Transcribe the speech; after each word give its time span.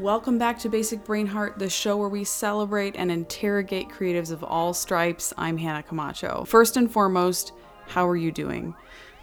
Welcome 0.00 0.38
back 0.38 0.58
to 0.60 0.70
Basic 0.70 1.04
Brain 1.04 1.26
Heart, 1.26 1.58
the 1.58 1.68
show 1.68 1.98
where 1.98 2.08
we 2.08 2.24
celebrate 2.24 2.96
and 2.96 3.12
interrogate 3.12 3.90
creatives 3.90 4.30
of 4.30 4.42
all 4.42 4.72
stripes. 4.72 5.34
I'm 5.36 5.58
Hannah 5.58 5.82
Camacho. 5.82 6.44
First 6.46 6.78
and 6.78 6.90
foremost, 6.90 7.52
how 7.86 8.08
are 8.08 8.16
you 8.16 8.32
doing? 8.32 8.74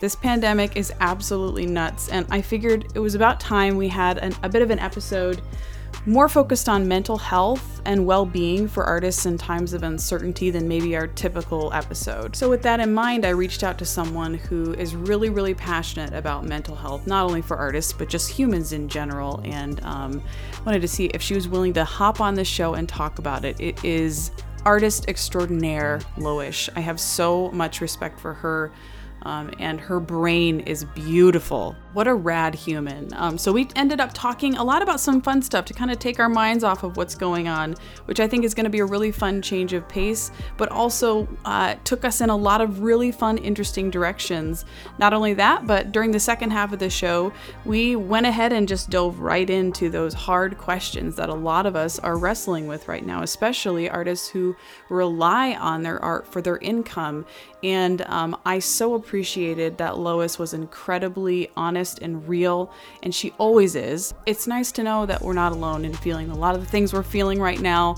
This 0.02 0.16
pandemic 0.16 0.78
is 0.78 0.94
absolutely 1.00 1.66
nuts, 1.66 2.10
and 2.10 2.28
I 2.30 2.44
figured 2.44 2.92
it 2.94 3.00
was 3.00 3.16
about 3.16 3.40
time 3.40 3.76
we 3.76 3.88
had 3.88 4.20
an, 4.20 4.36
a 4.44 4.50
bit 4.50 4.62
of 4.62 4.70
an 4.70 4.78
episode 4.78 5.42
more 6.06 6.30
focused 6.30 6.70
on 6.70 6.88
mental 6.88 7.18
health 7.18 7.82
and 7.86 8.06
well 8.06 8.26
being 8.26 8.68
for 8.68 8.84
artists 8.84 9.26
in 9.26 9.38
times 9.38 9.74
of 9.74 9.84
uncertainty 9.84 10.50
than 10.50 10.68
maybe 10.68 10.96
our 10.96 11.08
typical 11.08 11.72
episode. 11.74 12.36
So, 12.36 12.50
with 12.50 12.62
that 12.64 12.80
in 12.80 12.94
mind, 12.94 13.26
I 13.26 13.30
reached 13.30 13.64
out 13.64 13.78
to 13.80 13.86
someone 13.86 14.36
who 14.36 14.74
is 14.74 14.96
really, 14.96 15.30
really 15.30 15.54
passionate 15.54 16.14
about 16.14 16.46
mental 16.46 16.76
health, 16.76 17.08
not 17.08 17.26
only 17.26 17.42
for 17.42 17.58
artists, 17.58 17.94
but 17.94 18.10
just 18.10 18.30
humans 18.30 18.74
in 18.74 18.90
general, 18.90 19.42
and 19.44 19.84
um, 19.84 20.22
wanted 20.66 20.82
to 20.82 20.88
see 20.88 21.06
if 21.08 21.22
she 21.22 21.34
was 21.34 21.48
willing 21.48 21.74
to 21.74 21.84
hop 21.84 22.22
on 22.22 22.36
the 22.36 22.46
show 22.46 22.74
and 22.74 22.88
talk 22.88 23.20
about 23.20 23.46
it. 23.46 23.60
It 23.60 23.84
is 23.84 24.32
artist 24.66 25.08
extraordinaire 25.08 26.02
Loish. 26.18 26.70
I 26.76 26.82
have 26.82 27.00
so 27.00 27.50
much 27.52 27.80
respect 27.80 28.20
for 28.20 28.34
her 28.34 28.72
um, 29.28 29.52
and 29.60 29.80
her 29.80 30.00
brain 30.00 30.62
is 30.62 30.86
beautiful. 30.96 31.76
What 31.94 32.08
a 32.08 32.14
rad 32.14 32.56
human. 32.56 33.10
Um, 33.14 33.38
so, 33.38 33.52
we 33.52 33.68
ended 33.76 34.00
up 34.00 34.12
talking 34.14 34.56
a 34.56 34.64
lot 34.64 34.82
about 34.82 35.00
some 35.00 35.22
fun 35.22 35.42
stuff 35.42 35.66
to 35.66 35.74
kind 35.74 35.92
of 35.92 36.00
take 36.00 36.20
our 36.20 36.30
minds 36.30 36.64
off 36.64 36.84
of 36.84 36.96
what's 36.96 37.16
going 37.16 37.48
on, 37.48 37.76
which 38.06 38.20
I 38.20 38.28
think 38.28 38.46
is 38.46 38.54
going 38.54 38.64
to 38.64 38.70
be 38.70 38.80
a 38.80 38.86
really 38.86 39.12
fun 39.12 39.42
change 39.42 39.74
of 39.74 39.88
pace, 39.90 40.32
but 40.56 40.72
also 40.72 41.28
uh, 41.44 41.76
took 41.84 42.06
us 42.06 42.22
in 42.22 42.30
a 42.30 42.36
lot 42.36 42.62
of 42.62 42.82
really 42.82 43.12
fun, 43.12 43.38
interesting 43.38 43.90
directions. 43.90 44.64
Not 44.98 45.14
only 45.14 45.34
that, 45.34 45.68
but 45.68 45.92
during 45.92 46.12
the 46.12 46.20
second 46.20 46.52
half 46.52 46.72
of 46.72 46.80
the 46.80 46.90
show, 46.90 47.34
we 47.66 47.96
went 47.96 48.26
ahead 48.26 48.54
and 48.54 48.68
just 48.68 48.90
dove 48.90 49.20
right 49.20 49.50
into 49.50 49.90
those 49.90 50.14
hard 50.14 50.58
questions 50.58 51.16
that 51.18 51.30
a 51.30 51.34
lot 51.34 51.66
of 51.66 51.76
us 51.76 52.00
are 52.00 52.18
wrestling 52.18 52.68
with 52.68 52.88
right 52.88 53.06
now, 53.06 53.24
especially 53.24 53.90
artists 53.90 54.30
who 54.30 54.56
rely 54.90 55.54
on 55.56 55.84
their 55.84 56.02
art 56.04 56.32
for 56.32 56.42
their 56.42 56.58
income. 56.58 57.26
And 57.64 58.02
um, 58.04 58.40
I 58.46 58.60
so 58.60 58.94
appreciated 58.94 59.80
that 59.80 59.98
Lois 59.98 60.38
was 60.38 60.54
incredibly 60.54 61.50
honest 61.58 62.00
and 62.00 62.28
real, 62.28 62.72
and 63.02 63.14
she 63.14 63.34
always 63.38 63.76
is. 63.76 64.14
It's 64.26 64.46
nice 64.46 64.72
to 64.74 64.84
know 64.84 65.06
that 65.08 65.22
we're 65.22 65.34
not 65.34 65.52
alone 65.52 65.84
in 65.84 65.94
feeling 65.94 66.30
a 66.30 66.38
lot 66.38 66.54
of 66.54 66.62
the 66.62 66.68
things 66.68 66.94
we're 66.94 67.04
feeling 67.04 67.40
right 67.40 67.60
now. 67.60 67.96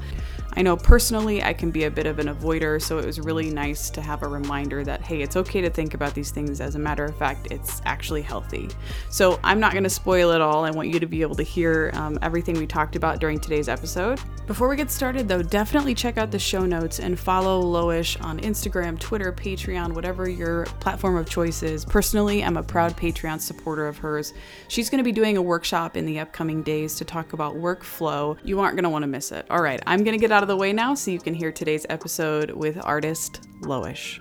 I 0.54 0.62
know 0.62 0.76
personally 0.76 1.44
I 1.44 1.54
can 1.54 1.72
be 1.72 1.86
a 1.86 1.92
bit 1.92 2.06
of 2.06 2.20
an 2.20 2.28
avoider, 2.28 2.82
so 2.82 2.98
it 2.98 3.06
was 3.06 3.20
really 3.20 3.50
nice 3.50 3.90
to 3.92 4.02
have 4.02 4.24
a 4.24 4.28
reminder 4.28 4.84
that, 4.84 5.02
hey, 5.02 5.22
it's 5.22 5.36
okay 5.38 5.62
to 5.62 5.70
think 5.70 5.94
about 5.94 6.14
these 6.14 6.32
things. 6.32 6.60
As 6.60 6.76
a 6.76 6.80
matter 6.80 7.06
of 7.06 7.18
fact, 7.18 7.48
it's 7.52 7.82
actually 7.86 8.22
healthy. 8.22 8.70
So 9.10 9.40
I'm 9.44 9.60
not 9.60 9.72
going 9.72 9.84
to 9.84 9.90
spoil 9.90 10.32
it 10.32 10.42
all. 10.42 10.66
I 10.66 10.72
want 10.72 10.90
you 10.90 11.00
to 11.00 11.06
be 11.06 11.22
able 11.22 11.36
to 11.36 11.44
hear 11.44 11.92
um, 11.94 12.20
everything 12.22 12.58
we 12.58 12.68
talked 12.68 12.96
about 12.96 13.20
during 13.20 13.40
today's 13.40 13.70
episode. 13.70 14.20
Before 14.48 14.68
we 14.68 14.76
get 14.76 14.90
started, 14.90 15.28
though, 15.28 15.44
definitely 15.44 15.94
check 15.94 16.18
out 16.18 16.32
the 16.32 16.40
show 16.40 16.66
notes 16.66 17.00
and 17.00 17.20
follow 17.20 17.62
Loish 17.62 18.22
on 18.24 18.40
Instagram, 18.40 19.00
Twitter, 19.00 19.32
Patreon, 19.32 19.94
whatever 19.94 20.28
your 20.28 20.66
platform 20.80 21.16
of 21.18 21.30
choice 21.30 21.62
is. 21.62 21.86
Personally, 21.86 22.44
I'm 22.44 22.58
a 22.58 22.64
proud 22.64 22.98
Patreon 22.98 23.40
supporter 23.40 23.88
of 23.88 23.98
hers. 24.00 24.34
She's 24.68 24.90
going 24.90 24.98
to 24.98 25.04
be 25.04 25.12
doing 25.12 25.38
a 25.38 25.42
workshop 25.42 25.96
in 25.96 26.06
the 26.06 26.20
upcoming 26.20 26.64
days 26.64 26.96
to 26.96 27.06
talk 27.06 27.34
about 27.34 27.56
workflow. 27.56 28.38
You 28.44 28.60
aren't 28.60 28.76
going 28.76 28.84
to 28.84 28.90
want 28.90 29.04
to 29.04 29.08
miss 29.08 29.32
it. 29.32 29.46
All 29.52 29.62
right, 29.62 29.80
I'm 29.86 30.04
going 30.04 30.18
to 30.18 30.22
get 30.22 30.32
out 30.32 30.42
of 30.42 30.49
the 30.50 30.58
way 30.58 30.74
now 30.74 30.96
so 30.96 31.12
you 31.12 31.20
can 31.20 31.36
hear 31.36 31.52
today's 31.52 31.86
episode 31.90 32.50
with 32.50 32.84
artist 32.84 33.48
Loish. 33.62 34.18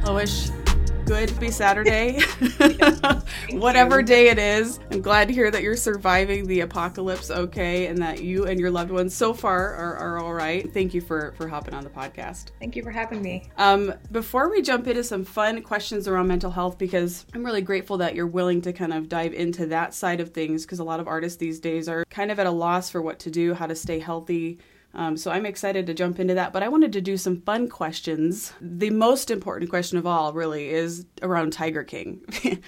Loish, 0.00 0.63
good 1.04 1.28
to 1.28 1.34
be 1.34 1.50
Saturday. 1.50 2.18
Whatever 3.50 4.00
you. 4.00 4.06
day 4.06 4.28
it 4.28 4.38
is, 4.38 4.80
I'm 4.90 5.02
glad 5.02 5.28
to 5.28 5.34
hear 5.34 5.50
that 5.50 5.62
you're 5.62 5.76
surviving 5.76 6.46
the 6.46 6.60
apocalypse 6.60 7.30
okay 7.30 7.86
and 7.86 7.98
that 7.98 8.22
you 8.22 8.46
and 8.46 8.58
your 8.58 8.70
loved 8.70 8.90
ones 8.90 9.14
so 9.14 9.34
far 9.34 9.74
are, 9.74 9.96
are 9.96 10.18
all 10.18 10.32
right. 10.32 10.72
Thank 10.72 10.94
you 10.94 11.00
for, 11.00 11.34
for 11.36 11.46
hopping 11.46 11.74
on 11.74 11.84
the 11.84 11.90
podcast. 11.90 12.52
Thank 12.58 12.74
you 12.74 12.82
for 12.82 12.90
having 12.90 13.20
me. 13.20 13.50
Um, 13.58 13.92
before 14.12 14.50
we 14.50 14.62
jump 14.62 14.86
into 14.86 15.04
some 15.04 15.24
fun 15.24 15.62
questions 15.62 16.08
around 16.08 16.26
mental 16.26 16.50
health, 16.50 16.78
because 16.78 17.26
I'm 17.34 17.44
really 17.44 17.62
grateful 17.62 17.98
that 17.98 18.14
you're 18.14 18.26
willing 18.26 18.62
to 18.62 18.72
kind 18.72 18.92
of 18.92 19.08
dive 19.08 19.34
into 19.34 19.66
that 19.66 19.92
side 19.92 20.20
of 20.20 20.30
things, 20.30 20.64
because 20.64 20.78
a 20.78 20.84
lot 20.84 21.00
of 21.00 21.08
artists 21.08 21.36
these 21.36 21.60
days 21.60 21.88
are 21.88 22.04
kind 22.08 22.30
of 22.30 22.38
at 22.38 22.46
a 22.46 22.50
loss 22.50 22.88
for 22.88 23.02
what 23.02 23.18
to 23.20 23.30
do, 23.30 23.52
how 23.52 23.66
to 23.66 23.74
stay 23.74 23.98
healthy. 23.98 24.58
Um, 24.94 25.16
so 25.16 25.30
I'm 25.30 25.44
excited 25.44 25.86
to 25.86 25.94
jump 25.94 26.20
into 26.20 26.34
that, 26.34 26.52
but 26.52 26.62
I 26.62 26.68
wanted 26.68 26.92
to 26.92 27.00
do 27.00 27.16
some 27.16 27.40
fun 27.42 27.68
questions. 27.68 28.52
The 28.60 28.90
most 28.90 29.30
important 29.30 29.68
question 29.70 29.98
of 29.98 30.06
all, 30.06 30.32
really, 30.32 30.68
is 30.68 31.04
around 31.20 31.52
Tiger 31.52 31.82
King. 31.82 32.20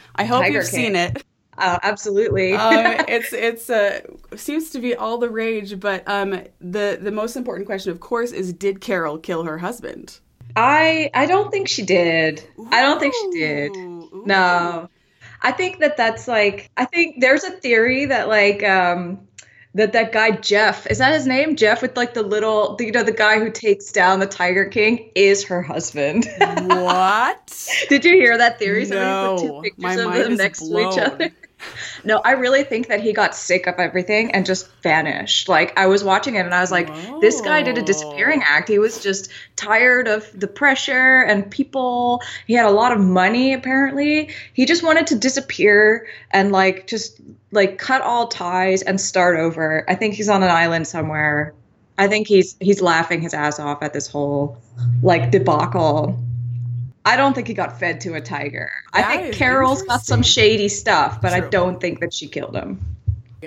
I 0.17 0.25
hope 0.25 0.43
Tiger 0.43 0.59
you've 0.59 0.71
King. 0.71 0.81
seen 0.87 0.97
it. 0.97 1.25
Uh, 1.57 1.79
absolutely. 1.83 2.53
um, 2.55 2.75
it's 3.09 3.33
it's 3.33 3.71
uh, 3.71 4.01
seems 4.35 4.71
to 4.71 4.81
be 4.81 4.95
all 4.95 5.19
the 5.19 5.31
rage, 5.31 5.79
but 5.79 6.07
um, 6.09 6.43
the 6.61 6.99
the 7.01 7.13
most 7.13 7.37
important 7.37 7.67
question, 7.67 7.93
of 7.93 8.01
course, 8.01 8.33
is 8.33 8.53
did 8.53 8.81
Carol 8.81 9.19
kill 9.19 9.45
her 9.45 9.59
husband? 9.59 10.19
I 10.57 11.11
I 11.15 11.27
don't 11.27 11.51
think 11.51 11.69
she 11.69 11.85
did. 11.85 12.43
I 12.73 12.83
don't 12.83 12.99
think 12.99 13.15
she 13.15 13.39
did. 13.39 13.77
Ooh, 13.77 14.23
No. 14.27 14.89
I 15.43 15.53
think 15.53 15.79
that 15.81 15.97
that's 15.97 16.27
like 16.27 16.71
I 16.77 16.87
think 16.87 17.21
there's 17.21 17.45
a 17.45 17.51
theory 17.53 18.07
that 18.07 18.27
like 18.29 18.63
um 18.65 19.21
that 19.77 19.93
that 19.93 20.11
guy 20.13 20.33
Jeff 20.33 20.87
is 20.89 20.99
that 20.99 21.13
his 21.15 21.27
name 21.27 21.55
Jeff 21.55 21.83
with 21.83 21.97
like 21.97 22.15
the 22.15 22.23
little 22.23 22.77
you 22.81 22.91
know 22.93 23.03
the 23.03 23.13
guy 23.13 23.39
who 23.39 23.51
takes 23.51 23.93
down 23.93 24.19
the 24.21 24.27
Tiger 24.27 24.65
King 24.67 25.11
is 25.15 25.45
her 25.45 25.63
husband. 25.63 26.27
What? 26.39 27.69
Did 27.89 28.05
you 28.05 28.15
hear 28.15 28.37
that 28.39 28.59
theory? 28.59 28.85
Somebody 28.87 29.11
No. 29.11 29.37
put 29.37 29.47
two 29.47 29.61
pictures 29.63 29.83
My 29.83 29.95
of 29.95 30.05
mind 30.07 30.23
them 30.25 30.33
is 30.33 30.39
next 30.39 30.59
to 30.61 30.65
each 30.79 30.97
blown. 30.97 30.99
other. 31.01 31.31
No, 32.05 32.21
I 32.25 32.33
really 32.33 32.65
think 32.65 32.89
that 32.89 33.01
he 33.01 33.13
got 33.13 33.35
sick 33.35 33.67
of 33.67 33.77
everything 33.79 34.31
and 34.33 34.47
just 34.47 34.71
vanished. 34.83 35.49
Like 35.49 35.77
I 35.79 35.87
was 35.87 36.05
watching 36.05 36.37
it 36.37 36.41
and 36.41 36.55
I 36.55 36.61
was 36.61 36.71
like, 36.71 36.89
this 37.21 37.41
guy 37.41 37.63
did 37.63 37.79
a 37.79 37.83
disappearing 37.83 38.41
oh. 38.43 38.49
act. 38.49 38.69
He 38.69 38.79
was 38.79 39.03
just 39.03 39.31
tired 39.57 40.07
of 40.07 40.29
the 40.39 40.47
pressure 40.47 41.23
and 41.23 41.51
people. 41.51 42.23
He 42.47 42.55
had 42.55 42.67
a 42.67 42.71
lot 42.71 42.93
of 42.93 43.01
money 43.01 43.53
apparently. 43.53 44.31
He 44.53 44.67
just 44.67 44.83
wanted 44.83 45.07
to 45.09 45.17
disappear 45.17 46.07
and 46.31 46.53
like 46.53 46.87
just 46.87 47.21
like 47.53 47.79
cut 47.79 48.03
all 48.03 48.29
ties 48.29 48.83
and 48.83 49.01
start 49.01 49.39
over. 49.39 49.85
I 49.89 49.95
think 49.95 50.15
he's 50.15 50.29
on 50.29 50.43
an 50.43 50.51
island 50.51 50.87
somewhere. 50.87 51.55
I 51.99 52.09
think 52.09 52.29
he's 52.29 52.57
he's 52.61 52.83
laughing 52.83 53.23
his 53.23 53.33
ass 53.33 53.59
off 53.59 53.83
at 53.83 53.93
this 53.93 54.07
whole 54.07 54.59
like 55.03 55.31
debacle. 55.31 56.19
I 57.07 57.17
don't 57.17 57.35
think 57.35 57.47
he 57.47 57.55
got 57.55 57.79
fed 57.79 58.01
to 58.03 58.15
a 58.15 58.21
tiger. 58.21 58.71
I 58.93 59.17
think 59.17 59.35
Carol's 59.35 59.83
got 59.83 60.03
some 60.03 60.23
shady 60.23 60.69
stuff, 60.69 61.23
but 61.23 61.33
I 61.33 61.41
don't 61.41 61.81
think 61.81 62.01
that 62.01 62.13
she 62.13 62.27
killed 62.27 62.57
him. 62.57 62.85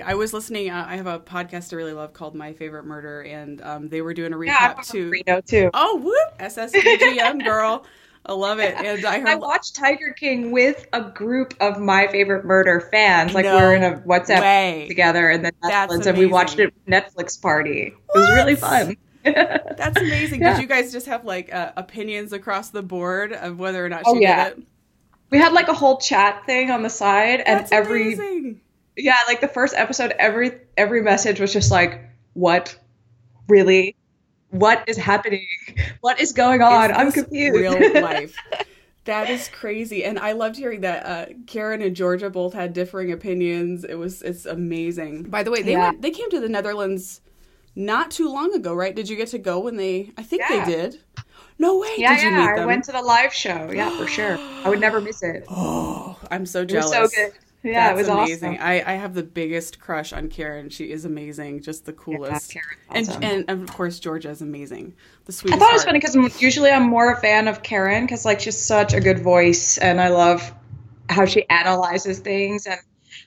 I 0.02 0.14
was 0.14 0.32
listening. 0.32 0.70
Uh, 0.70 0.86
I 0.88 0.96
have 0.96 1.06
a 1.06 1.20
podcast 1.20 1.72
I 1.72 1.76
really 1.76 1.92
love 1.92 2.14
called 2.14 2.34
My 2.34 2.54
Favorite 2.54 2.84
Murder, 2.84 3.20
and 3.22 3.60
um, 3.60 3.88
they 3.90 4.00
were 4.00 4.14
doing 4.14 4.32
a 4.32 4.36
recap 4.36 4.76
from 4.76 4.84
too. 4.84 5.10
Reno 5.10 5.42
too. 5.42 5.70
Oh, 5.74 5.96
whoop! 5.96 6.38
SSDGM 6.38 7.44
girl, 7.44 7.84
I 8.24 8.32
love 8.32 8.60
it. 8.60 8.74
And 8.78 9.04
I 9.04 9.32
I 9.32 9.34
watched 9.34 9.76
Tiger 9.76 10.14
King 10.18 10.52
with 10.52 10.86
a 10.94 11.02
group 11.02 11.54
of 11.60 11.78
my 11.78 12.06
favorite 12.06 12.46
murder 12.46 12.80
fans. 12.80 13.34
Like 13.34 13.44
No 13.44 13.56
we're 13.56 13.74
in 13.74 13.82
a 13.82 13.98
WhatsApp 13.98 14.40
way. 14.40 14.86
together 14.88 15.28
in 15.28 15.42
the 15.42 15.52
Netherlands, 15.62 16.06
and 16.06 16.16
we 16.16 16.26
watched 16.26 16.58
it 16.58 16.72
Netflix 16.86 17.40
party. 17.40 17.92
It 18.14 18.18
was 18.18 18.30
really 18.30 18.56
fun. 18.56 18.96
That's 19.76 19.98
amazing. 20.00 20.40
Yeah. 20.40 20.54
Did 20.54 20.62
you 20.62 20.68
guys 20.68 20.92
just 20.92 21.06
have 21.06 21.24
like 21.24 21.52
uh, 21.52 21.72
opinions 21.76 22.32
across 22.32 22.70
the 22.70 22.82
board 22.82 23.32
of 23.32 23.58
whether 23.58 23.84
or 23.84 23.88
not 23.88 24.02
Oh, 24.06 24.14
she 24.14 24.22
yeah. 24.22 24.50
did 24.50 24.58
it? 24.58 24.64
we 25.30 25.38
had 25.38 25.52
like 25.52 25.68
a 25.68 25.74
whole 25.74 25.98
chat 25.98 26.44
thing 26.46 26.70
on 26.70 26.82
the 26.82 26.90
side, 26.90 27.40
and 27.40 27.60
That's 27.60 27.70
every 27.72 28.14
amazing. 28.14 28.60
yeah, 28.96 29.18
like 29.28 29.40
the 29.40 29.48
first 29.48 29.74
episode, 29.76 30.12
every 30.18 30.52
every 30.76 31.02
message 31.02 31.38
was 31.38 31.52
just 31.52 31.70
like, 31.70 32.00
"What, 32.32 32.76
really? 33.48 33.94
What 34.50 34.82
is 34.88 34.96
happening? 34.96 35.46
What 36.00 36.18
is 36.20 36.32
going 36.32 36.62
on? 36.62 36.90
Is 36.90 36.96
I'm 36.96 37.12
confused." 37.12 37.56
Real 37.60 38.02
life. 38.02 38.34
That 39.04 39.30
is 39.30 39.48
crazy, 39.48 40.04
and 40.04 40.18
I 40.18 40.32
loved 40.32 40.56
hearing 40.56 40.82
that 40.82 41.06
uh, 41.06 41.26
Karen 41.46 41.80
and 41.80 41.96
Georgia 41.96 42.28
both 42.28 42.52
had 42.52 42.74
differing 42.74 43.10
opinions. 43.10 43.82
It 43.82 43.94
was 43.94 44.20
it's 44.20 44.44
amazing. 44.44 45.22
By 45.24 45.42
the 45.42 45.50
way, 45.50 45.62
they 45.62 45.72
Yeah. 45.72 45.88
went, 45.90 46.02
they 46.02 46.10
came 46.10 46.28
to 46.30 46.38
the 46.38 46.50
Netherlands 46.50 47.22
not 47.74 48.10
too 48.10 48.28
long 48.28 48.54
ago, 48.54 48.74
right? 48.74 48.94
Did 48.94 49.08
you 49.08 49.16
get 49.16 49.28
to 49.28 49.38
go 49.38 49.60
when 49.60 49.76
they? 49.76 50.12
I 50.18 50.22
think 50.22 50.42
Yeah. 50.48 50.64
they 50.64 50.70
did. 50.72 51.00
No 51.58 51.78
way. 51.78 51.94
yeah, 51.98 52.14
did 52.16 52.22
you 52.24 52.30
yeah. 52.30 52.54
I 52.58 52.64
went 52.64 52.84
to 52.84 52.92
the 52.92 53.02
live 53.02 53.34
show. 53.34 53.70
Yeah, 53.70 53.90
for 53.98 54.06
sure. 54.06 54.38
I 54.64 54.68
would 54.70 54.80
never 54.80 55.00
miss 55.00 55.22
it. 55.22 55.44
Oh, 55.50 56.18
I'm 56.30 56.46
so 56.46 56.60
It 56.60 56.72
was 56.72 56.90
jealous. 56.90 57.12
so 57.12 57.22
good. 57.24 57.32
Yeah, 57.62 57.88
That's 57.88 57.92
it 57.92 57.96
was 57.96 58.08
amazing. 58.08 58.52
awesome. 58.54 58.66
I, 58.66 58.82
I 58.86 58.92
have 58.94 59.12
the 59.12 59.22
biggest 59.22 59.78
crush 59.80 60.14
on 60.14 60.28
Karen. 60.28 60.70
She 60.70 60.90
is 60.90 61.04
amazing, 61.04 61.60
just 61.60 61.84
the 61.84 61.92
coolest. 61.92 62.50
Karen's 62.90 63.10
awesome. 63.10 63.22
and 63.22 63.44
and 63.48 63.62
of 63.68 63.76
course 63.76 64.00
Georgia 64.00 64.30
is 64.30 64.40
amazing. 64.40 64.94
The 65.26 65.32
I 65.32 65.34
sweetest. 65.34 65.60
thought 65.60 65.68
it 65.70 65.72
was 65.74 65.82
heart. 65.82 65.88
funny 65.90 65.98
because 66.22 66.40
usually 66.40 66.70
I'm 66.70 66.84
more 66.84 67.12
a 67.12 67.20
fan 67.20 67.46
of 67.48 67.62
Karen 67.62 68.04
because 68.06 68.24
like 68.24 68.40
she's 68.40 68.56
such 68.58 68.94
a 68.94 69.00
good 69.00 69.18
voice 69.18 69.76
and 69.76 70.00
I 70.00 70.08
love 70.08 70.54
how 71.10 71.26
she 71.26 71.46
analyzes 71.50 72.20
things 72.20 72.66
and 72.66 72.80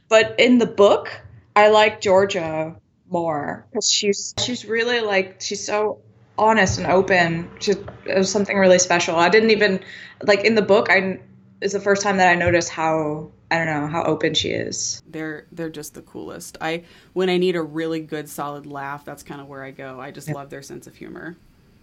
but 0.09 0.33
in 0.39 0.57
the 0.57 0.65
book 0.65 1.11
I 1.55 1.67
like 1.69 2.01
Georgia 2.01 2.75
more 3.13 3.65
because 3.69 3.89
she's 3.89 4.33
she's 4.43 4.65
really 4.65 4.99
like 4.99 5.39
she's 5.39 5.65
so 5.65 6.01
honest 6.37 6.79
and 6.79 6.87
open. 6.87 7.49
She, 7.59 7.71
it 7.71 8.17
was 8.17 8.31
something 8.31 8.57
really 8.57 8.79
special. 8.79 9.15
I 9.15 9.29
didn't 9.29 9.51
even 9.51 9.79
like 10.23 10.43
in 10.43 10.55
the 10.55 10.61
book. 10.61 10.89
I 10.89 11.21
it's 11.61 11.73
the 11.73 11.79
first 11.79 12.01
time 12.01 12.17
that 12.17 12.27
I 12.27 12.35
noticed 12.35 12.69
how 12.69 13.31
I 13.49 13.57
don't 13.57 13.67
know 13.67 13.87
how 13.87 14.03
open 14.03 14.33
she 14.33 14.49
is. 14.49 15.01
They're 15.07 15.45
they're 15.51 15.69
just 15.69 15.93
the 15.93 16.01
coolest. 16.01 16.57
I 16.59 16.83
when 17.13 17.29
I 17.29 17.37
need 17.37 17.55
a 17.55 17.61
really 17.61 18.01
good 18.01 18.27
solid 18.27 18.65
laugh, 18.65 19.05
that's 19.05 19.23
kind 19.23 19.39
of 19.39 19.47
where 19.47 19.63
I 19.63 19.71
go. 19.71 20.01
I 20.01 20.11
just 20.11 20.27
love 20.27 20.49
their 20.49 20.63
sense 20.63 20.87
of 20.87 20.95
humor. 20.95 21.37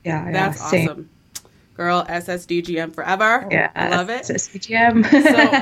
Yeah, 0.05 0.31
That's 0.33 0.61
yeah, 0.61 0.67
same. 0.67 0.89
awesome. 0.89 1.11
Girl, 1.81 2.05
SSDGM 2.05 2.95
forever. 2.95 3.49
Yeah, 3.51 3.71
I 3.75 3.89
love 3.89 4.11
it. 4.11 4.25
SSDGM. 4.25 5.03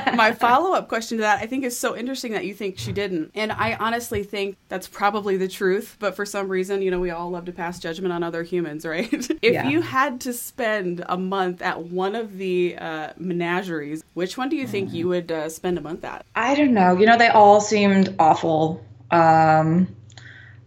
so 0.09 0.11
my 0.15 0.33
follow-up 0.33 0.89
question 0.89 1.17
to 1.19 1.21
that 1.21 1.41
i 1.41 1.45
think 1.45 1.63
is 1.63 1.79
so 1.79 1.95
interesting 1.95 2.33
that 2.33 2.43
you 2.45 2.53
think 2.53 2.77
she 2.77 2.91
didn't 2.91 3.31
and 3.35 3.53
i 3.53 3.75
honestly 3.79 4.23
think 4.23 4.57
that's 4.67 4.85
probably 4.87 5.37
the 5.37 5.47
truth 5.47 5.95
but 5.99 6.15
for 6.17 6.25
some 6.25 6.49
reason 6.49 6.81
you 6.81 6.91
know 6.91 6.99
we 6.99 7.09
all 7.09 7.29
love 7.29 7.45
to 7.45 7.53
pass 7.53 7.79
judgment 7.79 8.11
on 8.11 8.21
other 8.21 8.43
humans 8.43 8.85
right 8.93 9.13
if 9.41 9.53
Yeah. 9.53 9.69
you 9.69 9.79
had 9.81 10.19
to 10.21 10.33
spend 10.33 11.05
a 11.07 11.17
month 11.17 11.61
at 11.61 11.83
one 11.83 12.15
of 12.15 12.37
the 12.37 12.75
uh, 12.77 13.13
menageries 13.17 14.03
which 14.13 14.37
one 14.37 14.49
do 14.49 14.57
you 14.57 14.67
think 14.67 14.91
you 14.91 15.07
would 15.07 15.31
uh, 15.31 15.47
spend 15.47 15.77
a 15.77 15.81
month 15.81 16.03
at 16.03 16.25
I 16.35 16.53
don't 16.55 16.73
know. 16.73 16.97
You 16.97 17.05
know, 17.05 17.17
they 17.17 17.29
all 17.29 17.61
seemed 17.61 18.13
awful. 18.19 18.83
Um, 19.11 19.95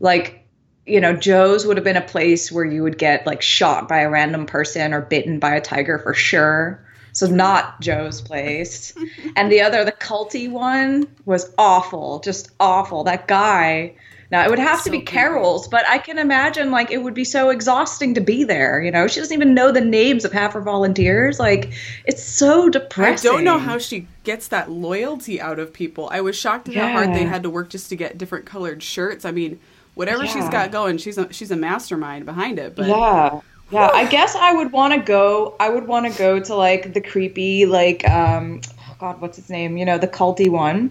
like, 0.01 0.42
you 0.87 1.01
know, 1.01 1.15
Joe's 1.15 1.65
would 1.67 1.77
have 1.77 1.85
been 1.85 1.97
a 1.97 2.01
place 2.03 2.51
where 2.51 2.65
you 2.65 2.83
would 2.83 2.99
get 2.99 3.27
like 3.27 3.43
shot 3.43 3.89
by 3.89 4.01
a 4.01 4.11
random 4.11 4.47
person 4.47 4.93
or 4.93 5.01
bitten 5.01 5.39
by 5.39 5.55
a 5.55 5.61
tiger 5.61 5.99
for 5.99 6.15
sure. 6.15 6.81
So 7.13 7.27
not 7.27 7.81
Joe's 7.81 8.21
place. 8.21 8.95
and 9.37 9.53
the 9.53 9.61
other, 9.61 9.85
the 9.85 9.93
culty 9.93 10.51
one, 10.51 11.07
was 11.25 11.53
awful, 11.59 12.21
just 12.21 12.51
awful. 12.59 13.05
That 13.05 13.29
guy. 13.29 13.95
Now 14.31 14.45
it 14.45 14.51
would 14.51 14.59
have 14.59 14.79
to 14.79 14.85
So 14.85 14.91
be 14.91 14.97
creepy. 14.97 15.13
Carol's, 15.13 15.69
but 15.69 15.87
I 15.87 15.99
can 15.99 16.19
imagine 16.19 16.71
like 16.71 16.91
it 16.91 17.03
would 17.03 17.13
be 17.13 17.25
so 17.25 17.51
exhausting 17.51 18.15
to 18.15 18.21
be 18.23 18.45
there. 18.45 18.81
You 18.81 18.91
know, 18.91 19.07
she 19.07 19.21
doesn't 19.21 19.35
even 19.35 19.53
know 19.53 19.71
the 19.71 19.83
names 19.83 20.25
of 20.25 20.33
half 20.33 20.55
her 20.55 20.63
volunteers. 20.63 21.39
Like, 21.39 21.75
it's 22.07 22.25
so 22.25 22.71
depressing. 22.71 23.31
I 23.31 23.35
don't 23.35 23.45
know 23.45 23.59
how 23.59 23.77
she 23.77 24.09
gets 24.25 24.49
that 24.49 24.71
loyalty 24.71 25.39
out 25.39 25.59
of 25.59 25.75
people. 25.75 26.09
I 26.11 26.23
was 26.23 26.35
shocked 26.35 26.71
at 26.71 26.75
how 26.75 26.89
hard 26.89 27.15
they 27.15 27.25
had 27.25 27.43
to 27.43 27.51
work 27.51 27.69
just 27.69 27.91
to 27.91 27.97
get 27.97 28.17
different 28.17 28.47
colored 28.47 28.83
shirts. 28.83 29.27
I 29.27 29.33
mean, 29.33 29.61
whatever 29.95 30.27
she's 30.27 30.49
got 30.49 30.71
going, 30.73 30.99
she's 30.99 31.19
a, 31.19 31.33
she's 31.33 31.51
a 31.51 31.57
mastermind 31.57 32.25
behind 32.25 32.59
it. 32.59 32.75
But 32.77 32.87
yeah. 32.87 33.41
Yeah. 33.71 33.89
I 33.95 34.05
guess 34.05 34.35
i 34.37 34.53
would 34.53 34.71
want 34.71 34.93
to 34.93 35.01
go 35.01 35.57
i 35.59 35.71
would 35.71 35.87
want 35.87 36.05
to 36.11 36.19
go 36.19 36.39
to 36.39 36.55
like 36.55 36.93
the 36.93 37.01
creepy 37.01 37.65
like 37.65 38.07
um 38.07 38.61
oh 38.87 38.97
god 38.99 39.21
what's 39.23 39.37
his 39.39 39.49
name? 39.49 39.79
You 39.79 39.87
know 39.87 39.97
the 39.97 40.09
culty 40.09 40.51
one. 40.51 40.91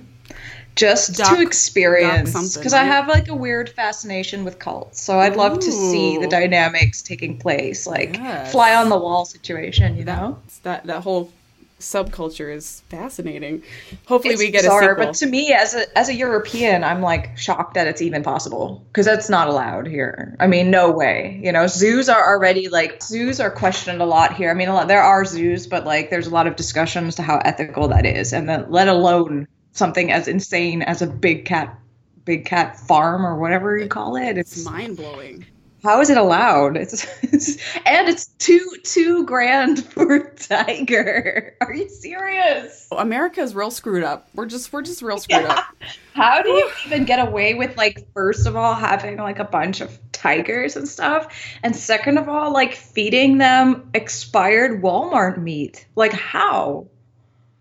Just 0.75 1.17
Doc- 1.17 1.35
to 1.35 1.41
experience 1.43 2.55
because 2.57 2.73
i 2.73 2.83
have 2.83 3.07
like 3.07 3.27
a 3.27 3.35
weird 3.35 3.69
fascination 3.69 4.43
with 4.43 4.57
cults. 4.57 4.99
So 5.03 5.19
i'd 5.19 5.35
love 5.35 5.59
to 5.59 5.71
see 5.71 6.17
the 6.17 6.27
dynamics 6.27 7.01
taking 7.03 7.37
place 7.37 7.85
like 7.85 8.15
Yes. 8.17 8.51
fly 8.51 8.73
on 8.73 8.89
the 8.89 8.97
wall 8.97 9.25
situation 9.25 9.95
you 9.97 10.05
know? 10.05 10.39
That 10.63 10.85
that 10.87 11.03
whole 11.03 11.31
subculture 11.81 12.53
is 12.53 12.81
fascinating. 12.89 13.63
Hopefully, 14.07 14.33
It's 14.33 14.39
we 14.39 14.51
get 14.51 14.61
bizarre, 14.61 14.81
a 14.93 14.95
sequel. 14.95 15.05
but 15.07 15.13
to 15.15 15.25
me 15.25 15.51
as 15.53 15.73
a 15.75 15.97
as 15.97 16.07
a 16.09 16.13
european 16.13 16.83
i'm 16.83 17.01
like 17.01 17.37
shocked 17.37 17.73
that 17.73 17.87
it's 17.87 18.01
even 18.01 18.23
possible 18.23 18.83
because 18.87 19.05
that's 19.05 19.29
not 19.29 19.47
allowed 19.47 19.87
here 19.87 20.35
i 20.39 20.47
mean 20.47 20.71
no 20.71 20.91
way 20.91 21.39
you 21.43 21.51
know 21.51 21.67
zoos 21.67 22.07
are 22.09 22.33
already 22.35 22.69
like 22.69 23.01
zoos 23.03 23.39
are 23.39 23.51
questioned 23.51 24.01
a 24.01 24.05
lot 24.05 24.33
here 24.33 24.49
i 24.49 24.53
mean 24.53 24.69
a 24.69 24.73
lot 24.73 24.87
there 24.87 25.01
are 25.01 25.25
zoos 25.25 25.67
but 25.67 25.85
like 25.85 26.09
there's 26.09 26.27
a 26.27 26.31
lot 26.31 26.47
of 26.47 26.55
discussion 26.55 27.07
as 27.07 27.15
to 27.15 27.21
how 27.23 27.37
ethical 27.39 27.87
that 27.89 28.05
is 28.05 28.33
and 28.33 28.47
then 28.47 28.65
let 28.69 28.87
alone 28.87 29.47
something 29.73 30.11
as 30.11 30.27
insane 30.27 30.81
as 30.81 31.01
a 31.01 31.07
big 31.07 31.45
cat 31.45 31.77
big 32.25 32.45
cat 32.45 32.79
farm 32.79 33.25
or 33.25 33.37
whatever 33.39 33.77
you 33.77 33.87
call 33.87 34.15
it 34.15 34.37
it's 34.37 34.55
it's 34.57 34.65
mind 34.65 34.95
blowing. 34.97 35.45
How 35.83 36.01
is 36.01 36.09
it 36.09 36.17
allowed 36.17 36.77
it's, 36.77 37.05
it's 37.23 37.57
and 37.85 38.07
it's 38.07 38.27
too 38.39 38.65
too 38.83 39.25
grand 39.25 39.83
for 39.93 40.15
a 40.15 40.35
tiger 40.35 41.55
are 41.61 41.73
you 41.73 41.89
serious 41.89 42.81
America's 42.97 43.55
real 43.55 43.71
screwed 43.71 44.03
up. 44.03 44.27
We're 44.33 44.45
just 44.45 44.71
we're 44.73 44.81
just 44.81 45.01
real 45.01 45.17
screwed 45.17 45.45
up. 45.45 45.65
How 46.13 46.41
do 46.41 46.49
you 46.49 46.69
even 46.85 47.05
get 47.05 47.25
away 47.25 47.53
with 47.53 47.77
like 47.77 48.05
first 48.13 48.45
of 48.45 48.55
all 48.55 48.73
having 48.73 49.17
like 49.17 49.39
a 49.39 49.45
bunch 49.45 49.81
of 49.81 49.97
tigers 50.11 50.75
and 50.75 50.87
stuff 50.87 51.33
and 51.63 51.75
second 51.75 52.17
of 52.17 52.27
all 52.27 52.51
like 52.51 52.73
feeding 52.73 53.37
them 53.37 53.89
expired 53.93 54.81
Walmart 54.81 55.41
meat? 55.41 55.85
Like 55.95 56.13
how? 56.13 56.87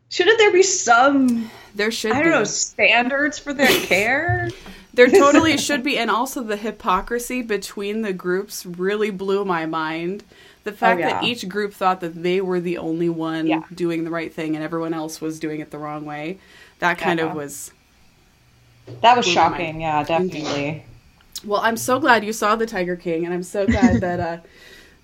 Shouldn't 0.08 0.38
there 0.38 0.52
be 0.52 0.64
some 0.64 1.50
There 1.74 1.92
should 1.92 2.12
I 2.12 2.22
don't 2.22 2.32
know 2.32 2.44
standards 2.44 3.38
for 3.38 3.52
their 3.52 3.68
care? 3.86 4.50
There 5.08 5.18
totally 5.20 5.56
should 5.56 5.82
be, 5.82 5.96
and 5.98 6.10
also 6.10 6.42
the 6.42 6.56
hypocrisy 6.56 7.42
between 7.42 8.02
the 8.02 8.12
groups 8.12 8.66
really 8.66 9.10
blew 9.10 9.44
my 9.44 9.64
mind. 9.66 10.24
The 10.64 10.72
fact 10.72 11.00
that 11.00 11.22
Oh, 11.22 11.24
yeah. 11.26 11.30
each 11.32 11.48
group 11.48 11.72
thought 11.72 12.00
that 12.00 12.22
they 12.22 12.40
were 12.42 12.60
the 12.60 12.76
only 12.78 13.08
one 13.08 13.46
Yeah. 13.46 13.62
doing 13.74 14.04
the 14.04 14.10
right 14.10 14.32
thing 14.32 14.54
and 14.54 14.62
everyone 14.64 14.92
else 14.92 15.20
was 15.20 15.40
doing 15.40 15.60
it 15.60 15.70
the 15.70 15.78
wrong 15.78 16.04
way. 16.04 16.38
That 16.80 16.98
kind 16.98 17.18
Yeah. 17.18 17.26
of 17.26 17.34
was. 17.34 17.72
That 19.00 19.16
was 19.16 19.26
my 19.26 19.32
shocking, 19.32 19.80
yeah, 19.80 20.02
definitely. 20.02 20.84
Well, 21.44 21.60
I'm 21.62 21.76
so 21.78 21.98
glad 21.98 22.24
you 22.24 22.32
saw 22.32 22.56
the 22.56 22.66
Tiger 22.66 22.96
King, 22.96 23.24
and 23.24 23.32
I'm 23.32 23.42
so 23.42 23.66
glad 23.66 24.00
that 24.02 24.20
uh, 24.20 24.38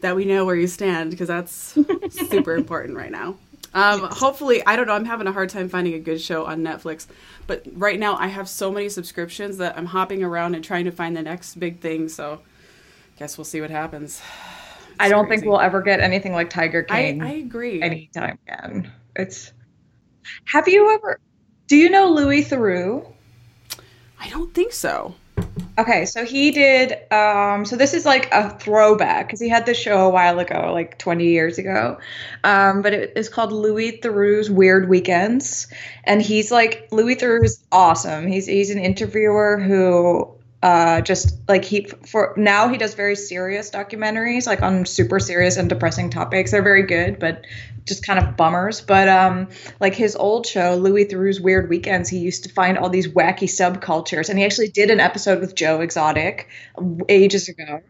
that 0.01 0.15
we 0.15 0.25
know 0.27 0.45
where 0.45 0.57
you 0.57 0.67
stand 0.67 1.11
because 1.11 1.29
that's 1.29 1.79
super 2.11 2.55
important 2.55 2.97
right 2.97 3.11
now. 3.11 3.37
Um, 3.77 4.09
hopefully, 4.11 4.65
I 4.65 4.75
don't 4.75 4.87
know. 4.87 4.95
I'm 4.95 5.05
having 5.05 5.27
a 5.27 5.33
hard 5.33 5.51
time 5.51 5.69
finding 5.69 5.93
a 5.93 5.99
good 5.99 6.19
show 6.19 6.47
on 6.47 6.63
Netflix, 6.63 7.07
but 7.47 7.63
right 7.75 8.01
now 8.01 8.17
I 8.17 8.29
have 8.29 8.49
so 8.49 8.73
many 8.73 8.89
subscriptions 8.89 9.59
that 9.59 9.77
I'm 9.77 9.85
hopping 9.85 10.25
around 10.25 10.55
and 10.55 10.65
trying 10.65 10.87
to 10.87 10.91
find 10.91 11.15
the 11.15 11.21
next 11.21 11.61
big 11.61 11.81
thing. 11.81 12.09
So, 12.09 12.41
guess 13.19 13.37
we'll 13.37 13.45
see 13.45 13.61
what 13.61 13.69
happens. 13.69 14.23
I 14.99 15.11
don't 15.11 15.29
think 15.29 15.45
we'll 15.45 15.61
ever 15.61 15.83
get 15.83 16.01
anything 16.01 16.33
like 16.33 16.49
Tiger 16.49 16.87
I, 16.89 17.03
King 17.03 17.23
I 17.23 17.35
agree. 17.35 17.83
anytime 17.83 18.39
again. 18.49 18.91
It's 19.15 19.53
Have 20.47 20.69
you 20.69 20.95
ever 20.95 21.21
Do 21.67 21.77
you 21.77 21.91
know 21.91 22.11
Louis 22.11 22.45
Theroux? 22.49 23.07
I 24.19 24.31
don't 24.31 24.55
think 24.55 24.73
so. 24.73 25.15
Okay, 25.79 26.07
so 26.07 26.25
he 26.25 26.53
did. 26.53 27.13
Um, 27.13 27.67
so 27.67 27.77
this 27.77 27.93
is 27.93 28.07
like 28.07 28.33
a 28.33 28.49
throwback 28.59 29.27
because 29.27 29.41
he 29.41 29.49
had 29.51 29.67
this 29.67 29.77
show 29.77 30.07
a 30.07 30.11
while 30.11 30.39
ago, 30.39 30.71
like 30.73 30.97
20 30.97 31.27
years 31.27 31.59
ago. 31.59 31.99
Um, 32.45 32.81
but 32.81 32.95
it 32.95 33.13
is 33.15 33.29
called 33.29 33.53
Louis 33.53 33.99
Theroux's 34.01 34.51
Weird 34.51 34.89
Weekends, 34.89 35.69
and 36.05 36.23
he's 36.23 36.51
like 36.51 36.89
Louis 36.93 37.17
Theroux 37.17 37.45
is 37.45 37.63
awesome. 37.71 38.27
He's 38.27 38.47
he's 38.47 38.71
an 38.71 38.79
interviewer 38.79 39.59
who 39.59 40.36
uh, 40.67 41.01
just 41.01 41.49
like 41.49 41.65
he 41.65 41.87
for 42.11 42.35
now 42.37 42.67
he 42.67 42.77
does 42.77 42.95
very 42.95 43.15
serious 43.15 43.71
documentaries, 43.71 44.49
like 44.49 44.63
on 44.63 44.85
super 44.85 45.21
serious 45.21 45.57
and 45.57 45.69
depressing 45.69 46.11
topics. 46.11 46.51
They're 46.51 46.61
very 46.61 46.83
good, 46.83 47.21
but 47.21 47.45
just 47.85 48.05
kind 48.05 48.19
of 48.19 48.37
bummers. 48.37 48.81
But 48.81 49.09
um, 49.09 49.49
like 49.79 49.95
his 49.95 50.17
old 50.17 50.45
show, 50.45 50.75
Louis 50.75 51.05
Theroux's 51.05 51.41
Weird 51.41 51.71
Weekends, 51.71 52.09
he 52.09 52.19
used 52.19 52.43
to 52.43 52.51
find 52.51 52.79
all 52.79 52.91
these 52.91 53.07
wacky 53.07 53.47
subcultures, 53.47 54.29
and 54.29 54.41
he 54.41 54.45
actually 54.45 54.67
did 54.67 54.91
an 54.91 54.99
episode 54.99 55.39
with 55.39 55.55
Joe 55.55 55.83
Exotic 55.83 56.49
ages 57.09 57.49
ago. 57.49 57.81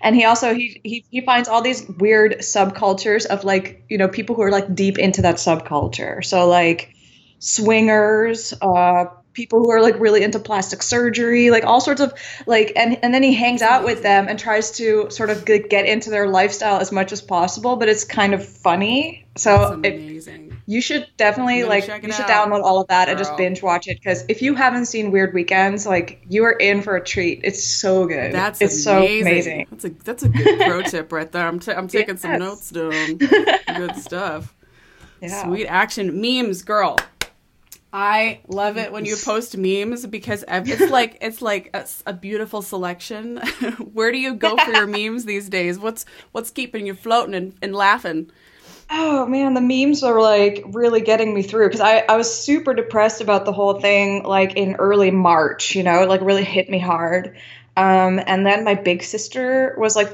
And 0.00 0.14
he 0.14 0.24
also 0.24 0.54
he, 0.54 0.80
he 0.84 1.04
he 1.10 1.22
finds 1.22 1.48
all 1.48 1.62
these 1.62 1.84
weird 1.98 2.36
subcultures 2.42 3.26
of 3.26 3.42
like 3.42 3.86
you 3.88 3.98
know 3.98 4.06
people 4.06 4.36
who 4.36 4.42
are 4.42 4.52
like 4.52 4.72
deep 4.72 5.00
into 5.00 5.22
that 5.22 5.36
subculture. 5.36 6.24
So 6.24 6.46
like 6.46 6.94
swingers, 7.40 8.54
uh, 8.62 9.06
people 9.32 9.60
who 9.60 9.70
are 9.70 9.80
like 9.80 9.98
really 9.98 10.22
into 10.22 10.38
plastic 10.38 10.82
surgery, 10.82 11.50
like 11.50 11.64
all 11.64 11.80
sorts 11.80 12.00
of 12.00 12.12
like 12.46 12.72
and 12.76 12.98
and 13.02 13.14
then 13.14 13.22
he 13.22 13.34
hangs 13.34 13.62
out 13.62 13.84
with 13.84 14.02
them 14.02 14.28
and 14.28 14.38
tries 14.38 14.72
to 14.72 15.08
sort 15.10 15.30
of 15.30 15.44
get 15.44 15.86
into 15.86 16.10
their 16.10 16.28
lifestyle 16.28 16.80
as 16.80 16.92
much 16.92 17.12
as 17.12 17.20
possible, 17.20 17.76
but 17.76 17.88
it's 17.88 18.04
kind 18.04 18.34
of 18.34 18.46
funny. 18.46 19.26
So 19.36 19.80
it, 19.84 19.94
amazing. 19.94 20.56
you 20.66 20.80
should 20.80 21.06
definitely 21.16 21.64
like 21.64 21.86
you 21.86 22.12
should 22.12 22.24
out, 22.28 22.48
download 22.48 22.62
all 22.62 22.80
of 22.80 22.88
that 22.88 23.08
and 23.08 23.16
just 23.16 23.36
binge 23.36 23.62
watch 23.62 23.86
it 23.86 23.98
because 23.98 24.24
if 24.28 24.42
you 24.42 24.54
haven't 24.54 24.86
seen 24.86 25.12
Weird 25.12 25.32
Weekends, 25.32 25.86
like 25.86 26.24
you 26.28 26.44
are 26.44 26.52
in 26.52 26.82
for 26.82 26.96
a 26.96 27.04
treat. 27.04 27.40
It's 27.44 27.64
so 27.64 28.06
good. 28.06 28.32
That's 28.32 28.60
it's 28.60 28.84
amazing. 28.86 29.22
so 29.22 29.30
amazing. 29.30 29.66
That's 29.70 29.84
a 29.84 29.88
that's 29.90 30.22
a 30.24 30.28
good 30.28 30.60
pro 30.66 30.82
tip 30.82 31.12
right 31.12 31.30
there. 31.30 31.46
I'm, 31.46 31.60
t- 31.60 31.72
I'm 31.72 31.88
taking 31.88 32.16
some 32.16 32.38
notes 32.38 32.70
down. 32.70 33.16
Good 33.76 33.96
stuff. 33.96 34.54
Yeah. 35.20 35.44
Sweet 35.44 35.66
action 35.66 36.20
memes, 36.20 36.62
girl. 36.62 36.96
I 37.92 38.40
love 38.46 38.76
it 38.76 38.92
when 38.92 39.04
you 39.04 39.16
post 39.16 39.56
memes 39.56 40.06
because 40.06 40.44
it's 40.48 40.90
like 40.90 41.18
it's 41.20 41.42
like 41.42 41.70
a, 41.74 41.86
a 42.06 42.12
beautiful 42.12 42.62
selection. 42.62 43.38
Where 43.92 44.12
do 44.12 44.18
you 44.18 44.34
go 44.34 44.56
for 44.56 44.70
your 44.70 44.86
memes 44.86 45.24
these 45.24 45.48
days? 45.48 45.78
What's 45.78 46.06
what's 46.30 46.50
keeping 46.50 46.86
you 46.86 46.94
floating 46.94 47.34
and, 47.34 47.54
and 47.60 47.74
laughing? 47.74 48.30
Oh 48.90 49.26
man, 49.26 49.54
the 49.54 49.60
memes 49.60 50.02
are 50.04 50.20
like 50.20 50.64
really 50.72 51.00
getting 51.00 51.34
me 51.34 51.42
through 51.42 51.68
because 51.68 51.80
I, 51.80 51.98
I 52.08 52.16
was 52.16 52.32
super 52.32 52.74
depressed 52.74 53.20
about 53.20 53.44
the 53.44 53.52
whole 53.52 53.80
thing 53.80 54.22
like 54.24 54.54
in 54.56 54.76
early 54.76 55.10
March, 55.10 55.74
you 55.74 55.82
know, 55.82 56.04
like 56.04 56.20
really 56.20 56.44
hit 56.44 56.70
me 56.70 56.78
hard. 56.78 57.36
Um, 57.76 58.20
and 58.24 58.44
then 58.44 58.64
my 58.64 58.74
big 58.74 59.02
sister 59.02 59.74
was 59.78 59.96
like, 59.96 60.10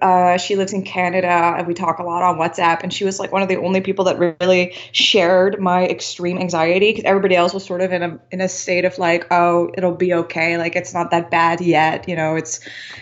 uh, 0.00 0.38
she 0.38 0.56
lives 0.56 0.72
in 0.72 0.82
Canada 0.82 1.54
and 1.56 1.66
we 1.66 1.74
talk 1.74 1.98
a 1.98 2.02
lot 2.02 2.22
on 2.22 2.38
WhatsApp. 2.38 2.82
And 2.82 2.92
she 2.92 3.04
was 3.04 3.18
like 3.18 3.32
one 3.32 3.42
of 3.42 3.48
the 3.48 3.56
only 3.56 3.80
people 3.80 4.04
that 4.06 4.18
really 4.18 4.74
shared 4.92 5.60
my 5.60 5.86
extreme 5.86 6.38
anxiety 6.38 6.90
because 6.90 7.04
everybody 7.04 7.36
else 7.36 7.52
was 7.52 7.64
sort 7.64 7.80
of 7.80 7.92
in 7.92 8.02
a 8.02 8.20
in 8.30 8.40
a 8.40 8.48
state 8.48 8.84
of 8.84 8.98
like, 8.98 9.26
oh, 9.30 9.70
it'll 9.76 9.94
be 9.94 10.14
okay, 10.14 10.56
like 10.56 10.76
it's 10.76 10.94
not 10.94 11.10
that 11.10 11.30
bad 11.30 11.60
yet, 11.60 12.08
you 12.08 12.16
know, 12.16 12.36
it's 12.36 12.60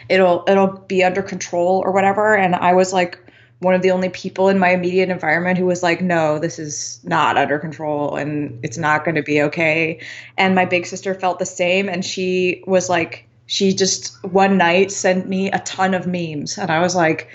it'll 0.09 0.45
it'll 0.49 0.79
be 0.79 1.05
under 1.05 1.23
control 1.23 1.83
or 1.85 1.93
whatever. 1.93 2.37
And 2.37 2.55
I 2.55 2.73
was 2.73 2.93
like 2.93 3.19
one 3.61 3.75
of 3.75 3.83
the 3.83 3.91
only 3.91 4.09
people 4.09 4.49
in 4.49 4.59
my 4.59 4.71
immediate 4.71 5.11
environment 5.11 5.59
who 5.59 5.67
was 5.67 5.83
like, 5.83 6.01
no, 6.01 6.39
this 6.39 6.59
is 6.59 6.99
not 7.05 7.37
under 7.37 7.59
control 7.59 8.17
and 8.17 8.59
it's 8.65 8.79
not 8.79 9.05
going 9.05 9.17
to 9.17 9.23
be 9.23 9.43
okay. 9.43 10.01
And 10.39 10.55
my 10.55 10.65
big 10.65 10.87
sister 10.87 11.15
felt 11.15 11.39
the 11.39 11.47
same. 11.47 11.89
And 11.89 12.03
she 12.03 12.65
was 12.67 12.89
like, 12.89 13.29
she 13.51 13.75
just 13.75 14.17
one 14.25 14.59
night 14.59 14.93
sent 14.93 15.29
me 15.29 15.51
a 15.51 15.59
ton 15.59 15.93
of 15.93 16.07
memes. 16.07 16.57
And 16.57 16.71
I 16.71 16.79
was 16.79 16.95
like, 16.95 17.29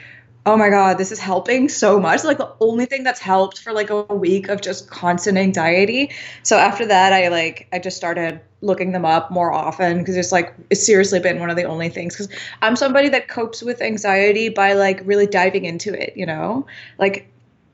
oh 0.45 0.55
my 0.55 0.69
god 0.69 0.97
this 0.97 1.11
is 1.11 1.19
helping 1.19 1.67
so 1.67 1.99
much. 1.99 2.23
Like 2.23 2.37
the 2.37 2.53
only 2.61 2.85
thing 2.85 3.03
that's 3.03 3.19
helped 3.19 3.59
for 3.59 3.73
like 3.73 3.89
a 3.89 4.03
week 4.03 4.47
of 4.47 4.61
just 4.61 4.89
constant 4.89 5.37
anxiety. 5.37 6.11
So 6.43 6.57
after 6.57 6.85
that 6.85 7.11
i 7.11 7.27
like 7.27 7.67
i 7.73 7.79
just 7.79 7.97
started 7.97 8.39
looking 8.61 8.93
them 8.93 9.03
up 9.03 9.29
more 9.29 9.51
often 9.51 9.97
because 9.97 10.15
it's 10.15 10.31
like 10.31 10.55
it's 10.69 10.85
seriously 10.85 11.19
been 11.19 11.41
one 11.41 11.49
of 11.49 11.57
the 11.57 11.65
only 11.65 11.89
things. 11.89 12.15
Because 12.15 12.29
i'm 12.61 12.77
somebody 12.77 13.09
that 13.09 13.27
copes 13.27 13.61
with 13.61 13.81
anxiety 13.81 14.47
by 14.47 14.71
like 14.71 15.01
really 15.03 15.27
diving 15.27 15.65
into 15.65 15.93
it 15.93 16.15
you 16.15 16.25
know? 16.25 16.65
Like 16.97 17.29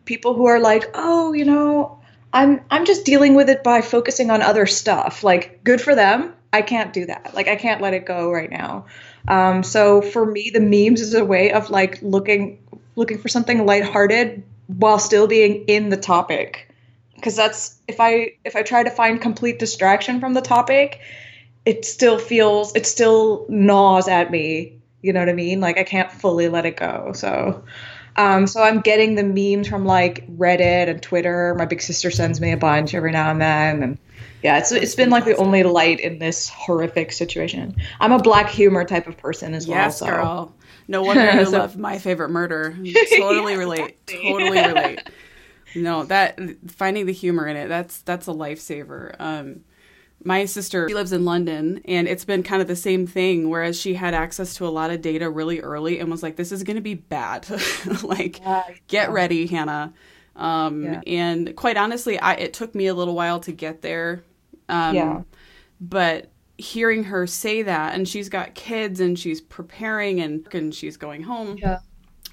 people 0.05 0.33
who 0.33 0.47
are 0.47 0.59
like 0.59 0.89
oh 0.95 1.31
you 1.33 1.45
know 1.45 1.99
i'm 2.33 2.59
i'm 2.71 2.85
just 2.85 3.05
dealing 3.05 3.35
with 3.35 3.49
it 3.49 3.63
by 3.63 3.81
focusing 3.81 4.31
on 4.31 4.41
other 4.41 4.65
stuff. 4.65 5.23
Like 5.23 5.63
good 5.63 5.79
for 5.79 5.93
them 5.93 6.33
i 6.53 6.61
can't 6.61 6.93
do 6.93 7.05
that 7.05 7.33
like 7.33 7.47
i 7.47 7.55
can't 7.55 7.81
let 7.81 7.93
it 7.93 8.05
go 8.05 8.31
right 8.31 8.51
now 8.51 8.85
um, 9.27 9.63
so 9.63 10.01
for 10.01 10.25
me, 10.25 10.51
the 10.53 10.59
memes 10.59 11.01
is 11.01 11.13
a 11.13 11.25
way 11.25 11.51
of 11.51 11.69
like 11.69 12.01
looking 12.01 12.59
looking 12.95 13.17
for 13.17 13.27
something 13.27 13.65
lighthearted 13.65 14.43
while 14.67 14.99
still 14.99 15.27
being 15.27 15.65
in 15.67 15.89
the 15.89 15.97
topic. 15.97 16.67
Because 17.15 17.35
that's 17.35 17.79
if 17.87 17.99
I 17.99 18.33
if 18.43 18.55
I 18.55 18.63
try 18.63 18.83
to 18.83 18.89
find 18.89 19.21
complete 19.21 19.59
distraction 19.59 20.19
from 20.19 20.33
the 20.33 20.41
topic, 20.41 20.99
it 21.65 21.85
still 21.85 22.17
feels 22.17 22.75
it 22.75 22.85
still 22.85 23.45
gnaws 23.47 24.07
at 24.07 24.31
me. 24.31 24.79
You 25.01 25.13
know 25.13 25.19
what 25.19 25.29
I 25.29 25.33
mean? 25.33 25.61
Like 25.61 25.77
I 25.77 25.83
can't 25.83 26.11
fully 26.11 26.49
let 26.49 26.65
it 26.65 26.77
go. 26.77 27.11
So 27.13 27.63
um, 28.15 28.47
so 28.47 28.61
I'm 28.61 28.81
getting 28.81 29.15
the 29.15 29.23
memes 29.23 29.67
from 29.67 29.85
like 29.85 30.27
Reddit 30.35 30.89
and 30.89 31.01
Twitter. 31.01 31.55
My 31.57 31.65
big 31.65 31.81
sister 31.81 32.11
sends 32.11 32.41
me 32.41 32.51
a 32.51 32.57
bunch 32.57 32.93
every 32.93 33.11
now 33.11 33.29
and 33.31 33.39
then, 33.39 33.83
and 33.83 33.97
yeah, 34.43 34.57
it's 34.57 34.71
it's 34.71 34.95
been 34.95 35.09
like 35.09 35.25
the 35.25 35.35
only 35.35 35.63
light 35.63 35.99
in 35.99 36.19
this 36.19 36.49
horrific 36.49 37.11
situation. 37.11 37.75
I'm 37.99 38.11
a 38.11 38.19
black 38.19 38.49
humor 38.49 38.85
type 38.85 39.07
of 39.07 39.17
person 39.17 39.53
as 39.53 39.67
yes, 39.67 39.69
well. 39.69 39.85
Yes, 39.85 39.97
so. 39.99 40.05
girl. 40.05 40.55
No 40.87 41.03
wonder 41.03 41.31
you 41.31 41.45
so, 41.45 41.51
love 41.51 41.77
my 41.77 41.99
favorite 41.99 42.29
murder. 42.29 42.77
Totally 43.17 43.55
relate. 43.55 44.05
Totally 44.07 44.59
relate. 44.59 45.01
No, 45.75 46.03
that 46.05 46.39
finding 46.67 47.05
the 47.05 47.13
humor 47.13 47.47
in 47.47 47.55
it 47.55 47.67
that's 47.67 48.01
that's 48.01 48.27
a 48.27 48.31
lifesaver. 48.31 49.15
Um, 49.19 49.61
my 50.23 50.45
sister 50.45 50.87
she 50.87 50.93
lives 50.93 51.13
in 51.13 51.25
London 51.25 51.81
and 51.85 52.07
it's 52.07 52.25
been 52.25 52.43
kind 52.43 52.61
of 52.61 52.67
the 52.67 52.75
same 52.75 53.07
thing 53.07 53.49
whereas 53.49 53.79
she 53.79 53.93
had 53.93 54.13
access 54.13 54.55
to 54.55 54.67
a 54.67 54.69
lot 54.69 54.91
of 54.91 55.01
data 55.01 55.29
really 55.29 55.59
early 55.59 55.99
and 55.99 56.11
was 56.11 56.21
like 56.21 56.35
this 56.35 56.51
is 56.51 56.63
going 56.63 56.75
to 56.75 56.81
be 56.81 56.93
bad 56.93 57.47
like 58.03 58.39
yeah, 58.39 58.63
get 58.87 59.09
yeah. 59.09 59.13
ready 59.13 59.47
Hannah 59.47 59.93
um, 60.35 60.83
yeah. 60.83 61.01
and 61.07 61.55
quite 61.55 61.77
honestly 61.77 62.19
I 62.19 62.33
it 62.33 62.53
took 62.53 62.75
me 62.75 62.87
a 62.87 62.93
little 62.93 63.15
while 63.15 63.39
to 63.41 63.51
get 63.51 63.81
there 63.81 64.23
um, 64.71 64.95
yeah. 64.95 65.21
But 65.79 66.31
hearing 66.57 67.03
her 67.05 67.27
say 67.27 67.61
that, 67.63 67.93
and 67.93 68.07
she's 68.07 68.29
got 68.29 68.55
kids 68.55 68.99
and 68.99 69.17
she's 69.17 69.41
preparing 69.41 70.19
and, 70.21 70.47
and 70.53 70.73
she's 70.73 70.97
going 70.97 71.23
home, 71.23 71.57
yeah. 71.57 71.79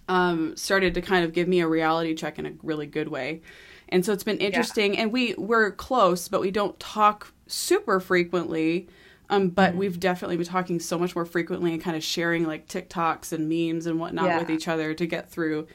um, 0.08 0.56
started 0.56 0.94
to 0.94 1.02
kind 1.02 1.24
of 1.24 1.32
give 1.32 1.48
me 1.48 1.60
a 1.60 1.68
reality 1.68 2.14
check 2.14 2.38
in 2.38 2.46
a 2.46 2.52
really 2.62 2.86
good 2.86 3.08
way. 3.08 3.42
And 3.88 4.04
so 4.04 4.12
it's 4.12 4.24
been 4.24 4.38
interesting. 4.38 4.94
Yeah. 4.94 5.02
And 5.02 5.12
we, 5.12 5.34
we're 5.34 5.70
close, 5.70 6.28
but 6.28 6.40
we 6.40 6.50
don't 6.50 6.78
talk 6.78 7.32
super 7.46 8.00
frequently. 8.00 8.88
Um, 9.30 9.48
but 9.48 9.70
mm-hmm. 9.70 9.78
we've 9.78 10.00
definitely 10.00 10.36
been 10.36 10.46
talking 10.46 10.80
so 10.80 10.98
much 10.98 11.14
more 11.14 11.26
frequently 11.26 11.72
and 11.72 11.82
kind 11.82 11.96
of 11.96 12.02
sharing 12.02 12.46
like 12.46 12.66
TikToks 12.66 13.32
and 13.32 13.48
memes 13.48 13.86
and 13.86 14.00
whatnot 14.00 14.26
yeah. 14.26 14.38
with 14.38 14.50
each 14.50 14.68
other 14.68 14.94
to 14.94 15.06
get 15.06 15.30
through. 15.30 15.66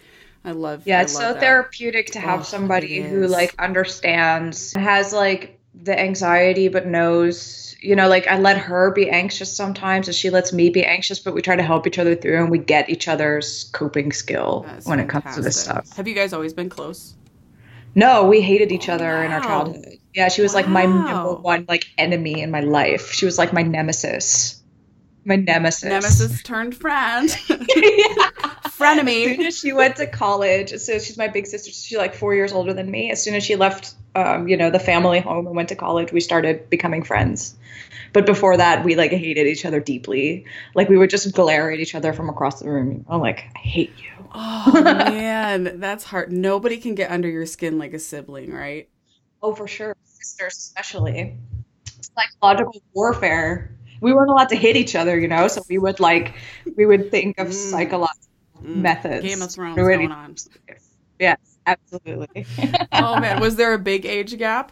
I 0.45 0.51
love. 0.51 0.81
It. 0.81 0.87
Yeah, 0.87 0.99
I 0.99 1.01
it's 1.03 1.13
love 1.13 1.21
so 1.21 1.33
that. 1.33 1.39
therapeutic 1.39 2.07
to 2.13 2.19
have 2.19 2.41
oh, 2.41 2.43
somebody 2.43 3.01
who 3.01 3.27
like 3.27 3.53
understands, 3.59 4.73
has 4.73 5.13
like 5.13 5.59
the 5.81 5.97
anxiety 5.97 6.67
but 6.67 6.85
knows 6.85 7.75
you 7.81 7.95
know 7.95 8.07
like 8.07 8.27
i 8.27 8.37
let 8.37 8.57
her 8.57 8.91
be 8.91 9.09
anxious 9.09 9.55
sometimes 9.55 10.07
and 10.07 10.15
she 10.15 10.29
lets 10.29 10.53
me 10.53 10.69
be 10.69 10.83
anxious 10.83 11.19
but 11.19 11.33
we 11.33 11.41
try 11.41 11.55
to 11.55 11.63
help 11.63 11.87
each 11.87 11.97
other 11.97 12.15
through 12.15 12.41
and 12.41 12.51
we 12.51 12.57
get 12.57 12.89
each 12.89 13.07
other's 13.07 13.69
coping 13.73 14.11
skill 14.11 14.65
That's 14.67 14.85
when 14.85 14.99
fantastic. 14.99 15.19
it 15.19 15.23
comes 15.23 15.35
to 15.35 15.41
this 15.41 15.61
stuff 15.61 15.95
have 15.95 16.07
you 16.07 16.13
guys 16.13 16.31
always 16.33 16.53
been 16.53 16.69
close 16.69 17.15
no 17.95 18.27
we 18.27 18.41
hated 18.41 18.71
each 18.71 18.87
other 18.87 19.05
wow. 19.05 19.21
in 19.21 19.31
our 19.31 19.41
childhood 19.41 19.97
yeah 20.13 20.29
she 20.29 20.41
was 20.41 20.53
wow. 20.53 20.61
like 20.61 20.69
my 20.69 20.85
number 20.85 21.33
one 21.35 21.65
like 21.67 21.85
enemy 21.97 22.41
in 22.41 22.51
my 22.51 22.61
life 22.61 23.11
she 23.11 23.25
was 23.25 23.37
like 23.37 23.51
my 23.51 23.63
nemesis 23.63 24.63
my 25.25 25.37
nemesis. 25.37 25.83
Nemesis 25.83 26.43
turned 26.43 26.75
friend. 26.75 27.35
yeah. 27.49 28.29
Frenemy. 28.77 29.27
As 29.31 29.37
soon 29.37 29.45
as 29.45 29.59
she 29.59 29.73
went 29.73 29.95
to 29.97 30.07
college, 30.07 30.69
so 30.77 30.99
she's 30.99 31.17
my 31.17 31.27
big 31.27 31.47
sister. 31.47 31.71
She's 31.71 31.97
like 31.97 32.15
four 32.15 32.33
years 32.33 32.51
older 32.51 32.73
than 32.73 32.89
me. 32.89 33.11
As 33.11 33.23
soon 33.23 33.35
as 33.35 33.43
she 33.43 33.55
left, 33.55 33.95
um, 34.15 34.47
you 34.47 34.57
know, 34.57 34.69
the 34.69 34.79
family 34.79 35.19
home 35.19 35.47
and 35.47 35.55
went 35.55 35.69
to 35.69 35.75
college, 35.75 36.11
we 36.11 36.19
started 36.19 36.69
becoming 36.69 37.03
friends. 37.03 37.55
But 38.13 38.25
before 38.25 38.57
that, 38.57 38.83
we 38.83 38.95
like 38.95 39.11
hated 39.11 39.47
each 39.47 39.65
other 39.65 39.79
deeply. 39.79 40.45
Like 40.75 40.89
we 40.89 40.97
would 40.97 41.09
just 41.09 41.33
glare 41.33 41.71
at 41.71 41.79
each 41.79 41.95
other 41.95 42.13
from 42.13 42.29
across 42.29 42.59
the 42.59 42.69
room. 42.69 43.05
I'm 43.09 43.21
like, 43.21 43.45
I 43.55 43.59
hate 43.59 43.93
you. 43.97 44.11
Oh 44.33 44.71
man, 44.73 45.79
that's 45.79 46.03
hard. 46.03 46.31
Nobody 46.31 46.77
can 46.77 46.95
get 46.95 47.11
under 47.11 47.29
your 47.29 47.45
skin 47.45 47.77
like 47.77 47.93
a 47.93 47.99
sibling, 47.99 48.51
right? 48.51 48.89
Oh, 49.41 49.53
for 49.53 49.67
sure. 49.67 49.95
Sisters, 50.03 50.57
especially. 50.57 51.37
Psychological 52.01 52.81
warfare 52.93 53.77
we 54.03 54.13
weren't 54.13 54.29
allowed 54.29 54.49
to 54.49 54.57
hit 54.57 54.75
each 54.75 54.95
other, 54.95 55.17
you 55.17 55.29
know. 55.29 55.47
So 55.47 55.63
we 55.69 55.77
would 55.77 55.99
like 55.99 56.35
we 56.75 56.85
would 56.85 57.09
think 57.09 57.39
of 57.39 57.47
mm. 57.47 57.53
psychological 57.53 58.32
mm. 58.63 58.75
methods. 58.75 59.25
Game 59.25 59.41
of 59.41 59.51
Thrones 59.51 59.75
going 59.75 60.11
on. 60.11 60.35
Yes, 61.19 61.37
absolutely. 61.65 62.45
oh 62.91 63.19
man, 63.19 63.39
was 63.39 63.55
there 63.55 63.73
a 63.73 63.79
big 63.79 64.05
age 64.05 64.37
gap? 64.37 64.71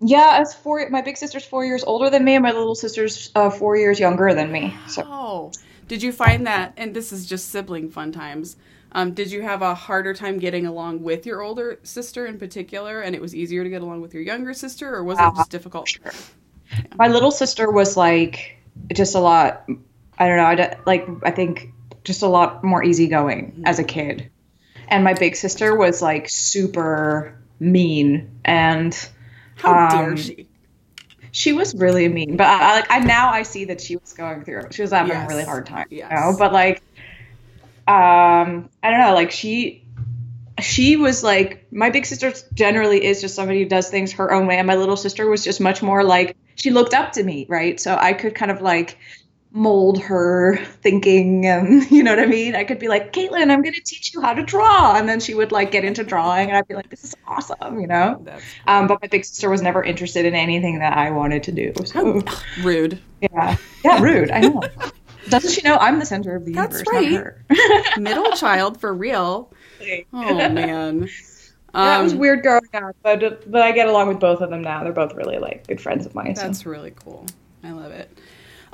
Yeah, 0.00 0.38
as 0.40 0.54
four. 0.54 0.88
My 0.90 1.02
big 1.02 1.16
sister's 1.16 1.44
four 1.44 1.64
years 1.64 1.84
older 1.84 2.10
than 2.10 2.24
me, 2.24 2.34
and 2.34 2.42
my 2.42 2.52
little 2.52 2.74
sister's 2.74 3.30
uh, 3.34 3.50
four 3.50 3.76
years 3.76 4.00
younger 4.00 4.34
than 4.34 4.50
me. 4.50 4.74
So. 4.88 5.04
Oh, 5.06 5.52
did 5.86 6.02
you 6.02 6.12
find 6.12 6.46
that? 6.46 6.74
And 6.76 6.94
this 6.94 7.12
is 7.12 7.26
just 7.26 7.50
sibling 7.50 7.88
fun 7.88 8.10
times. 8.10 8.56
Um, 8.92 9.14
did 9.14 9.30
you 9.30 9.42
have 9.42 9.62
a 9.62 9.74
harder 9.74 10.12
time 10.12 10.38
getting 10.38 10.66
along 10.66 11.02
with 11.02 11.24
your 11.24 11.40
older 11.40 11.78
sister 11.82 12.26
in 12.26 12.38
particular, 12.38 13.00
and 13.00 13.14
it 13.14 13.22
was 13.22 13.34
easier 13.34 13.64
to 13.64 13.70
get 13.70 13.80
along 13.80 14.02
with 14.02 14.12
your 14.12 14.22
younger 14.22 14.52
sister, 14.52 14.94
or 14.94 15.04
was 15.04 15.18
it 15.18 15.32
just 15.36 15.50
difficult? 15.50 15.88
Sure. 15.88 16.12
My 16.96 17.08
little 17.08 17.30
sister 17.30 17.70
was 17.70 17.96
like 17.96 18.58
just 18.92 19.14
a 19.14 19.20
lot. 19.20 19.64
I 20.18 20.28
don't 20.28 20.36
know. 20.36 20.44
I 20.44 20.54
don't, 20.56 20.86
like. 20.86 21.08
I 21.22 21.30
think 21.30 21.72
just 22.04 22.22
a 22.22 22.26
lot 22.26 22.64
more 22.64 22.82
easygoing 22.82 23.52
mm-hmm. 23.52 23.66
as 23.66 23.78
a 23.78 23.84
kid, 23.84 24.30
and 24.88 25.04
my 25.04 25.14
big 25.14 25.36
sister 25.36 25.76
was 25.76 26.02
like 26.02 26.28
super 26.28 27.38
mean 27.60 28.40
and. 28.44 28.96
How 29.56 29.72
um, 29.72 29.88
dare 29.90 30.16
she? 30.16 30.48
She 31.34 31.52
was 31.54 31.74
really 31.74 32.08
mean, 32.08 32.36
but 32.36 32.46
I, 32.46 32.74
like 32.74 32.90
I 32.90 32.98
now 32.98 33.30
I 33.30 33.42
see 33.42 33.64
that 33.66 33.80
she 33.80 33.96
was 33.96 34.12
going 34.12 34.44
through. 34.44 34.64
She 34.70 34.82
was 34.82 34.90
having 34.90 35.12
yes. 35.12 35.24
a 35.24 35.28
really 35.28 35.44
hard 35.44 35.64
time. 35.64 35.86
Yes. 35.88 36.10
You 36.10 36.16
know? 36.16 36.36
But 36.38 36.52
like, 36.52 36.82
um, 37.88 38.68
I 38.82 38.90
don't 38.90 39.00
know. 39.00 39.14
Like 39.14 39.30
she 39.30 39.82
she 40.60 40.96
was 40.96 41.22
like 41.22 41.66
my 41.72 41.90
big 41.90 42.06
sister 42.06 42.32
generally 42.54 43.04
is 43.04 43.20
just 43.20 43.34
somebody 43.34 43.62
who 43.62 43.68
does 43.68 43.88
things 43.88 44.12
her 44.12 44.32
own 44.32 44.46
way 44.46 44.58
and 44.58 44.66
my 44.66 44.76
little 44.76 44.96
sister 44.96 45.28
was 45.28 45.42
just 45.44 45.60
much 45.60 45.82
more 45.82 46.04
like 46.04 46.36
she 46.54 46.70
looked 46.70 46.94
up 46.94 47.12
to 47.12 47.22
me, 47.22 47.46
right? 47.48 47.80
So 47.80 47.96
I 47.96 48.12
could 48.12 48.34
kind 48.34 48.50
of 48.50 48.60
like 48.60 48.98
mold 49.54 50.02
her 50.02 50.56
thinking 50.56 51.46
and 51.46 51.90
you 51.90 52.02
know 52.02 52.12
what 52.12 52.20
I 52.20 52.26
mean? 52.26 52.54
I 52.54 52.64
could 52.64 52.78
be 52.78 52.88
like, 52.88 53.12
Caitlin, 53.12 53.50
I'm 53.50 53.62
gonna 53.62 53.76
teach 53.84 54.14
you 54.14 54.20
how 54.20 54.32
to 54.34 54.42
draw. 54.42 54.96
And 54.96 55.08
then 55.08 55.20
she 55.20 55.34
would 55.34 55.52
like 55.52 55.70
get 55.70 55.84
into 55.84 56.04
drawing 56.04 56.48
and 56.48 56.56
I'd 56.56 56.68
be 56.68 56.74
like, 56.74 56.88
This 56.88 57.04
is 57.04 57.14
awesome, 57.26 57.80
you 57.80 57.86
know? 57.86 58.24
Um, 58.66 58.86
but 58.86 59.00
my 59.02 59.08
big 59.08 59.24
sister 59.24 59.50
was 59.50 59.62
never 59.62 59.82
interested 59.82 60.24
in 60.24 60.34
anything 60.34 60.78
that 60.78 60.96
I 60.96 61.10
wanted 61.10 61.44
to 61.44 61.52
do. 61.52 61.72
So 61.84 62.22
rude. 62.62 63.00
Yeah. 63.20 63.56
Yeah, 63.84 64.02
rude. 64.02 64.30
I 64.30 64.40
know. 64.40 64.62
Doesn't 65.28 65.50
she 65.50 65.62
know 65.62 65.76
I'm 65.76 65.98
the 65.98 66.06
center 66.06 66.34
of 66.34 66.44
the 66.44 66.52
That's 66.52 66.82
universe? 66.86 67.38
That's 67.48 67.60
right. 67.60 67.98
Middle 67.98 68.32
child 68.32 68.80
for 68.80 68.92
real. 68.92 69.52
Oh 70.12 70.48
man. 70.48 71.08
Um, 71.74 71.86
that 71.86 72.02
was 72.02 72.14
weird 72.14 72.42
growing 72.42 72.68
up, 72.74 72.94
but 73.02 73.50
but 73.50 73.62
I 73.62 73.72
get 73.72 73.88
along 73.88 74.08
with 74.08 74.20
both 74.20 74.42
of 74.42 74.50
them 74.50 74.60
now. 74.60 74.84
They're 74.84 74.92
both 74.92 75.14
really 75.14 75.38
like 75.38 75.66
good 75.66 75.80
friends 75.80 76.04
of 76.04 76.14
mine. 76.14 76.34
That's 76.34 76.64
so. 76.64 76.70
really 76.70 76.90
cool. 76.90 77.24
I 77.64 77.70
love 77.70 77.92
it. 77.92 78.10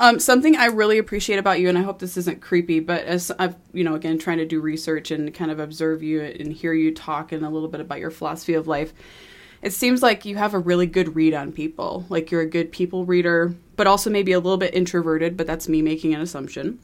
Um, 0.01 0.21
something 0.21 0.57
I 0.57 0.67
really 0.67 0.99
appreciate 0.99 1.39
about 1.39 1.59
you, 1.59 1.69
and 1.69 1.77
I 1.77 1.83
hope 1.83 1.99
this 1.99 2.17
isn't 2.17 2.41
creepy, 2.41 2.79
but 2.79 3.05
as 3.05 3.33
I've, 3.39 3.57
you 3.73 3.83
know, 3.83 3.95
again, 3.95 4.19
trying 4.19 4.39
to 4.39 4.47
do 4.47 4.61
research 4.61 5.11
and 5.11 5.35
kind 5.35 5.51
of 5.51 5.59
observe 5.59 6.03
you 6.03 6.23
and 6.23 6.53
hear 6.53 6.73
you 6.73 6.95
talk 6.95 7.33
and 7.33 7.45
a 7.45 7.51
little 7.51 7.69
bit 7.69 7.81
about 7.81 7.99
your 7.99 8.11
philosophy 8.11 8.55
of 8.55 8.69
life, 8.69 8.93
it 9.61 9.73
seems 9.73 10.03
like 10.03 10.25
you 10.25 10.37
have 10.37 10.55
a 10.55 10.59
really 10.59 10.87
good 10.87 11.17
read 11.17 11.35
on 11.35 11.51
people. 11.51 12.07
Like 12.09 12.31
you're 12.31 12.43
a 12.43 12.47
good 12.47 12.71
people 12.71 13.05
reader, 13.05 13.55
but 13.75 13.89
also 13.89 14.09
maybe 14.09 14.31
a 14.31 14.39
little 14.39 14.57
bit 14.57 14.73
introverted, 14.73 15.37
but 15.37 15.49
that's 15.49 15.69
me 15.69 15.83
making 15.83 16.15
an 16.15 16.21
assumption. 16.21 16.79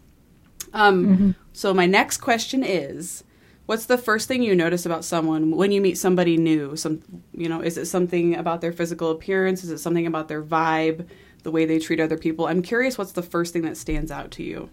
Um, 0.73 1.07
mm-hmm. 1.07 1.31
So 1.53 1.73
my 1.73 1.87
next 1.87 2.19
question 2.19 2.65
is 2.65 3.23
What's 3.67 3.87
the 3.87 3.97
first 3.97 4.29
thing 4.29 4.43
you 4.43 4.55
notice 4.55 4.85
about 4.85 5.07
someone 5.07 5.51
when 5.53 5.73
you 5.73 5.81
meet 5.81 5.97
somebody 5.97 6.37
new? 6.37 6.77
Some, 6.77 7.01
you 7.33 7.49
know, 7.49 7.63
is 7.63 7.79
it 7.79 7.87
something 7.87 8.35
about 8.35 8.61
their 8.61 8.73
physical 8.73 9.11
appearance? 9.11 9.65
Is 9.65 9.71
it 9.71 9.79
something 9.79 10.07
about 10.07 10.29
their 10.29 10.43
vibe, 10.43 11.07
the 11.45 11.51
way 11.51 11.65
they 11.65 11.79
treat 11.79 12.01
other 12.01 12.19
people? 12.19 12.47
I'm 12.47 12.63
curious. 12.63 12.99
What's 12.99 13.13
the 13.13 13.23
first 13.23 13.53
thing 13.53 13.63
that 13.63 13.77
stands 13.77 14.11
out 14.11 14.33
to 14.33 14.43
you? 14.43 14.71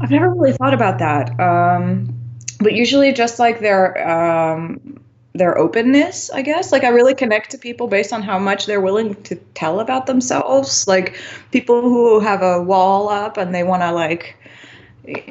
I've 0.00 0.10
never 0.10 0.30
really 0.30 0.52
thought 0.52 0.72
about 0.72 0.98
that. 1.00 1.38
Um, 1.38 2.14
but 2.60 2.72
usually 2.72 3.12
just 3.12 3.38
like 3.38 3.60
their 3.60 4.08
um, 4.08 4.98
their 5.34 5.58
openness, 5.58 6.30
I 6.30 6.42
guess. 6.42 6.72
Like 6.72 6.84
I 6.84 6.88
really 6.88 7.14
connect 7.14 7.50
to 7.50 7.58
people 7.58 7.88
based 7.88 8.12
on 8.12 8.22
how 8.22 8.38
much 8.38 8.66
they're 8.66 8.80
willing 8.80 9.14
to 9.24 9.36
tell 9.54 9.80
about 9.80 10.06
themselves. 10.06 10.88
Like 10.88 11.20
people 11.52 11.82
who 11.82 12.20
have 12.20 12.42
a 12.42 12.62
wall 12.62 13.08
up 13.08 13.36
and 13.36 13.54
they 13.54 13.62
want 13.62 13.82
to 13.82 13.92
like 13.92 14.36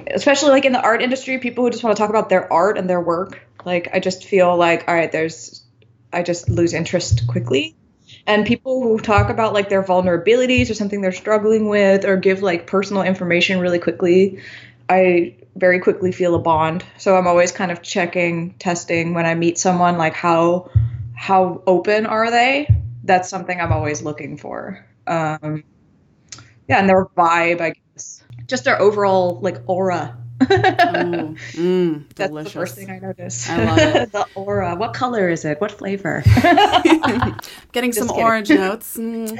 especially 0.08 0.52
like 0.52 0.64
in 0.64 0.72
the 0.72 0.82
art 0.82 1.02
industry, 1.02 1.38
people 1.38 1.66
who 1.66 1.70
just 1.70 1.84
want 1.84 1.96
to 1.96 2.02
talk 2.02 2.10
about 2.10 2.30
their 2.30 2.52
art 2.52 2.78
and 2.78 2.90
their 2.90 3.02
work. 3.02 3.42
Like 3.66 3.90
I 3.94 4.00
just 4.00 4.26
feel 4.26 4.56
like 4.56 4.88
all 4.88 4.94
right, 4.94 5.12
there's 5.12 5.64
I 6.14 6.24
just 6.24 6.50
lose 6.50 6.74
interest 6.74 7.28
quickly. 7.28 7.76
And 8.28 8.46
people 8.46 8.82
who 8.82 9.00
talk 9.00 9.30
about 9.30 9.54
like 9.54 9.70
their 9.70 9.84
vulnerabilities 9.84 10.70
or 10.70 10.74
something 10.74 11.02
they're 11.02 11.12
struggling 11.12 11.70
with 11.70 12.06
or 12.06 12.18
give 12.18 12.42
like 12.42 12.66
personal 12.66 13.04
information 13.04 13.60
really 13.60 13.78
quickly, 13.80 14.40
I 14.90 15.36
very 15.56 15.80
quickly 15.80 16.12
feel 16.12 16.36
a 16.36 16.40
bond. 16.40 16.84
So 16.98 17.16
I'm 17.16 17.28
always 17.28 17.52
kind 17.52 17.72
of 17.72 17.82
checking, 17.82 18.56
testing 18.56 19.14
when 19.14 19.26
I 19.26 19.36
meet 19.36 19.58
someone 19.58 19.98
like 19.98 20.14
how 20.14 20.70
how 21.16 21.64
open 21.66 22.06
are 22.06 22.30
they? 22.30 22.68
That's 23.04 23.30
something 23.30 23.60
I'm 23.60 23.72
always 23.72 24.02
looking 24.02 24.38
for. 24.38 24.86
Um, 25.08 25.64
yeah, 26.68 26.80
and 26.80 26.90
their 26.90 27.06
vibe, 27.06 27.62
I 27.62 27.74
guess, 27.94 28.24
just 28.48 28.64
their 28.64 28.82
overall 28.82 29.40
like 29.42 29.58
aura. 29.68 30.18
Ooh, 30.42 30.46
mm, 31.54 32.04
That's 32.16 32.30
delicious. 32.30 32.54
the 32.54 32.60
first 32.60 32.76
thing 32.76 32.90
I 32.90 33.00
notice. 33.00 33.50
I 33.50 33.64
love 33.64 33.78
it. 33.78 34.12
the 34.12 34.26
aura. 34.36 34.76
What 34.76 34.94
color 34.94 35.30
is 35.30 35.46
it? 35.46 35.62
What 35.62 35.72
flavor? 35.72 36.24
Getting 37.72 37.94
some 37.94 38.08
kidding. 38.10 38.24
orange 38.24 38.50
notes. 38.50 38.98
Mm, 38.98 39.38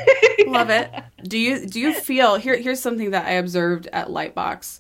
love 0.48 0.70
it. 0.70 0.90
Do 1.24 1.38
you 1.38 1.66
do 1.66 1.80
you 1.80 1.94
feel 1.94 2.36
here 2.36 2.56
here's 2.56 2.80
something 2.80 3.12
that 3.12 3.26
I 3.26 3.32
observed 3.32 3.88
at 3.92 4.08
Lightbox. 4.08 4.80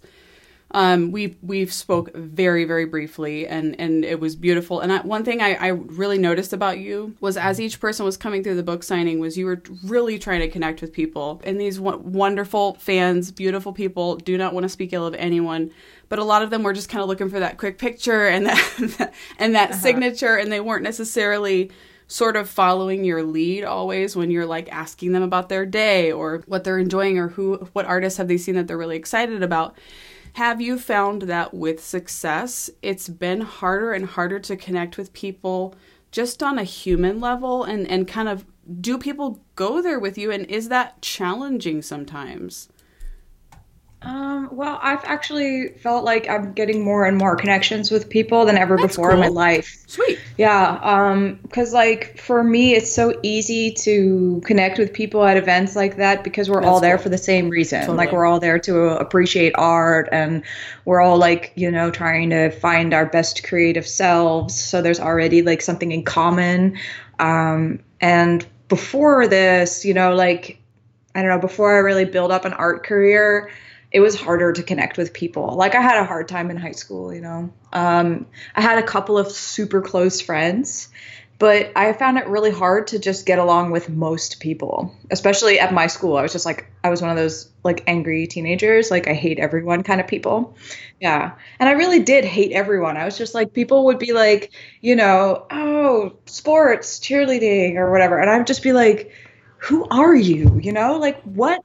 Um, 0.71 1.11
we 1.11 1.37
we 1.41 1.67
spoke 1.67 2.13
very 2.15 2.65
very 2.65 2.85
briefly 2.85 3.47
and 3.47 3.79
and 3.79 4.03
it 4.03 4.19
was 4.19 4.35
beautiful. 4.35 4.81
And 4.81 4.91
I, 4.91 5.01
one 5.01 5.23
thing 5.23 5.41
I, 5.41 5.53
I 5.53 5.67
really 5.67 6.17
noticed 6.17 6.53
about 6.53 6.79
you 6.79 7.15
was 7.21 7.37
as 7.37 7.61
each 7.61 7.79
person 7.79 8.05
was 8.05 8.17
coming 8.17 8.43
through 8.43 8.55
the 8.55 8.63
book 8.63 8.83
signing 8.83 9.19
was 9.19 9.37
you 9.37 9.45
were 9.45 9.61
really 9.83 10.17
trying 10.17 10.41
to 10.41 10.49
connect 10.49 10.81
with 10.81 10.91
people. 10.91 11.39
And 11.43 11.61
these 11.61 11.79
wo- 11.79 11.97
wonderful 11.97 12.75
fans, 12.75 13.31
beautiful 13.31 13.73
people, 13.73 14.17
do 14.17 14.37
not 14.37 14.53
want 14.53 14.63
to 14.63 14.69
speak 14.69 14.91
ill 14.91 15.05
of 15.05 15.13
anyone, 15.15 15.71
but 16.09 16.19
a 16.19 16.23
lot 16.23 16.41
of 16.41 16.49
them 16.49 16.63
were 16.63 16.73
just 16.73 16.89
kind 16.89 17.01
of 17.01 17.07
looking 17.07 17.29
for 17.29 17.39
that 17.39 17.57
quick 17.57 17.77
picture 17.77 18.27
and 18.27 18.47
that 18.47 19.13
and 19.39 19.55
that 19.55 19.75
signature, 19.75 20.35
and 20.35 20.51
they 20.51 20.59
weren't 20.59 20.83
necessarily 20.83 21.71
sort 22.07 22.35
of 22.35 22.49
following 22.49 23.03
your 23.03 23.23
lead 23.23 23.63
always 23.63 24.15
when 24.15 24.29
you're 24.29 24.45
like 24.45 24.71
asking 24.71 25.11
them 25.11 25.23
about 25.23 25.49
their 25.49 25.65
day 25.65 26.11
or 26.11 26.43
what 26.47 26.63
they're 26.63 26.77
enjoying 26.77 27.17
or 27.17 27.29
who 27.29 27.55
what 27.73 27.85
artists 27.85 28.17
have 28.17 28.27
they 28.27 28.37
seen 28.37 28.55
that 28.55 28.67
they're 28.67 28.77
really 28.77 28.95
excited 28.95 29.41
about 29.41 29.75
have 30.35 30.59
you 30.59 30.77
found 30.77 31.23
that 31.23 31.53
with 31.53 31.81
success 31.81 32.69
it's 32.81 33.07
been 33.07 33.39
harder 33.39 33.93
and 33.93 34.05
harder 34.05 34.37
to 34.37 34.57
connect 34.57 34.97
with 34.97 35.13
people 35.13 35.73
just 36.11 36.43
on 36.43 36.59
a 36.59 36.65
human 36.65 37.21
level? 37.21 37.63
And 37.63 37.87
and 37.89 38.05
kind 38.05 38.27
of 38.27 38.45
do 38.81 38.97
people 38.97 39.39
go 39.55 39.81
there 39.81 39.97
with 39.97 40.17
you? 40.17 40.31
And 40.31 40.45
is 40.47 40.67
that 40.67 41.01
challenging 41.01 41.81
sometimes 41.81 42.67
Um, 44.05 44.49
well, 44.51 44.79
I've 44.83 45.03
actually 45.03 45.69
felt 45.69 46.03
like 46.03 46.29
I'm 46.29 46.53
getting 46.53 46.83
more 46.83 47.05
and 47.05 47.17
more 47.17 47.35
connections 47.35 47.89
with 47.89 48.07
people 48.07 48.45
than 48.45 48.55
ever 48.55 48.77
That's 48.77 48.95
before 48.95 49.11
in 49.11 49.19
my 49.19 49.29
life. 49.29 49.83
sweet 49.87 50.19
Yeah, 50.37 50.79
um, 50.83 51.39
because 51.41 51.73
like 51.73 52.19
for 52.19 52.43
me, 52.43 52.75
it's 52.75 52.93
so 52.93 53.19
easy 53.23 53.71
to 53.71 54.43
connect 54.45 54.77
with 54.77 54.93
people 54.93 55.25
at 55.25 55.37
events 55.37 55.75
like 55.75 55.97
that 55.97 56.23
because 56.23 56.51
we're 56.51 56.63
all 56.63 56.79
there 56.79 56.97
cool. 56.97 57.03
for 57.03 57.09
the 57.09 57.17
same 57.17 57.49
reason. 57.49 57.79
Totally. 57.79 57.97
Like 57.97 58.11
we're 58.11 58.27
all 58.27 58.39
there 58.39 58.59
to 58.59 58.89
appreciate 58.89 59.53
art, 59.55 60.07
and 60.11 60.43
we're 60.85 61.01
all 61.01 61.17
like 61.17 61.51
you 61.55 61.71
know 61.71 61.89
trying 61.89 62.29
to 62.29 62.51
find 62.51 62.93
our 62.93 63.07
best 63.07 63.43
creative 63.43 63.87
selves. 63.87 64.53
So 64.53 64.83
there's 64.83 64.99
already 64.99 65.41
like 65.41 65.61
something 65.61 65.91
in 65.91 66.03
common. 66.03 66.77
Um, 67.17 67.79
and 68.01 68.45
before 68.67 69.27
this, 69.27 69.83
you 69.83 69.95
know, 69.95 70.13
like 70.13 70.59
I 71.15 71.21
don't 71.21 71.29
know, 71.29 71.39
before 71.39 71.75
I 71.75 71.79
really 71.79 72.05
built 72.05 72.29
up 72.29 72.45
an 72.45 72.53
art 72.53 72.85
career, 72.85 73.49
it 73.95 74.01
was 74.01 74.13
harder 74.13 74.51
to 74.51 74.61
connect 74.61 74.97
with 74.97 75.13
people. 75.13 75.55
Like 75.55 75.73
I 75.73 75.79
had 75.79 75.97
a 75.97 76.03
hard 76.03 76.27
time 76.27 76.51
in 76.51 76.57
high 76.57 76.73
school, 76.73 77.13
you 77.13 77.21
know. 77.21 77.53
Um, 77.71 78.25
I 78.53 78.59
had 78.59 78.77
a 78.77 78.83
couple 78.83 79.17
of 79.17 79.31
super 79.31 79.81
close 79.81 80.19
friends, 80.19 80.89
but 81.39 81.71
I 81.77 81.93
found 81.93 82.17
it 82.17 82.27
really 82.27 82.51
hard 82.51 82.87
to 82.87 82.99
just 82.99 83.25
get 83.25 83.39
along 83.39 83.71
with 83.71 83.87
most 83.87 84.41
people, 84.41 84.93
especially 85.11 85.61
at 85.61 85.73
my 85.73 85.87
school. 85.87 86.17
I 86.17 86.23
was 86.23 86.33
just 86.33 86.45
like, 86.45 86.69
I 86.83 86.89
was 86.89 87.01
one 87.01 87.09
of 87.09 87.15
those 87.15 87.49
like 87.63 87.85
angry 87.87 88.27
teenagers, 88.27 88.91
like 88.91 89.07
I 89.07 89.13
hate 89.13 89.39
everyone 89.39 89.81
kind 89.81 90.01
of 90.01 90.07
people. 90.07 90.57
Yeah. 90.99 91.31
And 91.61 91.69
I 91.69 91.71
really 91.71 92.03
did 92.03 92.25
hate 92.25 92.51
everyone. 92.51 92.97
I 92.97 93.05
was 93.05 93.17
just 93.17 93.33
like, 93.33 93.53
people 93.53 93.85
would 93.85 93.97
be 93.97 94.11
like, 94.11 94.51
you 94.81 94.97
know, 94.97 95.45
oh, 95.49 96.17
sports, 96.25 96.99
cheerleading, 96.99 97.75
or 97.75 97.93
whatever. 97.93 98.19
And 98.19 98.29
I'd 98.29 98.45
just 98.45 98.61
be 98.61 98.73
like, 98.73 99.13
who 99.57 99.87
are 99.89 100.13
you? 100.13 100.59
You 100.61 100.73
know, 100.73 100.97
like 100.97 101.21
what 101.21 101.63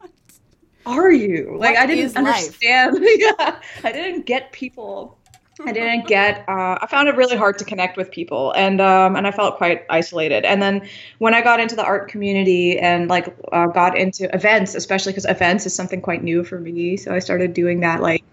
are 0.86 1.10
you? 1.10 1.56
Like 1.58 1.74
What 1.74 1.82
I 1.82 1.86
didn't 1.86 2.16
understand. 2.16 2.98
yeah, 3.16 3.60
I 3.84 3.92
didn't 3.92 4.26
get 4.26 4.52
people. 4.52 5.18
I 5.66 5.72
didn't 5.72 6.06
get. 6.06 6.48
Uh, 6.48 6.78
I 6.80 6.86
found 6.86 7.08
it 7.08 7.16
really 7.16 7.36
hard 7.36 7.58
to 7.58 7.64
connect 7.64 7.96
with 7.96 8.10
people, 8.10 8.52
and 8.52 8.80
um, 8.80 9.16
and 9.16 9.26
I 9.26 9.30
felt 9.30 9.56
quite 9.56 9.84
isolated. 9.90 10.44
And 10.44 10.62
then 10.62 10.88
when 11.18 11.34
I 11.34 11.42
got 11.42 11.60
into 11.60 11.76
the 11.76 11.84
art 11.84 12.08
community 12.08 12.78
and 12.78 13.08
like 13.08 13.34
uh, 13.52 13.66
got 13.66 13.96
into 13.96 14.32
events, 14.34 14.74
especially 14.74 15.12
because 15.12 15.26
events 15.26 15.66
is 15.66 15.74
something 15.74 16.00
quite 16.00 16.22
new 16.22 16.44
for 16.44 16.58
me, 16.58 16.96
so 16.96 17.14
I 17.14 17.18
started 17.18 17.54
doing 17.54 17.80
that. 17.80 18.00
Like 18.00 18.24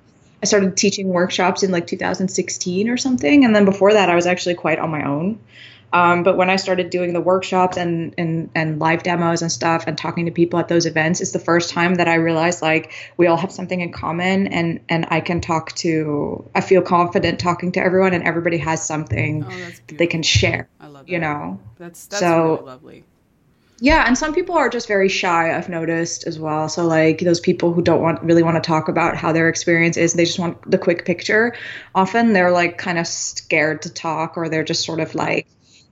I 0.42 0.46
started 0.46 0.78
teaching 0.78 1.10
workshops 1.10 1.64
in 1.64 1.72
like 1.72 1.88
2016 1.88 2.90
or 2.90 2.98
something, 2.98 3.44
and 3.44 3.56
then 3.56 3.66
before 3.66 3.94
that, 3.94 4.10
I 4.10 4.16
was 4.16 4.26
actually 4.26 4.56
quite 4.56 4.80
on 4.80 4.90
my 4.90 5.04
own. 5.04 5.40
Um, 5.94 6.24
but 6.24 6.36
when 6.36 6.50
I 6.50 6.58
started 6.58 6.90
doing 6.90 7.14
the 7.14 7.22
workshops 7.22 7.78
and, 7.78 8.14
and 8.18 8.50
and 8.54 8.80
live 8.80 9.04
demos 9.04 9.42
and 9.42 9.52
stuff 9.52 9.86
and 9.88 9.98
talking 9.98 10.26
to 10.26 10.32
people 10.32 10.60
at 10.60 10.68
those 10.68 10.86
events, 10.86 11.22
it's 11.22 11.32
the 11.32 11.40
first 11.40 11.70
time 11.70 11.96
that 11.96 12.08
I 12.08 12.16
realized 12.16 12.62
like 12.62 12.92
we 13.16 13.28
all 13.28 13.38
have 13.38 13.52
something 13.52 13.80
in 13.80 13.92
common 13.92 14.48
and 14.48 14.82
and 14.90 15.06
I 15.10 15.22
can 15.22 15.40
talk 15.40 15.72
to 15.76 16.44
I 16.54 16.62
feel 16.62 16.82
confident 16.82 17.40
talking 17.40 17.72
to 17.74 17.80
everyone 17.80 18.14
and 18.14 18.24
everybody 18.26 18.58
has 18.58 18.86
something 18.86 19.46
oh 19.48 19.70
they 19.88 20.08
can 20.08 20.24
share, 20.24 20.68
i 20.82 20.88
love 20.88 21.06
that 21.06 21.12
you 21.12 21.20
know. 21.20 21.60
that's 21.78 22.08
that's 22.08 22.20
So- 22.20 22.56
really 22.56 22.66
lovely 22.66 23.04
Yeah, 23.80 24.04
and 24.08 24.18
some 24.18 24.34
people 24.34 24.56
are 24.58 24.70
just 24.70 24.88
very 24.88 25.08
shy, 25.08 25.56
I've 25.56 25.70
noticed 25.70 26.26
as 26.26 26.40
well. 26.40 26.68
So 26.68 26.86
like 26.88 27.20
those 27.20 27.40
people 27.40 27.74
who 27.74 27.82
don't 27.84 28.02
want 28.02 28.24
really 28.24 28.42
want 28.44 28.56
to 28.62 28.68
talk 28.68 28.90
about 28.90 29.16
how 29.16 29.32
their 29.34 29.50
experience 29.50 29.98
is, 29.98 30.14
they 30.14 30.26
just 30.26 30.40
want 30.40 30.70
the 30.70 30.80
quick 30.80 31.06
picture. 31.06 31.54
Often 31.94 32.34
they're 32.34 32.52
like 32.52 32.78
kind 32.80 32.98
of 32.98 33.06
scared 33.08 33.84
to 33.84 33.94
talk 33.94 34.36
or 34.36 34.50
they're 34.50 34.64
just 34.64 34.84
sort 34.84 35.00
of 35.00 35.14
like 35.16 35.48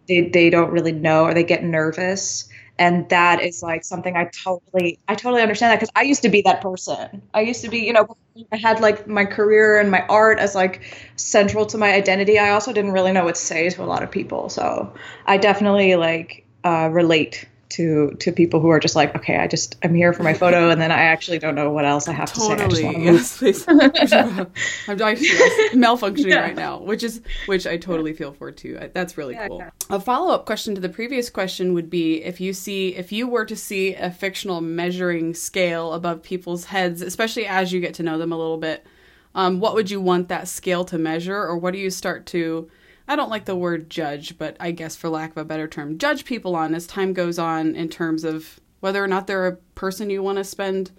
they 0.08 0.30
they 0.30 0.50
don't 0.50 0.72
really 0.72 0.92
know 0.92 1.24
or 1.26 1.34
they 1.34 1.44
get 1.44 1.64
nervous. 1.64 2.48
And 2.78 3.08
that 3.10 3.42
is 3.42 3.64
like 3.64 3.86
something 3.86 4.18
I 4.18 4.30
totally 4.44 5.00
I 5.08 5.16
totally 5.16 5.42
understand 5.42 5.72
that 5.72 5.78
because 5.78 5.92
I 5.96 6.02
used 6.04 6.22
to 6.24 6.30
be 6.30 6.42
that 6.42 6.62
person. 6.62 7.22
I 7.34 7.42
used 7.42 7.62
to 7.62 7.70
be, 7.70 7.80
you 7.80 7.94
know, 7.94 8.06
I 8.52 8.58
had 8.58 8.82
like 8.82 9.08
my 9.08 9.26
career 9.26 9.80
and 9.80 9.90
my 9.90 10.06
art 10.08 10.40
as 10.40 10.56
like 10.56 10.82
central 11.16 11.66
to 11.68 11.78
my 11.78 11.94
identity. 11.94 12.38
I 12.38 12.50
also 12.52 12.74
didn't 12.74 12.92
really 12.92 13.14
know 13.14 13.24
what 13.24 13.36
to 13.36 13.42
say 13.42 13.70
to 13.70 13.84
a 13.84 13.86
lot 13.86 14.04
of 14.04 14.12
people. 14.12 14.50
So 14.50 14.94
I 15.26 15.38
definitely 15.38 15.96
like 15.96 16.46
uh, 16.66 16.90
relate 16.92 17.48
to 17.68 18.12
to 18.20 18.32
people 18.32 18.60
who 18.60 18.70
are 18.70 18.80
just 18.80 18.96
like, 18.96 19.16
okay, 19.16 19.38
I 19.38 19.48
just 19.48 19.76
I'm 19.84 19.96
here 19.96 20.14
for 20.14 20.22
my 20.24 20.34
photo, 20.34 20.70
and 20.70 20.80
then 20.80 20.92
I 20.92 21.02
actually 21.06 21.40
don't 21.40 21.56
know 21.56 21.72
what 21.72 21.84
else 21.86 22.08
I 22.08 22.14
have 22.14 22.32
to 22.34 22.40
say. 22.40 22.54
I 22.54 22.56
just 22.68 22.82
Totally. 22.82 22.84
want 22.84 22.96
to 22.98 23.04
move. 23.04 23.16
Yes, 23.16 23.38
please. 23.38 23.66
I'm, 23.70 25.02
I'm 25.02 25.16
malfunctioning 25.18 26.28
Yeah. 26.28 26.42
right 26.42 26.56
now, 26.56 26.80
which 26.80 27.04
is 27.04 27.22
which 27.48 27.66
I 27.66 27.78
totally 27.78 28.14
feel 28.14 28.32
for 28.34 28.52
too. 28.52 28.78
That's 28.94 29.18
really 29.18 29.34
Yeah, 29.34 29.48
cool. 29.48 29.58
yeah. 29.60 29.70
A 29.90 30.00
follow 30.00 30.34
up 30.34 30.46
question 30.46 30.76
to 30.76 30.82
the 30.82 30.90
previous 30.90 31.30
question 31.30 31.74
would 31.74 31.90
be 31.90 32.24
if 32.24 32.40
you 32.40 32.54
see 32.54 32.96
if 32.96 33.12
you 33.12 33.28
were 33.28 33.46
to 33.46 33.56
see 33.56 33.96
a 33.96 34.12
fictional 34.12 34.62
measuring 34.62 35.34
scale 35.34 35.94
above 35.94 36.22
people's 36.24 36.66
heads, 36.66 37.02
especially 37.02 37.46
as 37.48 37.74
you 37.74 37.80
get 37.82 37.94
to 37.96 38.04
know 38.04 38.18
them 38.18 38.32
a 38.32 38.38
little 38.38 38.58
bit, 38.58 38.86
um, 39.34 39.60
what 39.60 39.74
would 39.74 39.90
you 39.90 40.00
want 40.00 40.30
that 40.30 40.48
scale 40.48 40.86
to 40.86 40.98
measure, 40.98 41.36
or 41.38 41.58
what 41.58 41.74
do 41.74 41.80
you 41.80 41.90
start 41.90 42.26
to? 42.28 42.70
I 43.08 43.16
don't 43.16 43.30
like 43.30 43.46
the 43.46 43.56
word 43.56 43.90
judge, 43.90 44.38
but 44.38 44.58
I 44.60 44.72
guess 44.72 44.96
for 44.96 45.10
lack 45.10 45.32
of 45.32 45.38
a 45.38 45.46
better 45.46 45.68
term, 45.68 45.98
judge 45.98 46.26
people 46.26 46.56
on 46.56 46.74
as 46.74 46.88
time 46.88 47.14
goes 47.14 47.38
on 47.38 47.76
in 47.76 47.90
terms 47.90 48.24
of 48.24 48.60
whether 48.80 49.04
or 49.04 49.08
not 49.08 49.28
they're 49.28 49.48
a 49.48 49.58
person 49.76 50.10
you 50.10 50.24
want 50.24 50.38
to 50.38 50.44
spend 50.44 50.92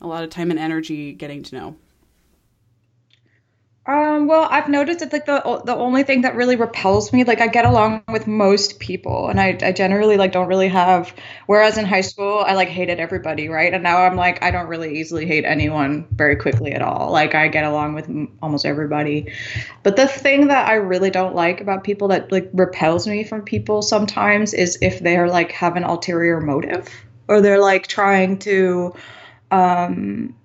a 0.00 0.06
lot 0.06 0.24
of 0.24 0.30
time 0.30 0.50
and 0.50 0.60
energy 0.60 1.12
getting 1.12 1.42
to 1.44 1.54
know. 1.54 1.76
Um, 3.90 4.28
well, 4.28 4.46
I've 4.48 4.68
noticed 4.68 5.02
it's 5.02 5.12
like 5.12 5.26
the 5.26 5.62
the 5.64 5.74
only 5.74 6.04
thing 6.04 6.20
that 6.20 6.36
really 6.36 6.54
repels 6.54 7.12
me. 7.12 7.24
Like 7.24 7.40
I 7.40 7.48
get 7.48 7.64
along 7.64 8.04
with 8.06 8.28
most 8.28 8.78
people, 8.78 9.28
and 9.28 9.40
I, 9.40 9.58
I 9.62 9.72
generally 9.72 10.16
like 10.16 10.30
don't 10.30 10.46
really 10.46 10.68
have. 10.68 11.12
Whereas 11.46 11.76
in 11.76 11.84
high 11.86 12.02
school, 12.02 12.38
I 12.46 12.54
like 12.54 12.68
hated 12.68 13.00
everybody, 13.00 13.48
right? 13.48 13.74
And 13.74 13.82
now 13.82 14.02
I'm 14.02 14.14
like 14.14 14.44
I 14.44 14.52
don't 14.52 14.68
really 14.68 15.00
easily 15.00 15.26
hate 15.26 15.44
anyone 15.44 16.06
very 16.12 16.36
quickly 16.36 16.70
at 16.72 16.82
all. 16.82 17.10
Like 17.10 17.34
I 17.34 17.48
get 17.48 17.64
along 17.64 17.94
with 17.94 18.08
almost 18.40 18.64
everybody. 18.64 19.32
But 19.82 19.96
the 19.96 20.06
thing 20.06 20.46
that 20.46 20.68
I 20.68 20.74
really 20.74 21.10
don't 21.10 21.34
like 21.34 21.60
about 21.60 21.82
people 21.82 22.06
that 22.08 22.30
like 22.30 22.48
repels 22.52 23.08
me 23.08 23.24
from 23.24 23.42
people 23.42 23.82
sometimes 23.82 24.54
is 24.54 24.78
if 24.80 25.00
they're 25.00 25.28
like 25.28 25.50
have 25.50 25.74
an 25.74 25.82
ulterior 25.82 26.40
motive 26.40 26.88
or 27.26 27.40
they're 27.40 27.60
like 27.60 27.88
trying 27.88 28.38
to, 28.40 28.94
um, 29.50 30.36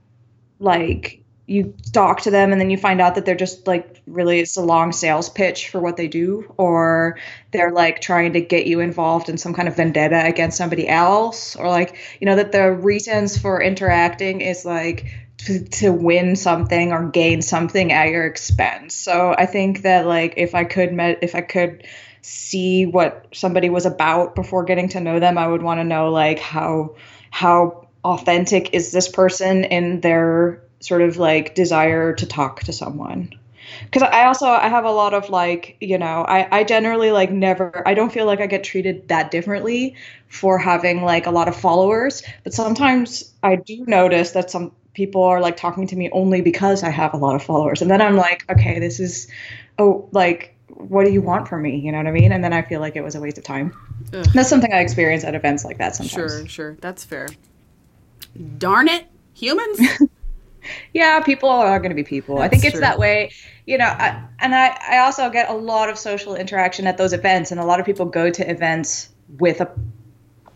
like 0.59 1.24
you 1.47 1.75
talk 1.93 2.21
to 2.21 2.31
them 2.31 2.51
and 2.51 2.59
then 2.59 2.69
you 2.69 2.77
find 2.77 2.99
out 2.99 3.15
that 3.15 3.25
they're 3.25 3.35
just 3.35 3.67
like 3.67 4.01
really 4.07 4.39
it's 4.39 4.57
a 4.57 4.61
long 4.61 4.91
sales 4.91 5.29
pitch 5.29 5.69
for 5.69 5.79
what 5.79 5.95
they 5.95 6.07
do 6.07 6.51
or 6.57 7.19
they're 7.51 7.71
like 7.71 8.01
trying 8.01 8.33
to 8.33 8.41
get 8.41 8.65
you 8.65 8.79
involved 8.79 9.29
in 9.29 9.37
some 9.37 9.53
kind 9.53 9.67
of 9.67 9.75
vendetta 9.75 10.25
against 10.25 10.57
somebody 10.57 10.87
else 10.87 11.55
or 11.55 11.67
like 11.69 11.97
you 12.19 12.25
know 12.25 12.35
that 12.35 12.51
the 12.51 12.71
reasons 12.71 13.37
for 13.37 13.61
interacting 13.61 14.41
is 14.41 14.65
like 14.65 15.05
to, 15.37 15.63
to 15.65 15.91
win 15.91 16.35
something 16.35 16.91
or 16.91 17.09
gain 17.09 17.41
something 17.41 17.91
at 17.91 18.09
your 18.09 18.25
expense. 18.25 18.95
So 18.95 19.35
i 19.37 19.45
think 19.45 19.83
that 19.83 20.07
like 20.07 20.33
if 20.37 20.55
i 20.55 20.63
could 20.63 20.93
met 20.93 21.19
if 21.21 21.35
i 21.35 21.41
could 21.41 21.85
see 22.21 22.87
what 22.87 23.27
somebody 23.33 23.69
was 23.69 23.85
about 23.85 24.33
before 24.33 24.63
getting 24.63 24.89
to 24.89 24.99
know 24.99 25.19
them 25.19 25.37
i 25.37 25.47
would 25.47 25.61
want 25.61 25.79
to 25.79 25.83
know 25.83 26.09
like 26.09 26.39
how 26.39 26.95
how 27.29 27.87
authentic 28.03 28.73
is 28.73 28.91
this 28.91 29.07
person 29.07 29.63
in 29.65 30.01
their 30.01 30.64
sort 30.79 31.01
of 31.01 31.17
like 31.17 31.55
desire 31.55 32.13
to 32.13 32.25
talk 32.25 32.61
to 32.63 32.73
someone. 32.73 33.31
Because 33.83 34.03
i 34.03 34.25
also 34.25 34.45
i 34.45 34.69
have 34.69 34.85
a 34.85 34.91
lot 34.91 35.15
of 35.15 35.31
like 35.31 35.75
you 35.81 35.97
know 35.97 36.23
I, 36.27 36.59
I 36.59 36.63
generally 36.63 37.09
like 37.09 37.31
never 37.31 37.81
i 37.87 37.95
don't 37.95 38.11
feel 38.11 38.27
like 38.27 38.39
i 38.39 38.45
get 38.45 38.63
treated 38.63 39.07
that 39.07 39.31
differently 39.31 39.95
for 40.27 40.59
having 40.59 41.01
like 41.01 41.25
a 41.25 41.31
lot 41.31 41.47
of 41.47 41.55
followers 41.55 42.21
but 42.43 42.53
sometimes 42.53 43.33
i 43.41 43.55
do 43.55 43.83
notice 43.87 44.31
that 44.31 44.51
some 44.51 44.71
people 44.93 45.23
are 45.23 45.41
like 45.41 45.57
talking 45.57 45.87
to 45.87 45.95
me 45.95 46.11
only 46.11 46.41
because 46.41 46.83
i 46.83 46.89
have 46.91 47.15
a 47.15 47.17
lot 47.17 47.33
of 47.33 47.41
followers 47.41 47.81
and 47.81 47.89
then 47.89 48.03
i'm 48.03 48.15
like 48.15 48.45
okay 48.51 48.79
this 48.79 48.99
is 48.99 49.27
oh 49.79 50.07
like 50.11 50.55
what 50.75 51.05
do 51.05 51.11
you 51.11 51.21
want 51.21 51.47
from 51.47 51.61
me? 51.61 51.77
You 51.77 51.91
know 51.91 51.99
what 51.99 52.07
i 52.07 52.11
mean? 52.11 52.31
And 52.31 52.43
then 52.43 52.53
i 52.53 52.61
feel 52.61 52.79
like 52.79 52.95
it 52.95 53.01
was 53.01 53.15
a 53.15 53.19
waste 53.19 53.37
of 53.37 53.43
time. 53.43 53.75
Ugh. 54.13 54.25
that's 54.33 54.49
something 54.49 54.73
i 54.73 54.79
experience 54.79 55.23
at 55.23 55.35
events 55.35 55.65
like 55.65 55.77
that 55.77 55.95
sometimes. 55.95 56.31
Sure 56.31 56.47
sure. 56.47 56.77
That's 56.81 57.03
fair. 57.03 57.29
Darn 58.57 58.87
it 58.87 59.07
humans 59.33 59.79
yeah, 60.93 61.19
people 61.21 61.49
are 61.49 61.79
going 61.79 61.89
to 61.89 61.95
be 61.95 62.03
people. 62.03 62.37
That's 62.37 62.45
I 62.45 62.49
think 62.49 62.63
it's 62.63 62.73
true. 62.73 62.81
that 62.81 62.99
way, 62.99 63.31
you 63.65 63.77
know. 63.77 63.85
I, 63.85 64.23
and 64.39 64.55
I, 64.55 64.77
I 64.89 64.97
also 64.99 65.29
get 65.29 65.49
a 65.49 65.53
lot 65.53 65.89
of 65.89 65.97
social 65.97 66.35
interaction 66.35 66.87
at 66.87 66.97
those 66.97 67.13
events, 67.13 67.51
and 67.51 67.59
a 67.59 67.65
lot 67.65 67.79
of 67.79 67.85
people 67.85 68.05
go 68.05 68.29
to 68.29 68.49
events 68.49 69.09
with 69.39 69.61
a 69.61 69.71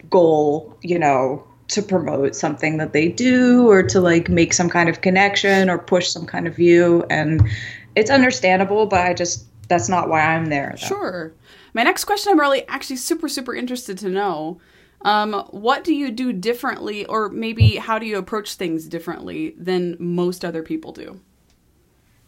goal, 0.10 0.78
you 0.82 1.00
know, 1.00 1.45
to 1.69 1.82
promote 1.82 2.36
something 2.36 2.78
that 2.78 2.93
they 2.93 3.08
do 3.08 3.69
or 3.69 3.84
to 3.84 4.02
like 4.02 4.28
make 4.30 4.54
some 4.54 4.69
kind 4.69 4.89
of 4.89 5.02
connection 5.02 5.69
or 5.69 5.78
push 5.78 6.10
some 6.10 6.26
kind 6.26 6.48
of 6.48 6.56
view. 6.56 7.06
And 7.10 7.48
it's 7.95 8.10
understandable, 8.10 8.88
but 8.88 9.02
I 9.02 9.13
just, 9.13 9.45
that's 9.67 9.88
not 9.88 10.10
why 10.10 10.22
I'm 10.22 10.48
there. 10.48 10.76
Though. 10.82 10.88
Sure. 10.88 11.34
My 11.74 11.84
next 11.84 12.06
question 12.06 12.32
I'm 12.32 12.39
really 12.39 12.67
actually 12.67 12.95
super, 12.95 13.30
super 13.30 13.54
interested 13.54 13.98
to 14.00 14.10
know 14.10 14.60
um, 15.02 15.34
what 15.52 15.84
do 15.84 15.94
you 15.94 16.12
do 16.12 16.34
differently, 16.34 17.06
or 17.06 17.30
maybe 17.30 17.78
how 17.78 18.00
do 18.00 18.06
you 18.06 18.18
approach 18.18 18.56
things 18.56 18.86
differently 18.86 19.56
than 19.58 19.96
most 20.00 20.44
other 20.44 20.62
people 20.62 20.92
do? 20.92 21.22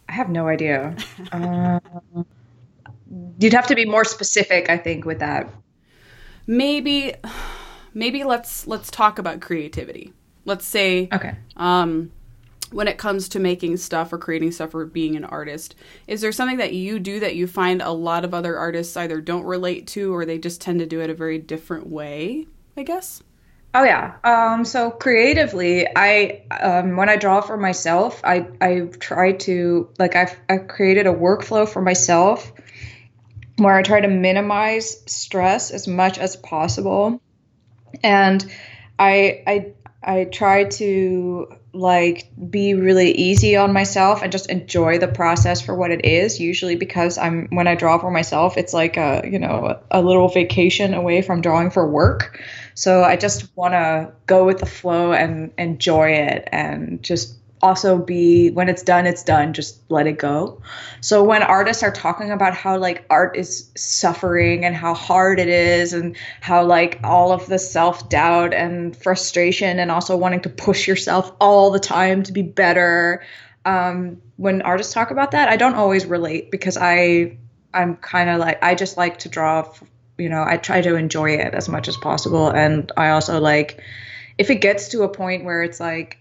I 0.08 0.12
have 0.12 0.30
no 0.30 0.48
idea. 0.48 0.96
uh, 1.32 1.80
you'd 3.38 3.52
have 3.52 3.66
to 3.66 3.74
be 3.74 3.84
more 3.84 4.04
specific, 4.04 4.70
I 4.70 4.78
think, 4.78 5.04
with 5.04 5.18
that. 5.18 5.52
Maybe, 6.46 7.14
maybe 7.94 8.24
let's 8.24 8.66
let's 8.66 8.90
talk 8.90 9.18
about 9.18 9.40
creativity. 9.40 10.12
Let's 10.44 10.66
say, 10.66 11.08
okay. 11.12 11.36
Um, 11.56 12.10
when 12.72 12.88
it 12.88 12.96
comes 12.96 13.28
to 13.28 13.38
making 13.38 13.76
stuff 13.76 14.12
or 14.12 14.18
creating 14.18 14.50
stuff 14.50 14.74
or 14.74 14.86
being 14.86 15.14
an 15.14 15.26
artist 15.26 15.74
is 16.06 16.22
there 16.22 16.32
something 16.32 16.56
that 16.56 16.72
you 16.72 16.98
do 16.98 17.20
that 17.20 17.36
you 17.36 17.46
find 17.46 17.82
a 17.82 17.90
lot 17.90 18.24
of 18.24 18.32
other 18.32 18.56
artists 18.56 18.96
either 18.96 19.20
don't 19.20 19.44
relate 19.44 19.86
to 19.86 20.14
or 20.14 20.24
they 20.24 20.38
just 20.38 20.58
tend 20.58 20.78
to 20.78 20.86
do 20.86 20.98
it 21.00 21.10
a 21.10 21.14
very 21.14 21.38
different 21.38 21.86
way 21.86 22.46
I 22.76 22.82
guess. 22.82 23.22
Oh 23.74 23.84
yeah. 23.84 24.16
Um, 24.22 24.64
so 24.64 24.90
creatively, 24.90 25.86
I 25.96 26.44
um, 26.50 26.96
when 26.96 27.08
I 27.08 27.16
draw 27.16 27.40
for 27.40 27.56
myself, 27.56 28.20
I 28.22 28.46
I 28.60 28.80
try 28.98 29.32
to 29.32 29.88
like 29.98 30.14
I've 30.14 30.38
I've 30.48 30.68
created 30.68 31.06
a 31.06 31.12
workflow 31.12 31.66
for 31.66 31.80
myself 31.80 32.52
where 33.56 33.74
I 33.74 33.82
try 33.82 34.00
to 34.00 34.08
minimize 34.08 35.02
stress 35.06 35.70
as 35.70 35.88
much 35.88 36.18
as 36.18 36.36
possible, 36.36 37.22
and 38.02 38.44
I 38.98 39.42
I 39.46 39.72
I 40.02 40.24
try 40.24 40.64
to 40.64 41.56
like 41.74 42.30
be 42.50 42.74
really 42.74 43.12
easy 43.12 43.56
on 43.56 43.72
myself 43.72 44.22
and 44.22 44.30
just 44.30 44.50
enjoy 44.50 44.98
the 44.98 45.08
process 45.08 45.60
for 45.60 45.74
what 45.74 45.90
it 45.90 46.04
is. 46.04 46.38
Usually 46.38 46.76
because 46.76 47.18
i'm 47.18 47.48
when 47.50 47.66
i 47.66 47.74
draw 47.74 47.98
for 47.98 48.10
myself 48.10 48.56
it's 48.58 48.74
like 48.74 48.96
a 48.96 49.22
you 49.24 49.38
know 49.38 49.80
a, 49.90 50.02
little 50.02 50.28
vacation 50.28 50.94
away 50.94 51.22
from 51.22 51.40
drawing 51.40 51.70
for 51.70 51.88
work. 51.88 52.42
So 52.74 53.02
I 53.02 53.16
just 53.16 53.54
want 53.56 53.72
to 53.72 54.12
go 54.26 54.44
with 54.44 54.58
the 54.58 54.66
flow 54.66 55.12
and 55.12 55.52
enjoy 55.58 56.10
it 56.12 56.48
and 56.50 57.02
just 57.02 57.36
also 57.62 57.96
be 57.98 58.50
when 58.50 58.68
it's 58.68 58.82
done 58.82 59.06
it's 59.06 59.22
done 59.22 59.52
just 59.52 59.78
let 59.88 60.06
it 60.06 60.18
go 60.18 60.60
so 61.00 61.22
when 61.22 61.42
artists 61.42 61.82
are 61.82 61.90
talking 61.90 62.30
about 62.30 62.54
how 62.54 62.76
like 62.76 63.04
art 63.08 63.36
is 63.36 63.70
suffering 63.76 64.64
and 64.64 64.74
how 64.74 64.94
hard 64.94 65.38
it 65.38 65.48
is 65.48 65.92
and 65.92 66.16
how 66.40 66.64
like 66.64 66.98
all 67.04 67.32
of 67.32 67.46
the 67.46 67.58
self-doubt 67.58 68.52
and 68.52 68.96
frustration 68.96 69.78
and 69.78 69.90
also 69.90 70.16
wanting 70.16 70.40
to 70.40 70.48
push 70.48 70.88
yourself 70.88 71.32
all 71.40 71.70
the 71.70 71.80
time 71.80 72.22
to 72.22 72.32
be 72.32 72.42
better 72.42 73.22
um, 73.64 74.20
when 74.36 74.60
artists 74.62 74.92
talk 74.92 75.10
about 75.10 75.30
that 75.30 75.48
i 75.48 75.56
don't 75.56 75.74
always 75.74 76.04
relate 76.04 76.50
because 76.50 76.76
i 76.76 77.36
i'm 77.72 77.96
kind 77.96 78.28
of 78.28 78.40
like 78.40 78.62
i 78.62 78.74
just 78.74 78.96
like 78.96 79.18
to 79.18 79.28
draw 79.28 79.62
you 80.18 80.28
know, 80.28 80.44
I 80.46 80.56
try 80.56 80.80
to 80.80 80.94
enjoy 80.94 81.30
it 81.30 81.54
as 81.54 81.68
much 81.68 81.88
as 81.88 81.96
possible. 81.96 82.48
And 82.48 82.92
I 82.96 83.10
also 83.10 83.40
like, 83.40 83.82
if 84.38 84.50
it 84.50 84.56
gets 84.56 84.88
to 84.88 85.02
a 85.02 85.08
point 85.08 85.44
where 85.44 85.62
it's 85.62 85.80
like, 85.80 86.18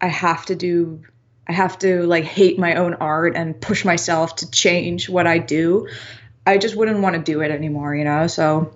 I 0.00 0.08
have 0.08 0.46
to 0.46 0.54
do, 0.54 1.02
I 1.46 1.52
have 1.52 1.78
to 1.80 2.02
like 2.02 2.24
hate 2.24 2.58
my 2.58 2.74
own 2.74 2.94
art 2.94 3.34
and 3.36 3.60
push 3.60 3.84
myself 3.84 4.36
to 4.36 4.50
change 4.50 5.08
what 5.08 5.26
I 5.26 5.38
do, 5.38 5.88
I 6.46 6.58
just 6.58 6.76
wouldn't 6.76 7.00
want 7.00 7.16
to 7.16 7.22
do 7.22 7.40
it 7.40 7.50
anymore, 7.50 7.94
you 7.94 8.04
know? 8.04 8.26
So 8.26 8.74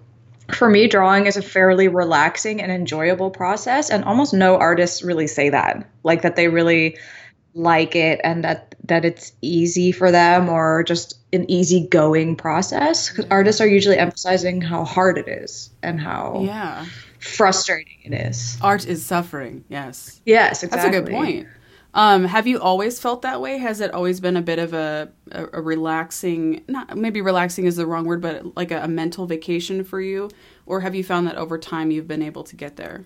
for 0.52 0.68
me, 0.68 0.88
drawing 0.88 1.26
is 1.26 1.36
a 1.36 1.42
fairly 1.42 1.88
relaxing 1.88 2.60
and 2.60 2.72
enjoyable 2.72 3.30
process. 3.30 3.90
And 3.90 4.04
almost 4.04 4.34
no 4.34 4.56
artists 4.56 5.02
really 5.02 5.28
say 5.28 5.50
that, 5.50 5.88
like 6.02 6.22
that 6.22 6.36
they 6.36 6.48
really 6.48 6.98
like 7.54 7.96
it 7.96 8.20
and 8.22 8.44
that 8.44 8.74
that 8.84 9.04
it's 9.04 9.32
easy 9.40 9.92
for 9.92 10.10
them 10.10 10.48
or 10.48 10.84
just 10.84 11.18
an 11.32 11.50
easygoing 11.50 12.36
process 12.36 13.10
because 13.10 13.26
artists 13.30 13.60
are 13.60 13.66
usually 13.66 13.98
emphasizing 13.98 14.60
how 14.60 14.84
hard 14.84 15.18
it 15.18 15.26
is 15.26 15.70
and 15.82 16.00
how 16.00 16.40
yeah 16.44 16.86
frustrating 17.20 17.98
it 18.04 18.12
is. 18.12 18.58
Art 18.60 18.86
is 18.86 19.04
suffering 19.04 19.64
yes. 19.68 20.20
Yes 20.24 20.62
exactly 20.62 20.90
that's 20.90 20.96
a 20.96 21.00
good 21.00 21.12
point. 21.12 21.48
Um, 21.92 22.24
have 22.24 22.46
you 22.46 22.60
always 22.60 23.00
felt 23.00 23.22
that 23.22 23.40
way? 23.40 23.58
Has 23.58 23.80
it 23.80 23.92
always 23.92 24.20
been 24.20 24.36
a 24.36 24.42
bit 24.42 24.60
of 24.60 24.72
a, 24.74 25.10
a, 25.32 25.46
a 25.54 25.62
relaxing 25.62 26.64
not 26.68 26.96
maybe 26.96 27.20
relaxing 27.20 27.64
is 27.66 27.76
the 27.76 27.86
wrong 27.86 28.04
word 28.04 28.20
but 28.20 28.56
like 28.56 28.70
a, 28.70 28.82
a 28.82 28.88
mental 28.88 29.26
vacation 29.26 29.84
for 29.84 30.00
you? 30.00 30.30
Or 30.66 30.80
have 30.80 30.94
you 30.94 31.04
found 31.04 31.26
that 31.26 31.36
over 31.36 31.58
time 31.58 31.90
you've 31.90 32.08
been 32.08 32.22
able 32.22 32.44
to 32.44 32.56
get 32.56 32.76
there 32.76 33.04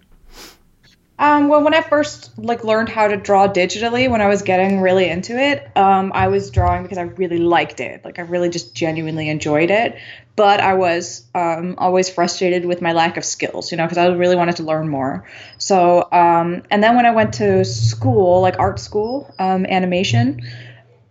um, 1.19 1.49
well, 1.49 1.63
when 1.63 1.75
I 1.75 1.81
first 1.81 2.37
like 2.37 2.65
learned 2.65 2.89
how 2.89 3.07
to 3.07 3.17
draw 3.17 3.47
digitally, 3.47 4.11
when 4.11 4.21
I 4.21 4.27
was 4.27 4.43
getting 4.43 4.81
really 4.81 5.09
into 5.09 5.39
it, 5.39 5.71
um, 5.77 6.11
I 6.13 6.27
was 6.27 6.51
drawing 6.51 6.83
because 6.83 6.99
I 6.99 7.03
really 7.03 7.39
liked 7.39 7.79
it. 7.81 8.05
Like 8.05 8.19
I 8.19 8.23
really 8.23 8.49
just 8.49 8.75
genuinely 8.75 9.29
enjoyed 9.29 9.71
it. 9.71 9.97
But 10.37 10.59
I 10.59 10.75
was 10.75 11.25
um, 11.37 11.77
always 11.79 12.11
frustrated 12.11 12.65
with 12.65 12.83
my 12.83 12.93
lack 12.93 13.17
of 13.17 13.25
skills, 13.25 13.71
you 13.71 13.79
know, 13.79 13.85
because 13.85 13.99
I 13.99 14.07
really 14.09 14.35
wanted 14.35 14.57
to 14.57 14.65
learn 14.65 14.89
more. 14.89 15.25
So, 15.59 16.09
um, 16.11 16.65
and 16.73 16.83
then 16.83 16.97
when 16.97 17.07
I 17.07 17.13
went 17.13 17.35
to 17.35 17.65
school, 17.65 18.41
like 18.41 18.59
art 18.59 18.81
school, 18.81 19.33
um, 19.39 19.65
animation, 19.67 20.41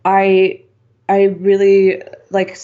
I 0.04 0.64
I 1.08 1.24
really 1.24 2.02
like 2.30 2.58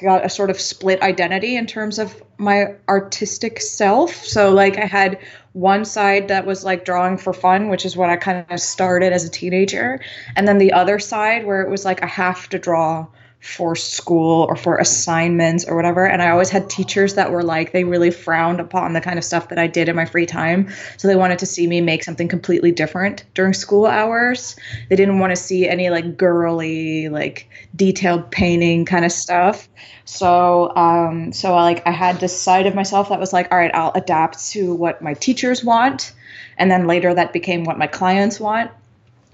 got 0.00 0.24
a 0.24 0.28
sort 0.28 0.50
of 0.50 0.60
split 0.60 1.02
identity 1.02 1.56
in 1.56 1.66
terms 1.66 1.98
of 1.98 2.22
my 2.38 2.74
artistic 2.88 3.60
self. 3.60 4.14
So 4.24 4.50
like 4.52 4.78
I 4.78 4.86
had 4.86 5.18
one 5.52 5.84
side 5.84 6.28
that 6.28 6.46
was 6.46 6.64
like 6.64 6.84
drawing 6.84 7.18
for 7.18 7.32
fun, 7.32 7.68
which 7.68 7.84
is 7.84 7.96
what 7.96 8.10
I 8.10 8.16
kind 8.16 8.46
of 8.48 8.60
started 8.60 9.12
as 9.12 9.24
a 9.24 9.30
teenager, 9.30 10.00
and 10.34 10.48
then 10.48 10.58
the 10.58 10.72
other 10.72 10.98
side 10.98 11.46
where 11.46 11.62
it 11.62 11.70
was 11.70 11.84
like 11.84 12.02
I 12.02 12.06
have 12.06 12.48
to 12.50 12.58
draw 12.58 13.06
for 13.42 13.74
school 13.74 14.46
or 14.48 14.54
for 14.54 14.78
assignments 14.78 15.64
or 15.66 15.74
whatever. 15.74 16.06
And 16.06 16.22
I 16.22 16.30
always 16.30 16.48
had 16.48 16.70
teachers 16.70 17.14
that 17.14 17.32
were 17.32 17.42
like, 17.42 17.72
they 17.72 17.82
really 17.82 18.12
frowned 18.12 18.60
upon 18.60 18.92
the 18.92 19.00
kind 19.00 19.18
of 19.18 19.24
stuff 19.24 19.48
that 19.48 19.58
I 19.58 19.66
did 19.66 19.88
in 19.88 19.96
my 19.96 20.04
free 20.04 20.26
time. 20.26 20.70
So 20.96 21.08
they 21.08 21.16
wanted 21.16 21.40
to 21.40 21.46
see 21.46 21.66
me 21.66 21.80
make 21.80 22.04
something 22.04 22.28
completely 22.28 22.70
different 22.70 23.24
during 23.34 23.52
school 23.52 23.86
hours. 23.86 24.54
They 24.88 24.94
didn't 24.94 25.18
want 25.18 25.32
to 25.32 25.36
see 25.36 25.68
any 25.68 25.90
like 25.90 26.16
girly, 26.16 27.08
like 27.08 27.48
detailed 27.74 28.30
painting 28.30 28.84
kind 28.84 29.04
of 29.04 29.10
stuff. 29.10 29.68
So, 30.04 30.74
um, 30.76 31.32
so 31.32 31.54
I, 31.54 31.62
like 31.64 31.84
I 31.84 31.90
had 31.90 32.20
this 32.20 32.40
side 32.40 32.68
of 32.68 32.76
myself 32.76 33.08
that 33.08 33.18
was 33.18 33.32
like, 33.32 33.50
all 33.50 33.58
right, 33.58 33.74
I'll 33.74 33.92
adapt 33.96 34.50
to 34.50 34.72
what 34.72 35.02
my 35.02 35.14
teachers 35.14 35.64
want. 35.64 36.12
And 36.58 36.70
then 36.70 36.86
later 36.86 37.12
that 37.12 37.32
became 37.32 37.64
what 37.64 37.76
my 37.76 37.88
clients 37.88 38.38
want. 38.38 38.70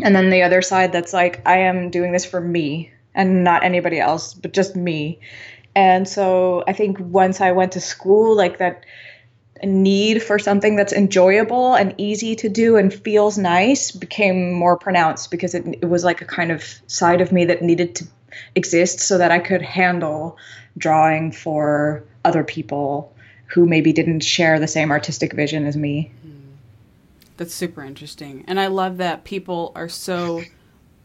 And 0.03 0.17
then 0.17 0.31
the 0.31 0.43
other 0.43 0.63
side 0.63 0.93
that's 0.93 1.13
like, 1.13 1.47
I 1.47 1.59
am 1.59 1.91
doing 1.91 2.13
this 2.13 2.25
for 2.25 2.41
me 2.41 2.91
and 3.15 3.45
not 3.45 3.65
anybody 3.65 3.99
else, 3.99 4.35
but 4.35 4.53
just 4.53 4.77
me. 4.77 5.21
And 5.75 6.09
so 6.09 6.65
I 6.67 6.73
think 6.73 6.99
once 6.99 7.41
I 7.41 7.53
went 7.53 7.73
to 7.73 7.81
school, 7.81 8.37
like 8.37 8.59
that, 8.59 8.85
need 9.65 10.23
for 10.23 10.39
something 10.39 10.77
that's 10.77 10.93
enjoyable 10.93 11.75
and 11.75 11.95
easy 11.99 12.37
to 12.37 12.49
do 12.49 12.77
and 12.77 12.95
feels 12.95 13.37
nice 13.37 13.91
became 13.91 14.53
more 14.53 14.77
pronounced 14.77 15.31
because 15.31 15.55
it, 15.55 15.67
it 15.83 15.87
was 15.87 16.05
like 16.05 16.23
a 16.23 16.25
kind 16.25 16.53
of 16.53 16.63
side 16.87 17.21
of 17.21 17.33
me 17.33 17.47
that 17.47 17.63
needed 17.63 17.97
to 17.97 18.07
exist 18.55 19.01
so 19.01 19.19
that 19.19 19.31
I 19.31 19.39
could 19.39 19.63
handle 19.63 20.37
drawing 20.77 21.33
for 21.33 22.05
other 22.25 22.45
people 22.45 23.13
who 23.47 23.67
maybe 23.67 23.93
didn't 23.93 24.21
share 24.21 24.61
the 24.61 24.69
same 24.69 24.91
artistic 24.91 25.33
vision 25.33 25.67
as 25.67 25.77
me. 25.77 26.13
Hmm. 26.23 26.31
That's 27.37 27.55
super 27.55 27.83
interesting. 27.83 28.45
And 28.47 28.61
I 28.61 28.67
love 28.67 28.99
that 28.99 29.25
people 29.25 29.73
are 29.75 29.89
so 29.89 30.43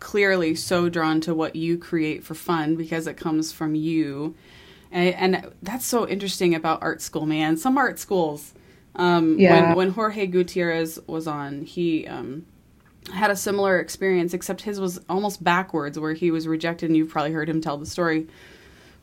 clearly 0.03 0.53
so 0.53 0.89
drawn 0.89 1.21
to 1.21 1.33
what 1.33 1.55
you 1.55 1.77
create 1.77 2.25
for 2.25 2.35
fun 2.35 2.75
because 2.75 3.07
it 3.07 3.15
comes 3.15 3.53
from 3.53 3.73
you. 3.73 4.35
And, 4.91 5.15
and 5.15 5.51
that's 5.63 5.85
so 5.85 6.05
interesting 6.07 6.53
about 6.53 6.83
art 6.83 7.01
school, 7.01 7.25
man. 7.25 7.55
Some 7.55 7.77
art 7.77 7.97
schools, 7.97 8.53
um, 8.97 9.39
yeah. 9.39 9.69
when, 9.69 9.75
when 9.77 9.89
Jorge 9.91 10.27
Gutierrez 10.27 10.99
was 11.07 11.25
on, 11.25 11.61
he 11.61 12.05
um, 12.05 12.45
had 13.13 13.31
a 13.31 13.35
similar 13.35 13.79
experience, 13.79 14.33
except 14.33 14.61
his 14.61 14.77
was 14.77 14.99
almost 15.07 15.41
backwards, 15.41 15.97
where 15.97 16.13
he 16.13 16.31
was 16.31 16.49
rejected, 16.49 16.89
and 16.89 16.97
you've 16.97 17.09
probably 17.09 17.31
heard 17.31 17.47
him 17.49 17.61
tell 17.61 17.77
the 17.77 17.85
story 17.85 18.27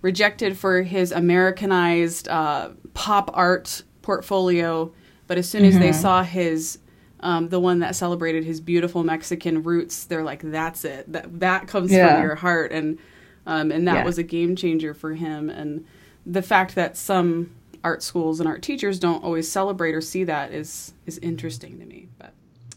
rejected 0.03 0.57
for 0.57 0.83
his 0.83 1.13
Americanized 1.13 2.29
uh, 2.29 2.71
pop 2.93 3.31
art 3.33 3.83
portfolio. 4.03 4.93
But 5.27 5.39
as 5.39 5.49
soon 5.49 5.65
as 5.65 5.75
mm-hmm. 5.75 5.83
they 5.83 5.93
saw 5.93 6.23
his 6.23 6.79
um, 7.21 7.49
the 7.49 7.61
one 7.61 7.81
that 7.81 7.95
celebrated 7.97 8.45
his 8.45 8.61
beautiful 8.61 9.05
Mexican 9.05 9.63
roots, 9.63 10.05
they're 10.05 10.25
like, 10.25 10.43
"That's 10.43 10.85
it. 10.85 11.11
That 11.13 11.41
that 11.41 11.69
comes 11.69 11.93
yeah. 11.93 12.15
from 12.15 12.23
your 12.23 12.35
heart," 12.35 12.73
and 12.73 12.99
um, 13.47 13.71
and 13.71 13.87
that 13.89 13.97
yeah. 13.97 14.05
was 14.05 14.19
a 14.19 14.23
game 14.23 14.57
changer 14.57 14.95
for 14.95 15.15
him. 15.15 15.51
And 15.51 15.87
the 16.27 16.43
fact 16.43 16.75
that 16.75 16.97
some 16.97 17.55
art 17.83 18.03
schools 18.03 18.41
and 18.41 18.49
art 18.49 18.63
teachers 18.63 18.99
don't 18.99 19.25
always 19.25 19.51
celebrate 19.51 19.95
or 19.95 20.01
see 20.01 20.25
that 20.25 20.53
is 20.53 20.93
is 21.07 21.19
interesting 21.19 21.79
to 21.79 21.87
me. 21.87 22.09
But 22.19 22.33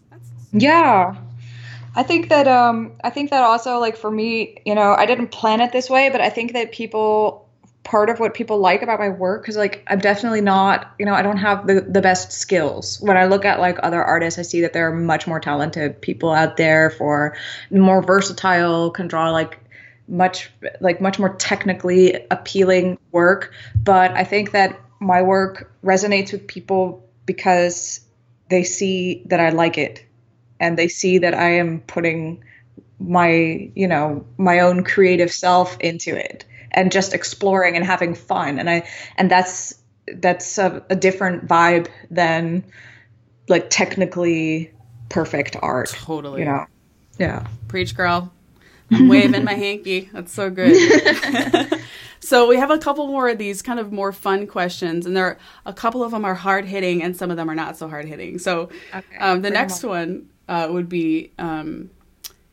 that's 0.09 0.29
yeah. 0.51 1.15
I 1.95 2.03
think 2.03 2.29
that 2.29 2.47
um 2.47 2.93
I 3.03 3.09
think 3.09 3.29
that 3.29 3.43
also 3.43 3.79
like 3.79 3.97
for 3.97 4.11
me, 4.11 4.61
you 4.65 4.75
know, 4.75 4.93
I 4.93 5.05
didn't 5.05 5.27
plan 5.27 5.61
it 5.61 5.71
this 5.71 5.89
way, 5.89 6.09
but 6.09 6.21
I 6.21 6.29
think 6.29 6.53
that 6.53 6.71
people 6.71 7.42
part 7.83 8.09
of 8.09 8.19
what 8.19 8.33
people 8.33 8.59
like 8.59 8.81
about 8.81 8.99
my 8.99 9.09
work 9.09 9.41
because 9.41 9.57
like 9.57 9.83
i'm 9.87 9.99
definitely 9.99 10.39
not 10.39 10.93
you 10.97 11.05
know 11.05 11.13
i 11.13 11.21
don't 11.21 11.37
have 11.37 11.67
the, 11.67 11.81
the 11.81 12.01
best 12.01 12.31
skills. 12.31 12.99
When 13.01 13.17
i 13.17 13.25
look 13.25 13.45
at 13.45 13.59
like 13.59 13.77
other 13.83 14.03
artists 14.03 14.39
i 14.39 14.41
see 14.41 14.61
that 14.61 14.73
there 14.73 14.87
are 14.89 14.95
much 14.95 15.27
more 15.27 15.39
talented 15.39 16.01
people 16.01 16.31
out 16.31 16.57
there 16.57 16.89
for 16.91 17.35
more 17.71 18.01
versatile 18.01 18.91
can 18.91 19.07
draw 19.07 19.31
like 19.31 19.59
much 20.07 20.49
like 20.79 21.01
much 21.01 21.19
more 21.19 21.35
technically 21.35 22.25
appealing 22.31 22.97
work. 23.11 23.53
But 23.83 24.11
i 24.11 24.23
think 24.23 24.51
that 24.51 24.79
my 24.99 25.21
work 25.21 25.71
resonates 25.83 26.31
with 26.31 26.47
people 26.47 27.05
because 27.25 27.99
they 28.49 28.63
see 28.63 29.23
that 29.25 29.39
i 29.39 29.49
like 29.49 29.77
it 29.77 30.05
and 30.59 30.77
they 30.77 30.87
see 30.87 31.17
that 31.17 31.33
i 31.33 31.49
am 31.49 31.81
putting 31.81 32.43
my 32.99 33.69
you 33.75 33.87
know 33.87 34.25
my 34.37 34.59
own 34.59 34.83
creative 34.83 35.31
self 35.31 35.77
into 35.79 36.15
it 36.15 36.45
and 36.73 36.91
just 36.91 37.13
exploring 37.13 37.75
and 37.75 37.85
having 37.85 38.15
fun. 38.15 38.59
And 38.59 38.69
i 38.69 38.87
and 39.17 39.29
that's 39.29 39.75
that's 40.15 40.57
a, 40.57 40.83
a 40.89 40.95
different 40.95 41.47
vibe 41.47 41.87
than 42.11 42.63
like 43.47 43.69
technically 43.69 44.71
perfect 45.09 45.55
art 45.61 45.89
totally. 45.89 46.39
you 46.41 46.45
know? 46.45 46.65
Yeah. 47.17 47.47
Preach 47.67 47.95
girl. 47.95 48.31
I'm 48.91 49.07
waving 49.07 49.43
my 49.43 49.53
hanky. 49.53 50.09
That's 50.13 50.31
so 50.31 50.49
good. 50.49 50.75
So 52.23 52.47
we 52.47 52.55
have 52.55 52.71
a 52.71 52.77
couple 52.77 53.05
more 53.07 53.27
of 53.27 53.37
these 53.37 53.61
kind 53.61 53.81
of 53.81 53.91
more 53.91 54.13
fun 54.13 54.47
questions 54.47 55.05
and 55.05 55.15
there 55.15 55.25
are 55.25 55.37
a 55.65 55.73
couple 55.73 56.05
of 56.05 56.11
them 56.11 56.23
are 56.23 56.33
hard 56.33 56.63
hitting 56.63 57.03
and 57.03 57.17
some 57.17 57.29
of 57.29 57.35
them 57.35 57.49
are 57.49 57.55
not 57.55 57.75
so 57.75 57.89
hard 57.89 58.05
hitting 58.05 58.39
so 58.39 58.69
okay, 58.95 59.17
um, 59.19 59.41
the 59.41 59.49
next 59.49 59.83
one 59.83 60.29
uh, 60.47 60.69
would 60.71 60.87
be 60.87 61.33
um, 61.37 61.89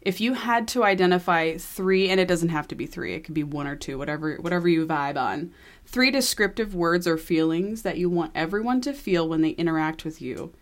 if 0.03 0.21
you 0.21 0.33
had 0.35 0.67
to 0.69 0.83
identify 0.83 1.57
three 1.57 2.09
and 2.09 2.19
it 2.19 2.27
doesn't 2.27 2.49
have 2.49 2.67
to 2.69 2.75
be 2.75 2.87
three 2.87 3.15
it 3.15 3.21
could 3.25 3.35
be 3.35 3.45
one 3.45 3.67
or 3.67 3.77
two 3.77 3.99
whatever 3.99 4.37
whatever 4.37 4.69
you 4.69 4.87
vibe 4.87 5.17
on 5.17 5.53
three 5.85 6.11
descriptive 6.11 6.75
words 6.75 7.07
or 7.07 7.19
feelings 7.19 7.83
that 7.83 7.99
you 7.99 8.09
want 8.09 8.33
everyone 8.35 8.81
to 8.81 8.93
feel 8.93 9.29
when 9.29 9.43
they 9.43 9.51
interact 9.51 10.05
with 10.05 10.23
you 10.23 10.53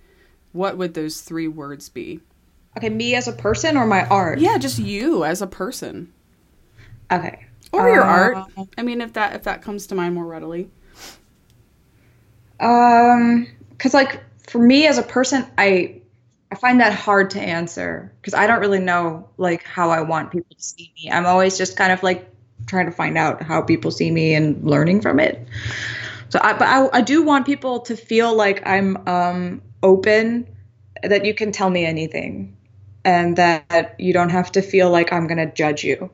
what 0.53 0.77
would 0.77 0.95
those 0.95 1.21
three 1.21 1.49
words 1.49 1.89
be? 1.89 2.21
Okay 2.77 2.89
me 2.89 3.15
as 3.15 3.29
a 3.29 3.33
person 3.33 3.77
or 3.77 3.87
my 3.87 4.07
art? 4.07 4.39
Yeah 4.39 4.59
just 4.59 4.79
you 4.79 5.25
as 5.25 5.43
a 5.43 5.47
person. 5.47 6.13
Okay. 7.11 7.47
Or 7.73 7.89
your 7.89 8.03
uh, 8.03 8.07
art. 8.07 8.49
I 8.77 8.83
mean 8.83 9.01
if 9.01 9.13
that 9.15 9.35
if 9.35 9.43
that 9.45 9.63
comes 9.63 9.87
to 9.89 9.95
mind 9.95 10.15
more 10.15 10.27
readily. 10.27 10.71
Um 12.61 13.47
because 13.71 13.95
like 13.95 14.23
for 14.49 14.59
me 14.59 14.87
as 14.87 14.99
a 14.99 15.03
person 15.03 15.47
i 15.59 16.01
I 16.51 16.55
find 16.55 16.81
that 16.81 16.95
hard 16.95 17.31
to 17.31 17.41
answer 17.41 18.13
because 18.21 18.35
I 18.35 18.47
don't 18.47 18.61
really 18.61 18.81
know 18.81 19.29
like 19.37 19.65
how 19.65 19.91
I 19.91 20.01
want 20.01 20.33
people 20.33 20.57
to 20.57 20.63
see 20.63 20.93
me. 20.97 21.11
I'm 21.11 21.27
always 21.27 21.59
just 21.59 21.77
kind 21.77 21.93
of 21.93 22.03
like 22.03 22.31
trying 22.67 22.87
to 22.87 22.93
find 22.93 23.19
out 23.19 23.43
how 23.43 23.63
people 23.63 23.91
see 23.91 24.11
me 24.11 24.35
and 24.35 24.63
learning 24.65 25.01
from 25.01 25.21
it. 25.21 25.47
So, 26.31 26.39
I, 26.43 26.53
but 26.53 26.69
I, 26.69 26.99
I 26.99 27.01
do 27.01 27.23
want 27.23 27.47
people 27.47 27.81
to 27.81 27.97
feel 27.97 28.35
like 28.35 28.67
I'm 28.67 29.09
um, 29.09 29.63
open, 29.83 30.47
that 31.03 31.25
you 31.25 31.35
can 31.35 31.53
tell 31.53 31.71
me 31.71 31.87
anything, 31.87 32.57
and 33.05 33.37
that 33.37 33.95
you 33.99 34.13
don't 34.13 34.29
have 34.31 34.53
to 34.53 34.63
feel 34.63 34.91
like 34.91 35.13
I'm 35.13 35.27
going 35.27 35.39
to 35.39 35.53
judge 35.53 35.85
you 35.85 36.11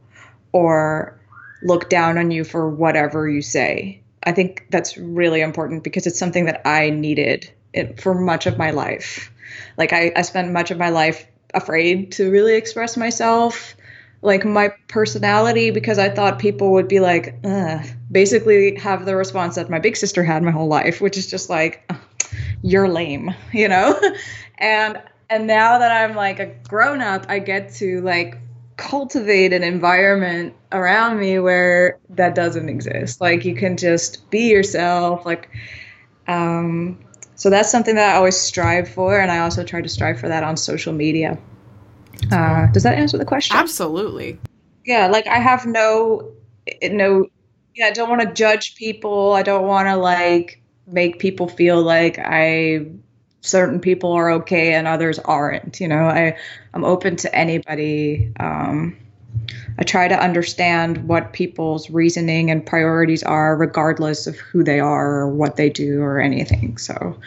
or 0.53 1.21
look 1.63 1.91
down 1.91 2.19
on 2.19 2.31
you 2.31 2.45
for 2.45 2.71
whatever 2.71 3.29
you 3.29 3.43
say. 3.43 4.03
I 4.23 4.33
think 4.33 4.67
that's 4.71 4.97
really 4.97 5.41
important 5.41 5.83
because 5.83 6.07
it's 6.07 6.19
something 6.19 6.47
that 6.47 6.63
I 6.65 6.91
needed 6.91 7.51
it, 7.73 8.01
for 8.01 8.15
much 8.15 8.47
of 8.47 8.57
my 8.57 8.71
life. 8.71 9.33
Like 9.77 9.93
I, 9.93 10.13
I 10.17 10.23
spent 10.23 10.53
much 10.53 10.71
of 10.71 10.79
my 10.79 10.91
life 10.91 11.27
afraid 11.55 12.13
to 12.13 12.31
really 12.31 12.55
express 12.55 12.97
myself, 12.97 13.77
like 14.23 14.45
my 14.45 14.73
personality, 14.89 15.71
because 15.71 15.99
I 15.99 16.09
thought 16.09 16.39
people 16.39 16.73
would 16.73 16.89
be 16.89 17.01
like, 17.01 17.37
basically 18.11 18.77
have 18.77 19.05
the 19.05 19.17
response 19.17 19.57
that 19.57 19.71
my 19.71 19.79
big 19.79 19.97
sister 19.97 20.23
had 20.25 20.43
my 20.43 20.51
whole 20.51 20.69
life, 20.69 21.01
which 21.01 21.17
is 21.17 21.27
just 21.27 21.51
like, 21.51 21.91
you're 22.63 22.89
lame, 22.89 23.35
you 23.53 23.69
know? 23.69 24.01
and 24.59 25.01
and 25.31 25.47
now 25.47 25.79
that 25.79 25.91
I'm 25.91 26.15
like 26.15 26.39
a 26.39 26.47
grown 26.69 27.01
up, 27.01 27.27
I 27.29 27.39
get 27.39 27.73
to 27.75 28.01
like 28.03 28.39
cultivate 28.77 29.53
an 29.53 29.63
environment 29.63 30.55
around 30.73 31.19
me 31.19 31.39
where 31.39 31.99
that 32.11 32.35
doesn't 32.35 32.69
exist. 32.69 33.21
Like 33.21 33.45
you 33.45 33.55
can 33.55 33.77
just 33.77 34.31
be 34.31 34.51
yourself. 34.51 35.25
Like 35.25 35.49
um 36.27 36.99
so 37.37 37.51
that's 37.51 37.71
something 37.71 37.95
that 37.97 38.15
I 38.15 38.17
always 38.17 38.37
strive 38.37 38.89
for, 38.89 39.19
and 39.19 39.31
I 39.31 39.39
also 39.41 39.65
try 39.65 39.81
to 39.81 39.89
strive 39.89 40.21
for 40.21 40.29
that 40.29 40.45
on 40.45 40.57
social 40.57 40.93
media. 40.93 41.39
Uh, 42.31 42.67
does 42.69 42.83
that 42.85 42.97
answer 42.97 43.19
the 43.19 43.25
question? 43.25 43.57
Absolutely. 43.57 44.39
Yeah, 44.85 45.09
like 45.09 45.27
I 45.27 45.39
have 45.39 45.67
no, 45.67 46.33
no, 46.83 47.27
yeah, 47.75 47.87
I 47.87 47.91
don't 47.91 48.09
want 48.09 48.23
to 48.23 48.33
judge 48.33 48.77
people. 48.77 49.33
I 49.33 49.43
don't 49.43 49.67
want 49.67 49.89
to 49.89 49.97
like 49.97 50.63
make 50.87 51.19
people 51.19 51.49
feel 51.49 51.83
like 51.83 52.19
I 52.19 52.87
certain 53.41 53.81
people 53.81 54.13
are 54.13 54.31
okay 54.31 54.75
and 54.75 54.87
others 54.87 55.19
aren't. 55.19 55.81
You 55.81 55.89
know, 55.89 56.05
I 56.05 56.37
I'm 56.73 56.85
open 56.85 57.17
to 57.17 57.35
anybody. 57.35 58.33
Um, 58.39 58.97
I 59.79 59.83
try 59.83 60.09
to 60.09 60.19
understand 60.19 61.09
what 61.09 61.33
people's 61.33 61.91
reasoning 61.91 62.51
and 62.51 62.65
priorities 62.65 63.23
are, 63.23 63.57
regardless 63.57 64.27
of 64.27 64.37
who 64.37 64.63
they 64.63 64.81
are 64.81 65.21
or 65.21 65.29
what 65.29 65.57
they 65.57 65.69
do 65.69 66.01
or 66.01 66.21
anything. 66.21 66.77
So 66.79 67.19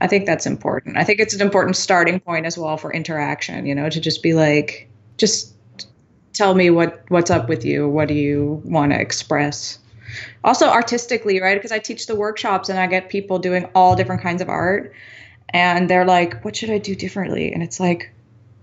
I 0.00 0.06
think 0.06 0.26
that's 0.26 0.46
important. 0.46 0.98
I 0.98 1.04
think 1.04 1.20
it's 1.20 1.34
an 1.34 1.40
important 1.40 1.76
starting 1.76 2.20
point 2.20 2.44
as 2.44 2.58
well 2.58 2.76
for 2.76 2.92
interaction, 2.92 3.66
you 3.66 3.74
know, 3.74 3.88
to 3.88 4.00
just 4.00 4.22
be 4.22 4.34
like, 4.34 4.88
just 5.16 5.54
tell 6.34 6.54
me 6.54 6.68
what 6.68 7.02
what's 7.08 7.30
up 7.30 7.48
with 7.48 7.64
you. 7.64 7.88
What 7.88 8.08
do 8.08 8.14
you 8.14 8.60
want 8.64 8.92
to 8.92 9.00
express? 9.00 9.78
Also 10.44 10.66
artistically, 10.66 11.40
right? 11.40 11.56
Because 11.56 11.72
I 11.72 11.78
teach 11.78 12.06
the 12.06 12.14
workshops 12.14 12.68
and 12.68 12.78
I 12.78 12.86
get 12.86 13.08
people 13.08 13.38
doing 13.38 13.68
all 13.74 13.96
different 13.96 14.22
kinds 14.22 14.42
of 14.42 14.48
art 14.48 14.92
and 15.50 15.88
they're 15.88 16.04
like, 16.04 16.44
what 16.44 16.56
should 16.56 16.70
I 16.70 16.78
do 16.78 16.94
differently? 16.94 17.52
And 17.52 17.62
it's 17.62 17.80
like, 17.80 18.12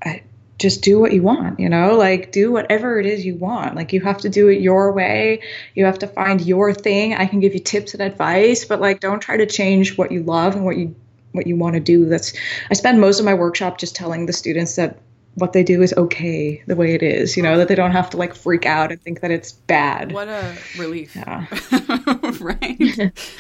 I, 0.04 0.24
just 0.60 0.82
do 0.82 1.00
what 1.00 1.14
you 1.14 1.22
want, 1.22 1.60
you 1.60 1.68
know, 1.68 1.96
like 1.96 2.32
do 2.32 2.52
whatever 2.52 3.00
it 3.00 3.06
is 3.06 3.26
you 3.26 3.36
want. 3.36 3.76
Like 3.76 3.92
you 3.92 4.02
have 4.02 4.20
to 4.20 4.30
do 4.30 4.48
it 4.48 4.62
your 4.62 4.92
way. 4.92 5.42
You 5.76 5.86
have 5.86 6.00
to 6.00 6.08
find 6.08 6.42
your 6.42 6.74
thing. 6.74 7.14
I 7.14 7.26
can 7.26 7.40
give 7.40 7.54
you 7.54 7.60
tips 7.60 7.94
and 7.94 8.02
advice, 8.02 8.66
but 8.66 8.80
like 8.80 9.00
don't 9.00 9.20
try 9.20 9.38
to 9.38 9.46
change 9.46 9.98
what 9.98 10.12
you 10.12 10.24
love 10.24 10.56
and 10.56 10.64
what 10.64 10.78
you 10.78 10.96
what 11.32 11.48
you 11.48 11.56
want 11.56 11.74
to 11.74 11.80
do. 11.80 12.06
That's 12.06 12.34
I 12.70 12.76
spend 12.76 13.02
most 13.02 13.20
of 13.20 13.26
my 13.26 13.34
workshop 13.34 13.78
just 13.78 13.96
telling 13.96 14.26
the 14.26 14.34
students 14.34 14.76
that 14.76 15.00
what 15.36 15.54
they 15.54 15.64
do 15.64 15.82
is 15.82 15.94
okay 15.98 16.64
the 16.68 16.76
way 16.76 16.94
it 16.94 17.02
is, 17.02 17.36
you 17.36 17.42
know, 17.42 17.58
that 17.58 17.68
they 17.68 17.76
don't 17.76 17.92
have 17.92 18.12
to 18.12 18.18
like 18.18 18.36
freak 18.36 18.68
out 18.68 18.92
and 18.92 19.02
think 19.02 19.22
that 19.22 19.32
it's 19.32 19.52
bad. 19.52 20.12
What 20.12 20.28
a 20.28 20.56
relief. 20.78 21.16
Yeah. 21.16 21.48
right? 22.40 22.78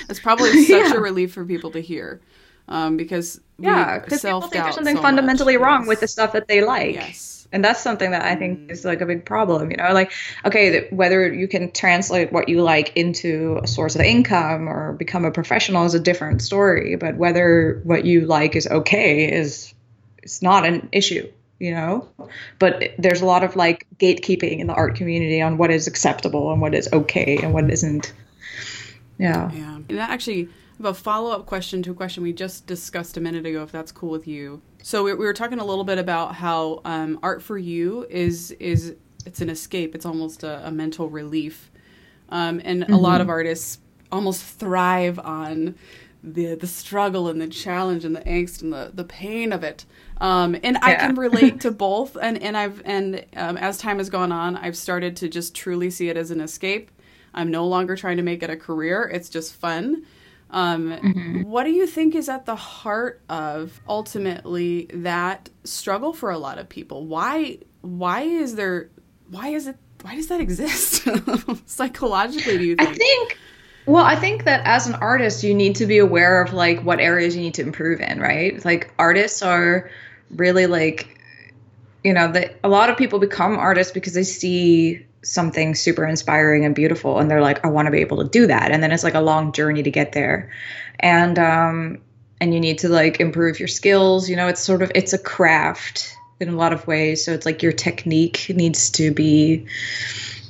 It's 0.10 0.20
probably 0.20 0.64
such 0.64 0.70
yeah. 0.90 0.96
a 0.96 1.00
relief 1.00 1.34
for 1.34 1.46
people 1.46 1.70
to 1.72 1.80
hear 1.80 2.20
um, 2.68 2.98
because 2.98 3.40
yeah, 3.60 4.00
because 4.00 4.22
people 4.22 4.42
think 4.42 4.64
there's 4.64 4.76
something 4.76 4.96
so 4.96 5.02
fundamentally 5.02 5.58
much. 5.58 5.66
wrong 5.66 5.82
yes. 5.82 5.88
with 5.88 6.00
the 6.00 6.08
stuff 6.08 6.34
that 6.34 6.48
they 6.48 6.62
like. 6.62 6.96
Yes, 6.96 7.34
and 7.54 7.64
that's 7.64 7.80
something 7.80 8.12
that 8.12 8.24
i 8.24 8.36
think 8.36 8.70
is 8.70 8.84
like 8.84 9.00
a 9.00 9.06
big 9.06 9.24
problem 9.24 9.72
you 9.72 9.78
know 9.78 9.94
like 9.94 10.12
okay 10.44 10.88
whether 10.90 11.32
you 11.32 11.48
can 11.48 11.72
translate 11.72 12.34
what 12.34 12.50
you 12.50 12.62
like 12.62 12.92
into 12.98 13.60
a 13.64 13.68
source 13.68 13.96
of 13.96 14.02
income 14.02 14.68
or 14.68 14.94
become 14.94 15.24
a 15.24 15.32
professional 15.32 15.86
is 15.86 15.94
a 15.94 16.00
different 16.00 16.42
story 16.42 16.96
but 16.98 17.16
whether 17.16 17.80
what 17.84 18.04
you 18.04 18.22
like 18.22 18.56
is 18.56 18.68
okay 18.68 19.32
is 19.32 19.74
it's 20.18 20.42
not 20.42 20.66
an 20.66 20.90
issue 20.92 21.32
you 21.60 21.72
know 21.72 22.10
but 22.60 22.92
there's 22.98 23.22
a 23.22 23.26
lot 23.26 23.44
of 23.44 23.56
like 23.56 23.88
gatekeeping 23.98 24.60
in 24.60 24.68
the 24.68 24.74
art 24.74 24.96
community 24.96 25.42
on 25.42 25.58
what 25.58 25.72
is 25.72 25.88
acceptable 25.88 26.52
and 26.52 26.60
what 26.60 26.74
is 26.74 26.92
okay 26.92 27.38
and 27.38 27.54
what 27.54 27.70
isn't 27.70 28.12
yeah 29.20 29.52
yeah 29.54 29.76
and 29.76 29.88
that 29.90 30.10
actually 30.10 30.50
have 30.84 30.96
a 30.96 31.00
follow-up 31.00 31.46
question 31.46 31.82
to 31.84 31.92
a 31.92 31.94
question 31.94 32.24
we 32.24 32.34
just 32.34 32.68
discussed 32.68 33.16
a 33.16 33.22
minute 33.22 33.46
ago 33.46 33.64
if 33.64 33.72
that's 33.72 33.92
cool 33.92 34.10
with 34.10 34.28
you 34.28 34.62
so 34.82 35.04
we, 35.04 35.14
we 35.14 35.26
were 35.26 35.34
talking 35.34 35.60
a 35.60 35.66
little 35.66 35.86
bit 35.86 35.98
about 35.98 36.36
how 36.36 36.82
um, 36.84 37.20
art 37.24 37.42
for 37.42 37.58
you 37.58 38.06
is 38.10 38.52
is 38.52 38.96
it's 39.26 39.40
an 39.40 39.50
escape 39.50 39.96
it's 39.96 40.06
almost 40.06 40.44
a, 40.44 40.68
a 40.68 40.72
mental 40.72 41.10
relief 41.10 41.72
um, 42.30 42.62
and 42.66 42.84
mm-hmm. 42.84 42.94
a 42.94 42.98
lot 42.98 43.22
of 43.22 43.30
artists 43.30 43.80
almost 44.12 44.44
thrive 44.44 45.20
on 45.20 45.76
the 46.24 46.56
the 46.56 46.68
struggle 46.68 47.28
and 47.28 47.42
the 47.42 47.48
challenge 47.48 48.06
and 48.06 48.16
the 48.16 48.22
angst 48.22 48.62
and 48.62 48.72
the, 48.72 48.92
the 48.94 49.04
pain 49.04 49.52
of 49.52 49.64
it. 49.64 49.86
Um, 50.22 50.56
and 50.64 50.78
yeah. 50.82 50.86
I 50.86 50.96
can 50.96 51.16
relate 51.16 51.60
to 51.62 51.72
both. 51.88 52.16
And 52.22 52.42
and 52.42 52.56
I've 52.56 52.82
and 52.86 53.26
um, 53.36 53.58
as 53.58 53.78
time 53.78 53.98
has 53.98 54.10
gone 54.10 54.32
on, 54.32 54.56
I've 54.56 54.78
started 54.78 55.18
to 55.18 55.28
just 55.28 55.54
truly 55.54 55.90
see 55.90 56.10
it 56.10 56.16
as 56.16 56.32
an 56.32 56.40
escape. 56.40 56.92
I'm 57.34 57.52
no 57.52 57.68
longer 57.68 57.96
trying 57.96 58.18
to 58.18 58.24
make 58.24 58.42
it 58.42 58.50
a 58.50 58.56
career. 58.56 59.10
It's 59.14 59.28
just 59.28 59.54
fun. 59.54 60.06
Um, 60.54 60.92
mm-hmm. 60.92 61.42
What 61.42 61.64
do 61.64 61.72
you 61.72 61.88
think 61.88 62.14
is 62.14 62.30
at 62.30 62.46
the 62.46 62.56
heart 62.56 63.22
of 63.28 63.82
ultimately 63.90 64.88
that 64.94 65.50
struggle 65.64 66.14
for 66.14 66.30
a 66.30 66.38
lot 66.38 66.60
of 66.60 66.70
people? 66.70 67.06
Why 67.08 67.58
why 67.82 68.22
is 68.22 68.56
there 68.56 68.90
why 69.30 69.50
is 69.50 69.66
it 69.66 69.78
why 70.04 70.16
does 70.16 70.28
that 70.28 70.40
exist 70.40 71.08
psychologically? 71.66 72.60
Do 72.60 72.64
you 72.66 72.76
think? 72.76 72.90
I 72.90 72.94
think 72.94 73.38
well, 73.86 74.06
I 74.06 74.16
think 74.16 74.46
that 74.46 74.62
as 74.66 74.88
an 74.88 74.96
artist, 74.96 75.44
you 75.44 75.54
need 75.54 75.76
to 75.78 75.86
be 75.86 75.98
aware 75.98 76.42
of 76.42 76.54
like 76.54 76.82
what 76.84 77.00
areas 77.00 77.36
you 77.36 77.42
need 77.42 77.56
to 77.56 77.64
improve 77.64 78.00
in, 78.00 78.20
right? 78.20 78.64
Like 78.64 78.94
artists 78.98 79.42
are 79.42 79.90
really 80.30 80.68
like, 80.68 81.20
you 82.04 82.14
know, 82.14 82.32
that 82.32 82.60
a 82.64 82.70
lot 82.70 82.90
of 82.90 82.98
people 82.98 83.20
become 83.20 83.58
artists 83.58 83.92
because 83.92 84.14
they 84.14 84.24
see 84.24 85.06
something 85.24 85.76
super 85.76 86.06
inspiring 86.06 86.66
and 86.66 86.76
beautiful, 86.76 87.20
and 87.20 87.30
they're 87.30 87.42
like, 87.42 87.64
I 87.66 87.70
want 87.70 87.88
to 87.88 87.92
be 87.92 88.00
able 88.00 88.24
to 88.24 88.30
do 88.30 88.48
that, 88.48 88.72
and 88.72 88.84
then 88.84 88.92
it's 88.92 89.04
like 89.04 89.14
a 89.14 89.22
long 89.22 89.52
journey 89.52 89.84
to 89.84 89.92
get 89.92 90.12
there, 90.12 90.52
and 91.00 91.40
um, 91.40 92.02
and 92.40 92.54
you 92.54 92.60
need 92.60 92.80
to 92.80 92.90
like 92.90 93.20
improve 93.20 93.60
your 93.60 93.68
skills. 93.68 94.30
You 94.30 94.36
know, 94.36 94.48
it's 94.48 94.62
sort 94.62 94.82
of 94.82 94.92
it's 94.96 95.14
a 95.14 95.18
craft 95.18 96.16
in 96.40 96.50
a 96.50 96.56
lot 96.56 96.74
of 96.74 96.86
ways, 96.88 97.26
so 97.26 97.34
it's 97.34 97.46
like 97.46 97.64
your 97.64 97.72
technique 97.72 98.48
needs 98.50 98.90
to 98.92 99.12
be 99.12 99.66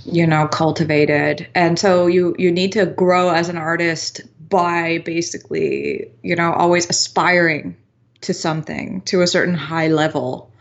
you 0.05 0.27
know 0.27 0.47
cultivated. 0.47 1.47
And 1.55 1.77
so 1.77 2.07
you 2.07 2.36
you 2.38 2.51
need 2.51 2.73
to 2.73 2.86
grow 2.86 3.29
as 3.29 3.49
an 3.49 3.57
artist 3.57 4.21
by 4.49 4.99
basically 4.99 6.12
you 6.21 6.36
know 6.36 6.51
always 6.53 6.89
aspiring 6.89 7.77
to 8.21 8.33
something 8.33 9.01
to 9.01 9.21
a 9.21 9.27
certain 9.27 9.55
high 9.55 9.88
level. 9.88 10.51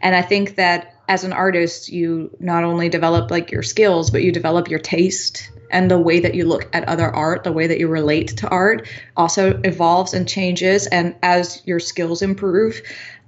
And 0.00 0.14
i 0.14 0.22
think 0.22 0.56
that 0.56 0.97
as 1.08 1.24
an 1.24 1.32
artist 1.32 1.88
you 1.88 2.30
not 2.38 2.64
only 2.64 2.88
develop 2.88 3.30
like 3.30 3.50
your 3.50 3.62
skills 3.62 4.10
but 4.10 4.22
you 4.22 4.30
develop 4.30 4.68
your 4.68 4.78
taste 4.78 5.50
and 5.70 5.90
the 5.90 5.98
way 5.98 6.20
that 6.20 6.34
you 6.34 6.44
look 6.44 6.68
at 6.72 6.88
other 6.88 7.08
art 7.08 7.44
the 7.44 7.52
way 7.52 7.66
that 7.66 7.78
you 7.78 7.88
relate 7.88 8.28
to 8.28 8.48
art 8.48 8.86
also 9.16 9.60
evolves 9.64 10.14
and 10.14 10.28
changes 10.28 10.86
and 10.86 11.14
as 11.22 11.62
your 11.66 11.80
skills 11.80 12.22
improve 12.22 12.80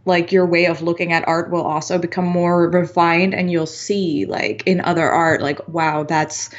like 0.07 0.33
your 0.33 0.47
way 0.47 0.66
of 0.66 0.81
looking 0.81 1.12
at 1.12 1.27
art 1.29 1.51
will 1.51 1.62
also 1.62 1.99
become 1.99 2.25
more 2.25 2.71
refined 2.71 3.35
and 3.35 3.51
you'll 3.51 3.66
see 3.66 4.25
like 4.27 4.62
in 4.66 4.81
other 4.81 5.09
art 5.11 5.43
like 5.43 5.66
wow 5.69 6.05
that's 6.05 6.51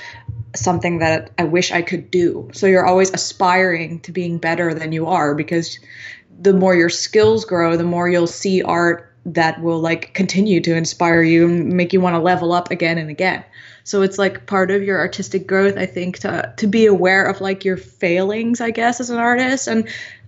something 0.56 1.00
that 1.00 1.32
I 1.38 1.46
wish 1.46 1.72
I 1.72 1.82
could 1.82 2.12
do. 2.12 2.50
So 2.54 2.68
you're 2.68 2.86
always 2.86 3.14
aspiring 3.14 4.02
to 4.02 4.12
being 4.12 4.38
better 4.38 4.74
than 4.74 4.92
you 4.92 5.08
are 5.08 5.36
because 5.36 5.80
the 6.40 6.54
more 6.54 6.76
your 6.76 6.90
skills 6.90 7.46
grow, 7.46 7.78
the 7.78 7.84
more 7.84 8.10
you'll 8.10 8.28
see 8.28 8.62
art 8.62 9.11
that 9.26 9.62
will 9.62 9.80
like 9.80 10.14
continue 10.14 10.62
to 10.62 10.76
inspire 10.76 11.22
you 11.22 11.46
and 11.46 11.74
make 11.74 11.94
you 11.94 12.02
want 12.02 12.16
to 12.16 12.20
level 12.20 12.54
up 12.54 12.72
again 12.72 12.98
and 12.98 13.10
again. 13.10 13.44
So 13.84 14.02
it's 14.02 14.18
like 14.18 14.46
part 14.46 14.72
of 14.72 14.84
your 14.84 15.00
artistic 15.00 15.48
growth, 15.48 15.78
I 15.78 15.86
think, 15.86 16.20
to 16.20 16.54
to 16.58 16.68
be 16.68 16.86
aware 16.86 17.26
of 17.26 17.42
like 17.42 17.66
your 17.66 17.78
failings, 17.78 18.62
I 18.62 18.72
guess, 18.72 19.00
as 19.00 19.10
an 19.10 19.18
artist 19.18 19.68
and 19.68 19.88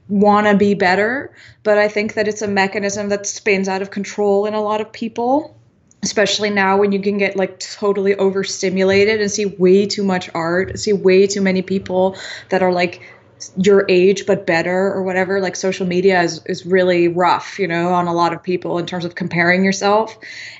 want 0.09 0.47
to 0.47 0.55
be 0.55 0.73
better, 0.73 1.33
but 1.63 1.77
I 1.77 1.87
think 1.87 2.15
that 2.15 2.27
it's 2.27 2.41
a 2.41 2.47
mechanism 2.47 3.09
that 3.09 3.25
spins 3.25 3.67
out 3.67 3.81
of 3.81 3.91
control 3.91 4.45
in 4.45 4.53
a 4.53 4.61
lot 4.61 4.81
of 4.81 4.91
people, 4.91 5.57
especially 6.03 6.49
now 6.49 6.77
when 6.77 6.91
you 6.91 7.01
can 7.01 7.17
get 7.17 7.35
like 7.35 7.59
totally 7.59 8.15
overstimulated 8.15 9.21
and 9.21 9.31
see 9.31 9.45
way 9.45 9.85
too 9.85 10.03
much 10.03 10.29
art, 10.33 10.77
see 10.77 10.93
way 10.93 11.27
too 11.27 11.41
many 11.41 11.61
people 11.61 12.17
that 12.49 12.61
are 12.61 12.71
like 12.71 13.01
your 13.57 13.85
age 13.89 14.25
but 14.25 14.45
better 14.45 14.93
or 14.93 15.03
whatever 15.03 15.41
like 15.41 15.55
social 15.55 15.85
media 15.85 16.21
is, 16.21 16.41
is 16.45 16.65
really 16.65 17.07
rough 17.07 17.57
you 17.59 17.67
know 17.67 17.93
on 17.93 18.07
a 18.07 18.13
lot 18.13 18.33
of 18.33 18.41
people 18.43 18.77
in 18.77 18.85
terms 18.85 19.05
of 19.05 19.15
comparing 19.15 19.63
yourself. 19.63 20.17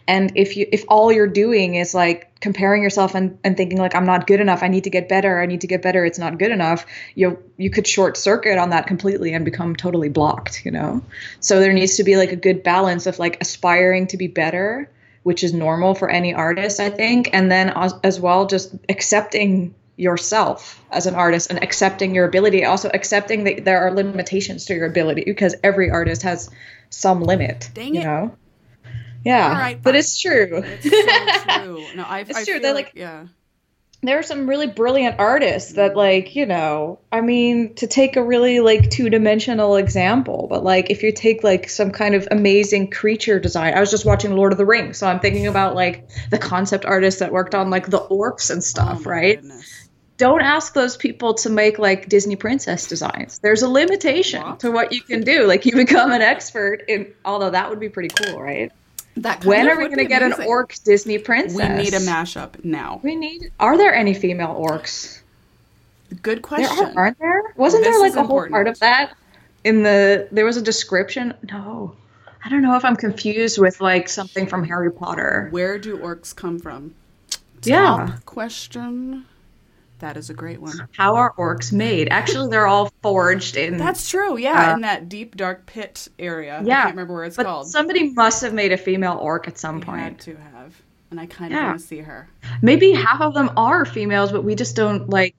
And 0.08 0.32
if 0.36 0.58
you 0.58 0.68
if 0.72 0.84
all 0.88 1.12
you're 1.12 1.28
doing 1.28 1.76
is 1.76 1.94
like 1.94 2.40
comparing 2.42 2.84
yourself 2.84 3.16
and, 3.16 3.38
and 3.44 3.56
thinking 3.56 3.78
like 3.78 3.96
i'm 3.96 4.06
not 4.06 4.28
good 4.28 4.40
enough. 4.40 4.64
I 4.64 4.68
need 4.68 4.84
to 4.86 4.90
get 4.90 5.08
better. 5.08 5.42
I 5.42 5.46
need 5.46 5.62
to 5.62 5.68
get 5.68 5.82
better. 5.82 6.06
It's 6.06 6.20
not 6.20 6.38
good 6.38 6.52
enough 6.52 6.86
you 7.16 7.38
you 7.58 7.70
could 7.70 7.88
short 7.88 8.18
circuit 8.18 8.58
on 8.58 8.70
that 8.72 8.88
completely 8.88 9.34
and 9.34 9.46
become 9.46 9.76
totally 9.76 10.10
blocked 10.10 10.66
you 10.66 10.72
know? 10.72 11.02
So 11.40 11.60
there 11.60 11.74
needs 11.74 11.96
to 11.98 12.04
be 12.04 12.18
like 12.18 12.32
a 12.32 12.38
good 12.38 12.64
balance 12.64 13.06
of 13.06 13.20
like 13.20 13.38
aspiring 13.42 14.08
to 14.08 14.18
be 14.18 14.28
better 14.28 14.90
which 15.24 15.44
is 15.44 15.54
normal 15.54 15.96
for 15.96 16.10
any 16.10 16.34
artist 16.34 16.80
i 16.80 16.90
think 16.90 17.30
and 17.34 17.52
then 17.52 17.70
as, 17.70 17.94
as 18.04 18.20
well 18.20 18.46
just 18.46 18.76
accepting 18.90 19.74
yourself 19.96 20.84
as 20.92 21.06
an 21.06 21.14
artist 21.16 21.50
and 21.52 21.62
accepting 21.64 22.16
your 22.16 22.26
ability 22.26 22.66
also 22.66 22.90
accepting 22.94 23.44
that 23.44 23.64
there 23.64 23.80
are 23.82 23.92
limitations 23.92 24.66
to 24.66 24.74
your 24.74 24.88
ability 24.88 25.24
because 25.26 25.56
every 25.64 25.92
artist 25.92 26.24
has 26.24 26.50
some 26.90 27.22
limit 27.22 27.70
Dang 27.74 27.94
you 27.96 28.02
it. 28.02 28.04
know? 28.04 28.36
Yeah 29.24 29.52
right, 29.58 29.82
but 29.82 29.96
it's 29.96 30.20
true. 30.20 30.64
It's 30.66 30.90
so 30.90 31.60
true. 31.64 31.86
No 31.96 32.04
I, 32.04 32.20
it's 32.22 32.36
I 32.36 32.44
true 32.44 32.60
they're 32.60 32.74
like, 32.74 32.88
like 32.88 32.96
yeah. 32.96 33.28
there 34.02 34.20
are 34.20 34.24
some 34.24 34.50
really 34.50 34.68
brilliant 34.68 35.20
artists 35.20 35.74
that 35.74 35.96
like 35.96 36.36
you 36.36 36.46
know 36.46 37.00
i 37.12 37.22
mean 37.22 37.74
to 37.76 37.88
take 37.88 38.18
a 38.18 38.24
really 38.24 38.60
like 38.60 38.90
two-dimensional 38.90 39.78
example 39.78 40.48
but 40.50 40.64
like 40.64 40.90
if 40.90 41.04
you 41.04 41.14
take 41.14 41.44
like 41.44 41.70
some 41.70 41.92
kind 41.92 42.16
of 42.16 42.28
amazing 42.32 42.90
creature 42.90 43.40
design 43.40 43.74
i 43.74 43.80
was 43.80 43.92
just 43.92 44.06
watching 44.06 44.36
lord 44.36 44.52
of 44.52 44.58
the 44.58 44.66
rings 44.66 44.98
so 44.98 45.08
i'm 45.08 45.22
thinking 45.22 45.48
about 45.48 45.74
like 45.74 46.10
the 46.32 46.38
concept 46.38 46.84
artists 46.84 47.22
that 47.22 47.32
worked 47.32 47.56
on 47.56 47.70
like 47.70 47.90
the 47.90 48.00
orcs 48.00 48.50
and 48.50 48.58
oh 48.58 48.62
stuff 48.62 49.04
oh 49.06 49.10
right? 49.10 49.38
goodness. 49.42 49.73
Don't 50.18 50.42
ask 50.42 50.74
those 50.74 50.96
people 50.96 51.34
to 51.36 51.50
make 51.50 51.80
like 51.80 52.08
disney 52.10 52.36
princess 52.36 52.88
designs. 52.88 53.40
There's 53.40 53.62
a 53.62 53.70
limitation 53.70 54.58
to 54.58 54.72
what 54.72 54.92
you 54.92 55.02
can 55.02 55.22
do. 55.22 55.48
Like 55.48 55.66
you 55.66 55.76
become 55.76 56.12
an 56.12 56.22
expert 56.22 56.84
in 56.88 57.12
although 57.26 57.50
that 57.50 57.70
would 57.70 57.80
be 57.80 57.90
pretty 57.90 58.10
cool 58.10 58.40
right? 58.42 58.72
That 59.18 59.46
when 59.46 59.70
are 59.70 59.78
we 59.78 59.86
going 59.86 60.00
to 60.00 60.06
get 60.06 60.24
an 60.24 60.34
orc 60.48 60.76
disney 60.84 61.20
princess? 61.20 61.56
We 61.56 61.84
need 61.84 61.94
a 61.94 62.00
mashup 62.00 62.64
now. 62.64 63.00
We 63.04 63.16
need 63.16 63.52
are 63.60 63.78
there 63.78 63.94
any 63.94 64.14
female 64.14 64.56
orcs? 64.56 65.22
Good 66.22 66.38
There 66.38 66.42
question. 66.42 66.86
are, 66.86 66.98
aren't 66.98 67.20
there? 67.20 67.54
Wasn't 67.56 67.84
This 67.84 67.92
there 67.96 68.00
like 68.10 68.16
a 68.16 68.24
whole 68.24 68.48
part 68.48 68.68
of 68.68 68.80
that 68.80 69.16
in 69.64 69.84
the? 69.84 70.28
There 70.32 70.46
was 70.46 70.58
a 70.58 70.62
description. 70.62 71.34
No, 71.52 71.96
I 72.46 72.50
don't 72.50 72.62
know 72.62 72.76
if 72.76 72.86
I'm 72.86 72.96
confused 72.96 73.58
with 73.58 73.82
like 73.82 74.08
something 74.10 74.46
from 74.48 74.64
Harry 74.66 74.92
Potter. 74.92 75.48
where 75.52 75.80
do 75.80 75.98
orcs 75.98 76.36
come 76.36 76.60
from? 76.60 76.94
Yeah. 77.64 78.18
Question 78.26 79.26
that 80.04 80.18
is 80.18 80.30
a 80.30 80.34
great 80.34 80.60
one 80.62 80.88
How 80.92 81.16
are 81.16 81.34
orcs 81.38 81.72
made? 81.72 82.10
Actually, 82.12 82.50
they're 82.50 82.68
all 82.68 82.92
forged 83.02 83.56
in. 83.56 83.78
That's 83.78 84.10
true. 84.10 84.38
Yeah, 84.38 84.72
Uh, 84.72 84.76
in 84.76 84.82
that 84.82 85.08
deep 85.08 85.36
dark 85.38 85.66
pit 85.66 86.10
area. 86.20 86.60
I 86.60 86.64
Yeah, 86.64 86.82
can't 86.84 86.92
remember 86.96 87.14
where 87.14 87.24
it's 87.24 87.38
but 87.38 87.46
called. 87.46 87.68
somebody 87.68 88.12
must 88.12 88.42
have 88.42 88.54
made 88.54 88.74
a 88.74 88.78
female 88.78 89.18
orc 89.22 89.48
at 89.48 89.58
some 89.58 89.80
We 89.80 89.86
had 89.86 89.86
point. 89.86 90.20
to 90.22 90.36
have, 90.36 90.74
and 91.10 91.20
I 91.22 91.26
kind 91.26 91.54
of 91.54 91.58
Yeah. 91.60 91.68
want 91.68 91.80
to 91.80 91.86
see 91.88 92.00
her. 92.00 92.28
Maybe 92.62 92.92
half 92.92 93.22
of 93.22 93.34
them 93.34 93.52
are 93.56 93.86
females, 93.86 94.32
but 94.34 94.44
we 94.44 94.56
just 94.56 94.76
don't 94.76 95.10
like 95.10 95.36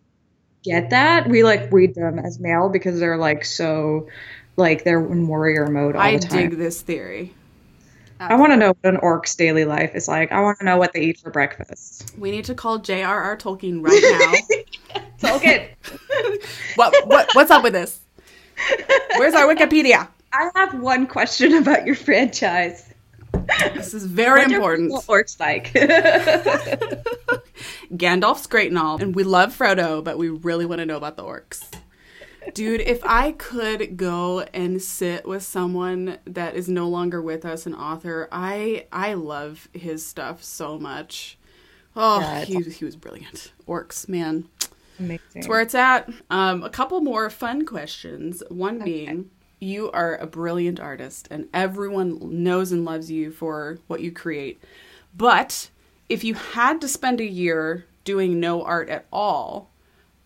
get 0.65 0.89
that. 0.91 1.29
We 1.29 1.45
like 1.45 1.71
read 1.71 1.95
them 1.95 2.19
as 2.19 2.41
male 2.41 2.71
because 2.71 2.99
they're 2.99 3.19
like 3.19 3.45
so, 3.45 4.09
like 4.57 4.83
they're 4.85 5.05
in 5.05 5.29
warrior 5.29 5.67
mode 5.67 5.95
all 5.95 6.01
I 6.01 6.17
the 6.17 6.27
time. 6.27 6.39
I 6.39 6.43
dig 6.47 6.57
this 6.59 6.81
theory. 6.81 7.35
I 8.31 8.37
want 8.37 8.53
to 8.53 8.57
know 8.57 8.69
what 8.81 8.95
an 8.95 8.97
orc's 8.99 9.35
daily 9.35 9.65
life 9.65 9.95
is 9.95 10.09
like. 10.09 10.33
I 10.33 10.41
want 10.41 10.59
to 10.59 10.65
know 10.65 10.77
what 10.77 10.93
they 10.93 11.01
eat 11.01 11.21
for 11.21 11.31
breakfast. 11.31 12.13
We 12.19 12.31
need 12.31 12.45
to 12.47 12.55
call 12.55 12.79
J.R.R. 12.79 13.37
Tolkien 13.37 13.85
right 13.85 15.03
So 15.19 15.35
okay. 15.37 15.75
now. 15.83 15.99
what, 16.77 17.09
what 17.09 17.29
what's 17.35 17.51
up 17.51 17.63
with 17.63 17.73
this? 17.73 18.01
Where's 19.17 19.35
our 19.35 19.53
Wikipedia? 19.53 20.09
I 20.33 20.51
have 20.57 20.81
one 20.81 21.07
question 21.07 21.55
about 21.55 21.87
your 21.87 21.95
franchise. 21.95 22.91
This 23.75 23.95
is 23.95 24.05
very 24.05 24.43
What 24.43 24.53
important. 24.53 24.89
female 24.91 25.05
orcs 25.09 25.39
like? 25.39 25.73
Gandalf's 27.95 28.47
great 28.47 28.69
and 28.69 28.79
all, 28.79 29.01
and 29.01 29.15
we 29.15 29.23
love 29.23 29.57
Frodo, 29.57 30.03
but 30.03 30.19
we 30.19 30.29
really 30.29 30.67
want 30.67 30.81
to 30.81 30.87
know 30.87 30.97
about 30.97 31.17
the 31.17 31.25
orcs. 31.25 31.63
Dude, 32.53 32.81
if 32.83 33.05
I 33.05 33.33
could 33.33 33.97
go 33.97 34.41
and 34.53 34.81
sit 34.83 35.27
with 35.27 35.43
someone 35.43 36.19
that 36.27 36.55
is 36.55 36.69
no 36.69 36.89
longer 36.89 37.23
with 37.23 37.45
us, 37.45 37.67
an 37.67 37.75
author, 37.75 38.29
I 38.31 38.87
I 38.93 39.15
love 39.15 39.69
his 39.73 40.05
stuff 40.05 40.43
so 40.45 40.79
much. 40.79 41.39
Oh, 41.97 42.21
Yeah, 42.21 42.45
he, 42.45 42.61
he 42.63 42.85
was 42.85 42.97
brilliant. 42.97 43.53
Orcs, 43.67 44.09
man. 44.09 44.49
Amazing. 44.99 45.21
That's 45.35 45.49
where 45.49 45.61
it's 45.61 45.75
at. 45.75 46.09
Um, 46.31 46.63
a 46.63 46.71
couple 46.71 47.01
more 47.01 47.31
fun 47.31 47.65
questions. 47.67 48.43
One 48.49 48.81
being, 48.81 49.31
you 49.61 49.91
are 49.93 50.17
a 50.17 50.27
brilliant 50.27 50.79
artist, 50.81 51.29
and 51.31 51.49
everyone 51.55 52.43
knows 52.43 52.73
and 52.73 52.85
loves 52.85 53.11
you 53.11 53.31
for 53.31 53.79
what 53.87 54.01
you 54.01 54.13
create. 54.13 54.63
But 55.17 55.71
if 56.09 56.23
you 56.25 56.35
had 56.35 56.81
to 56.81 56.89
spend 56.89 57.21
a 57.21 57.25
year 57.25 57.87
doing 58.05 58.39
no 58.39 58.63
art 58.63 58.89
at 58.89 59.07
all, 59.13 59.71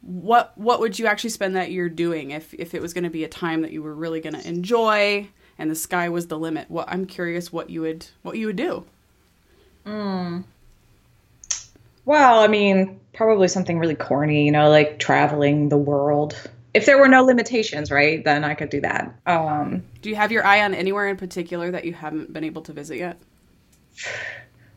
what 0.00 0.56
what 0.56 0.80
would 0.80 0.98
you 0.98 1.06
actually 1.06 1.30
spend 1.30 1.56
that 1.56 1.70
year 1.70 1.88
doing? 1.88 2.30
If 2.30 2.54
if 2.54 2.74
it 2.74 2.82
was 2.82 2.94
going 2.94 3.04
to 3.04 3.10
be 3.10 3.24
a 3.24 3.28
time 3.28 3.62
that 3.62 3.72
you 3.72 3.82
were 3.82 3.94
really 3.94 4.20
going 4.20 4.34
to 4.34 4.48
enjoy 4.48 5.28
and 5.58 5.70
the 5.70 5.74
sky 5.74 6.08
was 6.08 6.28
the 6.28 6.38
limit, 6.38 6.70
what 6.70 6.88
I'm 6.88 7.04
curious 7.06 7.52
what 7.52 7.70
you 7.70 7.82
would 7.82 8.06
what 8.22 8.36
you 8.36 8.46
would 8.46 8.56
do. 8.56 8.84
Well, 12.04 12.40
I 12.40 12.46
mean, 12.46 13.00
probably 13.12 13.48
something 13.48 13.78
really 13.78 13.94
corny, 13.94 14.46
you 14.46 14.52
know, 14.52 14.70
like 14.70 14.98
traveling 14.98 15.68
the 15.68 15.76
world. 15.76 16.34
If 16.72 16.86
there 16.86 16.98
were 16.98 17.08
no 17.08 17.22
limitations, 17.22 17.90
right, 17.90 18.24
then 18.24 18.44
I 18.44 18.54
could 18.54 18.70
do 18.70 18.80
that. 18.82 19.14
Um, 19.26 19.82
Do 20.00 20.08
you 20.10 20.16
have 20.16 20.30
your 20.30 20.44
eye 20.44 20.62
on 20.62 20.74
anywhere 20.74 21.08
in 21.08 21.16
particular 21.16 21.70
that 21.70 21.84
you 21.84 21.92
haven't 21.92 22.32
been 22.32 22.44
able 22.44 22.62
to 22.62 22.72
visit 22.72 22.98
yet? 22.98 23.18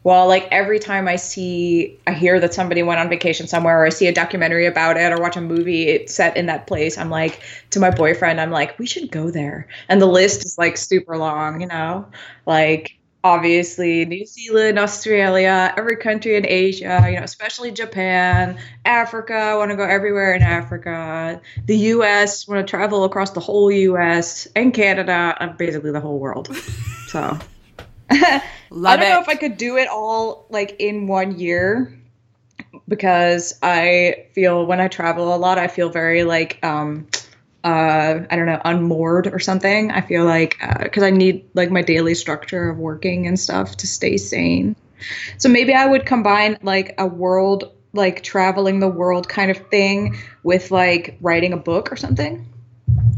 Well, 0.03 0.27
like 0.27 0.47
every 0.51 0.79
time 0.79 1.07
I 1.07 1.15
see, 1.15 1.99
I 2.07 2.13
hear 2.13 2.39
that 2.39 2.53
somebody 2.53 2.81
went 2.81 2.99
on 2.99 3.09
vacation 3.09 3.47
somewhere, 3.47 3.81
or 3.81 3.85
I 3.85 3.89
see 3.89 4.07
a 4.07 4.13
documentary 4.13 4.65
about 4.65 4.97
it, 4.97 5.11
or 5.11 5.21
watch 5.21 5.37
a 5.37 5.41
movie 5.41 6.07
set 6.07 6.35
in 6.37 6.47
that 6.47 6.65
place, 6.65 6.97
I'm 6.97 7.09
like, 7.09 7.41
to 7.71 7.79
my 7.79 7.91
boyfriend, 7.91 8.41
I'm 8.41 8.51
like, 8.51 8.77
we 8.79 8.87
should 8.87 9.11
go 9.11 9.29
there. 9.29 9.67
And 9.89 10.01
the 10.01 10.07
list 10.07 10.43
is 10.45 10.57
like 10.57 10.77
super 10.77 11.17
long, 11.17 11.61
you 11.61 11.67
know, 11.67 12.07
like 12.47 12.97
obviously 13.23 14.05
New 14.05 14.25
Zealand, 14.25 14.79
Australia, 14.79 15.73
every 15.77 15.97
country 15.97 16.35
in 16.35 16.47
Asia, 16.47 17.03
you 17.05 17.17
know, 17.17 17.23
especially 17.23 17.71
Japan, 17.71 18.57
Africa. 18.85 19.35
I 19.35 19.55
want 19.55 19.71
to 19.71 19.77
go 19.77 19.83
everywhere 19.83 20.33
in 20.33 20.41
Africa. 20.41 21.39
The 21.65 21.77
U.S. 21.77 22.47
Want 22.47 22.65
to 22.65 22.69
travel 22.69 23.03
across 23.03 23.31
the 23.31 23.39
whole 23.39 23.71
U.S. 23.71 24.47
and 24.55 24.73
Canada, 24.73 25.35
and 25.39 25.55
basically 25.57 25.91
the 25.91 26.01
whole 26.01 26.19
world. 26.19 26.49
So. 27.07 27.37
I 28.85 28.95
don't 28.95 29.05
it. 29.05 29.09
know 29.09 29.21
if 29.21 29.29
I 29.29 29.35
could 29.35 29.57
do 29.57 29.77
it 29.77 29.87
all 29.87 30.45
like 30.49 30.75
in 30.79 31.07
one 31.07 31.39
year 31.39 31.97
because 32.87 33.57
I 33.61 34.27
feel 34.33 34.65
when 34.65 34.79
I 34.81 34.87
travel 34.87 35.33
a 35.33 35.37
lot, 35.37 35.57
I 35.57 35.67
feel 35.67 35.89
very 35.89 36.23
like 36.23 36.59
um 36.63 37.07
uh 37.63 38.19
I 38.29 38.35
don't 38.35 38.47
know 38.47 38.61
unmoored 38.65 39.27
or 39.27 39.39
something. 39.39 39.91
I 39.91 40.01
feel 40.01 40.25
like 40.25 40.57
because 40.81 41.03
I 41.03 41.09
need 41.09 41.49
like 41.53 41.71
my 41.71 41.81
daily 41.81 42.15
structure 42.15 42.69
of 42.69 42.77
working 42.77 43.27
and 43.27 43.39
stuff 43.39 43.77
to 43.77 43.87
stay 43.87 44.17
sane. 44.17 44.75
So 45.37 45.49
maybe 45.49 45.73
I 45.73 45.85
would 45.85 46.05
combine 46.05 46.57
like 46.61 46.95
a 46.97 47.07
world 47.07 47.71
like 47.93 48.23
traveling 48.23 48.79
the 48.79 48.87
world 48.87 49.27
kind 49.27 49.51
of 49.51 49.57
thing 49.69 50.17
with 50.43 50.71
like 50.71 51.17
writing 51.21 51.53
a 51.53 51.57
book 51.57 51.91
or 51.91 51.95
something. 51.95 52.47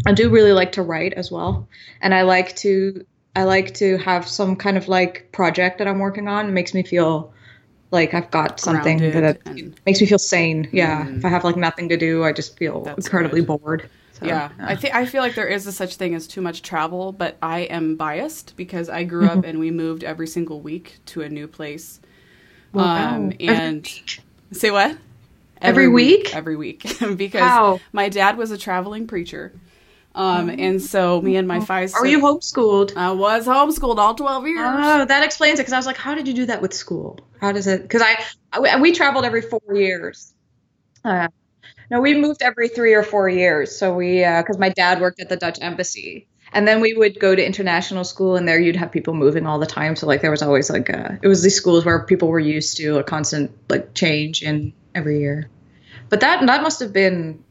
I 0.06 0.14
do 0.14 0.30
really 0.30 0.52
like 0.52 0.74
to 0.74 0.82
write 0.82 1.14
as 1.14 1.32
well, 1.32 1.68
and 2.02 2.14
I 2.14 2.24
like 2.24 2.56
to 2.58 3.06
I 3.36 3.44
like 3.44 3.74
to 3.76 3.98
have 3.98 4.28
some 4.28 4.56
kind 4.56 4.78
of 4.78 4.88
like 4.88 5.32
project 5.32 5.78
that 5.80 5.88
I'm 5.88 6.00
working 6.00 6.28
on. 6.28 6.48
It 6.50 6.52
makes 6.52 6.74
me 6.74 6.84
feel 6.84 7.34
like 7.92 8.14
I've 8.14 8.30
got 8.32 8.60
something 8.60 9.00
that 9.12 9.40
and- 9.46 9.80
makes 9.86 10.02
me 10.02 10.08
feel 10.08 10.20
sane. 10.20 10.70
Yeah, 10.72 11.08
if 11.10 11.26
I 11.26 11.30
have 11.30 11.44
like 11.44 11.58
nothing 11.58 11.90
to 11.90 11.98
do, 11.98 12.24
I 12.24 12.32
just 12.32 12.58
feel 12.58 12.84
That's 12.84 13.06
incredibly 13.06 13.42
good. 13.42 13.60
bored. 13.62 13.90
So, 14.14 14.28
yeah, 14.28 14.50
I 14.60 14.76
think 14.76 14.94
I 14.94 15.06
feel 15.08 15.24
like 15.24 15.34
there 15.34 15.48
is 15.48 15.66
a 15.66 15.72
such 15.72 15.96
thing 15.96 16.14
as 16.14 16.28
too 16.28 16.42
much 16.42 16.62
travel, 16.62 17.12
but 17.12 17.36
I 17.42 17.62
am 17.62 17.96
biased 17.96 18.56
because 18.56 18.88
I 18.88 19.04
grew 19.04 19.28
Mm-hmm. 19.28 19.40
up 19.40 19.46
and 19.46 19.60
we 19.60 19.72
moved 19.72 20.04
every 20.04 20.28
single 20.28 20.62
week 20.62 20.98
to 21.08 21.22
a 21.24 21.30
new 21.30 21.48
place. 21.48 22.00
Wow. 22.74 23.16
Um, 23.16 23.34
Every 23.40 23.48
and 23.48 23.90
say 24.52 24.70
what? 24.70 24.98
Every 25.62 25.88
week? 25.88 26.36
Every 26.36 26.56
week, 26.56 26.82
because 27.16 27.42
Wow. 27.42 27.80
my 27.92 28.10
dad 28.10 28.38
was 28.38 28.52
a 28.52 28.58
traveling 28.58 29.08
preacher, 29.08 29.54
um, 30.16 30.50
and 30.50 30.82
so 30.82 31.22
me 31.22 31.38
and 31.38 31.48
my 31.48 31.60
five. 31.60 31.94
Are 31.96 32.06
you 32.06 32.20
homeschooled? 32.20 32.96
I 32.96 33.12
was 33.12 33.48
homeschooled 33.48 33.98
all 33.98 34.16
twelve 34.16 34.46
years. 34.46 34.60
Oh, 34.62 35.06
that 35.06 35.24
explains 35.24 35.60
it. 35.60 35.64
Because 35.64 35.74
I 35.74 35.78
was 35.78 35.86
like, 35.86 35.98
how 35.98 36.14
did 36.16 36.28
you 36.28 36.34
do 36.34 36.46
that 36.46 36.62
with 36.62 36.74
school? 36.74 37.20
How 37.42 37.52
does 37.52 37.68
it? 37.68 37.82
Because 37.82 38.02
I, 38.02 38.24
I 38.52 38.80
we 38.80 38.92
traveled 38.92 39.26
every 39.26 39.42
four 39.42 39.62
years. 39.74 40.34
Uh, 41.04 41.28
no, 41.90 42.00
we 42.00 42.16
moved 42.16 42.42
every 42.42 42.70
three 42.70 42.94
or 42.94 43.04
four 43.04 43.28
years. 43.28 43.76
So 43.76 43.94
we, 43.94 44.20
because 44.20 44.58
my 44.58 44.70
dad 44.70 45.02
worked 45.02 45.20
at 45.20 45.30
the 45.30 45.36
Dutch 45.36 45.60
embassy, 45.62 46.28
and 46.52 46.68
then 46.68 46.80
we 46.80 46.94
would 46.94 47.20
go 47.20 47.36
to 47.36 47.46
international 47.46 48.04
school, 48.04 48.36
and 48.36 48.48
there 48.48 48.60
you'd 48.60 48.76
have 48.76 48.92
people 48.92 49.14
moving 49.14 49.46
all 49.46 49.60
the 49.60 49.66
time. 49.66 49.96
So 49.96 50.08
like 50.08 50.22
there 50.22 50.32
was 50.32 50.42
always 50.42 50.70
like 50.70 50.90
a, 50.90 51.20
it 51.22 51.28
was 51.28 51.44
these 51.44 51.56
schools 51.56 51.86
where 51.86 52.06
people 52.06 52.30
were 52.30 52.40
used 52.40 52.78
to 52.78 53.00
a 53.00 53.04
constant 53.04 53.52
like 53.70 53.94
change 53.94 54.44
in 54.44 54.74
every 54.96 55.20
year. 55.20 55.50
But 56.10 56.22
that 56.22 56.46
that 56.46 56.62
must 56.62 56.80
have 56.80 56.94
been 56.94 57.44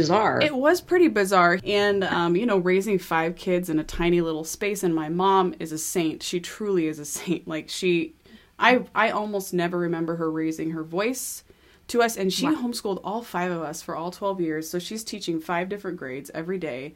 bizarre. 0.00 0.40
It 0.40 0.54
was 0.54 0.80
pretty 0.80 1.08
bizarre. 1.08 1.58
And, 1.64 2.04
um, 2.04 2.36
you 2.36 2.46
know, 2.46 2.58
raising 2.58 2.98
five 2.98 3.36
kids 3.36 3.68
in 3.68 3.78
a 3.78 3.84
tiny 3.84 4.20
little 4.20 4.44
space. 4.44 4.82
And 4.82 4.94
my 4.94 5.08
mom 5.08 5.54
is 5.58 5.72
a 5.72 5.78
saint. 5.78 6.22
She 6.22 6.40
truly 6.40 6.86
is 6.86 6.98
a 6.98 7.04
saint. 7.04 7.46
Like, 7.46 7.68
she, 7.68 8.14
I, 8.58 8.84
I 8.94 9.10
almost 9.10 9.52
never 9.54 9.78
remember 9.78 10.16
her 10.16 10.30
raising 10.30 10.70
her 10.70 10.82
voice 10.82 11.44
to 11.88 12.02
us. 12.02 12.16
And 12.16 12.32
she 12.32 12.46
homeschooled 12.46 13.00
all 13.04 13.22
five 13.22 13.50
of 13.50 13.62
us 13.62 13.82
for 13.82 13.96
all 13.96 14.10
12 14.10 14.40
years. 14.40 14.70
So 14.70 14.78
she's 14.78 15.04
teaching 15.04 15.40
five 15.40 15.68
different 15.68 15.96
grades 15.96 16.30
every 16.34 16.58
day. 16.58 16.94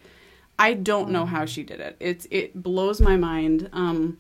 I 0.59 0.75
don't 0.75 1.11
know 1.11 1.25
how 1.27 1.47
she 1.47 1.63
did 1.63 1.81
it. 1.81 1.97
It's, 1.99 2.27
it 2.31 2.63
blows 2.63 3.01
my 3.01 3.17
mind. 3.17 3.69
Um, 3.73 4.19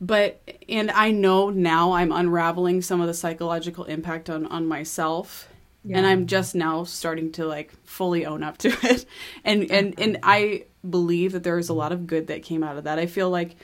but 0.00 0.40
and 0.68 0.90
I 0.90 1.10
know 1.10 1.50
now 1.50 1.92
I'm 1.92 2.10
unraveling 2.10 2.80
some 2.80 3.00
of 3.00 3.06
the 3.06 3.14
psychological 3.14 3.84
impact 3.84 4.30
on 4.30 4.46
on 4.46 4.66
myself 4.66 5.49
and 5.88 6.06
I'm 6.06 6.26
just 6.26 6.54
now 6.54 6.84
starting 6.84 7.32
to 7.32 7.46
like 7.46 7.72
fully 7.84 8.26
own 8.26 8.42
up 8.42 8.58
to 8.58 8.68
it 8.82 9.06
and 9.44 9.70
and 9.70 9.98
and 9.98 10.18
I 10.22 10.64
believe 10.88 11.32
that 11.32 11.42
there 11.42 11.58
is 11.58 11.68
a 11.68 11.74
lot 11.74 11.92
of 11.92 12.06
good 12.06 12.26
that 12.28 12.42
came 12.42 12.62
out 12.62 12.76
of 12.76 12.84
that. 12.84 12.98
I 12.98 13.06
feel 13.06 13.30
like 13.30 13.56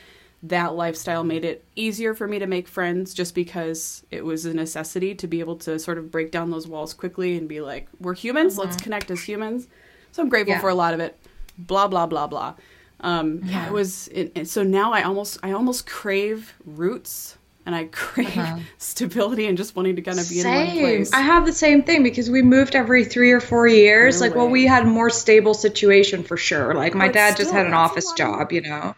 that 0.42 0.74
lifestyle 0.74 1.24
made 1.24 1.44
it 1.44 1.64
easier 1.74 2.14
for 2.14 2.28
me 2.28 2.38
to 2.38 2.46
make 2.46 2.68
friends 2.68 3.14
just 3.14 3.34
because 3.34 4.04
it 4.10 4.24
was 4.24 4.44
a 4.44 4.54
necessity 4.54 5.14
to 5.16 5.26
be 5.26 5.40
able 5.40 5.56
to 5.56 5.78
sort 5.78 5.98
of 5.98 6.10
break 6.10 6.30
down 6.30 6.50
those 6.50 6.68
walls 6.68 6.92
quickly 6.94 7.36
and 7.36 7.48
be 7.48 7.60
like 7.60 7.88
we're 8.00 8.14
humans, 8.14 8.56
let's 8.58 8.76
connect 8.76 9.10
as 9.10 9.22
humans. 9.22 9.66
So 10.12 10.22
I'm 10.22 10.28
grateful 10.28 10.54
Yeah. 10.54 10.60
for 10.60 10.68
a 10.70 10.74
lot 10.74 10.94
of 10.94 11.00
it. 11.00 11.18
Blah 11.58 11.88
blah 11.88 12.06
blah 12.06 12.26
blah. 12.26 12.54
Um, 13.00 13.42
yeah, 13.44 13.66
it 13.66 13.72
was. 13.72 14.08
It, 14.08 14.32
it- 14.34 14.48
so 14.48 14.62
now 14.62 14.90
I 14.92 15.02
almost, 15.02 15.38
I 15.42 15.52
almost 15.52 15.86
crave 15.86 16.54
roots, 16.64 17.36
and 17.66 17.74
I 17.74 17.84
crave 17.92 18.66
stability 18.78 19.46
and 19.46 19.58
just 19.58 19.74
wanting 19.76 19.96
to 19.96 20.02
kind 20.02 20.18
of 20.18 20.28
be 20.28 20.40
in 20.40 20.46
one 20.46 20.66
Same. 20.66 20.78
place. 20.78 21.12
I 21.12 21.20
have 21.20 21.44
the 21.44 21.52
same 21.52 21.82
thing 21.82 22.04
because 22.04 22.30
we 22.30 22.40
moved 22.40 22.76
every 22.76 23.04
three 23.04 23.32
or 23.32 23.40
four 23.40 23.66
years. 23.66 24.20
Like, 24.20 24.34
well, 24.36 24.48
we 24.48 24.66
had 24.66 24.84
a 24.84 24.86
more 24.86 25.10
stable 25.10 25.52
situation 25.52 26.22
for 26.22 26.36
sure. 26.36 26.74
Like, 26.74 26.94
my 26.94 27.08
But 27.08 27.14
dad 27.14 27.36
just 27.36 27.50
had 27.50 27.66
an 27.66 27.74
office 27.74 28.10
job, 28.12 28.52
you 28.52 28.62
know. 28.62 28.94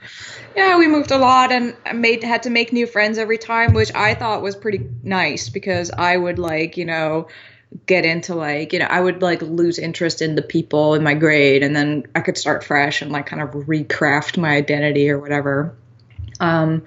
Yeah, 0.55 0.79
we 0.79 0.87
moved 0.87 1.11
a 1.11 1.19
lot 1.19 1.51
and 1.51 1.75
made 1.95 2.23
had 2.23 2.43
to 2.45 2.51
make 2.51 2.73
new 2.73 2.87
friends 2.87 3.17
every 3.17 3.39
time, 3.39 3.73
which 3.73 3.93
I 3.95 4.15
thought 4.15 4.43
was 4.43 4.55
pretty 4.55 4.87
nice 5.03 5.49
because 5.49 5.91
I 5.91 6.17
would 6.17 6.39
like, 6.39 6.77
you 6.77 6.85
know, 6.85 7.29
get 7.87 8.05
into 8.05 8.35
like, 8.35 8.73
you 8.73 8.79
know, 8.79 8.87
I 8.87 9.01
would 9.01 9.23
like 9.23 9.41
lose 9.43 9.79
interest 9.79 10.21
in 10.21 10.35
the 10.35 10.43
people 10.43 10.95
in 10.95 11.03
my 11.03 11.15
grade, 11.15 11.63
and 11.63 11.75
then 11.75 12.05
I 12.15 12.21
could 12.21 12.37
start 12.37 12.65
fresh 12.65 13.01
and 13.01 13.13
like 13.13 13.27
kind 13.27 13.43
of 13.43 13.51
recraft 13.51 14.37
my 14.37 14.51
identity 14.51 15.09
or 15.11 15.19
whatever. 15.19 15.75
Um, 16.41 16.85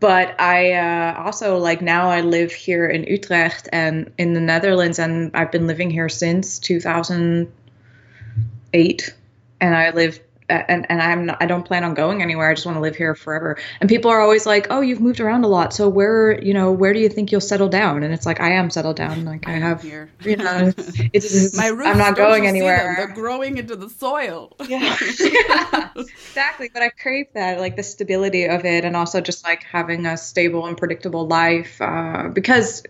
but 0.00 0.38
I 0.40 0.72
uh, 0.72 1.22
also 1.22 1.58
like 1.58 1.80
now 1.80 2.10
I 2.10 2.20
live 2.20 2.52
here 2.52 2.86
in 2.86 3.04
Utrecht 3.04 3.68
and 3.72 4.12
in 4.18 4.34
the 4.34 4.40
Netherlands, 4.40 4.98
and 4.98 5.30
I've 5.34 5.50
been 5.50 5.66
living 5.66 5.90
here 5.90 6.08
since 6.08 6.58
2008, 6.58 9.14
and 9.60 9.76
I 9.76 9.90
live. 9.90 10.20
And, 10.48 10.86
and 10.88 11.02
I'm 11.02 11.26
not, 11.26 11.42
I 11.42 11.46
don't 11.46 11.64
plan 11.64 11.82
on 11.82 11.94
going 11.94 12.22
anywhere. 12.22 12.48
I 12.48 12.54
just 12.54 12.66
want 12.66 12.76
to 12.76 12.80
live 12.80 12.94
here 12.94 13.16
forever. 13.16 13.58
And 13.80 13.88
people 13.88 14.12
are 14.12 14.20
always 14.20 14.46
like, 14.46 14.68
"Oh, 14.70 14.80
you've 14.80 15.00
moved 15.00 15.18
around 15.18 15.44
a 15.44 15.48
lot. 15.48 15.74
So 15.74 15.88
where, 15.88 16.40
you 16.40 16.54
know, 16.54 16.70
where 16.70 16.92
do 16.92 17.00
you 17.00 17.08
think 17.08 17.32
you'll 17.32 17.40
settle 17.40 17.68
down?" 17.68 18.04
And 18.04 18.14
it's 18.14 18.26
like 18.26 18.40
I 18.40 18.52
am 18.52 18.70
settled 18.70 18.96
down. 18.96 19.24
Like 19.24 19.48
I 19.48 19.52
have, 19.52 19.82
here. 19.82 20.08
you 20.20 20.36
know, 20.36 20.72
it's, 21.12 21.56
My 21.56 21.66
roots, 21.66 21.88
I'm 21.88 21.98
not 21.98 22.16
going 22.16 22.46
anywhere. 22.46 22.94
They're 22.96 23.14
growing 23.14 23.58
into 23.58 23.76
the 23.76 23.90
soil. 23.90 24.52
Yeah. 24.68 24.96
exactly. 25.96 26.70
But 26.72 26.82
I 26.82 26.88
crave 26.88 27.26
that, 27.34 27.60
like 27.60 27.76
the 27.76 27.82
stability 27.82 28.44
of 28.44 28.64
it, 28.64 28.84
and 28.84 28.96
also 28.96 29.20
just 29.20 29.44
like 29.44 29.62
having 29.62 30.06
a 30.06 30.16
stable 30.16 30.66
and 30.66 30.76
predictable 30.76 31.26
life. 31.26 31.80
Uh, 31.80 32.28
because, 32.32 32.82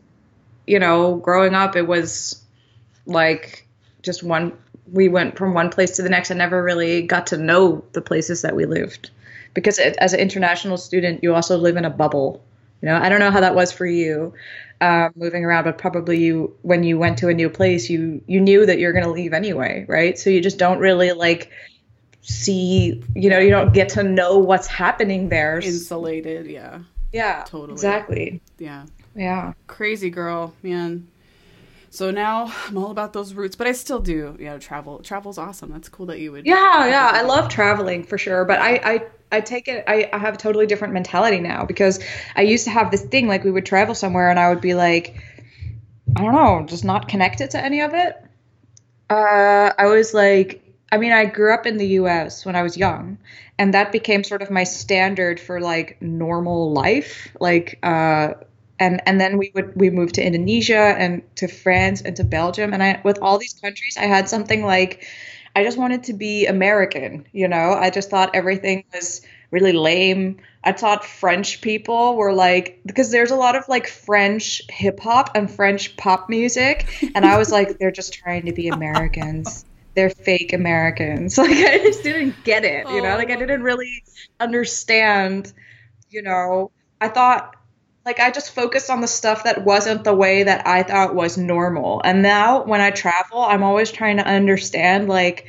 you 0.67 0.79
know, 0.79 1.17
growing 1.17 1.55
up, 1.55 1.77
it 1.77 1.87
was 1.87 2.43
like 3.05 3.67
just 4.03 4.23
one, 4.23 4.57
we 4.93 5.09
went 5.09 5.37
from 5.37 5.55
one 5.55 5.71
place 5.71 5.93
to 5.97 6.03
the 6.03 6.09
next 6.09 6.31
and 6.31 6.39
never 6.39 6.63
really 6.63 7.03
got 7.03 7.27
to 7.29 7.37
know 7.37 7.85
the 7.93 8.03
places 8.03 8.43
that 8.43 8.55
we 8.57 8.67
lived. 8.67 9.11
Because 9.55 9.79
it, 9.79 9.97
as 9.99 10.13
an 10.13 10.21
international 10.21 10.77
student, 10.77 11.23
you 11.23 11.35
also 11.35 11.57
live 11.59 11.77
in 11.77 11.85
a 11.85 11.91
bubble. 11.91 12.45
You 12.83 12.89
know, 12.89 12.97
I 12.97 13.09
don't 13.09 13.21
know 13.21 13.31
how 13.31 13.41
that 13.41 13.55
was 13.55 13.73
for 13.73 13.87
you. 13.87 14.35
uh, 14.81 15.09
moving 15.17 15.45
around, 15.45 15.65
but 15.65 15.79
probably 15.79 16.19
you 16.19 16.55
when 16.63 16.83
you 16.85 16.99
went 16.99 17.19
to 17.19 17.29
a 17.29 17.35
new 17.35 17.49
place, 17.49 17.89
you 17.89 18.21
you 18.27 18.41
knew 18.41 18.67
that 18.67 18.79
you're 18.79 18.93
going 18.93 19.05
to 19.05 19.11
leave 19.11 19.33
anyway, 19.33 19.85
right? 19.89 20.19
So 20.19 20.31
you 20.31 20.41
just 20.41 20.59
don't 20.59 20.79
really 20.79 21.13
like 21.13 21.51
see, 22.21 23.03
you 23.15 23.31
know, 23.31 23.39
you 23.39 23.51
don't 23.51 23.73
get 23.73 23.89
to 23.91 24.03
know 24.03 24.39
what's 24.39 24.67
happening 24.67 25.29
there. 25.29 25.61
Insulated, 25.61 26.47
yeah. 26.47 26.81
Yeah, 27.13 27.45
Totally. 27.47 27.73
Exactly. 27.73 28.43
Yeah. 28.59 28.87
Yeah. 29.15 29.55
Crazy 29.69 30.11
girl, 30.11 30.53
man. 30.63 31.09
So 31.97 32.11
now 32.11 32.53
I'm 32.67 32.77
all 32.77 32.91
about 32.91 33.15
those 33.15 33.33
roots, 33.33 33.57
but 33.57 33.67
I 33.67 33.73
still 33.73 34.01
do, 34.01 34.37
you 34.39 34.45
know, 34.45 34.59
travel. 34.59 34.99
Travel's 34.99 35.39
awesome. 35.39 35.73
That's 35.73 35.89
cool 35.89 36.05
that 36.07 36.21
you 36.21 36.31
would. 36.33 36.45
Yeah, 36.45 36.87
yeah, 36.87 37.11
I 37.11 37.23
love 37.23 37.49
traveling 37.49 38.05
for 38.05 38.19
sure, 38.19 38.45
but 38.45 38.61
I 38.61 38.81
I 38.85 39.03
I 39.33 39.41
take 39.41 39.67
it 39.67 39.83
I, 39.89 40.11
I 40.13 40.19
have 40.19 40.35
a 40.35 40.37
totally 40.37 40.67
different 40.67 40.93
mentality 40.93 41.41
now 41.41 41.65
because 41.65 41.99
I 42.35 42.43
used 42.43 42.65
to 42.65 42.71
have 42.71 42.91
this 42.91 43.03
thing 43.03 43.29
like 43.29 43.45
we 43.45 43.51
would 43.51 43.65
travel 43.65 43.95
somewhere 43.95 44.29
and 44.29 44.39
I 44.39 44.51
would 44.51 44.61
be 44.61 44.75
like 44.75 45.17
I 46.15 46.23
don't 46.23 46.35
know, 46.35 46.67
just 46.67 46.85
not 46.85 47.09
connected 47.09 47.53
to 47.53 47.65
any 47.65 47.81
of 47.81 47.95
it. 47.95 48.23
Uh 49.09 49.73
I 49.79 49.87
was 49.87 50.13
like 50.13 50.63
I 50.93 50.99
mean, 50.99 51.13
I 51.13 51.25
grew 51.25 51.55
up 51.55 51.65
in 51.65 51.79
the 51.79 51.89
US 52.01 52.45
when 52.45 52.57
I 52.57 52.63
was 52.63 52.77
young, 52.77 53.17
and 53.59 53.73
that 53.73 53.91
became 53.91 54.23
sort 54.23 54.43
of 54.43 54.51
my 54.51 54.65
standard 54.65 55.41
for 55.41 55.63
like 55.63 55.97
normal 56.03 56.75
life. 56.75 57.29
Like 57.41 57.79
uh 57.83 58.35
and 58.79 59.01
and 59.07 59.21
then 59.21 59.39
we 59.39 59.53
would 59.55 59.75
we 59.77 59.91
moved 59.91 60.15
to 60.17 60.25
Indonesia 60.25 60.95
and 60.99 61.23
to 61.37 61.49
France 61.49 62.03
and 62.03 62.17
to 62.17 62.25
Belgium 62.25 62.73
and 62.73 62.83
I 62.83 63.01
with 63.05 63.19
all 63.23 63.39
these 63.39 63.55
countries 63.55 63.97
I 63.99 64.05
had 64.05 64.29
something 64.29 64.65
like 64.65 65.07
I 65.57 65.65
just 65.65 65.79
wanted 65.79 66.05
to 66.05 66.13
be 66.13 66.45
American, 66.45 67.27
you 67.33 67.49
know. 67.49 67.73
I 67.73 67.89
just 67.89 68.11
thought 68.11 68.35
everything 68.35 68.85
was 68.93 69.23
really 69.51 69.73
lame. 69.73 70.37
I 70.63 70.73
thought 70.73 71.03
French 71.03 71.63
people 71.63 72.15
were 72.17 72.35
like 72.35 72.81
because 72.85 73.11
there's 73.11 73.31
a 73.31 73.37
lot 73.37 73.57
of 73.57 73.67
like 73.67 73.87
French 73.87 74.61
hip 74.69 75.01
hop 75.01 75.35
and 75.35 75.51
French 75.51 75.97
pop 75.97 76.29
music 76.29 76.87
and 77.15 77.25
I 77.25 77.39
was 77.39 77.51
like 77.51 77.79
they're 77.79 77.91
just 77.91 78.13
trying 78.13 78.45
to 78.45 78.53
be 78.53 78.69
Americans. 78.69 79.65
They're 79.95 80.11
fake 80.11 80.53
Americans. 80.53 81.39
Like 81.39 81.57
I 81.57 81.79
just 81.79 82.03
didn't 82.03 82.45
get 82.45 82.67
it, 82.67 82.87
you 82.91 83.01
know? 83.01 83.17
Like 83.17 83.31
I 83.31 83.37
didn't 83.37 83.63
really 83.63 84.03
understand, 84.39 85.55
you 86.11 86.21
know. 86.21 86.71
I 87.01 87.09
thought 87.09 87.56
like 88.07 88.21
I 88.21 88.31
just 88.31 88.55
focused 88.55 88.89
on 88.89 89.01
the 89.01 89.09
stuff 89.09 89.45
that 89.45 89.65
wasn't 89.65 90.05
the 90.05 90.15
way 90.15 90.45
that 90.45 90.65
I 90.65 90.85
thought 90.85 91.17
was 91.17 91.37
normal. 91.37 92.01
And 92.05 92.23
now 92.23 92.63
when 92.63 92.81
I 92.81 92.93
travel, 92.93 93.41
I'm 93.43 93.65
always 93.65 93.91
trying 93.91 94.19
to 94.19 94.27
understand 94.27 95.09
like 95.09 95.49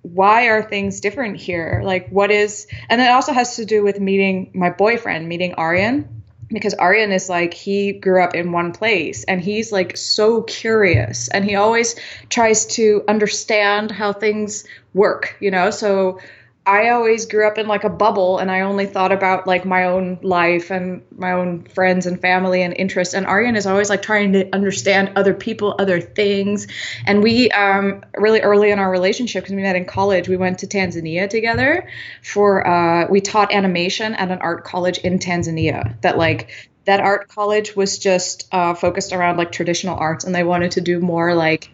why 0.00 0.48
are 0.48 0.62
things 0.62 1.00
different 1.00 1.36
here? 1.36 1.82
Like 1.84 2.08
what 2.08 2.30
is 2.30 2.66
and 2.88 3.02
it 3.02 3.10
also 3.10 3.32
has 3.32 3.56
to 3.56 3.66
do 3.66 3.82
with 3.84 4.00
meeting 4.00 4.50
my 4.54 4.70
boyfriend, 4.70 5.28
meeting 5.28 5.54
Arjan 5.56 6.08
because 6.48 6.74
Arjan 6.74 7.12
is 7.12 7.28
like 7.28 7.52
he 7.52 7.92
grew 7.92 8.22
up 8.22 8.34
in 8.34 8.52
one 8.52 8.72
place 8.72 9.24
and 9.24 9.40
he's 9.40 9.70
like 9.70 9.96
so 9.96 10.42
curious 10.42 11.28
and 11.28 11.44
he 11.44 11.54
always 11.54 11.96
tries 12.30 12.64
to 12.66 13.04
understand 13.08 13.90
how 13.90 14.12
things 14.12 14.64
work, 14.94 15.36
you 15.40 15.50
know? 15.50 15.70
So 15.70 16.20
I 16.66 16.88
always 16.88 17.26
grew 17.26 17.46
up 17.46 17.58
in 17.58 17.68
like 17.68 17.84
a 17.84 17.90
bubble 17.90 18.38
and 18.38 18.50
I 18.50 18.62
only 18.62 18.86
thought 18.86 19.12
about 19.12 19.46
like 19.46 19.66
my 19.66 19.84
own 19.84 20.18
life 20.22 20.70
and 20.70 21.02
my 21.14 21.32
own 21.32 21.64
friends 21.64 22.06
and 22.06 22.18
family 22.18 22.62
and 22.62 22.74
interests. 22.74 23.12
And 23.12 23.26
Arjan 23.26 23.54
is 23.54 23.66
always 23.66 23.90
like 23.90 24.00
trying 24.00 24.32
to 24.32 24.48
understand 24.54 25.12
other 25.14 25.34
people, 25.34 25.74
other 25.78 26.00
things. 26.00 26.66
And 27.04 27.22
we, 27.22 27.50
um, 27.50 28.02
really 28.16 28.40
early 28.40 28.70
in 28.70 28.78
our 28.78 28.90
relationship, 28.90 29.44
because 29.44 29.54
we 29.54 29.62
met 29.62 29.76
in 29.76 29.84
college, 29.84 30.26
we 30.26 30.38
went 30.38 30.60
to 30.60 30.66
Tanzania 30.66 31.28
together 31.28 31.86
for, 32.22 32.66
uh, 32.66 33.08
we 33.10 33.20
taught 33.20 33.52
animation 33.52 34.14
at 34.14 34.30
an 34.30 34.38
art 34.38 34.64
college 34.64 34.96
in 34.98 35.18
Tanzania 35.18 36.00
that 36.00 36.16
like, 36.16 36.70
that 36.86 37.00
art 37.00 37.28
college 37.28 37.76
was 37.76 37.98
just 37.98 38.46
uh, 38.52 38.74
focused 38.74 39.12
around 39.12 39.36
like 39.36 39.52
traditional 39.52 39.96
arts 39.98 40.24
and 40.24 40.34
they 40.34 40.44
wanted 40.44 40.72
to 40.72 40.80
do 40.80 41.00
more 41.00 41.34
like 41.34 41.70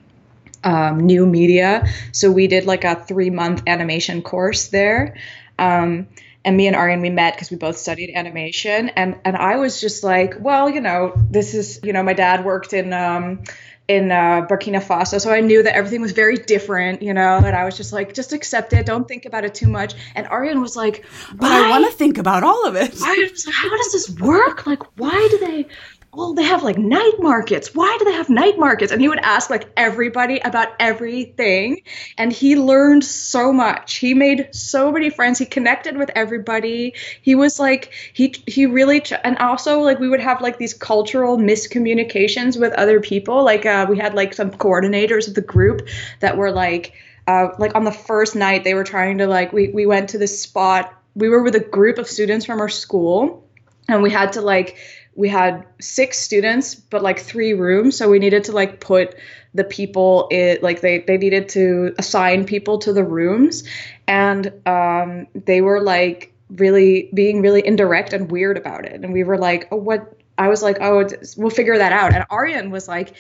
um, 0.64 1.00
new 1.00 1.26
media. 1.26 1.86
So 2.12 2.30
we 2.30 2.46
did 2.46 2.66
like 2.66 2.84
a 2.84 2.96
three 2.96 3.30
month 3.30 3.62
animation 3.66 4.22
course 4.22 4.68
there. 4.68 5.16
Um, 5.58 6.08
and 6.44 6.56
me 6.56 6.66
and 6.66 6.76
Arjan, 6.76 7.02
we 7.02 7.10
met 7.10 7.34
because 7.34 7.50
we 7.50 7.58
both 7.58 7.76
studied 7.76 8.14
animation. 8.14 8.88
And, 8.90 9.18
and 9.24 9.36
I 9.36 9.56
was 9.56 9.80
just 9.80 10.02
like, 10.02 10.36
well, 10.40 10.70
you 10.70 10.80
know, 10.80 11.12
this 11.30 11.54
is, 11.54 11.80
you 11.82 11.92
know, 11.92 12.02
my 12.02 12.14
dad 12.14 12.44
worked 12.44 12.72
in, 12.72 12.94
um, 12.94 13.44
in 13.88 14.12
uh, 14.12 14.46
Burkina 14.48 14.80
Faso. 14.80 15.20
So 15.20 15.32
I 15.32 15.40
knew 15.40 15.62
that 15.64 15.74
everything 15.74 16.00
was 16.00 16.12
very 16.12 16.36
different, 16.36 17.02
you 17.02 17.12
know, 17.12 17.38
and 17.38 17.56
I 17.56 17.64
was 17.64 17.76
just 17.76 17.92
like, 17.92 18.14
just 18.14 18.32
accept 18.32 18.72
it. 18.72 18.86
Don't 18.86 19.06
think 19.06 19.26
about 19.26 19.44
it 19.44 19.54
too 19.54 19.66
much. 19.66 19.94
And 20.14 20.26
Arjan 20.28 20.62
was 20.62 20.76
like, 20.76 21.04
But 21.34 21.50
I 21.50 21.68
want 21.68 21.90
to 21.90 21.92
think 21.92 22.16
about 22.16 22.44
all 22.44 22.66
of 22.66 22.76
it. 22.76 22.94
I 23.02 23.28
was 23.32 23.46
like, 23.46 23.54
how 23.54 23.76
does 23.76 23.92
this 23.92 24.10
work? 24.20 24.64
Like, 24.64 24.82
why 24.96 25.28
do 25.30 25.38
they, 25.38 25.66
well, 26.12 26.34
they 26.34 26.42
have 26.42 26.64
like 26.64 26.76
night 26.76 27.20
markets. 27.20 27.72
Why 27.72 27.96
do 27.98 28.04
they 28.04 28.12
have 28.14 28.28
night 28.28 28.58
markets? 28.58 28.90
And 28.90 29.00
he 29.00 29.08
would 29.08 29.20
ask 29.20 29.48
like 29.48 29.70
everybody 29.76 30.40
about 30.40 30.68
everything. 30.80 31.82
And 32.18 32.32
he 32.32 32.56
learned 32.56 33.04
so 33.04 33.52
much. 33.52 33.96
He 33.96 34.12
made 34.12 34.48
so 34.52 34.90
many 34.90 35.10
friends. 35.10 35.38
He 35.38 35.46
connected 35.46 35.96
with 35.96 36.10
everybody. 36.16 36.94
He 37.22 37.36
was 37.36 37.60
like, 37.60 37.92
he, 38.12 38.34
he 38.48 38.66
really, 38.66 39.04
and 39.22 39.38
also 39.38 39.80
like 39.80 40.00
we 40.00 40.08
would 40.08 40.20
have 40.20 40.40
like 40.40 40.58
these 40.58 40.74
cultural 40.74 41.38
miscommunications 41.38 42.58
with 42.58 42.72
other 42.72 43.00
people. 43.00 43.44
Like 43.44 43.64
uh, 43.64 43.86
we 43.88 43.96
had 43.96 44.14
like 44.14 44.34
some 44.34 44.50
coordinators 44.50 45.28
of 45.28 45.34
the 45.34 45.42
group 45.42 45.88
that 46.18 46.36
were 46.36 46.50
like, 46.50 46.92
uh, 47.28 47.50
like 47.60 47.76
on 47.76 47.84
the 47.84 47.92
first 47.92 48.34
night, 48.34 48.64
they 48.64 48.74
were 48.74 48.82
trying 48.82 49.18
to 49.18 49.28
like, 49.28 49.52
we, 49.52 49.68
we 49.68 49.86
went 49.86 50.10
to 50.10 50.18
this 50.18 50.42
spot. 50.42 50.92
We 51.14 51.28
were 51.28 51.44
with 51.44 51.54
a 51.54 51.60
group 51.60 51.98
of 51.98 52.08
students 52.08 52.46
from 52.46 52.60
our 52.60 52.68
school 52.68 53.46
and 53.90 54.02
we 54.02 54.10
had 54.10 54.32
to 54.32 54.40
like 54.40 54.76
we 55.14 55.28
had 55.28 55.66
six 55.80 56.18
students 56.18 56.74
but 56.74 57.02
like 57.02 57.18
three 57.18 57.52
rooms 57.52 57.96
so 57.96 58.08
we 58.08 58.18
needed 58.18 58.44
to 58.44 58.52
like 58.52 58.80
put 58.80 59.14
the 59.54 59.64
people 59.64 60.28
it 60.30 60.62
like 60.62 60.80
they 60.80 61.00
they 61.00 61.16
needed 61.16 61.48
to 61.48 61.94
assign 61.98 62.44
people 62.44 62.78
to 62.78 62.92
the 62.92 63.04
rooms. 63.04 63.64
And 64.06 64.52
um 64.66 65.26
they 65.34 65.60
were 65.60 65.80
like 65.80 66.32
really 66.50 67.10
being 67.14 67.42
really 67.42 67.64
indirect 67.66 68.12
and 68.12 68.30
weird 68.30 68.56
about 68.56 68.84
it. 68.84 69.04
And 69.04 69.12
we 69.12 69.24
were 69.24 69.38
like 69.38 69.68
oh 69.72 69.76
what? 69.76 70.16
I 70.38 70.48
was 70.48 70.62
like 70.62 70.78
oh 70.80 71.08
we'll 71.36 71.50
figure 71.50 71.78
that 71.78 71.92
out. 71.92 72.14
And 72.14 72.26
Arjan 72.28 72.70
was 72.70 72.86
like 72.86 73.14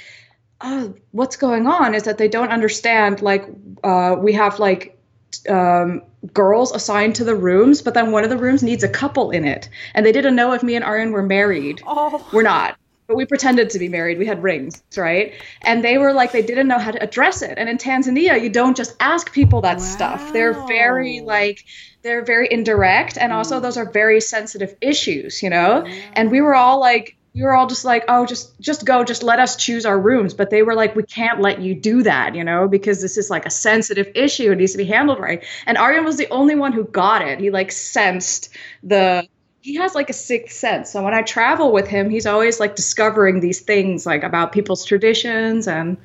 oh 0.60 0.94
what's 1.12 1.36
going 1.36 1.66
on 1.66 1.94
is 1.94 2.04
that 2.04 2.18
they 2.18 2.28
don't 2.28 2.50
understand 2.50 3.22
like 3.22 3.46
uh 3.82 4.16
we 4.18 4.32
have 4.32 4.58
like 4.58 4.96
um, 5.48 6.02
girls 6.32 6.72
assigned 6.72 7.16
to 7.16 7.24
the 7.24 7.34
rooms, 7.34 7.82
but 7.82 7.94
then 7.94 8.12
one 8.12 8.24
of 8.24 8.30
the 8.30 8.36
rooms 8.36 8.62
needs 8.62 8.84
a 8.84 8.88
couple 8.88 9.30
in 9.30 9.44
it. 9.44 9.68
And 9.94 10.04
they 10.04 10.12
didn't 10.12 10.36
know 10.36 10.52
if 10.52 10.62
me 10.62 10.74
and 10.74 10.84
Arjan 10.84 11.12
were 11.12 11.22
married. 11.22 11.82
Oh. 11.86 12.26
We're 12.32 12.42
not. 12.42 12.76
But 13.06 13.16
we 13.16 13.26
pretended 13.26 13.70
to 13.70 13.78
be 13.80 13.88
married. 13.88 14.18
We 14.18 14.26
had 14.26 14.40
rings, 14.40 14.84
right? 14.96 15.32
And 15.62 15.82
they 15.82 15.98
were 15.98 16.12
like, 16.12 16.30
they 16.30 16.42
didn't 16.42 16.68
know 16.68 16.78
how 16.78 16.92
to 16.92 17.02
address 17.02 17.42
it. 17.42 17.58
And 17.58 17.68
in 17.68 17.76
Tanzania, 17.76 18.40
you 18.40 18.48
don't 18.50 18.76
just 18.76 18.94
ask 19.00 19.32
people 19.32 19.62
that 19.62 19.78
wow. 19.78 19.84
stuff. 19.84 20.32
They're 20.32 20.52
very 20.68 21.20
like, 21.20 21.64
they're 22.02 22.24
very 22.24 22.46
indirect. 22.52 23.18
And 23.18 23.32
also, 23.32 23.58
those 23.58 23.76
are 23.76 23.90
very 23.90 24.20
sensitive 24.20 24.76
issues, 24.80 25.42
you 25.42 25.50
know? 25.50 25.84
And 26.12 26.30
we 26.30 26.40
were 26.40 26.54
all 26.54 26.78
like, 26.78 27.16
we 27.34 27.42
were 27.42 27.54
all 27.54 27.66
just 27.66 27.84
like, 27.84 28.04
oh, 28.08 28.26
just 28.26 28.58
just 28.60 28.84
go, 28.84 29.04
just 29.04 29.22
let 29.22 29.38
us 29.38 29.56
choose 29.56 29.86
our 29.86 29.98
rooms. 29.98 30.34
But 30.34 30.50
they 30.50 30.62
were 30.62 30.74
like, 30.74 30.96
we 30.96 31.04
can't 31.04 31.40
let 31.40 31.60
you 31.60 31.74
do 31.74 32.02
that, 32.02 32.34
you 32.34 32.42
know, 32.42 32.66
because 32.66 33.00
this 33.00 33.16
is 33.16 33.30
like 33.30 33.46
a 33.46 33.50
sensitive 33.50 34.10
issue. 34.14 34.52
It 34.52 34.56
needs 34.56 34.72
to 34.72 34.78
be 34.78 34.84
handled 34.84 35.20
right. 35.20 35.44
And 35.66 35.78
Arjan 35.78 36.04
was 36.04 36.16
the 36.16 36.28
only 36.30 36.56
one 36.56 36.72
who 36.72 36.84
got 36.84 37.22
it. 37.22 37.38
He 37.38 37.50
like 37.50 37.70
sensed 37.70 38.50
the 38.82 39.28
he 39.62 39.74
has 39.76 39.94
like 39.94 40.10
a 40.10 40.14
sixth 40.14 40.56
sense. 40.56 40.90
So 40.90 41.02
when 41.02 41.14
I 41.14 41.22
travel 41.22 41.72
with 41.72 41.86
him, 41.86 42.10
he's 42.10 42.26
always 42.26 42.58
like 42.58 42.76
discovering 42.76 43.40
these 43.40 43.60
things 43.60 44.06
like 44.06 44.24
about 44.24 44.52
people's 44.52 44.84
traditions 44.84 45.68
and 45.68 45.98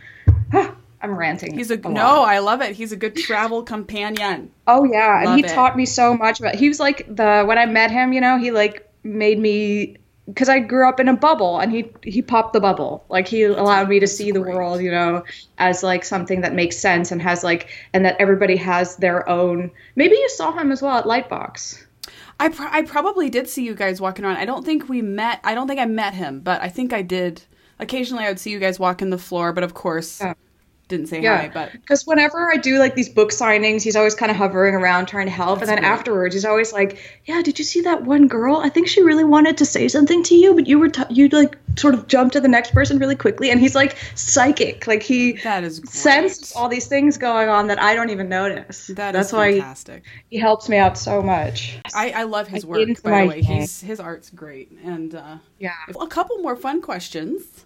huh, 0.51 0.71
I'm 1.01 1.17
ranting. 1.17 1.57
He's 1.57 1.71
a, 1.71 1.76
a 1.76 1.89
no, 1.89 2.23
I 2.23 2.39
love 2.39 2.61
it. 2.61 2.76
He's 2.76 2.91
a 2.91 2.97
good 2.97 3.15
travel 3.15 3.63
companion. 3.63 4.51
Oh 4.67 4.84
yeah, 4.84 5.21
love 5.23 5.34
and 5.34 5.39
he 5.39 5.45
it. 5.45 5.53
taught 5.53 5.76
me 5.76 5.86
so 5.86 6.15
much 6.15 6.39
about. 6.39 6.55
He 6.55 6.67
was 6.67 6.80
like 6.80 7.07
the 7.07 7.43
when 7.45 7.57
I 7.57 7.65
met 7.65 7.89
him, 7.89 8.13
you 8.13 8.21
know, 8.21 8.38
he 8.38 8.51
like 8.51 8.88
made 9.03 9.39
me 9.39 9.97
because 10.28 10.49
I 10.49 10.59
grew 10.59 10.88
up 10.88 10.99
in 10.99 11.07
a 11.07 11.15
bubble 11.15 11.59
and 11.59 11.71
he 11.71 11.91
he 12.03 12.21
popped 12.21 12.53
the 12.53 12.59
bubble. 12.59 13.05
Like 13.09 13.28
he 13.28 13.43
allowed 13.43 13.89
me 13.89 13.99
to 13.99 14.07
see 14.07 14.32
the 14.32 14.41
world, 14.41 14.82
you 14.82 14.91
know, 14.91 15.23
as 15.57 15.84
like 15.84 16.03
something 16.03 16.41
that 16.41 16.53
makes 16.53 16.78
sense 16.78 17.11
and 17.11 17.21
has 17.21 17.43
like 17.43 17.69
and 17.93 18.03
that 18.05 18.15
everybody 18.19 18.55
has 18.55 18.95
their 18.97 19.28
own. 19.30 19.71
Maybe 19.95 20.15
you 20.15 20.30
saw 20.30 20.51
him 20.51 20.71
as 20.71 20.82
well 20.82 20.97
at 20.97 21.05
Lightbox. 21.05 21.84
I 22.39 22.49
pr- 22.49 22.63
I 22.69 22.82
probably 22.82 23.30
did 23.30 23.47
see 23.47 23.65
you 23.65 23.76
guys 23.76 24.01
walking 24.01 24.26
around. 24.26 24.38
I 24.38 24.45
don't 24.45 24.65
think 24.65 24.89
we 24.89 25.01
met. 25.01 25.39
I 25.43 25.53
don't 25.53 25.67
think 25.67 25.80
I 25.80 25.86
met 25.86 26.13
him, 26.13 26.41
but 26.41 26.61
I 26.61 26.69
think 26.69 26.91
I 26.91 27.01
did. 27.01 27.43
Occasionally, 27.80 28.26
I 28.26 28.30
would 28.30 28.39
see 28.39 28.51
you 28.51 28.59
guys 28.59 28.80
walking 28.80 29.09
the 29.09 29.17
floor, 29.17 29.53
but 29.53 29.63
of 29.63 29.73
course, 29.73 30.21
yeah. 30.21 30.34
Didn't 30.88 31.08
say 31.08 31.22
yeah. 31.22 31.38
hi, 31.38 31.52
but 31.52 31.72
because 31.72 32.06
whenever 32.06 32.52
I 32.52 32.58
do 32.58 32.78
like 32.78 32.94
these 32.94 33.10
book 33.10 33.32
signings, 33.32 33.82
he's 33.82 33.96
always 33.96 34.14
kind 34.14 34.30
of 34.30 34.38
hovering 34.38 34.76
around 34.76 35.08
trying 35.08 35.26
to 35.26 35.32
help, 35.32 35.60
That's 35.60 35.70
and 35.70 35.78
then 35.78 35.84
great. 35.84 35.98
afterwards, 35.98 36.36
he's 36.36 36.46
always 36.46 36.72
like, 36.72 37.00
"Yeah, 37.26 37.42
did 37.42 37.58
you 37.58 37.66
see 37.66 37.82
that 37.82 38.04
one 38.04 38.28
girl? 38.28 38.58
I 38.58 38.70
think 38.70 38.88
she 38.88 39.02
really 39.02 39.24
wanted 39.24 39.58
to 39.58 39.66
say 39.66 39.88
something 39.88 40.22
to 40.24 40.36
you, 40.36 40.54
but 40.54 40.68
you 40.68 40.78
were 40.78 40.90
t- 40.90 41.04
you 41.10 41.28
like 41.30 41.58
sort 41.78 41.96
of 41.96 42.08
jumped 42.08 42.34
to 42.34 42.42
the 42.42 42.48
next 42.48 42.72
person 42.72 43.00
really 43.00 43.16
quickly." 43.16 43.50
And 43.50 43.60
he's 43.60 43.74
like 43.74 43.98
psychic, 44.14 44.86
like 44.86 45.02
he 45.02 45.34
that 45.44 45.64
is 45.64 45.82
senses 45.86 46.54
all 46.56 46.70
these 46.70 46.88
things 46.88 47.18
going 47.18 47.50
on 47.50 47.68
that 47.68 47.82
I 47.82 47.96
don't 47.96 48.12
even 48.12 48.30
notice. 48.30 48.88
That 48.88 49.14
That's 49.14 49.34
why 49.34 49.54
fantastic. 49.54 50.04
He, 50.30 50.38
he, 50.38 50.40
helps 50.40 50.70
me 50.70 50.78
out 50.78 50.98
so 50.98 51.22
much. 51.22 51.80
I, 51.96 52.12
I 52.12 52.24
love 52.24 52.48
his 52.48 52.64
I 52.64 52.68
work. 52.68 53.02
By 53.02 53.22
the 53.22 53.28
way, 53.28 53.42
he's 53.42 53.82
his 53.82 54.00
art's 54.00 54.30
great, 54.30 54.72
and 54.84 55.16
uh, 55.16 55.38
yeah, 55.58 55.74
a 56.00 56.08
couple 56.08 56.38
more 56.38 56.56
fun 56.56 56.82
questions. 56.82 57.66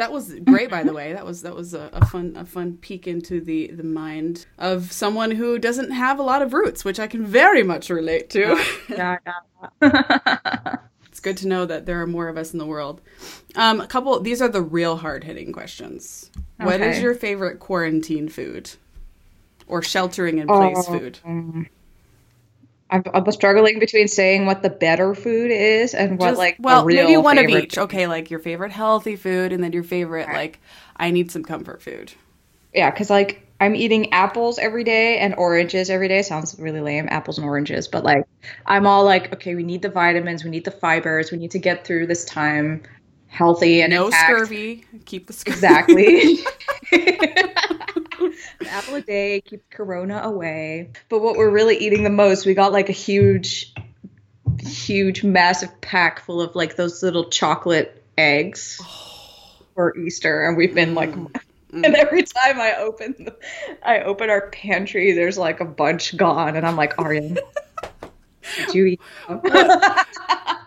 That 0.00 0.12
was 0.12 0.32
great, 0.46 0.70
by 0.70 0.82
the 0.82 0.94
way. 0.94 1.12
That 1.12 1.26
was 1.26 1.42
that 1.42 1.54
was 1.54 1.74
a, 1.74 1.90
a, 1.92 2.06
fun 2.06 2.34
a 2.34 2.46
fun 2.46 2.78
peek 2.78 3.06
into 3.06 3.38
the 3.38 3.66
the 3.66 3.84
mind 3.84 4.46
of 4.56 4.92
someone 4.92 5.30
who 5.30 5.58
doesn't 5.58 5.90
have 5.90 6.18
a 6.18 6.22
lot 6.22 6.40
of 6.40 6.54
roots, 6.54 6.86
which 6.86 6.98
I 6.98 7.06
can 7.06 7.26
very 7.26 7.62
much 7.62 7.90
relate 7.90 8.30
to. 8.30 8.64
Yeah, 8.88 9.18
yeah. 9.82 10.76
it's 11.04 11.20
good 11.20 11.36
to 11.36 11.48
know 11.48 11.66
that 11.66 11.84
there 11.84 12.00
are 12.00 12.06
more 12.06 12.28
of 12.28 12.38
us 12.38 12.54
in 12.54 12.58
the 12.58 12.64
world. 12.64 13.02
Um, 13.56 13.82
a 13.82 13.86
couple. 13.86 14.18
These 14.20 14.40
are 14.40 14.48
the 14.48 14.62
real 14.62 14.96
hard 14.96 15.22
hitting 15.22 15.52
questions. 15.52 16.30
Okay. 16.58 16.64
What 16.64 16.80
is 16.80 17.02
your 17.02 17.14
favorite 17.14 17.60
quarantine 17.60 18.30
food, 18.30 18.70
or 19.66 19.82
sheltering 19.82 20.38
in 20.38 20.46
place 20.46 20.78
oh, 20.88 20.98
food? 20.98 21.18
I'm, 22.90 23.02
I'm 23.14 23.30
struggling 23.32 23.78
between 23.78 24.08
saying 24.08 24.46
what 24.46 24.62
the 24.62 24.70
better 24.70 25.14
food 25.14 25.50
is 25.50 25.94
and 25.94 26.18
what 26.18 26.30
Just, 26.30 26.38
like 26.38 26.56
well 26.60 26.84
maybe 26.84 27.16
one 27.16 27.38
of 27.38 27.48
each. 27.48 27.74
Food. 27.74 27.82
Okay, 27.82 28.06
like 28.06 28.30
your 28.30 28.40
favorite 28.40 28.72
healthy 28.72 29.16
food 29.16 29.52
and 29.52 29.62
then 29.62 29.72
your 29.72 29.84
favorite 29.84 30.26
right. 30.26 30.36
like 30.36 30.60
I 30.96 31.10
need 31.10 31.30
some 31.30 31.42
comfort 31.42 31.82
food. 31.82 32.12
Yeah, 32.74 32.90
because 32.90 33.10
like 33.10 33.46
I'm 33.60 33.76
eating 33.76 34.12
apples 34.12 34.58
every 34.58 34.84
day 34.84 35.18
and 35.18 35.34
oranges 35.36 35.90
every 35.90 36.08
day. 36.08 36.22
Sounds 36.22 36.56
really 36.58 36.80
lame, 36.80 37.08
apples 37.10 37.38
and 37.38 37.46
oranges, 37.46 37.88
but 37.88 38.04
like 38.04 38.24
I'm 38.66 38.86
all 38.86 39.04
like, 39.04 39.32
okay, 39.34 39.54
we 39.54 39.62
need 39.62 39.82
the 39.82 39.90
vitamins, 39.90 40.44
we 40.44 40.50
need 40.50 40.64
the 40.64 40.70
fibers, 40.70 41.30
we 41.30 41.38
need 41.38 41.50
to 41.52 41.58
get 41.58 41.86
through 41.86 42.06
this 42.06 42.24
time 42.24 42.82
healthy 43.30 43.80
and 43.80 43.92
no 43.92 44.06
intact. 44.06 44.30
scurvy. 44.30 44.84
Keep 45.06 45.28
the 45.28 45.32
scurvy. 45.32 45.56
Exactly. 45.56 46.38
An 48.60 48.66
apple 48.66 48.96
a 48.96 49.00
day 49.00 49.40
keeps 49.40 49.64
corona 49.70 50.20
away. 50.22 50.90
But 51.08 51.20
what 51.20 51.36
we're 51.36 51.50
really 51.50 51.76
eating 51.78 52.02
the 52.02 52.10
most, 52.10 52.44
we 52.44 52.54
got 52.54 52.72
like 52.72 52.88
a 52.88 52.92
huge, 52.92 53.72
huge, 54.60 55.24
massive 55.24 55.80
pack 55.80 56.20
full 56.20 56.42
of 56.42 56.54
like 56.54 56.76
those 56.76 57.02
little 57.02 57.30
chocolate 57.30 58.04
eggs 58.18 58.80
for 59.74 59.96
Easter, 59.96 60.46
and 60.46 60.56
we've 60.56 60.74
been 60.74 60.94
like. 60.94 61.12
Mm. 61.12 61.40
And 61.72 61.94
every 61.94 62.24
time 62.24 62.60
I 62.60 62.74
open, 62.78 63.14
the, 63.16 63.36
I 63.84 64.00
open 64.00 64.28
our 64.28 64.50
pantry, 64.50 65.12
there's 65.12 65.38
like 65.38 65.60
a 65.60 65.64
bunch 65.64 66.16
gone, 66.16 66.56
and 66.56 66.66
I'm 66.66 66.74
like, 66.74 66.96
Arjan, 66.96 67.38
did 68.56 68.74
you 68.74 68.86
eat? 68.86 69.00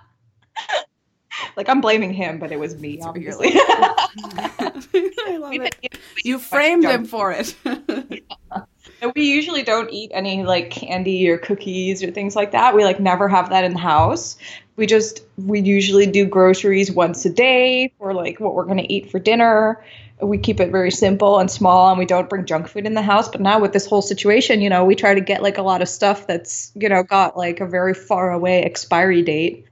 like 1.56 1.70
I'm 1.70 1.82
blaming 1.82 2.14
him, 2.14 2.40
but 2.40 2.52
it 2.52 2.60
was 2.60 2.80
me, 2.80 3.00
obviously. 3.02 3.52
I 3.56 5.38
love 5.40 5.54
it. 5.54 5.98
You 6.24 6.40
framed 6.40 6.86
him 6.86 7.06
for 7.06 7.32
it. 7.32 7.56
yeah. 7.66 9.12
We 9.16 9.24
usually 9.24 9.64
don't 9.64 9.92
eat 9.92 10.12
any 10.14 10.44
like 10.44 10.70
candy 10.70 11.30
or 11.30 11.38
cookies 11.38 12.04
or 12.04 12.12
things 12.12 12.36
like 12.36 12.52
that. 12.52 12.76
We 12.76 12.84
like 12.84 13.00
never 13.00 13.28
have 13.28 13.50
that 13.50 13.64
in 13.64 13.74
the 13.74 13.80
house. 13.80 14.38
We 14.76 14.86
just 14.86 15.22
we 15.38 15.60
usually 15.60 16.06
do 16.06 16.26
groceries 16.26 16.92
once 16.92 17.26
a 17.26 17.30
day 17.30 17.94
for 17.98 18.14
like 18.14 18.40
what 18.40 18.56
we're 18.56 18.66
gonna 18.66 18.86
eat 18.88 19.12
for 19.12 19.20
dinner. 19.20 19.84
We 20.22 20.38
keep 20.38 20.60
it 20.60 20.72
very 20.72 20.92
simple 20.92 21.40
and 21.40 21.52
small, 21.52 21.90
and 21.90 22.00
we 22.00 22.06
don't 22.06 22.30
bring 22.30 22.46
junk 22.46 22.70
food 22.70 22.86
in 22.86 22.94
the 22.94 23.02
house. 23.02 23.28
But 23.28 23.42
now 23.42 23.60
with 23.60 23.74
this 23.74 23.86
whole 23.86 24.02
situation, 24.02 24.62
you 24.62 24.70
know, 24.70 24.86
we 24.86 24.96
try 24.96 25.14
to 25.14 25.22
get 25.22 25.44
like 25.44 25.58
a 25.58 25.64
lot 25.64 25.82
of 25.82 25.90
stuff 25.90 26.28
that's 26.28 26.72
you 26.76 26.88
know 26.88 27.04
got 27.04 27.36
like 27.36 27.60
a 27.60 27.66
very 27.66 27.94
far 27.94 28.32
away 28.32 28.64
expiry 28.64 29.22
date 29.22 29.68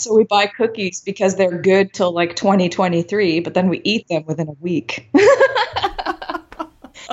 so 0.00 0.14
we 0.14 0.24
buy 0.24 0.46
cookies 0.46 1.00
because 1.00 1.36
they're 1.36 1.60
good 1.60 1.92
till 1.92 2.12
like 2.12 2.36
2023, 2.36 3.40
but 3.40 3.54
then 3.54 3.68
we 3.68 3.80
eat 3.84 4.08
them 4.08 4.24
within 4.26 4.48
a 4.48 4.56
week. 4.60 5.08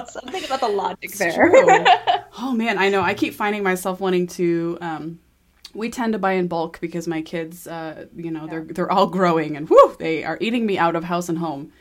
Something 0.07 0.43
about 0.45 0.59
the 0.59 0.67
logic 0.67 0.97
it's 1.01 1.17
there. 1.17 1.51
oh 2.37 2.53
man, 2.53 2.77
I 2.77 2.89
know. 2.89 3.01
I 3.01 3.13
keep 3.13 3.33
finding 3.33 3.63
myself 3.63 3.99
wanting 3.99 4.27
to. 4.27 4.77
Um, 4.81 5.19
we 5.73 5.89
tend 5.89 6.13
to 6.13 6.19
buy 6.19 6.33
in 6.33 6.47
bulk 6.47 6.79
because 6.79 7.07
my 7.07 7.21
kids, 7.21 7.67
uh, 7.67 8.05
you 8.15 8.31
know, 8.31 8.43
yeah. 8.43 8.49
they're 8.49 8.63
they're 8.63 8.91
all 8.91 9.07
growing 9.07 9.57
and 9.57 9.69
whoo, 9.69 9.95
they 9.99 10.23
are 10.23 10.37
eating 10.39 10.65
me 10.65 10.77
out 10.77 10.95
of 10.95 11.03
house 11.03 11.29
and 11.29 11.39
home. 11.39 11.71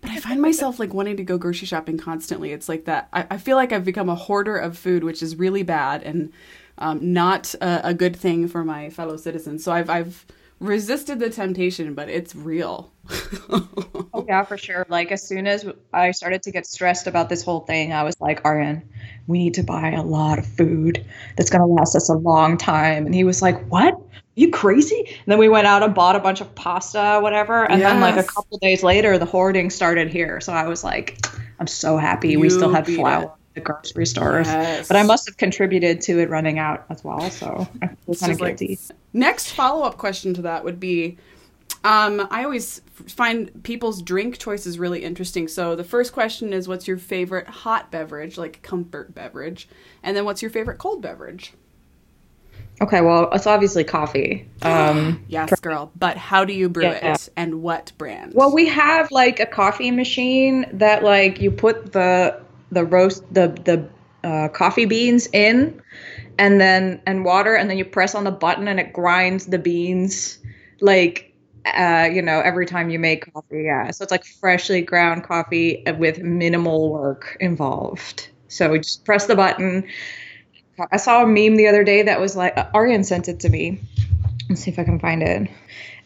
But 0.00 0.12
I 0.12 0.20
find 0.20 0.40
myself 0.40 0.78
like 0.78 0.94
wanting 0.94 1.16
to 1.16 1.24
go 1.24 1.38
grocery 1.38 1.66
shopping 1.66 1.98
constantly. 1.98 2.52
It's 2.52 2.68
like 2.68 2.84
that. 2.84 3.08
I, 3.12 3.26
I 3.30 3.36
feel 3.38 3.56
like 3.56 3.72
I've 3.72 3.84
become 3.84 4.08
a 4.08 4.14
hoarder 4.14 4.56
of 4.56 4.78
food, 4.78 5.02
which 5.02 5.22
is 5.22 5.36
really 5.36 5.62
bad 5.62 6.02
and 6.04 6.32
um, 6.78 7.12
not 7.12 7.54
a, 7.60 7.88
a 7.88 7.94
good 7.94 8.16
thing 8.16 8.48
for 8.48 8.64
my 8.64 8.90
fellow 8.90 9.16
citizens. 9.16 9.64
So 9.64 9.72
I've 9.72 9.90
I've 9.90 10.24
resisted 10.60 11.18
the 11.18 11.30
temptation, 11.30 11.94
but 11.94 12.08
it's 12.08 12.34
real. 12.34 12.92
oh 13.50 14.24
yeah, 14.26 14.44
for 14.44 14.58
sure. 14.58 14.86
Like 14.88 15.12
as 15.12 15.26
soon 15.26 15.46
as 15.46 15.66
I 15.92 16.10
started 16.10 16.42
to 16.44 16.50
get 16.50 16.66
stressed 16.66 17.06
about 17.06 17.28
this 17.28 17.42
whole 17.42 17.60
thing, 17.60 17.92
I 17.92 18.02
was 18.02 18.20
like, 18.20 18.42
Arjan, 18.42 18.82
we 19.26 19.38
need 19.38 19.54
to 19.54 19.62
buy 19.62 19.92
a 19.92 20.02
lot 20.02 20.38
of 20.38 20.46
food 20.46 21.04
that's 21.36 21.50
gonna 21.50 21.66
last 21.66 21.94
us 21.94 22.08
a 22.08 22.14
long 22.14 22.58
time. 22.58 23.06
And 23.06 23.14
he 23.14 23.24
was 23.24 23.40
like, 23.42 23.66
What? 23.68 23.94
Are 23.94 24.40
you 24.40 24.50
crazy? 24.50 25.04
And 25.06 25.26
then 25.26 25.38
we 25.38 25.48
went 25.48 25.66
out 25.66 25.82
and 25.82 25.94
bought 25.94 26.16
a 26.16 26.20
bunch 26.20 26.40
of 26.40 26.54
pasta, 26.54 27.18
whatever. 27.20 27.64
And 27.64 27.80
yes. 27.80 27.90
then 27.90 28.00
like 28.00 28.16
a 28.16 28.22
couple 28.22 28.58
days 28.58 28.82
later, 28.82 29.18
the 29.18 29.26
hoarding 29.26 29.70
started 29.70 30.08
here. 30.08 30.40
So 30.40 30.52
I 30.52 30.68
was 30.68 30.84
like, 30.84 31.26
I'm 31.58 31.66
so 31.66 31.96
happy 31.96 32.30
you 32.30 32.40
we 32.40 32.50
still 32.50 32.72
had 32.72 32.86
flour 32.86 33.24
at 33.24 33.34
the 33.54 33.60
grocery 33.60 34.06
stores. 34.06 34.46
Yes. 34.46 34.86
But 34.86 34.96
I 34.96 35.02
must 35.02 35.28
have 35.28 35.36
contributed 35.36 36.00
to 36.02 36.20
it 36.20 36.30
running 36.30 36.58
out 36.58 36.84
as 36.88 37.02
well. 37.02 37.30
So 37.30 37.66
I 37.82 37.88
feel 37.88 38.14
kind 38.14 38.32
of 38.32 38.38
guilty. 38.38 38.78
Like, 38.88 38.97
next 39.12 39.52
follow 39.52 39.84
up 39.84 39.98
question 39.98 40.34
to 40.34 40.42
that 40.42 40.64
would 40.64 40.78
be 40.78 41.16
um, 41.84 42.26
I 42.30 42.44
always 42.44 42.80
find 43.06 43.62
people's 43.62 44.02
drink 44.02 44.38
choices 44.38 44.78
really 44.78 45.04
interesting. 45.04 45.48
So 45.48 45.76
the 45.76 45.84
first 45.84 46.12
question 46.12 46.52
is 46.52 46.66
what's 46.66 46.88
your 46.88 46.98
favorite 46.98 47.46
hot 47.46 47.90
beverage, 47.90 48.36
like 48.36 48.62
comfort 48.62 49.14
beverage? 49.14 49.68
And 50.02 50.16
then 50.16 50.24
what's 50.24 50.42
your 50.42 50.50
favorite 50.50 50.78
cold 50.78 51.02
beverage? 51.02 51.52
Okay, 52.80 53.00
well, 53.00 53.28
it's 53.32 53.46
obviously 53.46 53.84
coffee. 53.84 54.48
Um, 54.62 55.24
yes, 55.28 55.58
girl. 55.60 55.92
But 55.96 56.16
how 56.16 56.44
do 56.44 56.52
you 56.52 56.68
brew 56.68 56.84
yeah. 56.84 57.14
it, 57.14 57.28
and 57.36 57.62
what 57.62 57.92
brand? 57.96 58.32
Well, 58.34 58.52
we 58.52 58.66
have 58.68 59.10
like 59.10 59.40
a 59.40 59.46
coffee 59.46 59.90
machine 59.90 60.66
that 60.72 61.04
like 61.04 61.40
you 61.40 61.50
put 61.50 61.92
the 61.92 62.40
the 62.72 62.84
roast 62.84 63.22
the 63.32 63.48
the 63.64 64.28
uh, 64.28 64.48
coffee 64.48 64.84
beans 64.84 65.28
in 65.32 65.80
and 66.38 66.60
then 66.60 67.02
and 67.06 67.24
water 67.24 67.54
and 67.54 67.68
then 67.68 67.78
you 67.78 67.84
press 67.84 68.14
on 68.14 68.24
the 68.24 68.30
button 68.30 68.68
and 68.68 68.78
it 68.78 68.92
grinds 68.92 69.46
the 69.46 69.58
beans 69.58 70.38
like 70.80 71.34
uh, 71.66 72.08
you 72.10 72.22
know 72.22 72.40
every 72.40 72.66
time 72.66 72.90
you 72.90 72.98
make 72.98 73.32
coffee. 73.32 73.64
Yeah. 73.64 73.90
So 73.90 74.02
it's 74.04 74.10
like 74.10 74.24
freshly 74.24 74.80
ground 74.80 75.24
coffee 75.24 75.84
with 75.98 76.20
minimal 76.20 76.90
work 76.90 77.36
involved. 77.40 78.28
So 78.48 78.70
we 78.70 78.78
just 78.78 79.04
press 79.04 79.26
the 79.26 79.36
button. 79.36 79.86
I 80.92 80.96
saw 80.96 81.24
a 81.24 81.26
meme 81.26 81.56
the 81.56 81.66
other 81.66 81.82
day 81.82 82.02
that 82.02 82.20
was 82.20 82.36
like 82.36 82.56
uh, 82.56 82.70
Arjan 82.72 83.04
sent 83.04 83.28
it 83.28 83.40
to 83.40 83.48
me. 83.48 83.80
Let's 84.48 84.62
see 84.62 84.70
if 84.70 84.78
i 84.78 84.84
can 84.84 84.98
find 84.98 85.22
it. 85.22 85.50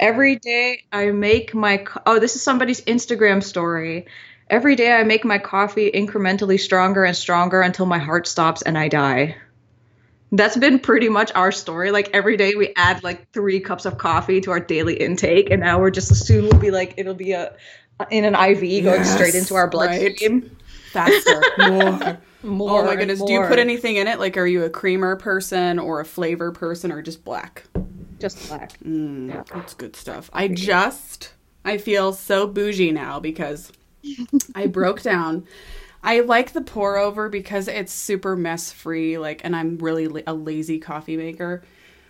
Every 0.01 0.37
day 0.37 0.85
i 0.93 1.11
make 1.11 1.55
my 1.55 1.85
oh 2.07 2.18
this 2.18 2.35
is 2.35 2.43
somebody's 2.43 2.80
instagram 2.83 3.43
story. 3.43 4.07
Every 4.51 4.76
day 4.76 4.93
I 4.93 5.03
make 5.03 5.24
my 5.24 5.39
coffee 5.39 5.91
incrementally 5.91 6.61
stronger 6.61 7.05
and 7.05 7.16
stronger 7.16 7.62
until 7.62 7.87
my 7.87 7.99
heart 7.99 8.26
stops 8.26 8.61
and 8.61 8.76
I 8.76 8.89
die. 8.89 9.37
That's 10.33 10.57
been 10.57 10.78
pretty 10.78 11.11
much 11.11 11.30
our 11.35 11.53
story. 11.53 11.91
Like 11.91 12.11
every 12.14 12.37
day 12.37 12.55
we 12.55 12.72
add 12.74 13.05
like 13.05 13.30
three 13.33 13.61
cups 13.61 13.85
of 13.85 13.99
coffee 13.99 14.41
to 14.41 14.51
our 14.51 14.61
daily 14.61 14.95
intake, 14.95 15.51
and 15.51 15.61
now 15.61 15.78
we're 15.78 15.91
just 15.91 16.14
soon 16.26 16.49
will 16.49 16.59
be 16.59 16.70
like 16.70 16.95
it'll 16.97 17.14
be 17.14 17.33
a 17.33 17.55
in 18.11 18.24
an 18.24 18.35
IV 18.35 18.62
yes, 18.64 18.85
going 18.85 19.05
straight 19.05 19.35
into 19.35 19.55
our 19.55 19.68
bloodstream. 19.68 20.41
Right. 20.41 20.51
Faster, 20.93 21.43
more. 21.70 22.18
More 22.43 22.83
oh 22.83 22.85
my 22.85 22.97
goodness! 22.97 23.18
More. 23.20 23.28
Do 23.28 23.35
you 23.35 23.43
put 23.47 23.59
anything 23.59 23.97
in 23.97 24.09
it? 24.09 24.18
Like, 24.18 24.37
are 24.37 24.47
you 24.47 24.64
a 24.64 24.70
creamer 24.70 25.16
person 25.16 25.78
or 25.78 26.01
a 26.01 26.05
flavor 26.05 26.51
person 26.51 26.91
or 26.91 27.01
just 27.01 27.24
black? 27.24 27.64
Just 28.18 28.49
black. 28.49 28.78
Mm, 28.80 29.28
yeah. 29.28 29.43
That's 29.53 29.74
good 29.74 29.97
stuff. 29.97 30.28
I 30.33 30.49
just 30.49 31.33
I 31.64 31.78
feel 31.78 32.12
so 32.12 32.47
bougie 32.47 32.93
now 32.93 33.20
because 33.20 33.70
I 34.55 34.66
broke 34.66 35.03
down. 35.03 35.47
I 36.03 36.20
like 36.20 36.53
the 36.53 36.61
pour 36.61 36.96
over 36.96 37.28
because 37.28 37.68
it's 37.68 37.92
super 37.92 38.36
mess 38.36 38.72
free, 38.72 39.18
like, 39.18 39.42
and 39.44 39.55
I'm 39.55 39.78
really 39.78 40.22
a 40.26 40.34
lazy 40.34 40.78
coffee 40.78 41.16
maker. 41.16 41.62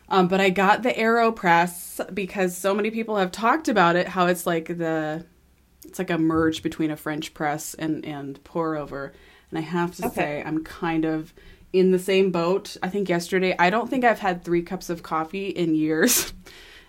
Um, 0.09 0.29
but 0.29 0.41
I 0.41 0.51
got 0.51 0.83
the 0.83 0.93
Aeropress 0.93 2.15
because 2.15 2.57
so 2.57 2.75
many 2.75 2.91
people 2.91 3.17
have 3.17 3.33
talked 3.33 3.69
about 3.69 3.97
it, 3.97 4.09
how 4.09 4.27
it's 4.27 4.47
like 4.47 4.67
the, 4.67 5.25
it's 5.85 5.99
like 5.99 6.11
a 6.11 6.19
merge 6.19 6.63
between 6.63 6.91
a 6.91 6.97
French 6.97 7.35
press 7.35 7.75
and 7.75 8.05
and 8.05 8.43
pour 8.45 8.77
over. 8.77 9.13
And 9.51 9.59
I 9.59 9.63
have 9.63 9.95
to 9.97 10.07
okay. 10.07 10.15
say, 10.15 10.43
I'm 10.45 10.65
kind 10.65 11.05
of 11.05 11.35
in 11.73 11.91
the 11.91 11.99
same 11.99 12.31
boat. 12.31 12.77
I 12.83 12.89
think 12.89 13.09
yesterday, 13.09 13.55
I 13.59 13.71
don't 13.71 13.89
think 13.89 14.05
I've 14.05 14.19
had 14.19 14.45
three 14.45 14.63
cups 14.63 14.91
of 14.91 15.03
coffee 15.03 15.49
in 15.49 15.75
years. 15.75 16.33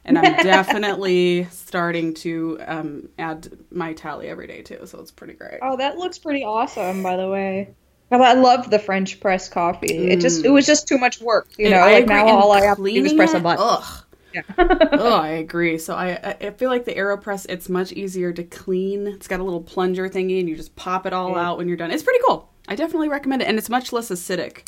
and 0.06 0.18
I'm 0.18 0.36
definitely 0.44 1.46
starting 1.52 2.14
to 2.16 2.58
um, 2.66 3.10
add 3.18 3.50
my 3.72 3.94
tally 3.94 4.28
every 4.28 4.48
day 4.48 4.62
too. 4.62 4.82
So 4.86 5.00
it's 5.00 5.12
pretty 5.12 5.34
great. 5.34 5.60
Oh, 5.62 5.78
that 5.78 5.98
looks 5.98 6.20
pretty 6.20 6.44
awesome, 6.44 7.04
by 7.04 7.16
the 7.18 7.30
way. 7.30 7.76
I 8.12 8.34
love 8.34 8.70
the 8.70 8.78
French 8.80 9.20
press 9.20 9.50
coffee. 9.50 9.88
It 10.12 10.20
just 10.20 10.46
it 10.46 10.50
was 10.50 10.66
just 10.68 10.88
too 10.88 10.98
much 11.00 11.20
work, 11.20 11.48
you 11.58 11.70
know. 11.70 11.78
I 11.80 11.94
like 11.94 12.04
agree. 12.04 12.24
now 12.24 12.38
all 12.38 12.52
I 12.52 12.62
have 12.62 12.78
to 12.78 12.94
do 12.94 13.04
is 13.04 13.14
press 13.14 13.34
a 13.34 13.40
button. 13.40 13.66
Ugh. 13.68 14.04
Yeah. 14.34 14.42
oh, 14.58 15.16
I 15.16 15.30
agree. 15.46 15.78
So 15.80 15.96
I 15.96 16.36
I 16.42 16.52
feel 16.52 16.70
like 16.70 16.86
the 16.86 16.94
Aeropress 16.94 17.46
it's 17.50 17.70
much 17.70 17.92
easier 17.92 18.32
to 18.34 18.44
clean. 18.44 19.08
It's 19.08 19.28
got 19.28 19.40
a 19.40 19.44
little 19.44 19.64
plunger 19.64 20.08
thingy, 20.10 20.40
and 20.40 20.48
you 20.50 20.56
just 20.56 20.76
pop 20.76 21.06
it 21.08 21.14
all 21.14 21.32
Yeah. 21.32 21.50
out 21.50 21.58
when 21.58 21.68
you're 21.68 21.78
done. 21.78 21.92
It's 21.92 22.04
pretty 22.04 22.20
cool. 22.28 22.50
I 22.68 22.76
definitely 22.76 23.10
recommend 23.10 23.42
it, 23.42 23.48
and 23.48 23.58
it's 23.58 23.70
much 23.70 23.92
less 23.92 24.10
acidic. 24.10 24.68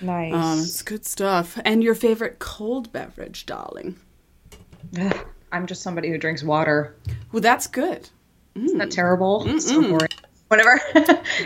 nice. 0.00 0.32
Um, 0.34 0.58
it's 0.60 0.82
good 0.82 1.04
stuff. 1.06 1.58
And 1.64 1.82
your 1.84 1.94
favorite 1.94 2.38
cold 2.38 2.92
beverage, 2.92 3.46
darling? 3.46 3.96
Ugh, 5.00 5.16
I'm 5.52 5.66
just 5.66 5.82
somebody 5.82 6.10
who 6.10 6.18
drinks 6.18 6.42
water. 6.42 6.96
Well, 7.32 7.40
that's 7.42 7.66
good. 7.66 8.08
Isn't 8.54 8.78
that 8.78 8.90
terrible? 8.90 9.46
So 9.60 9.82
boring. 9.82 10.08
Whatever. 10.48 10.80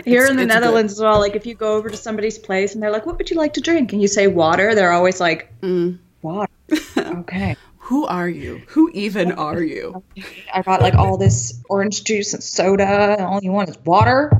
Here 0.05 0.21
It's- 0.23 0.29
in 0.29 0.37
the 0.37 0.45
Netherlands 0.45 0.93
as 0.93 1.01
well, 1.01 1.19
like 1.19 1.35
if 1.35 1.45
you 1.45 1.55
go 1.55 1.75
over 1.75 1.89
to 1.89 1.97
somebody's 1.97 2.37
place 2.37 2.73
and 2.73 2.81
they're 2.81 2.91
like, 2.91 3.05
"What 3.05 3.17
would 3.17 3.29
you 3.29 3.35
like 3.37 3.53
to 3.53 3.61
drink?" 3.61 3.91
and 3.93 4.01
you 4.01 4.07
say 4.07 4.27
water, 4.27 4.75
they're 4.75 4.91
always 4.91 5.19
like, 5.19 5.51
Mm. 5.61 5.97
"Water." 6.21 6.51
okay. 6.97 7.55
Who 7.79 8.05
are 8.05 8.29
you? 8.29 8.61
Who 8.67 8.89
even 8.93 9.33
are 9.33 9.61
you? 9.61 10.03
I 10.53 10.61
got 10.61 10.81
like 10.81 10.93
all 10.93 11.17
this 11.17 11.61
orange 11.69 12.03
juice 12.05 12.33
and 12.33 12.41
soda, 12.43 12.85
and 13.17 13.21
all 13.21 13.39
you 13.41 13.51
want 13.51 13.69
is 13.69 13.77
water. 13.85 14.31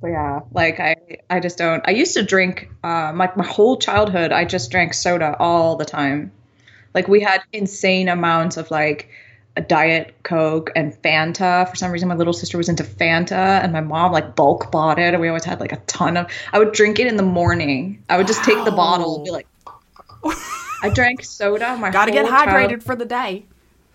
But 0.00 0.08
yeah, 0.08 0.40
like 0.52 0.78
I, 0.80 0.96
I 1.28 1.40
just 1.40 1.58
don't. 1.58 1.82
I 1.86 1.90
used 1.90 2.14
to 2.14 2.22
drink, 2.22 2.70
uh, 2.84 3.12
my 3.14 3.30
my 3.36 3.44
whole 3.44 3.76
childhood. 3.76 4.30
I 4.32 4.44
just 4.46 4.70
drank 4.70 4.94
soda 4.94 5.36
all 5.38 5.76
the 5.76 5.84
time. 5.84 6.32
Like 6.96 7.06
we 7.06 7.20
had 7.20 7.42
insane 7.52 8.08
amounts 8.08 8.56
of 8.56 8.70
like 8.72 9.08
a 9.56 9.60
diet 9.60 10.14
coke 10.24 10.70
and 10.74 10.92
Fanta. 11.02 11.68
For 11.70 11.76
some 11.76 11.92
reason, 11.92 12.08
my 12.08 12.14
little 12.16 12.32
sister 12.32 12.58
was 12.58 12.68
into 12.68 12.82
Fanta, 12.82 13.62
and 13.62 13.72
my 13.72 13.80
mom 13.82 14.10
like 14.12 14.34
bulk 14.34 14.72
bought 14.72 14.98
it, 14.98 15.14
and 15.14 15.20
we 15.20 15.28
always 15.28 15.44
had 15.44 15.60
like 15.60 15.72
a 15.72 15.76
ton 15.86 16.16
of. 16.16 16.30
I 16.52 16.58
would 16.58 16.72
drink 16.72 16.98
it 16.98 17.06
in 17.06 17.16
the 17.16 17.22
morning. 17.22 18.02
I 18.08 18.16
would 18.16 18.26
just 18.26 18.42
take 18.44 18.64
the 18.64 18.70
bottle 18.72 19.16
and 19.16 19.24
be 19.24 19.30
like. 19.30 19.46
I 20.82 20.90
drank 20.90 21.24
soda. 21.24 21.76
My 21.76 21.90
Got 21.90 22.06
to 22.06 22.12
get 22.12 22.26
whole 22.26 22.32
child- 22.44 22.70
hydrated 22.70 22.82
for 22.82 22.96
the 22.96 23.04
day. 23.04 23.46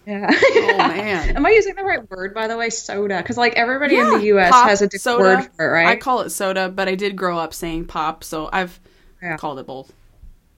Yeah. 0.06 0.28
Oh 0.32 0.78
man. 0.78 1.30
Am 1.36 1.46
I 1.46 1.52
using 1.52 1.76
the 1.76 1.84
right 1.84 2.10
word, 2.10 2.34
by 2.34 2.48
the 2.48 2.58
way? 2.58 2.70
Soda. 2.72 3.18
Because, 3.18 3.38
like, 3.38 3.54
everybody 3.54 3.98
in 3.98 4.10
the 4.10 4.24
U.S. 4.26 4.52
pop, 4.52 4.68
has 4.68 4.82
a 4.82 4.88
different 4.88 5.02
soda. 5.02 5.24
word 5.24 5.50
for 5.56 5.68
it, 5.68 5.72
right? 5.72 5.88
I 5.88 5.96
call 5.96 6.22
it 6.22 6.32
soda, 6.32 6.70
but 6.70 6.88
I 6.88 6.96
did 6.96 7.16
grow 7.16 7.38
up 7.38 7.54
saying 7.54 7.86
pop, 7.86 8.24
so 8.24 8.50
I've 8.52 8.80
Yeah. 9.22 9.38
called 9.38 9.60
it 9.60 9.68
both. 9.68 9.92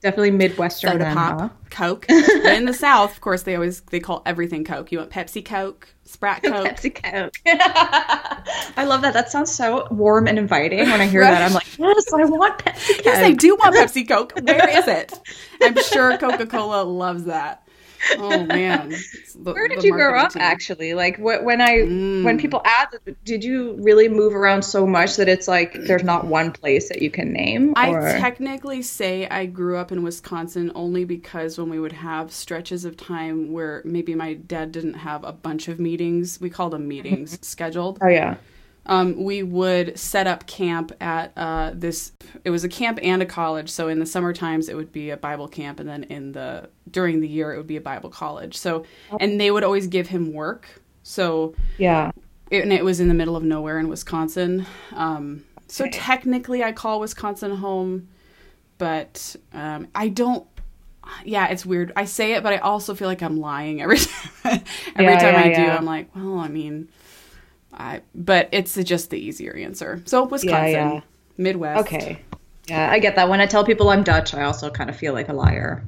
Definitely 0.04 0.32
Midwestern. 0.32 0.90
Soda 0.90 1.04
then, 1.04 1.16
pop, 1.16 1.40
huh? 1.40 1.48
Coke. 1.70 2.04
but 2.08 2.18
in 2.52 2.66
the 2.66 2.74
South, 2.74 3.12
of 3.12 3.22
course, 3.22 3.44
they 3.44 3.54
always 3.54 3.80
they 3.80 4.00
call 4.00 4.20
everything 4.26 4.62
Coke. 4.62 4.92
You 4.92 4.98
want 4.98 5.10
Pepsi 5.10 5.42
Coke, 5.42 5.88
Sprite 6.04 6.42
Coke. 6.44 6.66
Pepsi 6.66 6.94
Coke. 6.94 7.32
I 7.46 8.84
love 8.84 9.00
that. 9.00 9.14
That 9.14 9.30
sounds 9.30 9.50
so 9.50 9.88
warm 9.90 10.28
and 10.28 10.38
inviting. 10.38 10.80
When 10.80 11.00
I 11.00 11.06
hear 11.06 11.22
that, 11.22 11.40
I'm 11.40 11.54
like, 11.54 11.78
yes, 11.78 12.12
I 12.12 12.22
want 12.26 12.58
Pepsi 12.58 12.96
Coke. 12.96 13.04
Yes, 13.06 13.24
I 13.24 13.30
do 13.32 13.56
want 13.56 13.74
Pepsi 13.76 14.06
Coke. 14.06 14.34
Where 14.42 14.78
is 14.78 14.86
it? 14.86 15.18
I'm 15.62 15.82
sure 15.84 16.18
Coca 16.18 16.44
Cola 16.44 16.82
loves 16.82 17.24
that. 17.24 17.63
Oh 18.18 18.44
man. 18.44 18.90
The- 18.90 19.52
Where 19.52 19.68
did 19.68 19.82
you 19.82 19.92
grow 19.92 20.18
up? 20.18 20.32
team. 20.32 20.42
Actually, 20.42 20.94
like 20.94 21.16
wh- 21.16 21.42
when 21.44 21.60
I 21.60 21.78
Mm. 21.78 22.24
when 22.24 22.38
people 22.38 22.62
ask, 22.64 22.96
did 23.24 23.42
you 23.44 23.76
really 23.80 24.08
move 24.08 24.34
around 24.34 24.62
so 24.62 24.86
much 24.86 25.16
that 25.16 25.28
it's 25.28 25.48
like 25.48 25.72
there's 25.74 26.04
not 26.04 26.26
one 26.26 26.52
place 26.52 26.88
that 26.88 27.02
you 27.02 27.10
can 27.10 27.32
name? 27.32 27.72
I 27.76 27.90
technically 28.18 28.82
say 28.82 29.26
I 29.28 29.46
grew 29.46 29.76
up 29.76 29.90
in 29.92 30.02
Wisconsin 30.02 30.70
only 30.74 31.04
because 31.04 31.58
when 31.58 31.68
we 31.68 31.78
would 31.80 31.92
have 31.92 32.32
stretches 32.32 32.84
of 32.84 32.96
time 32.96 33.52
where 33.52 33.82
maybe 33.84 34.14
my 34.14 34.34
dad 34.34 34.72
didn't 34.72 34.94
have 34.94 35.24
a 35.24 35.32
bunch 35.32 35.68
of 35.68 35.78
meetings, 35.80 36.40
we 36.40 36.50
called 36.50 36.72
them 36.72 36.86
meetings 36.88 37.38
scheduled. 37.42 37.98
oh 38.02 38.08
yeah. 38.08 38.36
Um, 38.86 39.24
we 39.24 39.42
would 39.42 39.98
set 39.98 40.26
up 40.26 40.46
camp 40.46 40.92
at 41.00 41.32
uh, 41.36 41.72
this. 41.74 42.12
It 42.44 42.50
was 42.50 42.64
a 42.64 42.68
camp 42.68 42.98
and 43.02 43.22
a 43.22 43.26
college. 43.26 43.70
So 43.70 43.88
in 43.88 43.98
the 43.98 44.06
summer 44.06 44.32
times, 44.32 44.68
it 44.68 44.76
would 44.76 44.92
be 44.92 45.10
a 45.10 45.16
Bible 45.16 45.48
camp, 45.48 45.80
and 45.80 45.88
then 45.88 46.04
in 46.04 46.32
the 46.32 46.68
during 46.90 47.20
the 47.20 47.28
year, 47.28 47.52
it 47.54 47.56
would 47.56 47.66
be 47.66 47.76
a 47.76 47.80
Bible 47.80 48.10
college. 48.10 48.56
So, 48.56 48.84
and 49.18 49.40
they 49.40 49.50
would 49.50 49.64
always 49.64 49.86
give 49.86 50.08
him 50.08 50.32
work. 50.32 50.82
So 51.02 51.54
Yeah. 51.76 52.10
it, 52.50 52.62
and 52.62 52.72
it 52.72 52.84
was 52.84 53.00
in 53.00 53.08
the 53.08 53.14
middle 53.14 53.36
of 53.36 53.42
nowhere 53.42 53.78
in 53.78 53.88
Wisconsin. 53.88 54.66
Um, 54.92 55.44
so 55.68 55.86
Okay. 55.86 55.90
technically, 55.90 56.62
I 56.62 56.72
call 56.72 57.00
Wisconsin 57.00 57.56
home, 57.56 58.08
but 58.78 59.36
um, 59.52 59.88
I 59.94 60.08
don't. 60.08 60.46
Yeah, 61.24 61.48
it's 61.48 61.66
weird. 61.66 61.92
I 61.96 62.06
say 62.06 62.32
it, 62.34 62.42
but 62.42 62.52
I 62.54 62.58
also 62.58 62.94
feel 62.94 63.08
like 63.08 63.22
I'm 63.22 63.38
lying 63.38 63.82
every 63.82 63.98
time. 64.44 64.62
every 64.96 65.16
Yeah, 65.16 65.18
time 65.18 65.36
yeah, 65.36 65.38
I 65.38 65.48
do. 65.48 65.70
I'm 65.70 65.84
like, 65.84 66.14
well, 66.14 66.38
I 66.38 66.48
mean, 66.48 66.88
I. 67.76 68.02
But 68.14 68.48
it's 68.52 68.74
just 68.74 69.10
the 69.10 69.18
easier 69.18 69.54
answer. 69.54 70.02
So 70.06 70.24
Wisconsin, 70.24 70.72
yeah. 70.72 71.00
Midwest. 71.36 71.86
Okay. 71.86 72.20
Yeah, 72.66 72.90
I 72.90 72.98
get 72.98 73.16
that. 73.16 73.28
When 73.28 73.40
I 73.40 73.46
tell 73.46 73.64
people 73.64 73.90
I'm 73.90 74.02
Dutch, 74.02 74.32
I 74.34 74.44
also 74.44 74.70
kind 74.70 74.88
of 74.88 74.96
feel 74.96 75.12
like 75.12 75.28
a 75.28 75.32
liar. 75.32 75.84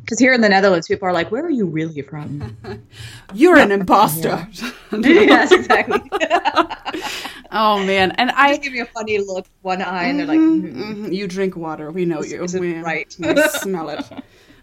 Because 0.00 0.18
here 0.18 0.32
in 0.32 0.40
the 0.40 0.48
Netherlands, 0.48 0.88
people 0.88 1.06
are 1.08 1.12
like, 1.12 1.30
"Where 1.30 1.44
are 1.44 1.50
you 1.50 1.66
really 1.66 2.02
from?" 2.02 2.56
you're 3.34 3.56
an 3.56 3.70
imposter. 3.72 4.48
yes, 4.92 5.52
exactly. 5.52 6.00
oh 7.52 7.84
man, 7.84 8.10
and 8.12 8.30
I. 8.32 8.50
Just 8.50 8.62
give 8.62 8.72
me 8.72 8.80
a 8.80 8.86
funny 8.86 9.18
look, 9.18 9.46
one 9.62 9.80
eye, 9.80 10.04
and 10.04 10.18
they're 10.18 10.26
like, 10.26 10.40
Mhm, 10.40 10.74
"Mhm." 10.74 10.96
mhm. 11.06 11.14
You 11.14 11.26
drink 11.28 11.56
water. 11.56 11.90
We 11.90 12.04
know 12.04 12.22
you. 12.22 12.42
isn't 12.42 12.60
we, 12.60 12.78
right. 12.78 13.14
we 13.18 13.42
smell 13.48 13.90
it. 13.90 14.04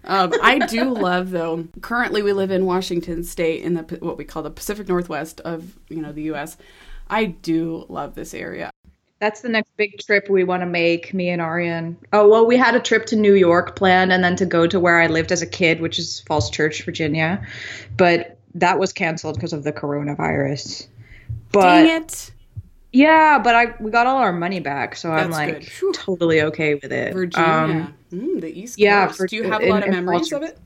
Um, 0.06 0.34
I 0.42 0.66
do 0.68 0.86
love 0.94 1.32
though. 1.32 1.68
Currently, 1.82 2.22
we 2.22 2.34
live 2.34 2.52
in 2.52 2.66
Washington 2.66 3.24
State 3.24 3.64
in 3.64 3.74
the 3.76 3.84
what 4.00 4.18
we 4.18 4.24
call 4.24 4.44
the 4.44 4.50
Pacific 4.50 4.88
Northwest 4.88 5.40
of 5.42 5.78
you 5.90 6.02
know 6.02 6.12
the 6.12 6.24
U.S. 6.24 6.58
I 7.10 7.26
do 7.26 7.86
love 7.90 8.16
this 8.16 8.34
area. 8.34 8.72
That's 9.20 9.42
the 9.42 9.50
next 9.50 9.76
big 9.76 9.98
trip 10.00 10.30
we 10.30 10.46
want 10.46 10.62
to 10.62 10.66
make, 10.66 11.14
me 11.14 11.28
and 11.28 11.42
Arjan. 11.42 11.98
Oh, 12.14 12.30
well, 12.30 12.46
we 12.46 12.56
had 12.56 12.74
a 12.76 12.80
trip 12.80 13.06
to 13.08 13.18
New 13.18 13.34
York 13.34 13.76
planned 13.76 14.14
and 14.14 14.24
then 14.24 14.38
to 14.38 14.46
go 14.46 14.66
to 14.66 14.80
where 14.80 15.02
I 15.02 15.08
lived 15.08 15.34
as 15.34 15.42
a 15.42 15.46
kid, 15.46 15.82
which 15.82 16.00
is 16.00 16.22
Falls 16.22 16.50
Church, 16.50 16.84
Virginia. 16.84 17.46
But 17.98 18.38
that 18.56 18.80
was 18.80 18.94
canceled 18.94 19.36
because 19.36 19.52
of 19.52 19.66
the 19.66 19.74
coronavirus. 19.74 20.88
But 21.52 21.84
Dang 21.84 22.02
it, 22.04 22.32
yeah, 22.92 23.40
but 23.40 23.56
I 23.56 23.74
we 23.80 23.92
got 23.92 24.08
all 24.08 24.18
our 24.18 24.34
money 24.34 24.60
back, 24.60 24.96
so 24.96 25.12
I'm 25.12 25.32
like 25.32 25.72
good. 25.80 25.94
Totally 25.94 26.42
okay 26.44 26.76
with 26.76 26.92
it. 26.92 27.14
Virginia, 27.14 27.48
Um, 27.48 27.96
mm, 28.12 28.42
the 28.42 28.60
East 28.60 28.80
yeah, 28.80 29.08
Coast. 29.08 29.18
for- 29.18 29.28
do 29.28 29.36
you 29.36 29.44
have 29.44 29.62
a 29.62 29.70
lot 29.70 29.84
of 29.84 29.90
memories 29.90 30.30
Falls 30.30 30.44
of 30.44 30.50
it? 30.50 30.58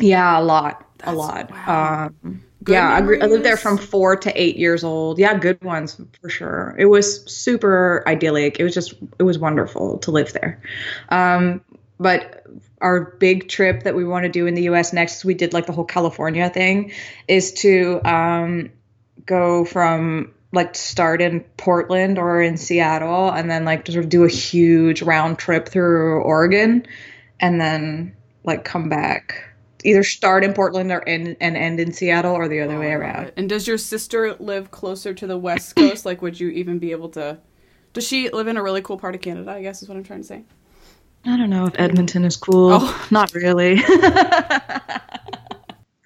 Yeah, 0.00 0.38
a 0.38 0.42
lot. 0.42 0.86
That's- 0.98 1.14
a 1.14 1.16
lot. 1.16 1.50
wow. 1.50 2.10
Um, 2.24 2.42
yeah, 2.66 2.90
I 2.90 3.00
lived 3.00 3.44
there 3.44 3.56
from 3.56 3.78
four 3.78 4.16
to 4.16 4.40
eight 4.40 4.56
years 4.56 4.84
old. 4.84 5.18
Yeah, 5.18 5.38
good 5.38 5.62
ones 5.62 6.00
for 6.20 6.28
sure. 6.28 6.74
It 6.78 6.86
was 6.86 7.24
super 7.32 8.02
idyllic. 8.06 8.60
It 8.60 8.64
was 8.64 8.74
just, 8.74 8.94
it 9.18 9.22
was 9.22 9.38
wonderful 9.38 9.98
to 9.98 10.10
live 10.10 10.32
there. 10.32 10.60
Um, 11.08 11.62
but 11.98 12.44
our 12.80 13.00
big 13.18 13.48
trip 13.48 13.84
that 13.84 13.94
we 13.94 14.04
want 14.04 14.24
to 14.24 14.28
do 14.28 14.46
in 14.46 14.54
the 14.54 14.62
U.S. 14.62 14.92
next, 14.92 15.24
we 15.24 15.34
did 15.34 15.52
like 15.52 15.66
the 15.66 15.72
whole 15.72 15.84
California 15.84 16.48
thing, 16.50 16.92
is 17.26 17.52
to 17.54 18.00
um, 18.04 18.70
go 19.24 19.64
from 19.64 20.32
like 20.52 20.74
start 20.74 21.20
in 21.20 21.40
Portland 21.56 22.18
or 22.18 22.40
in 22.40 22.56
Seattle, 22.56 23.30
and 23.30 23.50
then 23.50 23.64
like 23.64 23.86
sort 23.86 24.04
of 24.04 24.08
do 24.08 24.24
a 24.24 24.28
huge 24.28 25.02
round 25.02 25.38
trip 25.38 25.68
through 25.68 26.22
Oregon, 26.22 26.86
and 27.40 27.60
then 27.60 28.16
like 28.44 28.64
come 28.64 28.88
back. 28.88 29.44
Either 29.84 30.02
start 30.02 30.42
in 30.42 30.54
Portland 30.54 30.90
or 30.90 31.06
end 31.08 31.36
and 31.40 31.56
end 31.56 31.78
in 31.78 31.92
Seattle, 31.92 32.34
or 32.34 32.48
the 32.48 32.60
other 32.60 32.74
Oh, 32.76 32.80
way 32.80 32.92
around. 32.92 33.30
And 33.36 33.48
does 33.48 33.68
your 33.68 33.78
sister 33.78 34.34
live 34.40 34.70
closer 34.72 35.14
to 35.14 35.26
the 35.26 35.38
West 35.38 35.76
Coast? 35.76 36.04
like, 36.04 36.20
would 36.22 36.40
you 36.40 36.48
even 36.48 36.78
be 36.78 36.90
able 36.90 37.10
to? 37.10 37.38
Does 37.92 38.06
she 38.06 38.28
live 38.30 38.48
in 38.48 38.56
a 38.56 38.62
really 38.62 38.82
cool 38.82 38.98
part 38.98 39.14
of 39.14 39.20
Canada? 39.20 39.50
I 39.52 39.62
guess 39.62 39.82
is 39.82 39.88
what 39.88 39.96
I'm 39.96 40.02
trying 40.04 40.20
to 40.22 40.26
say. 40.26 40.44
I 41.24 41.36
don't 41.36 41.50
know 41.50 41.66
if 41.66 41.74
Edmonton 41.78 42.24
is 42.24 42.36
cool. 42.36 42.70
Oh. 42.80 43.06
Not 43.10 43.32
really. 43.34 43.76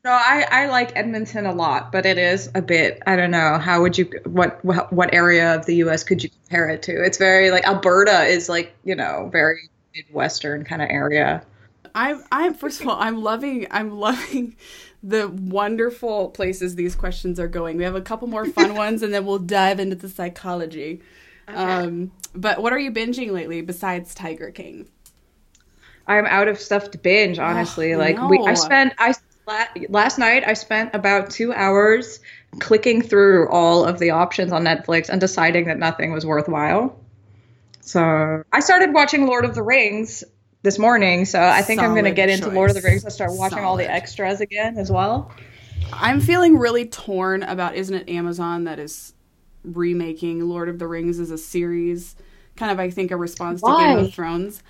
no, 0.05 0.11
I, 0.11 0.46
I 0.50 0.66
like 0.66 0.96
Edmonton 0.96 1.46
a 1.46 1.55
lot, 1.55 1.92
but 1.92 2.05
it 2.07 2.18
is 2.18 2.50
a 2.55 2.62
bit. 2.62 3.03
I 3.07 3.14
don't 3.14 3.30
know. 3.30 3.59
How 3.59 3.80
would 3.82 3.96
you? 3.96 4.11
What 4.24 4.64
what 4.64 5.14
area 5.14 5.55
of 5.55 5.66
the 5.66 5.76
U.S. 5.76 6.03
could 6.03 6.22
you 6.22 6.30
compare 6.30 6.68
it 6.68 6.82
to? 6.82 7.05
It's 7.05 7.18
very 7.18 7.50
like 7.50 7.64
Alberta 7.64 8.24
is 8.24 8.48
like 8.48 8.74
you 8.82 8.96
know 8.96 9.28
very 9.30 9.70
midwestern 9.94 10.64
kind 10.64 10.82
of 10.82 10.88
area. 10.90 11.44
I'm 11.94 12.24
I'm 12.32 12.55
first 12.55 12.80
of 12.80 12.88
all 12.88 12.96
I'm 12.98 13.22
loving 13.22 13.66
I'm 13.70 13.90
loving 13.90 14.57
the 15.03 15.28
wonderful 15.28 16.30
places 16.30 16.74
these 16.74 16.94
questions 16.94 17.38
are 17.38 17.48
going. 17.48 17.76
We 17.76 17.84
have 17.84 17.94
a 17.94 18.00
couple 18.00 18.28
more 18.28 18.44
fun 18.46 18.74
ones 18.76 19.03
and 19.03 19.12
then 19.12 19.26
we'll 19.26 19.38
dive 19.38 19.78
into 19.78 19.96
the 19.96 20.09
psychology. 20.09 21.00
Um, 21.48 22.12
but 22.34 22.62
what 22.62 22.72
are 22.72 22.78
you 22.78 22.92
binging 22.92 23.32
lately 23.32 23.62
besides 23.62 24.14
Tiger 24.14 24.50
King? 24.50 24.88
I'm 26.07 26.26
out 26.26 26.48
of 26.48 26.59
stuff 26.59 26.90
to 26.92 26.98
binge, 26.98 27.38
honestly. 27.38 27.94
I 27.94 27.96
like 27.96 28.30
we, 28.30 28.38
I 28.46 28.55
spent 28.55 28.94
I 28.98 29.14
last 29.47 30.18
night 30.18 30.45
I 30.47 30.55
spent 30.55 30.95
about 30.95 31.30
two 31.30 31.53
hours 31.53 32.20
clicking 32.61 33.03
through 33.03 33.49
all 33.51 33.84
of 33.84 33.99
the 33.99 34.11
options 34.11 34.53
on 34.53 34.64
Netflix 34.64 35.09
and 35.09 35.20
deciding 35.20 35.66
that 35.66 35.78
nothing 35.78 36.12
was 36.12 36.26
worthwhile. 36.26 36.99
So 37.80 38.45
I 38.53 38.61
started 38.61 38.93
watching 38.93 39.26
Lord 39.26 39.45
of 39.45 39.55
the 39.55 39.62
Rings 39.62 40.22
this 40.62 40.78
morning. 40.78 41.24
So 41.24 41.43
I 41.43 41.62
think 41.62 41.80
I'm 41.80 41.93
going 41.93 42.05
to 42.05 42.11
Solid 42.11 42.16
get 42.16 42.28
into 42.28 42.49
Lord 42.51 42.70
of 42.70 42.76
the. 42.76 42.82
Rings 42.82 43.05
and 43.05 43.12
start 43.12 43.32
watching 43.32 43.61
all 43.61 43.76
the 43.76 43.90
extras 43.90 44.40
again 44.40 44.78
as 44.78 44.90
well. 44.90 45.32
I'm 45.93 46.20
feeling 46.20 46.59
really 46.59 46.86
torn 46.86 47.43
about 47.43 47.74
isn't 47.74 47.95
it 47.95 48.09
Amazon 48.09 48.64
that 48.64 48.78
is 48.78 49.14
remaking 49.64 50.49
Lord 50.49 50.68
of 50.68 50.78
the 50.78 50.86
Rings 50.86 51.18
as 51.18 51.30
a 51.30 51.38
series? 51.38 52.14
Kind 52.57 52.70
of, 52.70 52.78
I 52.78 52.90
think, 52.90 53.11
a 53.11 53.16
response 53.16 53.61
to 53.62 53.76
Game 53.78 53.99
of 53.99 54.14
Thrones. 54.14 54.62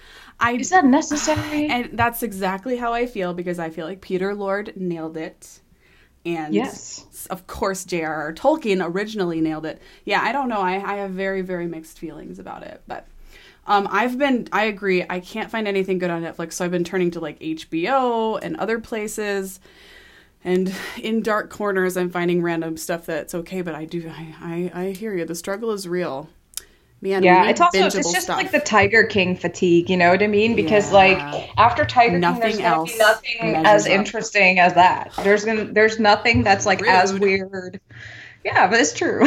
I 0.43 0.53
Is 0.55 0.71
that 0.71 0.85
necessary? 0.85 1.67
and 1.71 1.91
that's 1.93 2.23
exactly 2.23 2.77
how 2.77 2.93
I 2.93 3.07
feel 3.07 3.33
because 3.33 3.59
I 3.59 3.71
feel 3.71 3.87
like 3.87 4.01
Peter 4.01 4.35
Lord 4.35 4.73
nailed 4.77 5.17
it. 5.17 5.61
And 6.25 6.55
Yes. 6.55 7.27
of 7.31 7.47
course, 7.47 7.85
J.R.R. 7.85 8.33
Tolkien 8.35 8.85
originally 8.85 9.41
nailed 9.41 9.67
it. 9.67 9.81
Yeah, 10.05 10.21
I 10.23 10.33
don't 10.33 10.49
know. 10.49 10.61
I, 10.61 10.75
I 10.75 10.97
have 10.97 11.11
very, 11.13 11.43
very 11.43 11.67
mixed 11.67 11.99
feelings 11.99 12.39
about 12.39 12.63
it. 12.63 12.83
But 12.87 13.07
um, 13.67 13.89
I've 13.91 14.19
been, 14.19 14.49
I 14.53 14.65
agree, 14.65 15.05
I 15.09 15.21
can't 15.21 15.51
find 15.51 15.67
anything 15.67 15.99
good 15.99 16.11
on 16.11 16.23
Netflix. 16.23 16.55
So 16.55 16.65
I've 16.65 16.71
been 16.71 16.85
turning 16.85 17.11
to 17.13 17.21
like 17.21 17.39
HBO 17.41 18.39
and 18.43 18.57
other 18.57 18.79
places. 18.79 19.61
And 20.45 20.73
in 21.01 21.23
dark 21.23 21.51
corners, 21.51 21.97
I'm 21.97 22.11
finding 22.11 22.43
random 22.43 22.77
stuff 22.77 23.07
that's 23.07 23.35
okay. 23.35 23.63
But 23.63 23.75
I 23.75 23.85
do, 23.85 24.09
I, 24.09 24.71
I, 24.75 24.81
I 24.87 24.91
hear 24.91 25.15
you. 25.15 25.25
The 25.25 25.35
struggle 25.37 25.71
is 25.73 25.89
real. 25.89 26.29
Man, 27.03 27.25
Yeah, 27.25 27.49
it's 27.49 27.61
also 27.61 27.85
it's 27.87 27.97
just 27.97 28.23
stuff. 28.23 28.37
like 28.37 28.53
the 28.53 28.61
Tiger 28.61 29.03
King 29.03 29.37
fatigue, 29.37 29.91
you 29.91 29.97
know 29.97 30.11
what 30.11 30.23
I 30.23 30.29
mean? 30.29 30.55
Because 30.55 30.89
Yeah. 30.91 30.97
like 30.99 31.51
after 31.59 31.85
Tiger 31.85 32.17
Nothing 32.19 32.53
King, 32.53 32.57
there's 32.59 32.61
else 32.61 32.97
nothing 32.99 33.67
as 33.67 33.87
up. 33.87 33.91
interesting 33.91 34.61
as 34.61 34.75
that. 34.75 35.11
There's 35.25 35.45
gonna 35.45 35.65
there's 35.65 35.99
nothing 35.99 36.45
that's 36.45 36.65
like 36.65 36.81
as 36.87 37.13
weird. 37.19 37.81
Yeah, 38.45 38.69
but 38.69 38.81
it's 38.81 38.93
true. 38.93 39.21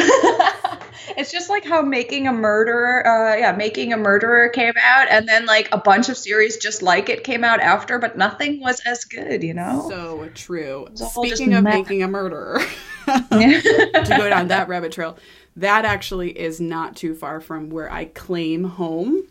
it's 1.16 1.32
just 1.32 1.48
like 1.50 1.64
how 1.64 1.80
making 1.82 2.26
a 2.28 2.32
murderer, 2.32 3.06
uh, 3.06 3.36
yeah, 3.36 3.52
making 3.52 3.92
a 3.92 3.96
murderer 3.96 4.48
came 4.50 4.74
out, 4.82 5.08
and 5.10 5.26
then 5.28 5.44
like 5.46 5.68
a 5.72 5.78
bunch 5.78 6.08
of 6.08 6.16
series 6.16 6.56
just 6.58 6.82
like 6.82 7.08
it 7.08 7.24
came 7.24 7.42
out 7.44 7.60
after, 7.60 7.98
but 7.98 8.16
nothing 8.18 8.60
was 8.60 8.80
as 8.86 9.04
good, 9.04 9.42
you 9.42 9.54
know. 9.54 9.86
So 9.88 10.28
true. 10.34 10.86
It's 10.90 11.00
all 11.00 11.08
just 11.24 11.36
Speaking 11.36 11.54
of 11.54 11.64
making 11.64 12.02
a 12.02 12.08
murderer, 12.08 12.60
to 13.06 14.04
go 14.18 14.28
down 14.28 14.48
that 14.48 14.68
rabbit 14.68 14.92
trail, 14.92 15.16
that 15.56 15.84
actually 15.84 16.38
is 16.38 16.60
not 16.60 16.96
too 16.96 17.14
far 17.14 17.40
from 17.40 17.70
where 17.70 17.90
I 17.90 18.06
claim 18.06 18.64
home 18.64 19.24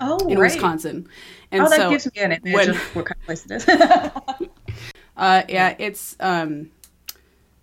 oh, 0.00 0.18
in 0.28 0.38
right. 0.38 0.52
Wisconsin. 0.52 1.08
And 1.50 1.62
Oh, 1.62 1.68
that 1.68 1.76
so, 1.76 1.90
gives 1.90 2.06
me 2.06 2.22
an 2.22 2.32
image 2.32 2.54
when- 2.54 2.70
of 2.70 2.96
what 2.96 3.06
kind 3.06 3.18
of 3.20 3.26
place 3.26 3.46
it 3.46 3.52
is. 3.52 3.68
uh, 5.16 5.42
yeah, 5.48 5.74
it's 5.78 6.16
um, 6.20 6.70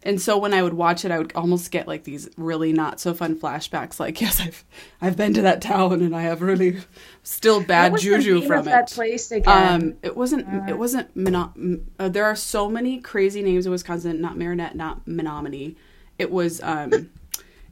and 0.06 0.22
so 0.22 0.38
when 0.38 0.54
I 0.54 0.62
would 0.62 0.74
watch 0.74 1.06
it, 1.06 1.12
I 1.12 1.18
would 1.18 1.32
almost 1.34 1.72
get 1.72 1.88
like 1.88 2.04
these 2.04 2.30
really 2.36 2.74
not 2.74 3.00
so 3.00 3.14
fun 3.14 3.40
flashbacks. 3.40 4.00
Like, 4.00 4.20
yes, 4.22 4.42
I've 4.42 4.66
I've 5.02 5.18
been 5.18 5.34
to 5.36 5.42
that 5.44 5.62
town, 5.62 6.02
and 6.02 6.16
I 6.16 6.24
have 6.24 6.42
really 6.42 6.78
still 7.24 7.64
bad 7.64 7.98
juju 7.98 8.42
from 8.42 8.68
it. 8.68 8.72
that 8.72 8.92
place 8.92 9.32
again? 9.32 9.74
Um, 9.74 9.94
it 10.02 10.16
wasn't. 10.16 10.70
It 10.70 10.78
wasn't. 10.78 11.16
Mono- 11.16 11.54
uh, 12.00 12.10
there 12.10 12.26
are 12.26 12.36
so 12.36 12.70
many 12.70 13.00
crazy 13.00 13.42
names 13.42 13.66
in 13.66 13.72
Wisconsin. 13.72 14.20
Not 14.20 14.38
Marinette. 14.38 14.76
Not 14.76 15.08
Menominee. 15.08 15.78
It 16.20 16.32
was. 16.32 16.62
Um, 16.62 17.10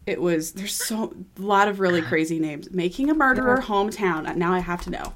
it 0.06 0.22
was. 0.22 0.54
There's 0.54 0.74
so 0.74 1.14
a 1.38 1.42
lot 1.42 1.68
of 1.68 1.80
really 1.80 2.02
crazy 2.02 2.40
names. 2.40 2.72
Making 2.72 3.10
a 3.10 3.14
murderer 3.14 3.60
hometown. 3.62 4.28
Uh, 4.28 4.34
Now 4.34 4.54
I 4.54 4.60
have 4.60 4.82
to 4.84 4.90
know. 4.90 5.14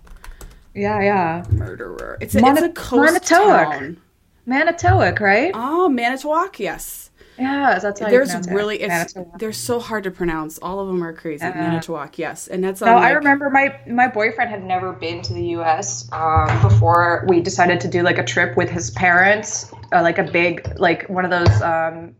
yeah, 0.73 1.01
yeah. 1.01 1.43
Murderer. 1.49 2.17
It's 2.21 2.35
a, 2.35 2.41
Moni- 2.41 2.59
it's 2.59 2.67
a 2.67 2.69
coast 2.73 3.13
Manitowoc. 3.13 3.71
town. 3.79 3.97
Manitowoc, 4.45 5.19
right? 5.19 5.51
Oh, 5.55 5.89
Manitowoc. 5.89 6.59
Yes. 6.59 7.09
Yeah, 7.37 7.79
that's 7.79 7.99
how 7.99 8.07
There's 8.09 8.29
pronounce 8.29 8.47
it. 8.47 8.53
really. 8.53 8.77
It's. 8.77 8.87
Manitowoc. 9.15 9.39
They're 9.39 9.51
so 9.51 9.79
hard 9.79 10.05
to 10.05 10.11
pronounce. 10.11 10.57
All 10.59 10.79
of 10.79 10.87
them 10.87 11.03
are 11.03 11.11
crazy. 11.11 11.43
Yeah. 11.43 11.53
Manitowoc. 11.53 12.17
Yes, 12.17 12.47
and 12.47 12.63
that's. 12.63 12.79
No, 12.79 12.95
on, 12.95 13.03
I 13.03 13.09
remember 13.09 13.49
my 13.49 13.77
my 13.87 14.07
boyfriend 14.07 14.49
had 14.49 14.63
never 14.63 14.93
been 14.93 15.21
to 15.23 15.33
the 15.33 15.43
U.S. 15.47 16.07
Um, 16.13 16.47
before 16.61 17.25
we 17.27 17.41
decided 17.41 17.81
to 17.81 17.89
do 17.89 18.03
like 18.03 18.17
a 18.19 18.23
trip 18.23 18.55
with 18.55 18.69
his 18.69 18.91
parents, 18.91 19.73
uh, 19.91 20.01
like 20.01 20.17
a 20.17 20.23
big 20.23 20.79
like 20.79 21.09
one 21.09 21.25
of 21.25 21.31
those 21.31 21.61
um, 21.61 22.15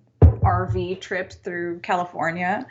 RV 0.46 1.02
trip 1.02 1.34
through 1.34 1.80
California, 1.80 2.66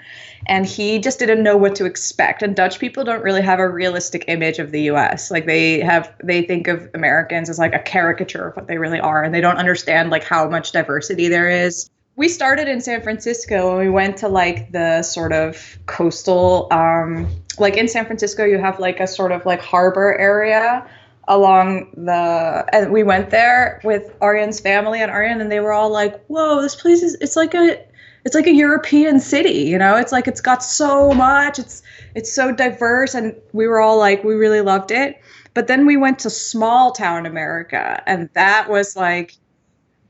and 0.47 0.65
he 0.65 0.99
just 0.99 1.19
didn't 1.19 1.43
know 1.43 1.57
what 1.57 1.75
to 1.77 1.85
expect. 1.85 2.43
And 2.43 2.55
Dutch 2.55 2.79
people 2.79 3.05
don't 3.05 3.23
really 3.23 3.43
have 3.43 3.59
a 3.59 3.69
realistic 3.69 4.25
image 4.29 4.59
of 4.59 4.71
the 4.71 4.83
U.S. 4.83 5.31
Like 5.31 5.47
they 5.47 5.81
have, 5.81 6.13
they 6.23 6.43
think 6.43 6.69
of 6.69 6.89
Americans 6.95 7.51
as 7.51 7.59
like 7.59 7.75
a 7.75 7.81
caricature 7.81 8.49
of 8.49 8.57
what 8.57 8.69
they 8.69 8.79
really 8.79 9.01
are, 9.01 9.23
and 9.23 9.35
they 9.35 9.41
don't 9.41 9.59
understand 9.59 10.11
like 10.11 10.25
how 10.25 10.49
much 10.49 10.73
diversity 10.73 11.29
there 11.29 11.51
is. 11.51 11.91
We 12.17 12.29
started 12.29 12.69
in 12.69 12.81
San 12.81 13.03
Francisco 13.03 13.71
and 13.71 13.81
we 13.81 13.91
went 13.91 14.17
to 14.19 14.29
like 14.29 14.71
the 14.71 15.03
sort 15.03 15.33
of 15.33 15.77
coastal, 15.87 16.69
um, 16.71 17.29
like 17.59 17.77
in 17.77 17.89
San 17.89 18.07
Francisco, 18.07 18.45
you 18.45 18.59
have 18.59 18.79
like 18.79 19.01
a 19.01 19.07
sort 19.09 19.33
of 19.33 19.45
like 19.45 19.61
harbor 19.61 20.17
area 20.17 20.89
along 21.29 21.91
the 21.97 22.65
and 22.73 22.93
we 22.93 23.03
went 23.03 23.31
there 23.31 23.81
with 23.85 24.19
Arjan's 24.21 24.61
family 24.61 25.01
and 25.01 25.11
Arjan 25.11 25.41
and 25.41 25.51
they 25.51 25.61
were 25.61 25.73
all 25.73 25.91
like, 25.91 26.25
"Whoa, 26.27 26.61
this 26.63 26.77
place 26.77 27.03
is 27.03 27.15
it's 27.21 27.37
like 27.37 27.55
a 27.55 27.85
it's 28.25 28.35
like 28.35 28.47
a 28.47 28.55
European 28.55 29.21
city, 29.21 29.65
you 29.65 29.79
know? 29.79 29.97
It's 29.97 30.13
like 30.13 30.27
it's 30.27 30.41
got 30.41 30.63
so 30.63 31.13
much. 31.13 31.59
It's 31.59 31.83
it's 32.15 32.33
so 32.33 32.53
diverse 32.53 33.15
and 33.15 33.35
we 33.53 33.67
were 33.67 33.81
all 33.81 33.99
like 33.99 34.25
we 34.25 34.35
really 34.35 34.61
loved 34.61 34.91
it. 34.91 35.21
But 35.53 35.67
then 35.69 35.87
we 35.87 35.97
went 35.97 36.21
to 36.21 36.31
small 36.31 36.93
town 36.93 37.27
America 37.27 38.03
and 38.07 38.29
that 38.35 38.69
was 38.69 38.97
like 38.97 39.37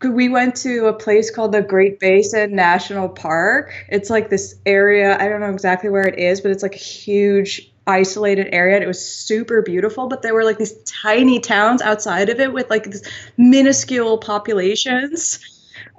we 0.03 0.29
went 0.29 0.57
to 0.57 0.87
a 0.87 0.93
place 0.93 1.31
called 1.31 1.53
the 1.53 1.63
Great 1.63 1.99
Basin 1.99 2.55
National 2.55 3.09
Park. 3.09 3.73
It's 3.89 4.11
like 4.11 4.29
this 4.29 4.57
area, 4.67 5.19
I 5.19 5.29
don't 5.29 5.41
know 5.41 5.51
exactly 5.51 5.89
where 5.89 6.07
it 6.07 6.19
is, 6.19 6.41
but 6.41 6.51
it's 6.51 6.63
like 6.63 6.75
a 6.75 6.79
huge 6.79 7.73
isolated 7.87 8.49
area. 8.53 8.77
And 8.77 8.85
it 8.85 8.89
was 8.89 9.05
super 9.05 9.63
beautiful, 9.63 10.09
but 10.09 10.23
there 10.23 10.35
were 10.35 10.45
like 10.45 10.59
these 10.59 10.75
tiny 10.85 11.41
towns 11.41 11.83
outside 11.83 12.29
of 12.29 12.41
it 12.41 12.53
with 12.53 12.71
like 12.71 12.85
these 12.85 13.03
minuscule 13.37 14.19
populations. 14.19 15.39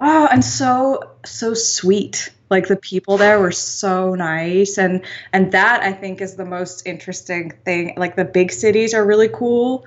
Oh, 0.00 0.28
and 0.30 0.44
so 0.44 1.10
so 1.24 1.54
sweet. 1.54 2.30
Like 2.48 2.68
the 2.68 2.76
people 2.76 3.16
there 3.16 3.40
were 3.40 3.52
so 3.52 4.14
nice 4.14 4.78
and 4.78 5.04
and 5.32 5.52
that 5.52 5.82
I 5.82 5.92
think 5.92 6.20
is 6.20 6.36
the 6.36 6.44
most 6.44 6.86
interesting 6.86 7.52
thing. 7.64 7.94
Like 7.96 8.14
the 8.14 8.24
big 8.24 8.52
cities 8.52 8.94
are 8.94 9.04
really 9.04 9.28
cool 9.28 9.84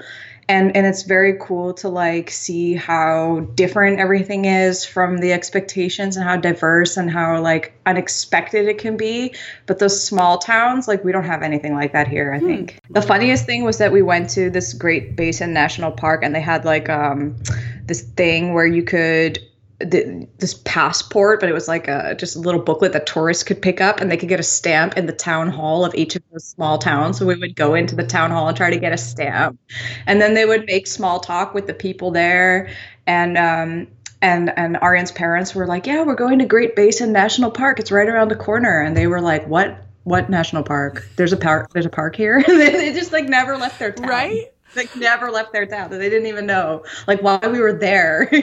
and 0.50 0.76
and 0.76 0.88
it's 0.88 1.04
very 1.04 1.38
cool 1.39 1.74
to 1.76 1.88
like 1.88 2.32
see 2.32 2.74
how 2.74 3.41
different 3.54 4.00
everything 4.00 4.45
is 4.45 4.84
from 4.84 5.20
the 5.20 5.32
expectations 5.32 6.18
and 6.18 6.26
how 6.26 6.36
diverse 6.36 6.97
and 6.97 7.10
how 7.10 7.39
like 7.39 7.80
unexpected 7.86 8.68
it 8.68 8.80
can 8.80 8.97
be. 8.97 9.34
But 9.68 9.78
those 9.78 10.04
small 10.04 10.39
towns 10.39 10.88
like 10.88 11.04
we 11.04 11.12
don't 11.12 11.24
have 11.24 11.43
anything 11.43 11.76
like 11.76 11.93
that 11.93 12.08
here 12.08 12.34
i 12.34 12.39
think. 12.39 12.80
The 12.89 13.02
funniest 13.02 13.45
thing 13.45 13.64
was 13.64 13.78
that 13.78 13.91
we 13.91 14.02
went 14.02 14.32
to 14.32 14.50
this 14.50 14.74
great 14.74 15.16
basin 15.16 15.54
national 15.54 15.91
park 15.91 16.24
and 16.24 16.34
they 16.34 16.41
had 16.41 16.66
like 16.66 16.89
um 16.89 17.38
this 17.86 18.02
thing 18.02 18.54
where 18.54 18.66
you 18.66 18.84
could 18.84 19.39
th- 19.80 20.28
this 20.38 20.54
passport, 20.66 21.40
but 21.40 21.50
it 21.50 21.54
was 21.54 21.68
like 21.68 21.88
a 21.88 22.16
just 22.16 22.36
a 22.36 22.40
little 22.40 22.62
booklet 22.62 22.94
that 22.94 23.06
tourists 23.06 23.44
could 23.44 23.62
pick 23.62 23.82
up, 23.82 24.00
and 24.00 24.12
they 24.12 24.18
could 24.18 24.30
get 24.30 24.40
a 24.40 24.44
stamp 24.44 24.98
in 24.98 25.06
the 25.06 25.14
town 25.14 25.50
hall 25.50 25.86
of 25.86 25.94
each 25.96 26.16
of 26.16 26.24
those 26.32 26.46
small 26.46 26.78
towns. 26.78 27.18
So 27.18 27.26
we 27.26 27.36
would 27.36 27.56
go 27.56 27.76
into 27.76 27.96
the 27.96 28.06
town 28.06 28.32
hall 28.32 28.48
and 28.48 28.58
try 28.58 28.70
to 28.70 28.80
get 28.80 28.94
a 28.94 28.98
stamp, 28.98 29.60
and 30.06 30.22
then 30.22 30.34
they 30.34 30.46
would 30.46 30.66
make 30.66 30.88
small 30.88 31.20
talk 31.20 31.54
with 31.54 31.68
the 31.68 31.74
people 31.74 32.12
there, 32.12 32.70
and 33.08 33.38
um, 33.38 33.88
and 34.22 34.52
and 34.58 34.76
Arjan's 34.78 35.12
parents 35.12 35.56
were 35.56 35.68
like, 35.68 35.88
"Yeah, 35.88 36.04
we're 36.04 36.16
going 36.16 36.40
to 36.40 36.46
Great 36.46 36.76
Basin 36.76 37.12
National 37.12 37.52
Park. 37.52 37.80
It's 37.80 37.92
right 37.92 38.08
around 38.08 38.30
the 38.30 38.36
corner," 38.36 38.82
and 38.82 38.96
they 38.96 39.08
were 39.08 39.22
like, 39.22 39.48
"What?" 39.48 39.86
What 40.06 40.28
national 40.28 40.64
park? 40.64 41.08
There's 41.18 41.34
a 41.34 41.38
park. 41.38 41.72
There's 41.72 41.86
a 41.86 41.90
park 41.90 42.16
here. 42.16 42.42
they 42.48 42.94
just 42.94 43.12
like 43.12 43.26
never 43.26 43.58
left 43.58 43.78
their 43.78 43.92
town. 43.92 44.08
Right? 44.08 44.46
Like 44.76 44.96
never 44.96 45.32
left 45.32 45.52
their 45.54 45.66
town. 45.66 45.90
They 45.90 46.10
didn't 46.10 46.28
even 46.28 46.46
know 46.46 46.84
like 47.08 47.22
why 47.22 47.38
we 47.48 47.60
were 47.60 47.74
there. 47.74 48.30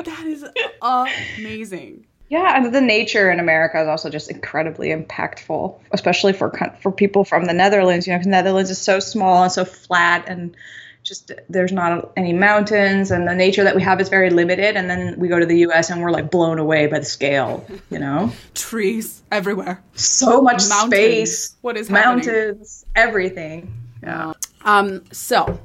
That 0.00 0.24
is 0.26 0.44
amazing. 0.82 2.06
Yeah, 2.28 2.56
and 2.56 2.72
the 2.74 2.80
nature 2.80 3.30
in 3.30 3.40
America 3.40 3.80
is 3.82 3.88
also 3.88 4.08
just 4.08 4.30
incredibly 4.30 4.88
impactful, 4.90 5.78
especially 5.92 6.32
for 6.32 6.50
for 6.80 6.92
people 6.92 7.24
from 7.24 7.44
the 7.46 7.52
Netherlands. 7.52 8.06
You 8.06 8.12
know, 8.12 8.18
'cause 8.18 8.26
Netherlands 8.26 8.70
is 8.70 8.78
so 8.78 8.98
small 9.00 9.42
and 9.42 9.52
so 9.52 9.64
flat, 9.64 10.24
and 10.28 10.54
just 11.02 11.32
there's 11.48 11.72
not 11.72 12.12
any 12.16 12.32
mountains, 12.32 13.10
and 13.10 13.26
the 13.26 13.34
nature 13.34 13.64
that 13.64 13.74
we 13.74 13.82
have 13.82 14.00
is 14.00 14.08
very 14.08 14.30
limited. 14.30 14.76
And 14.76 14.88
then 14.88 15.18
we 15.18 15.28
go 15.28 15.38
to 15.38 15.46
the 15.46 15.58
U.S. 15.60 15.90
and 15.90 16.00
we're 16.02 16.12
like 16.12 16.30
blown 16.30 16.58
away 16.58 16.86
by 16.86 16.98
the 17.00 17.04
scale. 17.04 17.64
You 17.90 17.98
know, 17.98 18.32
Trees 18.54 19.22
everywhere. 19.32 19.82
so 19.94 20.40
much 20.40 20.68
Mountains. 20.68 20.86
space, 20.94 21.56
What 21.62 21.76
is 21.76 21.88
happening? 21.88 22.26
mountains, 22.26 22.84
everything. 22.94 23.72
Yeah. 24.02 24.32
Um, 24.62 25.04
so, 25.12 25.60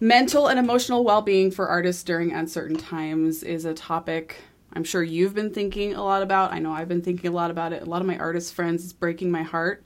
mental 0.00 0.48
and 0.48 0.58
emotional 0.58 1.04
well 1.04 1.22
being 1.22 1.50
for 1.50 1.68
artists 1.68 2.02
during 2.02 2.32
uncertain 2.32 2.76
times 2.76 3.42
is 3.42 3.64
a 3.64 3.74
topic 3.74 4.36
I'm 4.76 4.84
sure 4.84 5.02
you've 5.02 5.34
been 5.34 5.54
thinking 5.54 5.94
a 5.94 6.04
lot 6.04 6.22
about. 6.22 6.52
I 6.52 6.58
know 6.58 6.70
I've 6.70 6.86
been 6.86 7.00
thinking 7.00 7.30
a 7.30 7.32
lot 7.32 7.50
about 7.50 7.72
it. 7.72 7.82
A 7.82 7.86
lot 7.86 8.02
of 8.02 8.06
my 8.06 8.18
artist 8.18 8.52
friends, 8.52 8.84
it's 8.84 8.92
breaking 8.92 9.30
my 9.30 9.42
heart. 9.42 9.82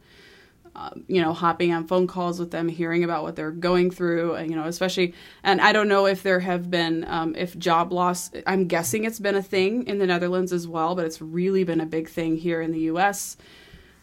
Um, 0.74 1.04
you 1.06 1.20
know, 1.22 1.32
hopping 1.32 1.72
on 1.72 1.86
phone 1.86 2.08
calls 2.08 2.40
with 2.40 2.50
them, 2.50 2.68
hearing 2.68 3.04
about 3.04 3.22
what 3.22 3.36
they're 3.36 3.50
going 3.50 3.90
through, 3.90 4.34
and, 4.34 4.50
you 4.50 4.56
know, 4.56 4.64
especially, 4.64 5.14
and 5.42 5.60
I 5.60 5.72
don't 5.72 5.88
know 5.88 6.06
if 6.06 6.22
there 6.22 6.38
have 6.40 6.70
been, 6.70 7.04
um, 7.08 7.34
if 7.36 7.58
job 7.58 7.92
loss, 7.92 8.30
I'm 8.46 8.66
guessing 8.66 9.04
it's 9.04 9.18
been 9.18 9.34
a 9.34 9.42
thing 9.42 9.86
in 9.86 9.98
the 9.98 10.06
Netherlands 10.06 10.52
as 10.52 10.68
well, 10.68 10.94
but 10.94 11.04
it's 11.04 11.20
really 11.20 11.64
been 11.64 11.80
a 11.80 11.86
big 11.86 12.08
thing 12.08 12.36
here 12.36 12.60
in 12.60 12.70
the 12.70 12.80
US. 12.82 13.36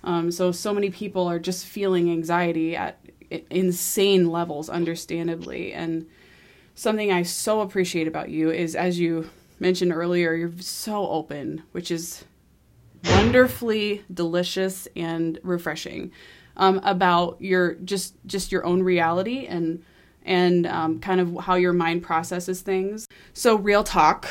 Um, 0.03 0.29
so, 0.29 0.51
so 0.51 0.73
many 0.73 0.89
people 0.89 1.25
are 1.27 1.39
just 1.39 1.65
feeling 1.65 2.11
anxiety 2.11 2.75
at 2.75 2.99
insane 3.29 4.29
levels, 4.29 4.69
understandably. 4.69 5.73
And 5.73 6.07
something 6.75 7.11
I 7.11 7.23
so 7.23 7.61
appreciate 7.61 8.07
about 8.07 8.29
you 8.29 8.51
is, 8.51 8.75
as 8.75 8.99
you 8.99 9.29
mentioned 9.59 9.91
earlier, 9.91 10.33
you're 10.33 10.51
so 10.59 11.07
open, 11.07 11.63
which 11.71 11.91
is 11.91 12.23
wonderfully 13.03 14.03
delicious 14.13 14.87
and 14.95 15.39
refreshing 15.43 16.11
um, 16.57 16.79
about 16.83 17.41
your 17.41 17.75
just 17.75 18.15
just 18.25 18.51
your 18.51 18.65
own 18.65 18.83
reality 18.83 19.45
and 19.45 19.83
and 20.25 20.67
um, 20.67 20.99
kind 20.99 21.21
of 21.21 21.37
how 21.45 21.55
your 21.55 21.73
mind 21.73 22.03
processes 22.03 22.61
things. 22.61 23.07
So, 23.33 23.55
real 23.55 23.83
talk. 23.83 24.27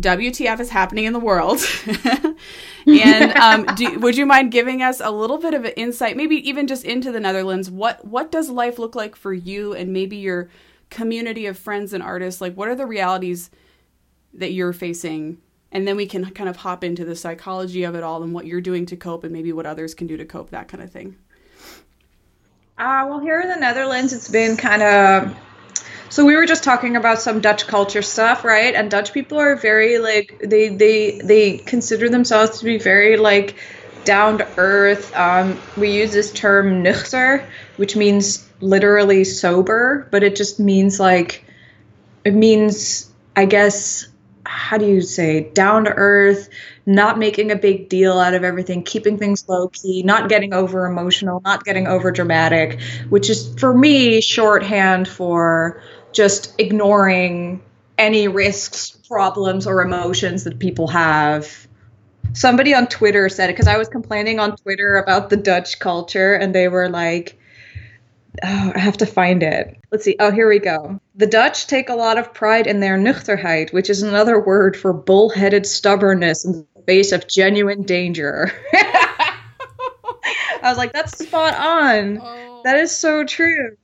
WTF 0.00 0.60
is 0.60 0.70
happening 0.70 1.04
in 1.04 1.12
the 1.12 1.20
world. 1.20 1.60
and 2.86 3.36
um, 3.36 3.64
do, 3.76 3.98
would 4.00 4.16
you 4.16 4.26
mind 4.26 4.50
giving 4.50 4.82
us 4.82 5.00
a 5.00 5.10
little 5.10 5.38
bit 5.38 5.54
of 5.54 5.64
an 5.64 5.72
insight, 5.72 6.16
maybe 6.16 6.36
even 6.48 6.66
just 6.66 6.84
into 6.84 7.12
the 7.12 7.20
Netherlands? 7.20 7.70
What 7.70 8.04
what 8.04 8.32
does 8.32 8.50
life 8.50 8.78
look 8.78 8.94
like 8.94 9.14
for 9.16 9.32
you 9.32 9.74
and 9.74 9.92
maybe 9.92 10.16
your 10.16 10.48
community 10.90 11.46
of 11.46 11.58
friends 11.58 11.92
and 11.92 12.02
artists? 12.02 12.40
Like, 12.40 12.54
what 12.54 12.68
are 12.68 12.74
the 12.74 12.86
realities 12.86 13.50
that 14.32 14.52
you're 14.52 14.72
facing? 14.72 15.38
And 15.70 15.86
then 15.86 15.96
we 15.96 16.06
can 16.06 16.30
kind 16.30 16.48
of 16.48 16.56
hop 16.56 16.84
into 16.84 17.04
the 17.04 17.16
psychology 17.16 17.84
of 17.84 17.94
it 17.94 18.02
all 18.02 18.22
and 18.22 18.32
what 18.32 18.46
you're 18.46 18.60
doing 18.60 18.86
to 18.86 18.96
cope, 18.96 19.24
and 19.24 19.32
maybe 19.32 19.52
what 19.52 19.66
others 19.66 19.94
can 19.94 20.06
do 20.06 20.16
to 20.16 20.24
cope, 20.24 20.50
that 20.50 20.68
kind 20.68 20.82
of 20.82 20.90
thing. 20.90 21.16
Uh, 22.76 23.06
well, 23.08 23.20
here 23.20 23.40
in 23.40 23.48
the 23.48 23.56
Netherlands, 23.56 24.12
it's 24.12 24.28
been 24.28 24.56
kind 24.56 24.82
of. 24.82 25.36
So 26.14 26.24
we 26.24 26.36
were 26.36 26.46
just 26.46 26.62
talking 26.62 26.94
about 26.94 27.20
some 27.20 27.40
Dutch 27.40 27.66
culture 27.66 28.00
stuff, 28.00 28.44
right? 28.44 28.72
And 28.72 28.88
Dutch 28.88 29.12
people 29.12 29.40
are 29.40 29.56
very 29.56 29.98
like 29.98 30.40
they 30.44 30.68
they 30.68 31.18
they 31.18 31.58
consider 31.58 32.08
themselves 32.08 32.60
to 32.60 32.64
be 32.64 32.78
very 32.78 33.16
like 33.16 33.56
down 34.04 34.38
to 34.38 34.48
earth. 34.56 35.12
Um, 35.16 35.60
we 35.76 35.90
use 35.90 36.12
this 36.12 36.30
term 36.30 36.84
nuchter, 36.84 37.44
which 37.78 37.96
means 37.96 38.48
literally 38.60 39.24
sober, 39.24 40.06
but 40.12 40.22
it 40.22 40.36
just 40.36 40.60
means 40.60 41.00
like 41.00 41.44
it 42.24 42.32
means 42.32 43.12
I 43.34 43.46
guess 43.46 44.06
how 44.46 44.78
do 44.78 44.86
you 44.86 45.00
say 45.00 45.50
down 45.50 45.84
to 45.84 45.90
earth 45.90 46.48
not 46.86 47.18
making 47.18 47.50
a 47.50 47.56
big 47.56 47.88
deal 47.88 48.20
out 48.20 48.34
of 48.34 48.44
everything 48.44 48.82
keeping 48.82 49.18
things 49.18 49.48
low 49.48 49.68
key 49.68 50.02
not 50.02 50.28
getting 50.28 50.52
over 50.52 50.84
emotional 50.84 51.40
not 51.44 51.64
getting 51.64 51.86
over 51.86 52.10
dramatic 52.10 52.78
which 53.08 53.30
is 53.30 53.54
for 53.58 53.72
me 53.72 54.20
shorthand 54.20 55.08
for 55.08 55.82
just 56.14 56.58
ignoring 56.58 57.62
any 57.98 58.28
risks 58.28 58.90
problems 59.08 59.66
or 59.66 59.82
emotions 59.82 60.44
that 60.44 60.58
people 60.58 60.88
have 60.88 61.66
somebody 62.32 62.74
on 62.74 62.86
twitter 62.86 63.28
said 63.28 63.50
it 63.50 63.52
because 63.52 63.68
i 63.68 63.76
was 63.76 63.88
complaining 63.88 64.40
on 64.40 64.56
twitter 64.56 64.96
about 64.96 65.30
the 65.30 65.36
dutch 65.36 65.78
culture 65.78 66.34
and 66.34 66.54
they 66.54 66.68
were 66.68 66.88
like 66.88 67.38
oh, 68.42 68.72
I 68.74 68.78
have 68.78 68.96
to 68.98 69.06
find 69.06 69.42
it. 69.42 69.76
Let's 69.90 70.04
see. 70.04 70.16
Oh, 70.18 70.30
here 70.30 70.48
we 70.48 70.58
go. 70.58 71.00
The 71.14 71.26
Dutch 71.26 71.66
take 71.66 71.88
a 71.88 71.94
lot 71.94 72.18
of 72.18 72.34
pride 72.34 72.66
in 72.66 72.80
their 72.80 72.98
nuchterheid, 72.98 73.72
which 73.72 73.90
is 73.90 74.02
another 74.02 74.40
word 74.40 74.76
for 74.76 74.92
bullheaded 74.92 75.66
stubbornness 75.66 76.44
in 76.44 76.66
the 76.74 76.82
face 76.82 77.12
of 77.12 77.28
genuine 77.28 77.82
danger. 77.82 78.50
I 78.72 80.70
was 80.70 80.78
like, 80.78 80.92
that's 80.92 81.18
spot 81.18 81.54
on. 81.54 82.18
Oh. 82.20 82.62
That 82.64 82.78
is 82.78 82.90
so 82.90 83.24
true. 83.24 83.76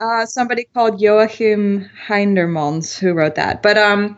Uh, 0.00 0.24
somebody 0.24 0.64
called 0.72 0.98
Joachim 1.00 1.88
Heindermans 2.06 2.98
who 2.98 3.12
wrote 3.12 3.34
that. 3.34 3.62
But 3.62 3.76
um, 3.76 4.16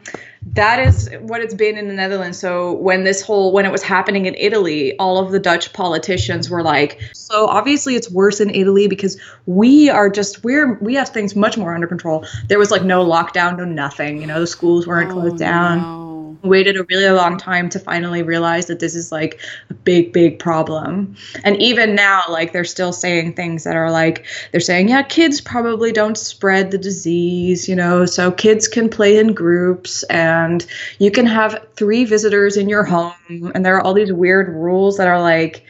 that 0.55 0.79
is 0.79 1.11
what 1.21 1.41
it's 1.41 1.55
been 1.55 1.77
in 1.77 1.89
the 1.89 1.95
Netherlands. 1.95 2.39
So 2.39 2.75
when 2.75 3.03
this 3.03 3.21
whole 3.21 3.53
when 3.53 3.67
it 3.67 3.73
was 3.73 3.83
happening 3.83 4.27
in 4.27 4.37
Italy, 4.37 4.97
all 4.99 5.19
of 5.19 5.33
the 5.33 5.41
Dutch 5.41 5.73
politicians 5.73 6.49
were 6.49 6.63
like, 6.63 7.01
so 7.15 7.47
obviously 7.47 7.97
it's 7.97 8.11
worse 8.11 8.41
in 8.41 8.51
Italy 8.51 8.87
because 8.87 9.21
we 9.47 9.89
are 9.89 10.09
just 10.09 10.45
we're 10.45 10.75
we 10.75 10.95
have 10.95 11.09
things 11.09 11.35
much 11.35 11.59
more 11.59 11.75
under 11.75 11.89
control. 11.89 12.25
There 12.47 12.61
was 12.61 12.71
like 12.71 12.85
no 12.85 13.05
lockdown, 13.05 13.57
no 13.57 13.65
nothing. 13.65 14.21
You 14.21 14.29
know, 14.29 14.39
the 14.39 14.47
schools 14.47 14.87
weren't 14.87 15.11
oh, 15.11 15.15
closed 15.15 15.39
down. 15.39 15.79
No 15.79 16.02
waited 16.43 16.77
a 16.77 16.85
really 16.85 17.11
long 17.11 17.39
time 17.39 17.69
to 17.71 17.79
finally 17.79 18.23
realize 18.23 18.67
that 18.67 18.81
this 18.81 18.95
is 18.95 19.13
like 19.13 19.41
a 19.71 19.75
big 19.75 20.13
big 20.13 20.39
problem. 20.39 21.17
And 21.45 21.57
even 21.63 21.95
now 21.95 22.23
like 22.29 22.53
they're 22.53 22.65
still 22.65 22.93
saying 22.93 23.35
things 23.35 23.65
that 23.65 23.77
are 23.77 23.91
like 23.91 24.27
they're 24.51 24.61
saying 24.61 24.89
yeah 24.89 25.03
kids 25.03 25.41
probably 25.41 25.93
don't 25.93 26.19
spread 26.19 26.71
the 26.71 26.79
disease 26.79 27.69
you 27.69 27.77
know 27.77 28.07
so 28.07 28.31
kids 28.31 28.69
can 28.69 28.89
play 28.89 29.19
in 29.19 29.35
groups 29.35 30.03
and 30.05 30.67
you 30.99 31.11
can 31.11 31.27
have 31.27 31.67
three 31.77 32.05
visitors 32.05 32.57
in 32.57 32.69
your 32.69 32.85
home. 32.85 33.53
And 33.55 33.65
there 33.65 33.77
are 33.77 33.83
all 33.83 33.95
these 33.95 34.13
weird 34.13 34.49
rules 34.49 34.97
that 34.99 35.09
are 35.09 35.21
like 35.21 35.65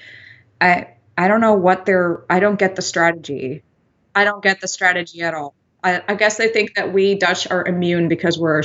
i 0.61 0.89
i 1.19 1.29
don't 1.29 1.41
know 1.41 1.55
what 1.55 1.87
they're 1.87 2.25
i 2.31 2.41
don't 2.41 2.59
get 2.59 2.77
the 2.77 2.83
strategy. 2.83 3.63
I 4.15 4.25
don't 4.25 4.43
get 4.43 4.61
the 4.61 4.69
strategy 4.69 5.23
at 5.23 5.35
all. 5.35 5.55
I, 5.83 6.03
I 6.09 6.15
guess 6.15 6.37
they 6.37 6.49
think 6.49 6.75
that 6.75 6.93
we 6.93 7.15
Dutch 7.15 7.51
are 7.51 7.67
immune 7.67 8.09
because 8.09 8.39
we're 8.39 8.63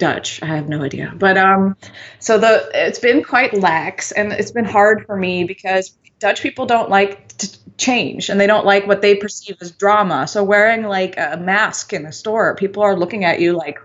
Dutch. 0.00 0.42
I 0.42 0.46
have 0.46 0.68
no 0.68 0.82
idea. 0.82 1.12
But 1.16 1.38
um 1.38 1.76
so 2.18 2.38
the 2.38 2.68
it's 2.74 2.98
been 2.98 3.22
quite 3.22 3.54
lax 3.54 4.10
and 4.10 4.32
it's 4.32 4.50
been 4.50 4.64
hard 4.64 5.06
for 5.06 5.16
me 5.16 5.44
because 5.44 5.94
Dutch 6.18 6.42
people 6.42 6.66
don't 6.66 6.90
like 6.90 7.28
to 7.38 7.48
change 7.76 8.28
and 8.30 8.40
they 8.40 8.46
don't 8.48 8.66
like 8.66 8.86
what 8.86 9.02
they 9.02 9.14
perceive 9.14 9.56
as 9.60 9.70
drama. 9.70 10.26
So 10.26 10.42
wearing 10.42 10.84
like 10.84 11.16
a 11.16 11.36
mask 11.36 11.92
in 11.92 12.06
a 12.06 12.12
store, 12.12 12.56
people 12.56 12.82
are 12.82 12.96
looking 12.96 13.24
at 13.24 13.40
you 13.40 13.52
like 13.52 13.78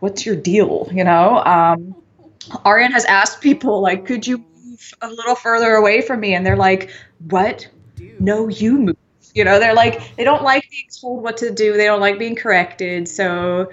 what's 0.00 0.26
your 0.26 0.36
deal, 0.36 0.88
you 0.92 1.04
know? 1.04 1.38
Um 1.38 1.94
Arjan 2.66 2.90
has 2.90 3.04
asked 3.06 3.40
people 3.40 3.80
like 3.80 4.06
could 4.06 4.26
you 4.26 4.38
move 4.38 4.94
a 5.00 5.08
little 5.08 5.36
further 5.36 5.74
away 5.74 6.02
from 6.02 6.20
me 6.20 6.34
and 6.34 6.44
they're 6.44 6.56
like 6.56 6.90
what? 7.28 7.68
No, 8.18 8.48
you 8.48 8.78
move. 8.78 8.96
You 9.34 9.44
know, 9.44 9.60
they're 9.60 9.74
like 9.74 10.16
they 10.16 10.24
don't 10.24 10.42
like 10.42 10.68
being 10.70 10.88
told 11.00 11.22
what 11.22 11.36
to 11.38 11.52
do. 11.52 11.76
They 11.76 11.84
don't 11.84 12.00
like 12.00 12.18
being 12.18 12.34
corrected. 12.34 13.06
So 13.08 13.70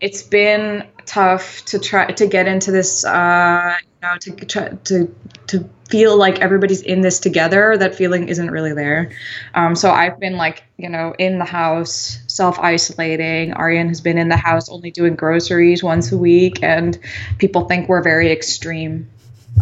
it's 0.00 0.22
been 0.22 0.86
tough 1.06 1.64
to 1.66 1.78
try 1.78 2.10
to 2.10 2.26
get 2.26 2.46
into 2.46 2.70
this 2.70 3.04
uh, 3.04 3.76
you 3.82 4.08
know 4.08 4.16
to 4.18 4.30
try 4.46 4.68
to 4.68 5.14
to 5.46 5.68
feel 5.88 6.16
like 6.16 6.38
everybody's 6.38 6.82
in 6.82 7.00
this 7.00 7.18
together 7.18 7.76
that 7.76 7.94
feeling 7.94 8.28
isn't 8.28 8.50
really 8.50 8.72
there 8.72 9.10
um, 9.54 9.74
so 9.74 9.90
i've 9.90 10.20
been 10.20 10.36
like 10.36 10.62
you 10.76 10.88
know 10.88 11.14
in 11.18 11.38
the 11.38 11.44
house 11.44 12.20
self-isolating 12.28 13.50
Arjan 13.52 13.88
has 13.88 14.00
been 14.00 14.16
in 14.16 14.28
the 14.28 14.36
house 14.36 14.68
only 14.68 14.90
doing 14.90 15.16
groceries 15.16 15.82
once 15.82 16.12
a 16.12 16.16
week 16.16 16.62
and 16.62 16.98
people 17.38 17.66
think 17.66 17.88
we're 17.88 18.02
very 18.02 18.30
extreme 18.30 19.10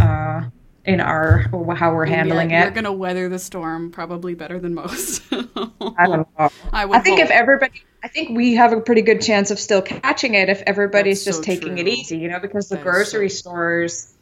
uh, 0.00 0.42
in 0.84 1.00
our 1.00 1.44
how 1.74 1.94
we're 1.94 2.06
handling 2.06 2.50
it. 2.50 2.64
We're 2.64 2.70
gonna 2.70 2.92
weather 2.92 3.28
the 3.28 3.38
storm 3.38 3.90
probably 3.90 4.34
better 4.34 4.58
than 4.58 4.74
most. 4.74 5.22
I 5.32 6.06
don't 6.06 6.26
know. 6.38 6.50
I, 6.72 6.84
I 6.84 7.00
think 7.00 7.18
hope. 7.18 7.26
if 7.26 7.30
everybody 7.30 7.82
I 8.02 8.08
think 8.08 8.36
we 8.36 8.54
have 8.54 8.72
a 8.72 8.80
pretty 8.80 9.02
good 9.02 9.20
chance 9.20 9.50
of 9.50 9.58
still 9.58 9.82
catching 9.82 10.34
it 10.34 10.48
if 10.48 10.62
everybody's 10.66 11.24
That's 11.24 11.38
just 11.38 11.38
so 11.38 11.52
taking 11.52 11.76
true. 11.76 11.86
it 11.86 11.88
easy, 11.88 12.18
you 12.18 12.28
know, 12.28 12.38
because 12.38 12.68
the 12.68 12.76
that 12.76 12.84
grocery 12.84 13.28
so 13.28 13.40
stores. 13.40 14.14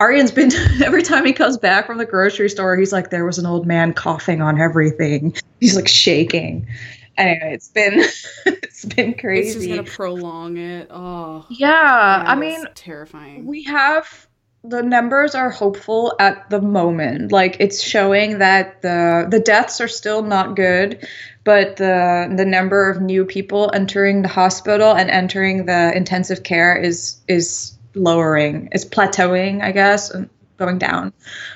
Arjan's 0.00 0.30
been 0.30 0.52
every 0.84 1.02
time 1.02 1.24
he 1.24 1.32
comes 1.32 1.56
back 1.56 1.86
from 1.86 1.98
the 1.98 2.06
grocery 2.06 2.48
store, 2.48 2.76
he's 2.76 2.92
like, 2.92 3.10
there 3.10 3.24
was 3.24 3.38
an 3.38 3.46
old 3.46 3.66
man 3.66 3.92
coughing 3.92 4.40
on 4.40 4.60
everything. 4.60 5.34
He's 5.60 5.74
like 5.74 5.88
shaking. 5.88 6.68
Anyway, 7.16 7.52
it's 7.52 7.68
been 7.68 7.94
it's 8.46 8.84
been 8.84 9.14
crazy. 9.14 9.48
It's 9.48 9.66
just 9.66 9.68
gonna 9.68 9.82
prolong 9.82 10.56
it. 10.56 10.86
Oh, 10.88 11.44
yeah. 11.50 12.22
I 12.24 12.36
mean, 12.36 12.64
terrifying. 12.76 13.44
We 13.44 13.64
have 13.64 14.28
the 14.62 14.82
numbers 14.82 15.34
are 15.34 15.50
hopeful 15.50 16.14
at 16.18 16.48
the 16.50 16.60
moment. 16.60 17.32
Like 17.32 17.56
it's 17.60 17.82
showing 17.82 18.38
that 18.38 18.82
the 18.82 19.26
the 19.28 19.40
deaths 19.40 19.80
are 19.80 19.88
still 19.88 20.22
not 20.22 20.54
good, 20.54 21.06
but 21.48 21.76
the 21.76 22.30
the 22.36 22.44
number 22.44 22.90
of 22.90 23.00
new 23.00 23.24
people 23.24 23.70
entering 23.72 24.20
the 24.20 24.28
hospital 24.28 24.94
and 24.94 25.08
entering 25.08 25.64
the 25.64 25.96
intensive 25.96 26.42
care 26.42 26.76
is 26.76 27.22
is 27.26 27.72
lowering. 27.94 28.68
It's 28.70 28.84
plateauing, 28.84 29.62
I 29.62 29.72
guess, 29.72 30.10
and 30.10 30.28
going 30.58 30.76
down. 30.76 31.14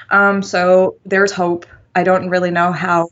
Um, 0.08 0.42
so 0.42 0.96
there's 1.04 1.30
hope. 1.30 1.66
I 1.94 2.04
don't 2.04 2.30
really 2.30 2.50
know 2.50 2.72
how 2.72 3.10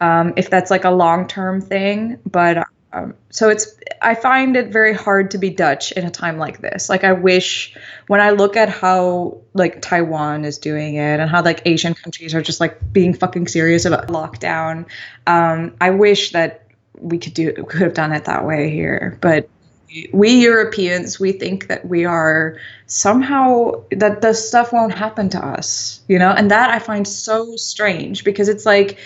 um, 0.00 0.32
if 0.36 0.50
that's 0.50 0.72
like 0.72 0.82
a 0.82 0.90
long 0.90 1.28
term 1.28 1.60
thing, 1.60 2.18
but 2.28 2.66
um, 2.92 3.14
so 3.30 3.50
it's 3.50 3.78
I 4.00 4.14
find 4.14 4.56
it 4.56 4.72
very 4.72 4.94
hard 4.94 5.30
to 5.32 5.38
be 5.38 5.50
Dutch 5.50 5.92
in 5.92 6.06
a 6.06 6.10
time 6.10 6.38
like 6.38 6.60
this. 6.60 6.88
Like 6.88 7.04
I 7.04 7.12
wish 7.12 7.76
when 8.06 8.20
I 8.20 8.30
look 8.30 8.56
at 8.56 8.68
how 8.68 9.38
like 9.52 9.82
Taiwan 9.82 10.44
is 10.44 10.56
doing 10.56 10.94
it 10.94 11.20
and 11.20 11.30
how 11.30 11.42
like 11.42 11.60
Asian 11.66 11.94
countries 11.94 12.34
are 12.34 12.40
just 12.40 12.60
like 12.60 12.92
being 12.92 13.12
fucking 13.12 13.48
serious 13.48 13.84
about 13.84 14.08
lockdown. 14.08 14.86
Um, 15.26 15.74
I 15.80 15.90
wish 15.90 16.32
that 16.32 16.66
we 16.98 17.18
could 17.18 17.34
do 17.34 17.52
could 17.52 17.82
have 17.82 17.94
done 17.94 18.12
it 18.12 18.24
that 18.24 18.46
way 18.46 18.70
here, 18.70 19.18
but 19.20 19.48
we 20.12 20.30
Europeans 20.42 21.20
we 21.20 21.32
think 21.32 21.68
that 21.68 21.86
we 21.86 22.04
are 22.04 22.58
somehow 22.86 23.84
that 23.90 24.22
the 24.22 24.32
stuff 24.32 24.72
won't 24.72 24.94
happen 24.94 25.28
to 25.30 25.44
us, 25.44 26.00
you 26.08 26.18
know, 26.18 26.30
and 26.30 26.50
that 26.50 26.70
I 26.70 26.78
find 26.78 27.06
so 27.06 27.56
strange 27.56 28.24
because 28.24 28.48
it's 28.48 28.64
like 28.64 28.98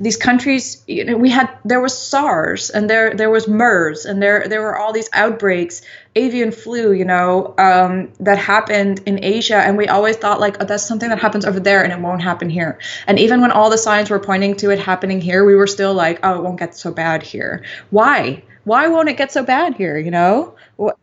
these 0.00 0.16
countries 0.16 0.82
you 0.86 1.04
know 1.04 1.16
we 1.16 1.30
had 1.30 1.48
there 1.64 1.80
was 1.80 1.96
SARS 1.96 2.70
and 2.70 2.88
there 2.90 3.14
there 3.14 3.30
was 3.30 3.48
MERS 3.48 4.04
and 4.04 4.22
there 4.22 4.46
there 4.48 4.62
were 4.62 4.76
all 4.76 4.92
these 4.92 5.08
outbreaks 5.12 5.82
avian 6.14 6.52
flu 6.52 6.92
you 6.92 7.04
know 7.04 7.54
um, 7.58 8.12
that 8.20 8.38
happened 8.38 9.02
in 9.06 9.22
Asia. 9.22 9.56
And 9.56 9.76
we 9.76 9.88
always 9.88 10.16
thought 10.16 10.40
like 10.40 10.56
oh, 10.60 10.64
that's 10.64 10.86
something 10.86 11.08
that 11.10 11.18
happens 11.18 11.44
over 11.44 11.60
there 11.60 11.82
and 11.82 11.92
it 11.92 12.00
won't 12.00 12.22
happen 12.22 12.50
here. 12.50 12.78
And 13.06 13.18
even 13.18 13.40
when 13.40 13.52
all 13.52 13.70
the 13.70 13.78
signs 13.78 14.10
were 14.10 14.18
pointing 14.18 14.56
to 14.56 14.70
it 14.70 14.78
happening 14.78 15.20
here 15.20 15.44
we 15.44 15.54
were 15.54 15.66
still 15.66 15.94
like 15.94 16.20
oh 16.22 16.36
it 16.36 16.42
won't 16.42 16.58
get 16.58 16.76
so 16.76 16.90
bad 16.90 17.22
here. 17.22 17.64
Why 17.90 18.42
why 18.66 18.86
won't 18.88 19.08
it 19.08 19.16
get 19.16 19.32
so 19.32 19.42
bad 19.42 19.74
here 19.74 19.96
you 19.96 20.10
know 20.10 20.54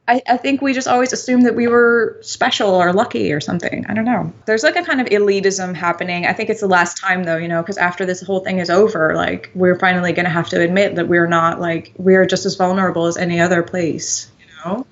I, 0.07 0.21
I 0.27 0.37
think 0.37 0.61
we 0.61 0.73
just 0.73 0.87
always 0.87 1.13
assumed 1.13 1.47
that 1.47 1.55
we 1.55 1.67
were 1.67 2.19
special 2.21 2.69
or 2.69 2.93
lucky 2.93 3.33
or 3.33 3.41
something. 3.41 3.85
I 3.87 3.95
don't 3.95 4.05
know. 4.05 4.31
There's 4.45 4.61
like 4.61 4.75
a 4.75 4.83
kind 4.83 5.01
of 5.01 5.07
elitism 5.07 5.73
happening. 5.73 6.27
I 6.27 6.33
think 6.33 6.51
it's 6.51 6.61
the 6.61 6.67
last 6.67 6.97
time 6.97 7.23
though, 7.23 7.37
you 7.37 7.47
know, 7.47 7.61
because 7.61 7.79
after 7.79 8.05
this 8.05 8.21
whole 8.21 8.41
thing 8.41 8.59
is 8.59 8.69
over, 8.69 9.15
like 9.15 9.49
we're 9.55 9.77
finally 9.79 10.13
going 10.13 10.25
to 10.25 10.31
have 10.31 10.49
to 10.49 10.61
admit 10.61 10.95
that 10.95 11.07
we're 11.07 11.27
not 11.27 11.59
like 11.59 11.91
we're 11.97 12.27
just 12.27 12.45
as 12.45 12.55
vulnerable 12.55 13.07
as 13.07 13.17
any 13.17 13.39
other 13.39 13.63
place, 13.63 14.29
you 14.39 14.45
know. 14.63 14.85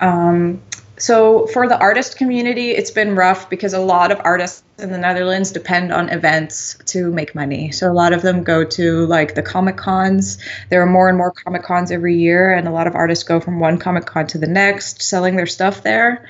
Um, 0.00 0.62
so 0.98 1.46
for 1.46 1.68
the 1.68 1.78
artist 1.78 2.16
community, 2.16 2.70
it's 2.70 2.90
been 2.90 3.14
rough 3.14 3.48
because 3.48 3.72
a 3.72 3.80
lot 3.80 4.10
of 4.10 4.20
artists 4.24 4.62
in 4.78 4.90
the 4.90 4.98
Netherlands 4.98 5.52
depend 5.52 5.92
on 5.92 6.08
events 6.08 6.76
to 6.86 7.10
make 7.12 7.34
money. 7.34 7.70
So 7.72 7.90
a 7.90 7.94
lot 7.94 8.12
of 8.12 8.22
them 8.22 8.42
go 8.42 8.64
to 8.64 9.06
like 9.06 9.34
the 9.34 9.42
Comic 9.42 9.76
Cons. 9.76 10.38
There 10.70 10.82
are 10.82 10.86
more 10.86 11.08
and 11.08 11.16
more 11.16 11.32
Comic 11.32 11.62
Cons 11.62 11.90
every 11.90 12.18
year, 12.18 12.52
and 12.52 12.66
a 12.66 12.70
lot 12.70 12.86
of 12.86 12.94
artists 12.94 13.24
go 13.24 13.40
from 13.40 13.60
one 13.60 13.78
Comic 13.78 14.06
Con 14.06 14.26
to 14.28 14.38
the 14.38 14.46
next, 14.46 15.02
selling 15.02 15.36
their 15.36 15.46
stuff 15.46 15.82
there. 15.82 16.26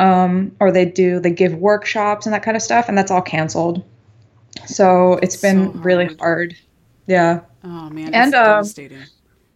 Um, 0.00 0.56
or 0.60 0.70
they 0.70 0.84
do 0.84 1.18
they 1.18 1.32
give 1.32 1.54
workshops 1.54 2.26
and 2.26 2.34
that 2.34 2.42
kind 2.42 2.56
of 2.56 2.62
stuff, 2.62 2.88
and 2.88 2.96
that's 2.96 3.10
all 3.10 3.22
canceled. 3.22 3.84
So 4.66 5.14
it's 5.14 5.36
been 5.36 5.72
so 5.72 5.78
really 5.80 6.14
hard. 6.16 6.56
Yeah. 7.06 7.40
Oh 7.64 7.90
man, 7.90 8.14
and 8.14 8.34
um, 8.34 8.62
devastating 8.62 9.02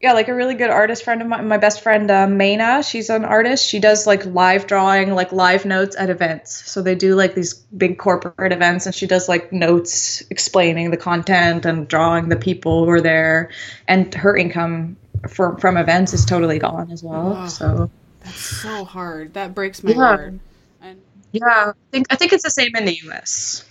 yeah, 0.03 0.15
like 0.15 0.27
a 0.27 0.35
really 0.35 0.57
good 0.57 0.69
artist 0.69 1.05
friend 1.05 1.23
of 1.23 1.29
mine, 1.29 1.47
my 1.47 1.59
best 1.59 1.81
friend 1.81 2.11
uh, 2.11 2.27
Maina. 2.27 2.83
She's 2.83 3.09
an 3.09 3.25
artist. 3.25 3.65
She 3.65 3.79
does 3.79 4.05
like 4.05 4.27
live 4.27 4.67
drawing, 4.67 5.15
like 5.15 5.31
live 5.31 5.65
notes 5.65 5.95
at 5.97 6.11
events. 6.11 6.69
So 6.69 6.83
they 6.83 6.97
do 6.97 7.15
like 7.15 7.37
these 7.37 7.55
big 7.55 7.99
corporate 7.99 8.53
events, 8.53 8.85
and 8.85 8.95
she 8.95 9.07
does 9.07 9.29
like 9.29 9.53
notes 9.53 10.21
explaining 10.29 10.91
the 10.91 10.97
content 10.97 11.65
and 11.65 11.87
drawing 11.87 12.31
the 12.31 12.37
people 12.37 12.85
who 12.85 12.91
are 12.91 13.01
there. 13.01 13.51
And 13.87 14.13
her 14.15 14.37
income 14.37 14.97
from 15.29 15.59
from 15.59 15.77
events 15.77 16.13
is 16.13 16.25
totally 16.25 16.59
gone 16.59 16.91
as 16.91 17.05
well. 17.05 17.39
Oh, 17.39 17.47
so 17.47 17.91
that's 18.25 18.35
so 18.35 18.85
hard. 18.85 19.35
That 19.35 19.55
breaks 19.55 19.85
my 19.85 19.93
yeah. 19.93 19.97
heart. 19.97 20.35
And- 20.81 21.01
yeah, 21.31 21.45
I 21.47 21.73
think 21.93 22.09
I 22.11 22.17
think 22.17 22.33
it's 22.33 22.43
the 22.43 22.51
same 22.51 22.75
in 22.75 22.87
the 22.87 22.99
U.S 23.05 23.65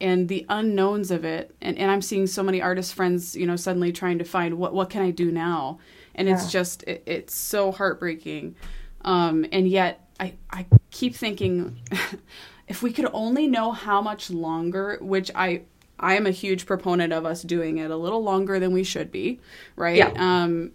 and 0.00 0.28
the 0.28 0.46
unknowns 0.48 1.10
of 1.10 1.24
it. 1.24 1.54
And, 1.60 1.78
and 1.78 1.90
i'm 1.90 2.02
seeing 2.02 2.26
so 2.26 2.42
many 2.42 2.60
artist 2.60 2.94
friends 2.94 3.36
you 3.36 3.46
know 3.46 3.56
suddenly 3.56 3.92
trying 3.92 4.18
to 4.18 4.24
find 4.24 4.58
what 4.58 4.74
what 4.74 4.90
can 4.90 5.02
i 5.02 5.10
do 5.10 5.30
now? 5.30 5.78
And 6.14 6.28
yeah. 6.28 6.34
it's 6.34 6.50
just 6.50 6.82
it, 6.84 7.02
it's 7.06 7.34
so 7.34 7.70
heartbreaking. 7.72 8.56
Um, 9.02 9.46
and 9.52 9.68
yet 9.68 10.08
i 10.20 10.34
i 10.50 10.66
keep 10.90 11.14
thinking 11.14 11.78
if 12.68 12.82
we 12.82 12.92
could 12.92 13.08
only 13.12 13.46
know 13.46 13.72
how 13.72 14.02
much 14.02 14.30
longer 14.30 14.98
which 15.00 15.30
i 15.34 15.62
i 16.00 16.14
am 16.14 16.26
a 16.26 16.30
huge 16.30 16.66
proponent 16.66 17.12
of 17.12 17.24
us 17.24 17.42
doing 17.42 17.78
it 17.78 17.90
a 17.90 17.96
little 17.96 18.22
longer 18.22 18.58
than 18.58 18.72
we 18.72 18.82
should 18.82 19.12
be 19.12 19.40
right? 19.76 19.98
Yeah. 19.98 20.12
um 20.16 20.72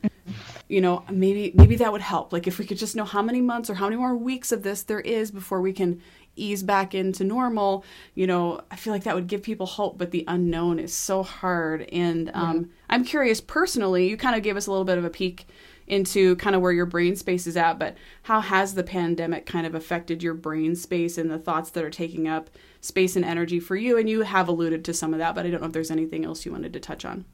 you 0.68 0.82
know 0.82 1.04
maybe 1.10 1.52
maybe 1.56 1.76
that 1.78 1.92
would 1.92 2.02
help. 2.02 2.34
Like 2.34 2.48
if 2.48 2.60
we 2.60 2.66
could 2.66 2.78
just 2.78 2.96
know 2.96 3.06
how 3.06 3.22
many 3.22 3.42
months 3.42 3.70
or 3.70 3.76
how 3.76 3.86
many 3.86 3.98
more 3.98 4.16
weeks 4.16 4.52
of 4.52 4.64
this 4.64 4.84
there 4.84 5.00
is 5.00 5.32
before 5.32 5.62
we 5.62 5.74
can 5.74 6.02
ease 6.36 6.64
back 6.64 6.96
into 6.96 7.24
normal, 7.24 7.86
you 8.16 8.28
know, 8.28 8.62
I 8.72 8.76
feel 8.76 8.94
like 8.94 9.04
that 9.04 9.16
would 9.16 9.28
give 9.28 9.44
people 9.44 9.66
hope, 9.66 9.98
but 9.98 10.12
the 10.12 10.24
unknown 10.28 10.80
is 10.80 10.94
so 10.94 11.24
hard. 11.24 11.84
And 11.92 12.32
um, 12.34 12.70
I'm 12.90 13.04
curious 13.04 13.42
personally, 13.42 14.10
you 14.10 14.18
kind 14.18 14.36
of 14.36 14.44
gave 14.44 14.58
us 14.58 14.68
a 14.68 14.72
little 14.72 14.86
bit 14.86 14.98
of 14.98 15.06
a 15.06 15.10
peek 15.10 15.46
into 15.86 16.36
kind 16.38 16.56
of 16.56 16.62
where 16.62 16.72
your 16.72 16.86
brain 16.86 17.16
space 17.16 17.46
is 17.46 17.58
at, 17.58 17.78
but 17.78 17.96
how 18.24 18.40
has 18.40 18.74
the 18.74 18.84
pandemic 18.84 19.46
kind 19.46 19.68
of 19.68 19.76
affected 19.76 20.24
your 20.24 20.34
brain 20.34 20.76
space 20.76 21.18
and 21.18 21.30
the 21.30 21.38
thoughts 21.38 21.72
that 21.72 21.84
are 21.84 21.90
taking 21.90 22.28
up 22.28 22.50
space 22.82 23.16
and 23.16 23.26
energy 23.26 23.60
for 23.60 23.76
you? 23.76 23.98
And 23.98 24.10
you 24.10 24.22
have 24.22 24.48
alluded 24.48 24.86
to 24.86 24.94
some 24.94 25.14
of 25.14 25.20
that, 25.20 25.36
but 25.36 25.46
I 25.46 25.50
don't 25.50 25.62
know 25.62 25.68
if 25.68 25.74
there's 25.74 25.92
anything 25.92 26.26
else 26.26 26.46
you 26.46 26.52
wanted 26.52 26.74
to 26.74 26.80
touch 26.80 27.04
on. 27.06 27.26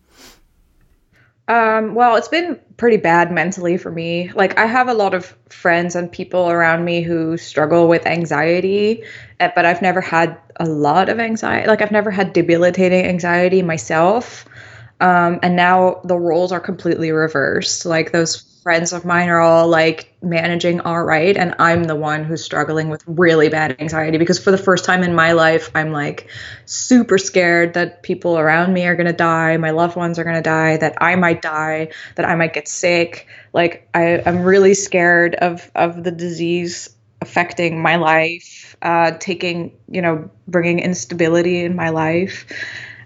Um, 1.49 1.95
well, 1.95 2.15
it's 2.15 2.27
been 2.27 2.59
pretty 2.77 2.97
bad 2.97 3.31
mentally 3.31 3.77
for 3.77 3.91
me. 3.91 4.31
Like, 4.33 4.57
I 4.59 4.67
have 4.67 4.87
a 4.87 4.93
lot 4.93 5.15
of 5.15 5.35
friends 5.49 5.95
and 5.95 6.11
people 6.11 6.49
around 6.49 6.85
me 6.85 7.01
who 7.01 7.37
struggle 7.37 7.87
with 7.87 8.05
anxiety, 8.05 9.03
eh, 9.39 9.51
but 9.55 9.65
I've 9.65 9.81
never 9.81 9.99
had 9.99 10.37
a 10.57 10.65
lot 10.65 11.09
of 11.09 11.19
anxiety. 11.19 11.67
Like, 11.67 11.81
I've 11.81 11.91
never 11.91 12.11
had 12.11 12.33
debilitating 12.33 13.05
anxiety 13.05 13.63
myself. 13.63 14.45
Um, 15.01 15.39
and 15.41 15.55
now 15.55 16.01
the 16.03 16.17
roles 16.19 16.51
are 16.51 16.59
completely 16.59 17.11
reversed. 17.11 17.85
Like, 17.85 18.11
those 18.11 18.43
friends 18.69 18.93
of 18.93 19.03
mine 19.03 19.29
are 19.29 19.39
all 19.39 19.67
like 19.67 20.15
managing 20.21 20.79
all 20.81 21.01
right 21.01 21.37
and 21.37 21.55
i'm 21.57 21.85
the 21.85 21.95
one 21.95 22.23
who's 22.23 22.43
struggling 22.43 22.87
with 22.87 23.03
really 23.07 23.49
bad 23.49 23.75
anxiety 23.81 24.19
because 24.19 24.37
for 24.37 24.51
the 24.51 24.59
first 24.59 24.85
time 24.85 25.01
in 25.01 25.15
my 25.15 25.31
life 25.31 25.71
i'm 25.73 25.91
like 25.91 26.29
super 26.67 27.17
scared 27.17 27.73
that 27.73 28.03
people 28.03 28.37
around 28.37 28.71
me 28.71 28.85
are 28.85 28.95
going 28.95 29.07
to 29.07 29.11
die 29.11 29.57
my 29.57 29.71
loved 29.71 29.95
ones 29.95 30.19
are 30.19 30.23
going 30.23 30.35
to 30.35 30.41
die 30.43 30.77
that 30.77 30.93
i 31.01 31.15
might 31.15 31.41
die 31.41 31.89
that 32.13 32.25
i 32.25 32.35
might 32.35 32.53
get 32.53 32.67
sick. 32.67 33.25
Like 33.53 33.89
I, 33.95 34.21
i'm 34.27 34.43
really 34.43 34.75
scared 34.75 35.33
of 35.33 35.71
of 35.73 36.03
the 36.03 36.11
disease 36.11 36.95
affecting 37.21 37.81
my 37.81 37.95
life 37.95 38.75
uh, 38.83 39.13
taking 39.19 39.75
you 39.89 40.03
know 40.03 40.29
bringing 40.47 40.77
instability 40.77 41.65
in 41.65 41.75
my 41.75 41.89
life 41.89 42.45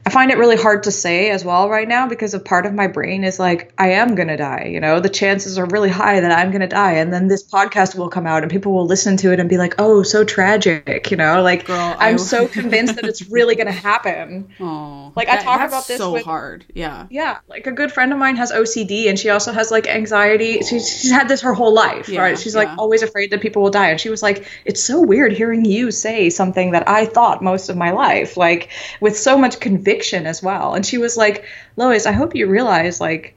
I 0.05 0.09
find 0.09 0.31
it 0.31 0.37
really 0.37 0.57
hard 0.57 0.83
to 0.83 0.91
say 0.91 1.29
as 1.29 1.45
well 1.45 1.69
right 1.69 1.87
now 1.87 2.09
because 2.09 2.33
a 2.33 2.39
part 2.39 2.65
of 2.65 2.73
my 2.73 2.87
brain 2.87 3.23
is 3.23 3.39
like, 3.39 3.73
I 3.77 3.91
am 3.91 4.15
going 4.15 4.27
to 4.27 4.35
die. 4.35 4.69
You 4.69 4.81
know, 4.81 4.99
the 4.99 5.07
chances 5.07 5.57
are 5.57 5.65
really 5.65 5.89
high 5.89 6.19
that 6.19 6.31
I'm 6.31 6.51
going 6.51 6.61
to 6.61 6.67
die. 6.67 6.93
And 6.93 7.13
then 7.13 7.29
this 7.29 7.41
podcast 7.41 7.95
will 7.95 8.09
come 8.09 8.27
out 8.27 8.43
and 8.43 8.51
people 8.51 8.73
will 8.73 8.85
listen 8.85 9.15
to 9.17 9.31
it 9.31 9.39
and 9.39 9.47
be 9.47 9.57
like, 9.57 9.75
oh, 9.79 10.03
so 10.03 10.25
tragic. 10.25 11.09
You 11.09 11.15
know, 11.15 11.41
like 11.41 11.65
Girl, 11.65 11.95
I'm 11.97 12.17
so 12.17 12.47
convinced 12.49 12.95
that 12.95 13.05
it's 13.05 13.29
really 13.29 13.55
going 13.55 13.67
to 13.67 13.71
happen. 13.71 14.49
Oh, 14.63 15.11
like 15.15 15.27
that, 15.27 15.41
I 15.41 15.43
talk 15.43 15.67
about 15.67 15.87
this 15.87 15.97
so 15.97 16.13
with, 16.13 16.23
hard. 16.23 16.65
Yeah. 16.73 17.07
Yeah. 17.09 17.39
Like 17.47 17.67
a 17.67 17.71
good 17.71 17.91
friend 17.91 18.13
of 18.13 18.17
mine 18.17 18.37
has 18.37 18.51
OCD 18.51 19.09
and 19.09 19.19
she 19.19 19.29
also 19.29 19.51
has 19.51 19.71
like 19.71 19.87
anxiety. 19.87 20.61
She's, 20.61 20.87
she's 20.87 21.11
had 21.11 21.27
this 21.27 21.41
her 21.41 21.53
whole 21.53 21.73
life, 21.73 22.07
yeah, 22.07 22.21
right? 22.21 22.39
She's 22.39 22.55
yeah. 22.55 22.63
like 22.63 22.77
always 22.77 23.03
afraid 23.03 23.31
that 23.31 23.41
people 23.41 23.61
will 23.61 23.69
die. 23.69 23.89
And 23.89 23.99
she 23.99 24.09
was 24.09 24.23
like, 24.23 24.47
it's 24.63 24.81
so 24.81 25.01
weird 25.01 25.33
hearing 25.33 25.65
you 25.65 25.91
say 25.91 26.29
something 26.29 26.71
that 26.71 26.87
I 26.87 27.05
thought 27.05 27.43
most 27.43 27.69
of 27.69 27.75
my 27.75 27.91
life, 27.91 28.37
like 28.37 28.69
with 29.01 29.17
so 29.17 29.37
much 29.37 29.59
conviction 29.59 29.92
conviction 29.93 30.25
as 30.25 30.41
well. 30.41 30.73
And 30.73 30.85
she 30.85 30.97
was 30.97 31.17
like, 31.17 31.45
Lois, 31.77 32.05
I 32.05 32.11
hope 32.11 32.35
you 32.35 32.47
realize 32.47 32.99
like 32.99 33.35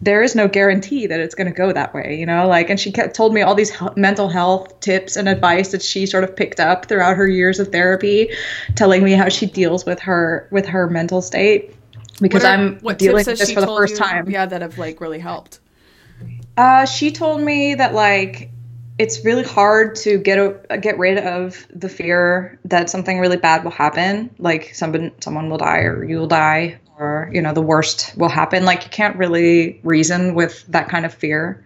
there 0.00 0.22
is 0.22 0.34
no 0.34 0.48
guarantee 0.48 1.06
that 1.06 1.20
it's 1.20 1.34
going 1.34 1.46
to 1.46 1.52
go 1.52 1.72
that 1.72 1.94
way, 1.94 2.16
you 2.18 2.26
know? 2.26 2.46
Like, 2.46 2.68
and 2.68 2.78
she 2.78 2.92
kept 2.92 3.16
told 3.16 3.32
me 3.32 3.42
all 3.42 3.54
these 3.54 3.72
mental 3.96 4.28
health 4.28 4.80
tips 4.80 5.16
and 5.16 5.28
advice 5.28 5.72
that 5.72 5.82
she 5.82 6.04
sort 6.06 6.24
of 6.24 6.36
picked 6.36 6.60
up 6.60 6.86
throughout 6.86 7.16
her 7.16 7.26
years 7.26 7.58
of 7.58 7.68
therapy, 7.68 8.30
telling 8.74 9.02
me 9.02 9.12
how 9.12 9.28
she 9.28 9.46
deals 9.46 9.86
with 9.86 10.00
her 10.00 10.48
with 10.50 10.66
her 10.66 10.88
mental 10.88 11.22
state 11.22 11.74
because 12.20 12.44
are, 12.44 12.48
I'm 12.48 12.78
dealing 12.96 13.24
with 13.26 13.38
this 13.38 13.52
for 13.52 13.60
the 13.60 13.66
first 13.66 13.94
you, 13.94 13.98
time. 13.98 14.30
Yeah, 14.30 14.46
that 14.46 14.62
have 14.62 14.78
like 14.78 15.00
really 15.00 15.20
helped. 15.20 15.60
Uh, 16.56 16.86
she 16.86 17.10
told 17.10 17.40
me 17.40 17.74
that 17.74 17.94
like 17.94 18.50
it's 18.98 19.24
really 19.24 19.42
hard 19.42 19.96
to 19.96 20.18
get 20.18 20.38
a, 20.38 20.78
get 20.78 20.98
rid 20.98 21.18
of 21.18 21.66
the 21.74 21.88
fear 21.88 22.58
that 22.64 22.88
something 22.88 23.18
really 23.18 23.36
bad 23.36 23.64
will 23.64 23.72
happen, 23.72 24.30
like 24.38 24.74
someone 24.74 25.12
someone 25.20 25.50
will 25.50 25.58
die 25.58 25.80
or 25.80 26.04
you 26.04 26.18
will 26.18 26.28
die 26.28 26.78
or 26.98 27.28
you 27.32 27.42
know 27.42 27.52
the 27.52 27.62
worst 27.62 28.16
will 28.16 28.28
happen. 28.28 28.64
Like 28.64 28.84
you 28.84 28.90
can't 28.90 29.16
really 29.16 29.80
reason 29.82 30.34
with 30.34 30.64
that 30.68 30.88
kind 30.88 31.04
of 31.04 31.12
fear. 31.12 31.64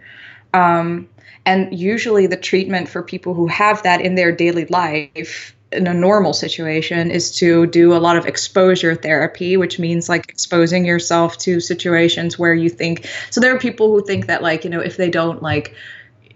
Um, 0.54 1.08
and 1.44 1.78
usually 1.78 2.26
the 2.26 2.36
treatment 2.36 2.88
for 2.88 3.02
people 3.02 3.34
who 3.34 3.46
have 3.46 3.82
that 3.82 4.00
in 4.00 4.14
their 4.14 4.32
daily 4.32 4.64
life 4.66 5.54
in 5.70 5.86
a 5.86 5.92
normal 5.92 6.32
situation 6.32 7.10
is 7.10 7.36
to 7.36 7.66
do 7.66 7.94
a 7.94 7.98
lot 7.98 8.16
of 8.16 8.24
exposure 8.24 8.94
therapy, 8.94 9.58
which 9.58 9.78
means 9.78 10.08
like 10.08 10.30
exposing 10.30 10.86
yourself 10.86 11.36
to 11.38 11.60
situations 11.60 12.38
where 12.38 12.54
you 12.54 12.70
think 12.70 13.06
so 13.28 13.42
there 13.42 13.54
are 13.54 13.58
people 13.58 13.88
who 13.88 14.02
think 14.02 14.26
that 14.26 14.42
like, 14.42 14.64
you 14.64 14.70
know, 14.70 14.80
if 14.80 14.96
they 14.96 15.10
don't 15.10 15.42
like, 15.42 15.74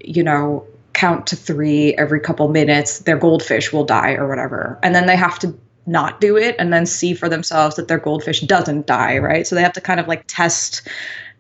you 0.05 0.23
know, 0.23 0.67
count 1.03 1.27
to 1.27 1.35
three 1.35 1.93
every 1.95 2.21
couple 2.21 2.47
minutes, 2.47 3.01
their 3.01 3.17
goldfish 3.17 3.73
will 3.73 3.83
die 3.83 4.13
or 4.13 4.29
whatever. 4.29 4.79
And 4.85 4.95
then 4.95 5.07
they 5.07 5.17
have 5.17 5.37
to 5.41 5.53
not 5.85 6.21
do 6.21 6.37
it 6.37 6.55
and 6.61 6.73
then 6.73 6.87
see 6.87 7.13
for 7.13 7.29
themselves 7.29 7.75
that 7.75 7.89
their 7.89 7.99
goldfish 7.99 8.41
doesn't 8.43 8.87
die, 8.87 9.19
right? 9.19 9.45
So 9.45 9.57
they 9.57 9.63
have 9.63 9.73
to 9.73 9.81
kind 9.81 9.99
of 9.99 10.07
like 10.07 10.23
test 10.29 10.87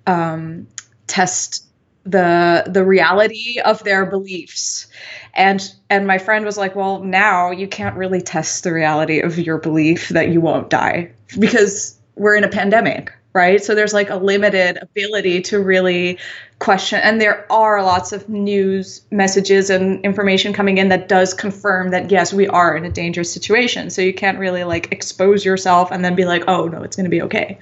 um, 0.08 0.66
test 1.06 1.64
the 2.02 2.64
the 2.66 2.84
reality 2.84 3.60
of 3.64 3.84
their 3.84 4.04
beliefs. 4.04 4.88
And 5.32 5.72
and 5.88 6.08
my 6.08 6.18
friend 6.18 6.44
was 6.44 6.58
like, 6.58 6.74
"Well, 6.74 7.04
now 7.04 7.52
you 7.52 7.68
can't 7.68 7.96
really 7.96 8.20
test 8.20 8.64
the 8.64 8.72
reality 8.72 9.20
of 9.20 9.38
your 9.38 9.58
belief 9.58 10.08
that 10.08 10.30
you 10.30 10.40
won't 10.40 10.70
die 10.70 11.12
because 11.38 11.96
we're 12.16 12.34
in 12.34 12.42
a 12.42 12.48
pandemic." 12.48 13.12
Right? 13.32 13.62
So 13.62 13.74
there's 13.74 13.94
like 13.94 14.10
a 14.10 14.16
limited 14.16 14.78
ability 14.80 15.42
to 15.42 15.60
really 15.60 16.18
question. 16.58 17.00
And 17.02 17.20
there 17.20 17.50
are 17.50 17.82
lots 17.82 18.12
of 18.12 18.28
news 18.28 19.02
messages 19.10 19.70
and 19.70 20.04
information 20.04 20.52
coming 20.52 20.78
in 20.78 20.90
that 20.90 21.08
does 21.08 21.34
confirm 21.34 21.90
that, 21.90 22.10
yes, 22.10 22.32
we 22.32 22.46
are 22.46 22.76
in 22.76 22.84
a 22.84 22.90
dangerous 22.90 23.32
situation. 23.32 23.90
So 23.90 24.02
you 24.02 24.14
can't 24.14 24.38
really 24.38 24.64
like 24.64 24.92
expose 24.92 25.44
yourself 25.44 25.90
and 25.90 26.04
then 26.04 26.14
be 26.14 26.24
like, 26.24 26.44
oh, 26.46 26.68
no, 26.68 26.82
it's 26.82 26.94
going 26.94 27.04
to 27.04 27.10
be 27.10 27.22
okay. 27.22 27.58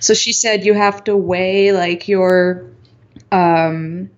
So 0.00 0.14
she 0.14 0.32
said 0.32 0.64
you 0.64 0.74
have 0.74 1.02
to 1.04 1.16
weigh 1.16 1.72
like 1.72 2.08
your, 2.08 2.70
um, 3.32 4.10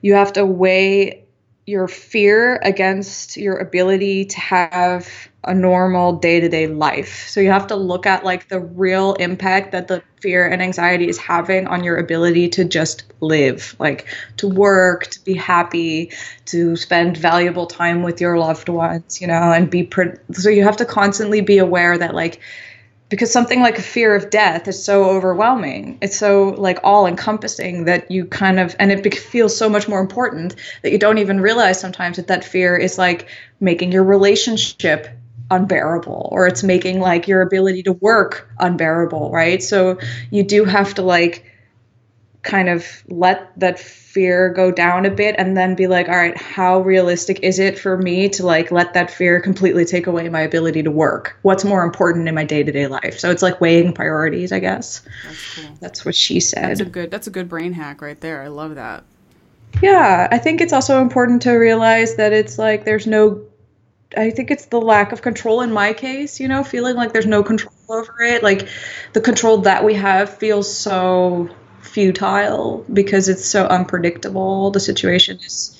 you 0.00 0.14
have 0.14 0.32
to 0.34 0.46
weigh 0.46 1.24
your 1.66 1.88
fear 1.88 2.60
against 2.62 3.36
your 3.36 3.56
ability 3.56 4.26
to 4.26 4.40
have 4.40 5.08
a 5.46 5.54
normal 5.54 6.12
day-to-day 6.12 6.66
life. 6.66 7.28
So 7.28 7.40
you 7.40 7.50
have 7.50 7.66
to 7.68 7.76
look 7.76 8.06
at 8.06 8.24
like 8.24 8.48
the 8.48 8.60
real 8.60 9.14
impact 9.14 9.72
that 9.72 9.88
the 9.88 10.02
fear 10.20 10.46
and 10.46 10.60
anxiety 10.60 11.08
is 11.08 11.18
having 11.18 11.66
on 11.68 11.84
your 11.84 11.96
ability 11.96 12.48
to 12.50 12.64
just 12.64 13.04
live, 13.20 13.76
like 13.78 14.06
to 14.38 14.48
work, 14.48 15.06
to 15.08 15.24
be 15.24 15.34
happy, 15.34 16.12
to 16.46 16.76
spend 16.76 17.16
valuable 17.16 17.66
time 17.66 18.02
with 18.02 18.20
your 18.20 18.38
loved 18.38 18.68
ones, 18.68 19.20
you 19.20 19.26
know, 19.26 19.52
and 19.52 19.70
be 19.70 19.84
pre- 19.84 20.14
so 20.32 20.50
you 20.50 20.64
have 20.64 20.76
to 20.78 20.84
constantly 20.84 21.40
be 21.40 21.58
aware 21.58 21.96
that 21.96 22.14
like 22.14 22.40
because 23.08 23.32
something 23.32 23.60
like 23.60 23.78
a 23.78 23.82
fear 23.82 24.16
of 24.16 24.30
death 24.30 24.66
is 24.66 24.82
so 24.82 25.04
overwhelming 25.04 25.96
it's 26.00 26.16
so 26.16 26.48
like 26.58 26.78
all 26.82 27.06
encompassing 27.06 27.84
that 27.84 28.10
you 28.10 28.24
kind 28.24 28.58
of 28.58 28.74
and 28.80 28.90
it 28.90 29.14
feels 29.14 29.56
so 29.56 29.68
much 29.68 29.88
more 29.88 30.00
important 30.00 30.56
that 30.82 30.90
you 30.90 30.98
don't 30.98 31.18
even 31.18 31.40
realize 31.40 31.78
sometimes 31.78 32.16
that 32.16 32.26
that 32.26 32.44
fear 32.44 32.76
is 32.76 32.98
like 32.98 33.28
making 33.60 33.92
your 33.92 34.02
relationship 34.02 35.08
unbearable 35.50 36.28
or 36.32 36.46
it's 36.46 36.62
making 36.62 37.00
like 37.00 37.28
your 37.28 37.40
ability 37.40 37.82
to 37.82 37.92
work 37.92 38.50
unbearable 38.58 39.30
right? 39.30 39.62
So 39.62 39.98
you 40.30 40.42
do 40.42 40.64
have 40.64 40.94
to 40.94 41.02
like 41.02 41.44
kind 42.42 42.68
of 42.68 43.02
let 43.08 43.58
that 43.58 43.78
fear 43.78 44.48
go 44.48 44.70
down 44.70 45.04
a 45.04 45.10
bit 45.10 45.34
and 45.36 45.56
then 45.56 45.74
be 45.74 45.88
like 45.88 46.08
all 46.08 46.16
right 46.16 46.36
how 46.36 46.80
realistic 46.80 47.40
is 47.40 47.58
it 47.58 47.76
for 47.76 47.98
me 47.98 48.28
to 48.28 48.46
like 48.46 48.70
let 48.70 48.94
that 48.94 49.10
fear 49.10 49.40
completely 49.40 49.84
take 49.84 50.06
away 50.06 50.28
my 50.28 50.40
ability 50.40 50.82
to 50.82 50.90
work? 50.90 51.36
What's 51.42 51.64
more 51.64 51.82
important 51.82 52.28
in 52.28 52.34
my 52.34 52.44
day-to-day 52.44 52.86
life? 52.86 53.18
So 53.18 53.30
it's 53.30 53.42
like 53.42 53.60
weighing 53.60 53.92
priorities 53.92 54.52
i 54.52 54.58
guess. 54.58 55.02
That's 55.24 55.54
cool. 55.54 55.76
That's 55.80 56.04
what 56.04 56.14
she 56.14 56.40
said. 56.40 56.70
That's 56.70 56.80
a 56.80 56.84
good 56.86 57.10
that's 57.10 57.26
a 57.26 57.30
good 57.30 57.48
brain 57.48 57.72
hack 57.72 58.00
right 58.00 58.20
there. 58.20 58.42
I 58.42 58.48
love 58.48 58.76
that. 58.76 59.04
Yeah 59.82 60.28
i 60.30 60.38
think 60.38 60.60
it's 60.60 60.72
also 60.72 61.02
important 61.02 61.42
to 61.42 61.52
realize 61.52 62.16
that 62.16 62.32
it's 62.32 62.58
like 62.58 62.84
there's 62.84 63.06
no 63.06 63.42
I 64.16 64.30
think 64.30 64.50
it's 64.50 64.66
the 64.66 64.80
lack 64.80 65.12
of 65.12 65.22
control 65.22 65.60
in 65.60 65.72
my 65.72 65.92
case, 65.92 66.40
you 66.40 66.48
know, 66.48 66.64
feeling 66.64 66.96
like 66.96 67.12
there's 67.12 67.26
no 67.26 67.40
mm-hmm. 67.40 67.48
control 67.48 67.74
over 67.88 68.22
it. 68.22 68.42
Like 68.42 68.68
the 69.12 69.20
control 69.20 69.58
that 69.58 69.84
we 69.84 69.94
have 69.94 70.38
feels 70.38 70.74
so 70.74 71.48
futile 71.82 72.84
because 72.92 73.28
it's 73.28 73.44
so 73.44 73.66
unpredictable. 73.66 74.70
The 74.70 74.80
situation 74.80 75.38
is 75.38 75.78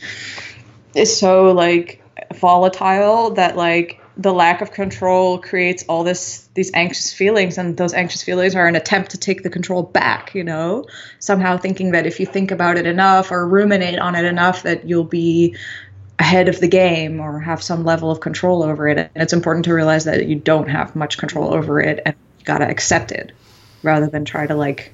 is 0.94 1.18
so 1.18 1.52
like 1.52 2.02
volatile 2.34 3.30
that 3.30 3.56
like 3.56 4.00
the 4.16 4.32
lack 4.32 4.62
of 4.62 4.72
control 4.72 5.38
creates 5.38 5.84
all 5.88 6.02
this 6.02 6.48
these 6.54 6.70
anxious 6.72 7.12
feelings 7.12 7.58
and 7.58 7.76
those 7.76 7.92
anxious 7.92 8.22
feelings 8.22 8.54
are 8.54 8.66
an 8.66 8.74
attempt 8.74 9.10
to 9.10 9.18
take 9.18 9.42
the 9.42 9.50
control 9.50 9.82
back 9.82 10.34
you 10.34 10.42
know 10.42 10.86
somehow 11.18 11.58
thinking 11.58 11.92
that 11.92 12.06
if 12.06 12.18
you 12.18 12.24
think 12.24 12.50
about 12.50 12.78
it 12.78 12.86
enough 12.86 13.30
or 13.30 13.46
ruminate 13.46 13.98
on 13.98 14.14
it 14.14 14.24
enough 14.24 14.62
that 14.62 14.88
you'll 14.88 15.04
be 15.04 15.54
ahead 16.18 16.48
of 16.48 16.60
the 16.60 16.68
game 16.68 17.20
or 17.20 17.40
have 17.40 17.62
some 17.62 17.84
level 17.84 18.10
of 18.10 18.20
control 18.20 18.62
over 18.62 18.88
it. 18.88 18.98
And 18.98 19.10
it's 19.16 19.32
important 19.32 19.66
to 19.66 19.74
realize 19.74 20.04
that 20.04 20.26
you 20.26 20.36
don't 20.36 20.68
have 20.68 20.96
much 20.96 21.18
control 21.18 21.52
over 21.52 21.80
it 21.80 22.00
and 22.04 22.14
you 22.38 22.44
got 22.44 22.58
to 22.58 22.68
accept 22.68 23.12
it 23.12 23.32
rather 23.82 24.06
than 24.06 24.24
try 24.24 24.46
to 24.46 24.54
like 24.54 24.92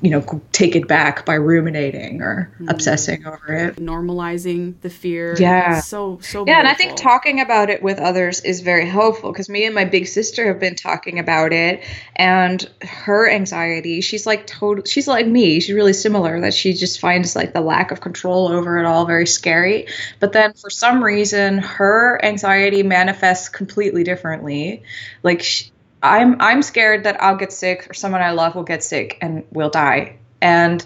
you 0.00 0.10
know 0.10 0.42
take 0.52 0.76
it 0.76 0.88
back 0.88 1.26
by 1.26 1.34
ruminating 1.34 2.22
or 2.22 2.52
mm. 2.60 2.70
obsessing 2.70 3.26
over 3.26 3.52
it. 3.52 3.76
Normalizing 3.76 4.80
the 4.80 4.90
fear. 4.90 5.36
Yeah. 5.38 5.80
So 5.80 6.18
so 6.20 6.40
yeah 6.40 6.44
beautiful. 6.44 6.58
and 6.60 6.68
i 6.68 6.74
think 6.74 6.96
talking 6.96 7.40
about 7.40 7.70
it 7.70 7.82
with 7.82 7.98
others 7.98 8.40
is 8.40 8.60
very 8.60 8.88
helpful 8.88 9.32
because 9.32 9.48
me 9.48 9.64
and 9.64 9.74
my 9.74 9.84
big 9.84 10.06
sister 10.06 10.46
have 10.46 10.60
been 10.60 10.74
talking 10.74 11.18
about 11.18 11.52
it 11.52 11.82
and 12.16 12.68
her 12.82 13.28
anxiety 13.28 14.00
she's 14.00 14.26
like 14.26 14.46
total 14.46 14.84
she's 14.84 15.08
like 15.08 15.26
me 15.26 15.60
she's 15.60 15.74
really 15.74 15.92
similar 15.92 16.40
that 16.40 16.54
she 16.54 16.72
just 16.72 17.00
finds 17.00 17.34
like 17.34 17.52
the 17.52 17.60
lack 17.60 17.90
of 17.90 18.00
control 18.00 18.48
over 18.48 18.78
it 18.78 18.86
all 18.86 19.06
very 19.06 19.26
scary. 19.26 19.86
But 20.20 20.32
then 20.32 20.52
for 20.54 20.70
some 20.70 21.02
reason 21.02 21.58
her 21.58 22.22
anxiety 22.24 22.82
manifests 22.82 23.48
completely 23.48 24.04
differently. 24.04 24.82
Like 25.22 25.42
she, 25.42 25.70
I'm 26.04 26.36
I'm 26.40 26.62
scared 26.62 27.04
that 27.04 27.20
I'll 27.22 27.36
get 27.36 27.52
sick 27.52 27.88
or 27.90 27.94
someone 27.94 28.20
I 28.20 28.30
love 28.30 28.54
will 28.54 28.62
get 28.62 28.84
sick 28.84 29.18
and 29.22 29.44
will 29.50 29.70
die. 29.70 30.18
And 30.42 30.84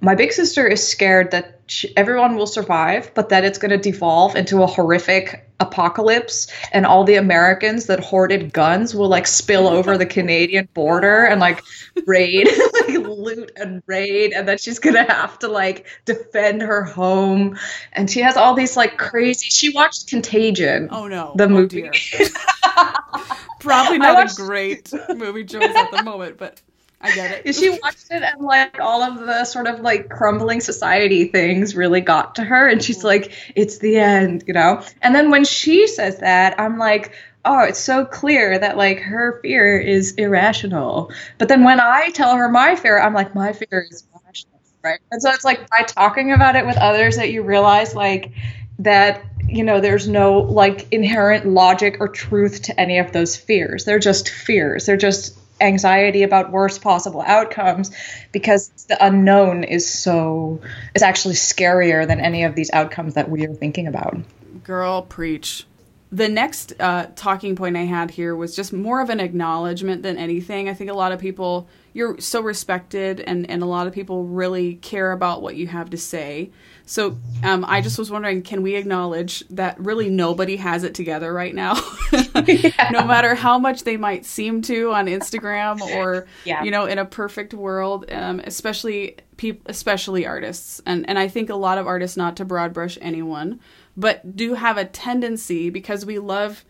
my 0.00 0.16
big 0.16 0.32
sister 0.32 0.66
is 0.66 0.86
scared 0.86 1.30
that 1.30 1.60
she, 1.66 1.96
everyone 1.96 2.34
will 2.34 2.48
survive, 2.48 3.12
but 3.14 3.28
that 3.28 3.44
it's 3.44 3.56
going 3.56 3.70
to 3.70 3.78
devolve 3.78 4.34
into 4.34 4.64
a 4.64 4.66
horrific 4.66 5.48
apocalypse, 5.60 6.48
and 6.72 6.84
all 6.84 7.04
the 7.04 7.14
Americans 7.14 7.86
that 7.86 8.00
hoarded 8.00 8.52
guns 8.52 8.96
will 8.96 9.08
like 9.08 9.28
spill 9.28 9.68
over 9.68 9.96
the 9.96 10.04
Canadian 10.04 10.68
border 10.74 11.24
and 11.24 11.40
like 11.40 11.62
raid, 12.04 12.48
like 12.80 12.98
loot 12.98 13.52
and 13.54 13.80
raid, 13.86 14.32
and 14.32 14.48
then 14.48 14.58
she's 14.58 14.80
going 14.80 14.96
to 14.96 15.04
have 15.04 15.38
to 15.38 15.46
like 15.46 15.86
defend 16.04 16.62
her 16.62 16.82
home. 16.82 17.56
And 17.92 18.10
she 18.10 18.20
has 18.20 18.36
all 18.36 18.54
these 18.54 18.76
like 18.76 18.98
crazy. 18.98 19.50
She 19.50 19.70
watched 19.70 20.08
Contagion. 20.08 20.88
Oh 20.90 21.06
no, 21.06 21.32
the 21.36 21.44
oh, 21.44 21.48
movie. 21.48 21.88
Probably 23.62 23.98
not 23.98 24.14
watched... 24.14 24.38
a 24.38 24.42
great 24.42 24.92
movie 25.16 25.44
choice 25.44 25.74
at 25.74 25.90
the 25.90 26.02
moment, 26.02 26.38
but 26.38 26.60
I 27.00 27.14
get 27.14 27.46
it. 27.46 27.54
she 27.54 27.70
watched 27.82 28.10
it 28.10 28.22
and 28.22 28.40
like 28.40 28.80
all 28.80 29.02
of 29.02 29.26
the 29.26 29.44
sort 29.44 29.66
of 29.66 29.80
like 29.80 30.08
crumbling 30.08 30.60
society 30.60 31.24
things 31.26 31.74
really 31.74 32.00
got 32.00 32.36
to 32.36 32.44
her 32.44 32.68
and 32.68 32.82
she's 32.82 32.98
mm-hmm. 32.98 33.08
like, 33.08 33.52
it's 33.56 33.78
the 33.78 33.96
end, 33.96 34.44
you 34.46 34.54
know? 34.54 34.82
And 35.00 35.14
then 35.14 35.30
when 35.30 35.44
she 35.44 35.88
says 35.88 36.18
that, 36.18 36.58
I'm 36.60 36.78
like, 36.78 37.12
oh, 37.44 37.64
it's 37.64 37.80
so 37.80 38.04
clear 38.04 38.58
that 38.58 38.76
like 38.76 39.00
her 39.00 39.40
fear 39.42 39.78
is 39.78 40.12
irrational. 40.12 41.12
But 41.38 41.48
then 41.48 41.64
when 41.64 41.80
I 41.80 42.10
tell 42.10 42.36
her 42.36 42.48
my 42.48 42.76
fear, 42.76 43.00
I'm 43.00 43.14
like, 43.14 43.34
my 43.34 43.52
fear 43.52 43.86
is 43.90 44.06
rational, 44.24 44.60
right? 44.84 45.00
And 45.10 45.20
so 45.20 45.30
it's 45.30 45.44
like 45.44 45.68
by 45.70 45.82
talking 45.84 46.32
about 46.32 46.54
it 46.54 46.64
with 46.64 46.76
others 46.76 47.16
that 47.16 47.30
you 47.30 47.42
realize 47.42 47.94
like 47.96 48.32
that 48.78 49.24
you 49.46 49.64
know 49.64 49.80
there's 49.80 50.08
no 50.08 50.38
like 50.38 50.86
inherent 50.92 51.46
logic 51.46 51.96
or 52.00 52.08
truth 52.08 52.62
to 52.62 52.80
any 52.80 52.98
of 52.98 53.12
those 53.12 53.36
fears. 53.36 53.84
They're 53.84 53.98
just 53.98 54.28
fears. 54.28 54.86
They're 54.86 54.96
just 54.96 55.38
anxiety 55.60 56.22
about 56.22 56.50
worst 56.50 56.82
possible 56.82 57.22
outcomes 57.22 57.90
because 58.32 58.68
the 58.88 59.04
unknown 59.04 59.64
is 59.64 59.88
so 59.88 60.60
is 60.94 61.02
actually 61.02 61.34
scarier 61.34 62.06
than 62.06 62.20
any 62.20 62.44
of 62.44 62.54
these 62.54 62.70
outcomes 62.72 63.14
that 63.14 63.30
we 63.30 63.46
are 63.46 63.54
thinking 63.54 63.86
about. 63.86 64.16
Girl 64.64 65.02
preach. 65.02 65.66
The 66.10 66.28
next 66.28 66.74
uh, 66.78 67.06
talking 67.16 67.56
point 67.56 67.76
I 67.76 67.84
had 67.84 68.10
here 68.10 68.36
was 68.36 68.54
just 68.54 68.72
more 68.72 69.00
of 69.00 69.08
an 69.08 69.18
acknowledgement 69.18 70.02
than 70.02 70.18
anything. 70.18 70.68
I 70.68 70.74
think 70.74 70.90
a 70.90 70.94
lot 70.94 71.10
of 71.10 71.18
people, 71.18 71.68
you're 71.92 72.18
so 72.20 72.40
respected, 72.40 73.20
and, 73.20 73.48
and 73.50 73.62
a 73.62 73.66
lot 73.66 73.86
of 73.86 73.92
people 73.92 74.24
really 74.24 74.76
care 74.76 75.12
about 75.12 75.42
what 75.42 75.56
you 75.56 75.66
have 75.66 75.90
to 75.90 75.98
say. 75.98 76.50
So 76.86 77.18
um, 77.42 77.64
I 77.66 77.80
just 77.80 77.98
was 77.98 78.10
wondering, 78.10 78.42
can 78.42 78.62
we 78.62 78.74
acknowledge 78.74 79.44
that 79.50 79.78
really 79.78 80.10
nobody 80.10 80.56
has 80.56 80.84
it 80.84 80.94
together 80.94 81.32
right 81.32 81.54
now? 81.54 81.74
yeah. 82.46 82.90
No 82.90 83.04
matter 83.04 83.34
how 83.34 83.58
much 83.58 83.84
they 83.84 83.96
might 83.96 84.24
seem 84.24 84.62
to 84.62 84.92
on 84.92 85.06
Instagram 85.06 85.80
or 85.96 86.26
yeah. 86.44 86.62
you 86.62 86.70
know 86.70 86.86
in 86.86 86.98
a 86.98 87.04
perfect 87.04 87.54
world, 87.54 88.10
um, 88.10 88.40
especially 88.40 89.16
people, 89.36 89.62
especially 89.66 90.26
artists, 90.26 90.80
and 90.86 91.08
and 91.08 91.18
I 91.18 91.28
think 91.28 91.50
a 91.50 91.54
lot 91.54 91.78
of 91.78 91.86
artists, 91.86 92.16
not 92.16 92.36
to 92.36 92.44
broad 92.44 92.72
brush 92.72 92.98
anyone, 93.00 93.60
but 93.96 94.36
do 94.36 94.54
have 94.54 94.76
a 94.76 94.84
tendency 94.84 95.70
because 95.70 96.04
we 96.06 96.18
love. 96.18 96.64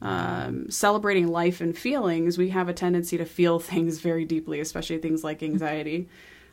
Um, 0.00 0.70
celebrating 0.70 1.28
life 1.28 1.60
and 1.60 1.76
feelings, 1.76 2.38
we 2.38 2.50
have 2.50 2.68
a 2.68 2.72
tendency 2.72 3.18
to 3.18 3.24
feel 3.24 3.58
things 3.58 3.98
very 3.98 4.24
deeply, 4.24 4.60
especially 4.60 4.98
things 4.98 5.24
like 5.24 5.42
anxiety. 5.42 6.08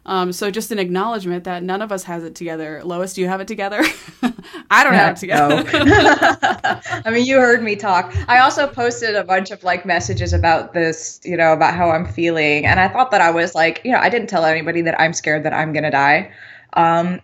Um, 0.08 0.32
so 0.32 0.52
just 0.52 0.72
an 0.72 0.78
acknowledgement 0.78 1.46
that 1.46 1.64
none 1.64 1.82
of 1.82 1.92
us 1.92 2.04
has 2.04 2.24
it 2.24 2.36
together. 2.36 2.82
Lois, 2.84 3.14
do 3.14 3.22
you 3.22 3.28
have 3.28 3.42
it 3.42 3.48
together? 3.48 3.82
I 4.70 4.84
don't 4.84 4.94
have 4.94 5.16
it 5.16 5.20
together. 5.20 5.64
No. 5.64 6.80
I 7.06 7.10
mean, 7.10 7.26
you 7.26 7.38
heard 7.38 7.64
me 7.64 7.76
talk. 7.76 8.14
I 8.28 8.40
also 8.40 8.68
posted 8.68 9.16
a 9.16 9.24
bunch 9.24 9.50
of 9.50 9.64
like 9.64 9.84
messages 9.84 10.32
about 10.32 10.74
this, 10.74 11.20
you 11.24 11.36
know, 11.36 11.54
about 11.54 11.74
how 11.74 11.90
I'm 11.90 12.06
feeling, 12.06 12.68
and 12.68 12.80
I 12.80 12.88
thought 12.88 13.10
that 13.12 13.22
I 13.22 13.32
was 13.32 13.56
like, 13.56 13.82
you 13.84 13.92
know, 13.92 13.98
I 13.98 14.10
didn't 14.10 14.28
tell 14.28 14.46
anybody 14.46 14.82
that 14.82 15.00
I'm 15.00 15.14
scared 15.14 15.44
that 15.44 15.54
I'm 15.54 15.74
gonna 15.74 15.92
die. 15.92 16.32
Um, 16.74 17.20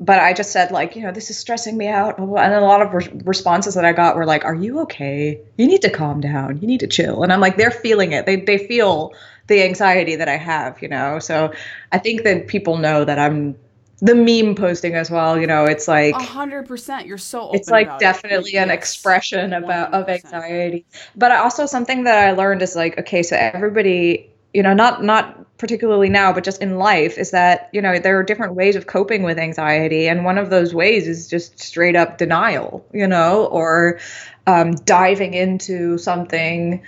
but 0.00 0.20
I 0.20 0.32
just 0.32 0.52
said 0.52 0.70
like, 0.70 0.94
you 0.94 1.02
know, 1.02 1.12
this 1.12 1.30
is 1.30 1.38
stressing 1.38 1.76
me 1.76 1.88
out, 1.88 2.18
and 2.18 2.28
a 2.28 2.60
lot 2.60 2.82
of 2.82 2.92
re- 2.94 3.20
responses 3.24 3.74
that 3.74 3.84
I 3.84 3.92
got 3.92 4.16
were 4.16 4.26
like, 4.26 4.44
"Are 4.44 4.54
you 4.54 4.80
okay? 4.80 5.40
You 5.56 5.66
need 5.66 5.82
to 5.82 5.90
calm 5.90 6.20
down. 6.20 6.60
You 6.60 6.66
need 6.66 6.80
to 6.80 6.86
chill." 6.86 7.22
And 7.22 7.32
I'm 7.32 7.40
like, 7.40 7.56
they're 7.56 7.70
feeling 7.70 8.12
it. 8.12 8.26
They 8.26 8.36
they 8.36 8.58
feel 8.58 9.12
the 9.48 9.62
anxiety 9.62 10.16
that 10.16 10.28
I 10.28 10.36
have, 10.36 10.80
you 10.80 10.88
know. 10.88 11.18
So 11.18 11.52
I 11.90 11.98
think 11.98 12.22
that 12.22 12.46
people 12.46 12.78
know 12.78 13.04
that 13.04 13.18
I'm 13.18 13.56
the 14.00 14.14
meme 14.14 14.54
posting 14.54 14.94
as 14.94 15.10
well. 15.10 15.38
You 15.38 15.46
know, 15.46 15.64
it's 15.64 15.88
like 15.88 16.14
a 16.14 16.22
hundred 16.22 16.68
percent. 16.68 17.06
You're 17.06 17.18
so. 17.18 17.50
it's 17.52 17.68
like 17.68 17.98
definitely 17.98 18.54
it. 18.54 18.58
an 18.58 18.70
expression 18.70 19.52
about 19.52 19.92
100%. 19.92 20.02
of 20.02 20.08
anxiety. 20.08 20.86
But 21.16 21.32
also 21.32 21.66
something 21.66 22.04
that 22.04 22.28
I 22.28 22.32
learned 22.32 22.62
is 22.62 22.76
like, 22.76 22.98
okay, 22.98 23.22
so 23.22 23.36
everybody 23.36 24.30
you 24.58 24.64
know, 24.64 24.74
not 24.74 25.04
not 25.04 25.56
particularly 25.56 26.08
now, 26.08 26.32
but 26.32 26.42
just 26.42 26.60
in 26.60 26.78
life, 26.78 27.16
is 27.16 27.30
that 27.30 27.70
you 27.72 27.80
know 27.80 28.00
there 28.00 28.18
are 28.18 28.24
different 28.24 28.54
ways 28.54 28.74
of 28.74 28.88
coping 28.88 29.22
with 29.22 29.38
anxiety, 29.38 30.08
and 30.08 30.24
one 30.24 30.36
of 30.36 30.50
those 30.50 30.74
ways 30.74 31.06
is 31.06 31.28
just 31.28 31.60
straight 31.60 31.94
up 31.94 32.18
denial, 32.18 32.84
you 32.92 33.06
know, 33.06 33.46
or 33.52 34.00
um, 34.48 34.72
diving 34.84 35.32
into 35.32 35.96
something 35.96 36.82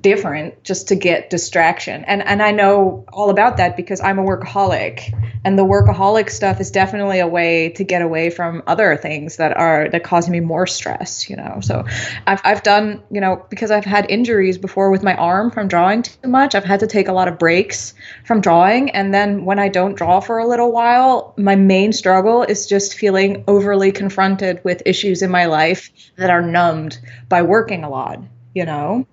different 0.00 0.62
just 0.62 0.88
to 0.88 0.96
get 0.96 1.30
distraction. 1.30 2.04
And 2.04 2.22
and 2.22 2.42
I 2.42 2.50
know 2.52 3.04
all 3.12 3.30
about 3.30 3.58
that 3.58 3.76
because 3.76 4.00
I'm 4.00 4.18
a 4.18 4.24
workaholic 4.24 5.12
and 5.44 5.58
the 5.58 5.64
workaholic 5.64 6.30
stuff 6.30 6.60
is 6.60 6.70
definitely 6.70 7.20
a 7.20 7.26
way 7.26 7.70
to 7.70 7.84
get 7.84 8.02
away 8.02 8.30
from 8.30 8.62
other 8.66 8.96
things 8.96 9.36
that 9.36 9.56
are 9.56 9.88
that 9.90 10.02
cause 10.02 10.28
me 10.28 10.40
more 10.40 10.66
stress, 10.66 11.30
you 11.30 11.36
know. 11.36 11.60
So 11.62 11.84
I've 12.26 12.40
I've 12.44 12.62
done, 12.62 13.02
you 13.10 13.20
know, 13.20 13.44
because 13.48 13.70
I've 13.70 13.84
had 13.84 14.10
injuries 14.10 14.58
before 14.58 14.90
with 14.90 15.02
my 15.02 15.14
arm 15.14 15.50
from 15.50 15.68
drawing 15.68 16.02
too 16.02 16.28
much, 16.28 16.54
I've 16.54 16.64
had 16.64 16.80
to 16.80 16.86
take 16.86 17.08
a 17.08 17.12
lot 17.12 17.28
of 17.28 17.38
breaks 17.38 17.94
from 18.24 18.40
drawing 18.40 18.90
and 18.90 19.14
then 19.14 19.44
when 19.44 19.58
I 19.58 19.68
don't 19.68 19.94
draw 19.94 20.20
for 20.20 20.38
a 20.38 20.46
little 20.46 20.72
while, 20.72 21.34
my 21.36 21.56
main 21.56 21.92
struggle 21.92 22.42
is 22.42 22.66
just 22.66 22.94
feeling 22.94 23.44
overly 23.46 23.92
confronted 23.92 24.60
with 24.64 24.82
issues 24.84 25.22
in 25.22 25.30
my 25.30 25.46
life 25.46 25.90
that 26.16 26.30
are 26.30 26.42
numbed 26.42 26.98
by 27.28 27.42
working 27.42 27.84
a 27.84 27.90
lot, 27.90 28.20
you 28.54 28.64
know. 28.64 29.06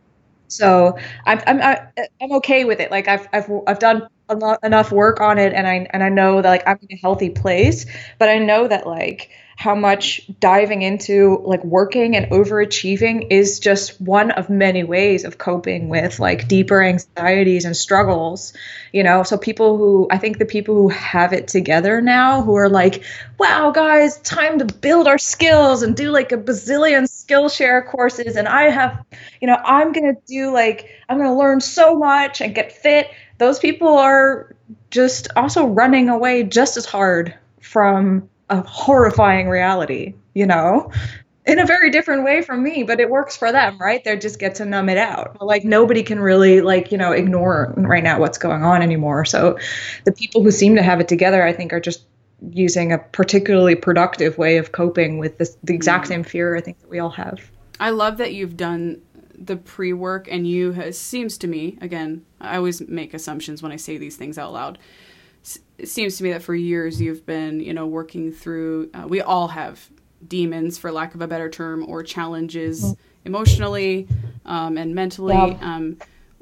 So 0.48 0.98
I'm 1.26 1.42
I'm 1.48 1.62
I'm 2.22 2.32
okay 2.34 2.66
with 2.66 2.80
it. 2.80 2.92
Like 2.92 3.08
I've 3.08 3.28
I've 3.34 3.50
I've 3.68 3.80
done 3.80 4.08
enough 4.64 4.92
work 4.92 5.20
on 5.22 5.38
it, 5.40 5.54
and 5.54 5.68
I 5.68 5.88
and 5.92 6.04
I 6.04 6.10
know 6.10 6.42
that 6.42 6.50
like 6.50 6.64
I'm 6.68 6.78
in 6.90 6.96
a 6.98 7.00
healthy 7.02 7.30
place. 7.30 7.86
But 8.20 8.30
I 8.30 8.40
know 8.40 8.68
that 8.68 8.86
like 8.88 9.30
how 9.56 9.76
much 9.76 10.22
diving 10.40 10.82
into 10.82 11.42
like 11.44 11.64
working 11.64 12.16
and 12.16 12.28
overachieving 12.32 13.28
is 13.30 13.60
just 13.60 14.00
one 14.02 14.32
of 14.32 14.50
many 14.50 14.84
ways 14.84 15.24
of 15.24 15.38
coping 15.38 15.90
with 15.90 16.20
like 16.20 16.48
deeper 16.48 16.82
anxieties 16.82 17.66
and 17.66 17.76
struggles 17.76 18.54
you 18.92 19.02
know? 19.02 19.24
So 19.24 19.38
people 19.38 19.78
who 19.78 20.08
i 20.12 20.18
think 20.18 20.38
the 20.38 20.46
people 20.46 20.76
who 20.76 20.90
have 20.90 21.34
it 21.34 21.48
together 21.48 22.02
now 22.02 22.42
who 22.42 22.56
are 22.56 22.70
like 22.70 23.04
wow 23.40 23.72
guys 23.72 24.20
time 24.20 24.60
to 24.60 24.66
build 24.66 25.08
our 25.08 25.18
skills 25.18 25.82
and 25.82 25.96
do 25.96 26.12
like 26.12 26.32
a 26.32 26.38
bazillion 26.38 27.04
skillshare 27.04 27.86
courses 27.86 28.36
and 28.36 28.48
i 28.48 28.64
have 28.64 29.04
you 29.42 29.48
know 29.48 29.58
i'm 29.64 29.92
gonna 29.92 30.14
do 30.28 30.52
like 30.52 30.90
i'm 31.10 31.18
gonna 31.18 31.36
learn 31.36 31.60
so 31.62 31.98
much 31.98 32.42
and 32.42 32.54
get 32.54 32.72
fit. 32.72 33.10
Those 33.38 33.60
people 33.60 33.98
are 33.98 34.56
just 34.92 35.28
also 35.36 35.68
running 35.68 36.10
away 36.10 36.44
just 36.44 36.78
as 36.78 36.86
hard 36.86 37.34
from 37.60 38.30
a 38.54 38.62
horrifying 38.68 39.50
reality, 39.50 40.14
you 40.34 40.46
know, 40.46 40.92
in 41.46 41.60
a 41.60 41.66
very 41.66 41.90
different 41.90 42.24
way 42.24 42.42
from 42.42 42.64
me, 42.64 42.84
but 42.84 43.00
it 43.00 43.10
works 43.10 43.36
for 43.36 43.52
them, 43.52 43.78
right? 43.80 44.04
They 44.04 44.18
just 44.18 44.40
get 44.40 44.56
to 44.56 44.66
numb 44.66 44.90
it 44.90 44.98
out. 44.98 45.42
Like 45.42 45.66
nobody 45.66 46.04
can 46.04 46.20
really 46.20 46.62
like, 46.62 46.92
you 46.92 46.98
know, 46.98 47.12
ignore 47.12 47.74
right 47.76 48.04
now 48.04 48.20
what's 48.20 48.38
going 48.38 48.64
on 48.64 48.82
anymore. 48.82 49.26
So 49.26 49.58
the 50.06 50.14
people 50.14 50.42
who 50.42 50.52
seem 50.52 50.76
to 50.76 50.84
have 50.84 51.02
it 51.02 51.08
together, 51.08 51.44
I 51.44 51.52
think 51.52 51.74
are 51.74 51.82
just 51.82 52.06
using 52.52 52.92
a 52.92 52.98
particularly 52.98 53.76
productive 53.76 54.38
way 54.38 54.58
of 54.58 54.72
coping 54.72 55.18
with 55.18 55.38
this, 55.38 55.58
the 55.64 55.74
exact 55.74 56.06
mm. 56.06 56.10
same 56.10 56.24
fear 56.24 56.56
I 56.56 56.62
think 56.62 56.80
that 56.80 56.90
we 56.90 57.00
all 57.00 57.10
have. 57.10 57.40
I 57.80 57.90
love 57.90 58.18
that 58.18 58.34
you've 58.34 58.58
done 58.58 59.02
the 59.36 59.58
pre-work 59.58 60.28
and 60.30 60.48
you 60.48 60.74
it 60.74 60.96
seems 60.96 61.38
to 61.40 61.48
me 61.48 61.78
again 61.82 62.24
i 62.40 62.56
always 62.56 62.88
make 62.88 63.16
assumptions 63.16 63.64
when 63.64 63.72
i 63.72 63.76
say 63.76 63.98
these 63.98 64.16
things 64.16 64.38
out 64.38 64.54
loud 64.54 64.78
it 65.84 65.90
seems 65.90 66.18
to 66.18 66.24
me 66.24 66.32
that 66.32 66.42
for 66.42 66.56
years 66.56 67.02
you've 67.02 67.26
been, 67.26 67.60
you 67.60 67.74
know, 67.74 67.86
working 67.86 68.32
through. 68.32 68.90
Uh, 68.94 69.06
we 69.06 69.20
all 69.20 69.50
have 69.50 69.90
demons, 70.26 70.78
for 70.78 70.94
lack 70.94 71.14
of 71.14 71.22
a 71.22 71.28
better 71.28 71.50
term, 71.50 71.86
or 71.90 72.04
challenges 72.04 72.84
mm-hmm. 72.84 72.94
emotionally 73.26 74.08
um, 74.46 74.78
and 74.78 74.96
mentally. 74.96 75.36
Yeah. 75.36 75.58
Um, 75.62 75.98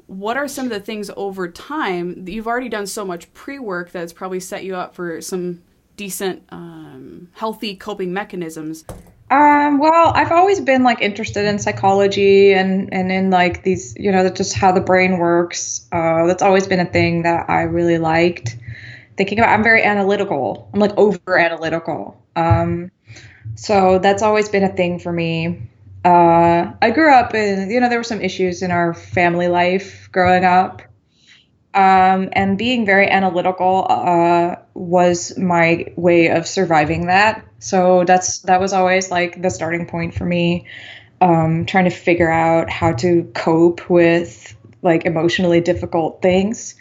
what 0.06 0.36
are 0.36 0.46
some 0.46 0.66
of 0.66 0.70
the 0.70 0.78
things 0.78 1.10
over 1.16 1.48
time 1.48 2.24
you've 2.28 2.46
already 2.46 2.68
done 2.68 2.86
so 2.86 3.04
much 3.04 3.32
pre-work 3.34 3.90
that 3.90 3.98
that's 3.98 4.12
probably 4.12 4.38
set 4.38 4.62
you 4.62 4.76
up 4.76 4.94
for 4.94 5.20
some 5.20 5.62
decent, 5.96 6.44
um, 6.50 7.28
healthy 7.32 7.74
coping 7.74 8.12
mechanisms? 8.12 8.84
Um, 9.28 9.78
well, 9.78 10.12
I've 10.14 10.30
always 10.30 10.60
been 10.60 10.84
like 10.84 11.00
interested 11.00 11.46
in 11.46 11.58
psychology 11.58 12.52
and 12.52 12.92
and 12.92 13.10
in 13.10 13.30
like 13.30 13.64
these, 13.64 13.96
you 13.96 14.12
know, 14.12 14.28
just 14.28 14.54
how 14.54 14.70
the 14.70 14.80
brain 14.80 15.18
works. 15.18 15.88
Uh, 15.90 16.26
that's 16.26 16.42
always 16.42 16.68
been 16.68 16.80
a 16.80 16.86
thing 16.86 17.22
that 17.22 17.50
I 17.50 17.62
really 17.62 17.98
liked 17.98 18.56
thinking 19.16 19.38
about 19.38 19.50
i'm 19.50 19.62
very 19.62 19.82
analytical. 19.82 20.70
I'm 20.72 20.80
like 20.80 20.96
over 20.96 21.38
analytical. 21.38 22.22
Um, 22.36 22.90
so 23.54 23.98
that's 23.98 24.22
always 24.22 24.48
been 24.48 24.64
a 24.64 24.72
thing 24.74 24.98
for 24.98 25.12
me. 25.12 25.68
Uh, 26.04 26.72
i 26.82 26.90
grew 26.90 27.14
up 27.14 27.32
in 27.34 27.70
you 27.70 27.78
know 27.78 27.88
there 27.88 27.98
were 27.98 28.04
some 28.04 28.20
issues 28.20 28.62
in 28.62 28.70
our 28.70 28.94
family 28.94 29.48
life 29.48 30.08
growing 30.12 30.44
up. 30.44 30.82
Um, 31.74 32.28
and 32.32 32.58
being 32.58 32.84
very 32.84 33.08
analytical 33.08 33.86
uh, 33.88 34.56
was 34.74 35.38
my 35.38 35.86
way 35.96 36.28
of 36.28 36.46
surviving 36.46 37.06
that. 37.06 37.46
So 37.60 38.04
that's 38.04 38.40
that 38.40 38.60
was 38.60 38.74
always 38.74 39.10
like 39.10 39.40
the 39.40 39.48
starting 39.48 39.86
point 39.86 40.14
for 40.14 40.26
me 40.26 40.66
um, 41.22 41.66
trying 41.66 41.84
to 41.84 41.90
figure 41.90 42.30
out 42.30 42.68
how 42.68 42.92
to 42.94 43.30
cope 43.34 43.88
with 43.88 44.56
like 44.82 45.06
emotionally 45.06 45.60
difficult 45.60 46.20
things 46.20 46.74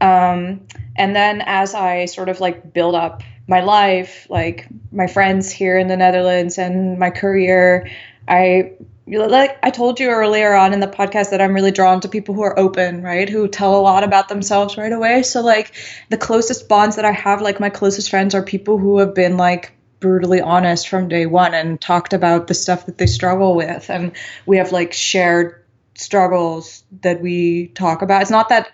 um, 0.00 0.66
and 0.96 1.14
then 1.14 1.42
as 1.44 1.74
I 1.74 2.06
sort 2.06 2.28
of 2.28 2.40
like 2.40 2.72
build 2.72 2.94
up 2.94 3.22
my 3.46 3.60
life, 3.60 4.26
like 4.30 4.68
my 4.92 5.06
friends 5.06 5.50
here 5.50 5.78
in 5.78 5.88
the 5.88 5.96
Netherlands 5.96 6.58
and 6.58 6.98
my 6.98 7.10
career, 7.10 7.90
I 8.26 8.72
like 9.06 9.58
I 9.62 9.70
told 9.70 10.00
you 10.00 10.08
earlier 10.08 10.54
on 10.54 10.72
in 10.72 10.80
the 10.80 10.86
podcast 10.86 11.30
that 11.30 11.40
I'm 11.40 11.52
really 11.52 11.70
drawn 11.70 12.00
to 12.00 12.08
people 12.08 12.34
who 12.34 12.42
are 12.42 12.58
open, 12.58 13.02
right? 13.02 13.28
Who 13.28 13.48
tell 13.48 13.76
a 13.76 13.82
lot 13.82 14.02
about 14.02 14.28
themselves 14.28 14.78
right 14.78 14.92
away. 14.92 15.22
So 15.22 15.42
like 15.42 15.74
the 16.08 16.16
closest 16.16 16.68
bonds 16.68 16.96
that 16.96 17.04
I 17.04 17.12
have, 17.12 17.42
like 17.42 17.60
my 17.60 17.70
closest 17.70 18.08
friends 18.08 18.34
are 18.34 18.42
people 18.42 18.78
who 18.78 18.98
have 18.98 19.14
been 19.14 19.36
like 19.36 19.72
brutally 20.00 20.40
honest 20.40 20.88
from 20.88 21.08
day 21.08 21.26
one 21.26 21.54
and 21.54 21.80
talked 21.80 22.12
about 22.12 22.46
the 22.46 22.54
stuff 22.54 22.86
that 22.86 22.98
they 22.98 23.06
struggle 23.06 23.54
with 23.54 23.88
and 23.88 24.12
we 24.44 24.58
have 24.58 24.70
like 24.70 24.92
shared 24.92 25.64
struggles 25.94 26.84
that 27.02 27.20
we 27.22 27.68
talk 27.68 28.02
about. 28.02 28.22
It's 28.22 28.30
not 28.30 28.48
that 28.48 28.68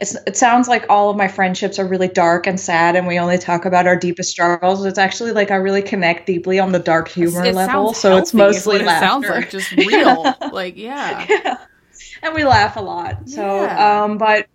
it's, 0.00 0.16
it 0.26 0.36
sounds 0.36 0.68
like 0.68 0.86
all 0.88 1.10
of 1.10 1.16
my 1.16 1.28
friendships 1.28 1.78
are 1.78 1.86
really 1.86 2.08
dark 2.08 2.46
and 2.46 2.58
sad 2.58 2.96
and 2.96 3.06
we 3.06 3.18
only 3.18 3.38
talk 3.38 3.64
about 3.64 3.86
our 3.86 3.96
deepest 3.96 4.30
struggles 4.30 4.84
it's 4.84 4.98
actually 4.98 5.32
like 5.32 5.50
i 5.50 5.56
really 5.56 5.82
connect 5.82 6.26
deeply 6.26 6.58
on 6.58 6.72
the 6.72 6.78
dark 6.78 7.08
humor 7.08 7.44
it 7.44 7.54
level 7.54 7.92
so 7.94 8.16
it's 8.16 8.32
mostly 8.32 8.78
laughter. 8.78 9.04
it 9.04 9.08
sounds 9.08 9.28
like 9.28 9.50
just 9.50 9.72
real 9.72 10.34
like 10.52 10.76
yeah. 10.76 11.26
yeah 11.28 11.58
and 12.22 12.34
we 12.34 12.44
laugh 12.44 12.76
a 12.76 12.80
lot 12.80 13.28
so 13.28 13.62
yeah. 13.62 14.02
um 14.04 14.18
but 14.18 14.46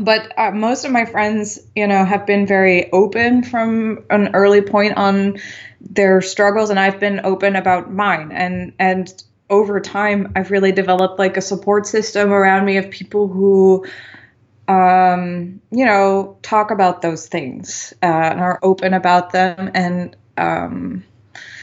but 0.00 0.32
uh, 0.38 0.50
most 0.52 0.84
of 0.84 0.92
my 0.92 1.04
friends 1.04 1.58
you 1.74 1.86
know 1.86 2.04
have 2.04 2.26
been 2.26 2.46
very 2.46 2.90
open 2.92 3.42
from 3.42 4.04
an 4.10 4.34
early 4.34 4.60
point 4.60 4.96
on 4.96 5.36
their 5.80 6.20
struggles 6.20 6.70
and 6.70 6.78
i've 6.78 7.00
been 7.00 7.20
open 7.24 7.56
about 7.56 7.92
mine 7.92 8.30
and 8.32 8.72
and 8.78 9.22
over 9.50 9.80
time 9.80 10.30
i've 10.36 10.50
really 10.50 10.72
developed 10.72 11.18
like 11.18 11.36
a 11.36 11.40
support 11.40 11.86
system 11.86 12.32
around 12.32 12.64
me 12.64 12.76
of 12.76 12.90
people 12.90 13.28
who 13.28 13.84
um, 14.68 15.60
you 15.70 15.86
know, 15.86 16.36
talk 16.42 16.70
about 16.70 17.00
those 17.00 17.26
things 17.26 17.94
uh, 18.02 18.06
and 18.06 18.40
are 18.40 18.58
open 18.62 18.92
about 18.92 19.32
them. 19.32 19.70
And 19.74 20.14
um, 20.36 21.04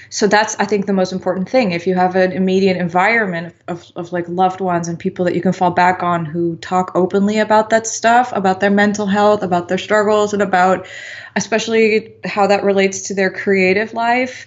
so 0.09 0.27
that's, 0.27 0.55
I 0.55 0.65
think, 0.65 0.87
the 0.87 0.93
most 0.93 1.13
important 1.13 1.47
thing. 1.47 1.71
If 1.71 1.85
you 1.85 1.93
have 1.93 2.15
an 2.15 2.31
immediate 2.31 2.77
environment 2.77 3.55
of, 3.67 3.81
of, 3.81 3.91
of, 3.95 4.13
like 4.13 4.27
loved 4.27 4.59
ones 4.59 4.87
and 4.87 4.97
people 4.97 5.25
that 5.25 5.35
you 5.35 5.41
can 5.41 5.53
fall 5.53 5.71
back 5.71 6.01
on 6.01 6.25
who 6.25 6.55
talk 6.55 6.93
openly 6.95 7.37
about 7.37 7.69
that 7.69 7.85
stuff, 7.85 8.31
about 8.33 8.59
their 8.59 8.71
mental 8.71 9.05
health, 9.05 9.43
about 9.43 9.67
their 9.67 9.77
struggles, 9.77 10.33
and 10.33 10.41
about 10.41 10.87
especially 11.35 12.15
how 12.23 12.47
that 12.47 12.63
relates 12.63 13.09
to 13.09 13.13
their 13.13 13.29
creative 13.29 13.93
life, 13.93 14.45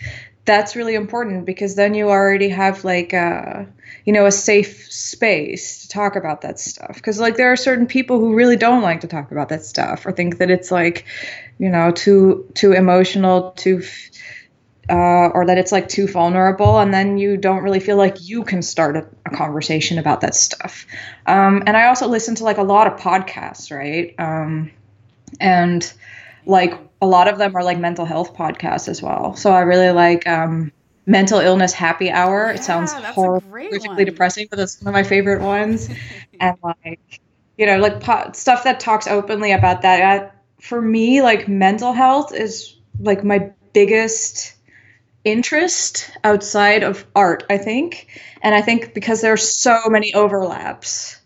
that's 0.49 0.75
really 0.75 0.95
important 0.95 1.45
because 1.45 1.75
then 1.75 1.93
you 1.93 2.09
already 2.09 2.49
have 2.49 2.83
like 2.83 3.12
a 3.12 3.69
you 4.07 4.15
know 4.15 4.25
a 4.25 4.33
safe 4.33 4.91
space 4.91 5.83
to 5.83 5.89
talk 5.89 6.16
about 6.16 6.41
that 6.41 6.59
stuff. 6.59 6.95
Because 6.95 7.20
like 7.20 7.37
there 7.37 7.53
are 7.53 7.57
certain 7.57 7.87
people 7.87 8.19
who 8.19 8.35
really 8.35 8.57
don't 8.57 8.81
like 8.81 9.03
to 9.03 9.07
talk 9.07 9.31
about 9.31 9.51
that 9.51 9.62
stuff 9.62 10.07
or 10.07 10.12
think 10.12 10.39
that 10.39 10.51
it's 10.51 10.70
like 10.70 11.05
you 11.59 11.69
know 11.69 11.91
too 11.91 12.51
too 12.55 12.73
emotional 12.73 13.53
too 13.53 13.83
uh, 14.89 15.29
or 15.35 15.45
that 15.45 15.59
it's 15.59 15.70
like 15.70 15.87
too 15.87 16.09
vulnerable 16.09 16.79
and 16.79 16.95
then 16.95 17.19
you 17.19 17.37
don't 17.37 17.62
really 17.62 17.81
feel 17.81 17.99
like 17.99 18.16
you 18.27 18.43
can 18.43 18.62
start 18.62 18.97
a, 18.97 19.07
a 19.27 19.37
conversation 19.37 19.99
about 19.99 20.23
that 20.23 20.35
stuff. 20.35 20.87
Um, 21.27 21.62
and 21.66 21.77
i 21.77 21.89
also 21.89 22.09
listen 22.09 22.35
to 22.37 22.45
like 22.45 22.57
a 22.57 22.62
lot 22.62 22.87
of 22.87 22.99
podcasts 22.99 23.70
right? 23.70 24.15
Um, 24.19 24.70
and 25.41 25.93
like 26.47 26.88
a 27.01 27.07
lot 27.07 27.29
of 27.29 27.39
them 27.39 27.55
are 27.57 27.62
like 27.62 27.79
mental 27.79 28.05
health 28.05 28.35
podcasts 28.35 28.89
as 28.89 29.03
well. 29.03 29.35
So 29.37 29.53
I 29.53 29.61
really 29.61 29.91
like 29.91 30.27
um, 30.27 30.73
Mental 31.07 31.39
Illness 31.39 31.73
Happy 31.73 32.11
Hour. 32.11 32.49
Yeah, 32.49 32.55
it 32.55 32.65
sounds 32.65 32.93
horrifically 32.93 34.05
depressing, 34.05 34.49
but 34.51 34.59
it's 34.59 34.81
one 34.83 34.89
of 34.89 34.95
my 34.95 35.05
favorite 35.05 35.43
ones. 35.43 35.89
and 36.41 36.57
like, 36.62 37.01
you 37.57 37.66
know, 37.66 37.79
like 37.79 38.01
po- 38.01 38.33
stuff 38.33 38.65
that 38.65 38.81
talks 38.81 39.07
openly 39.07 39.53
about 39.53 39.83
that. 39.83 40.03
I, 40.03 40.31
for 40.61 40.81
me, 40.81 41.23
like 41.23 41.49
mental 41.49 41.93
health 41.93 42.35
is 42.35 42.77
like 43.01 43.23
my 43.23 43.53
biggest 43.73 44.55
interest 45.25 46.11
outside 46.25 46.83
of 46.83 47.07
art, 47.15 47.45
I 47.49 47.59
think. 47.59 48.09
And 48.43 48.55
I 48.55 48.62
think 48.62 48.95
because 48.95 49.20
there 49.20 49.33
are 49.33 49.37
so 49.37 49.79
many 49.89 50.15
overlaps 50.15 51.18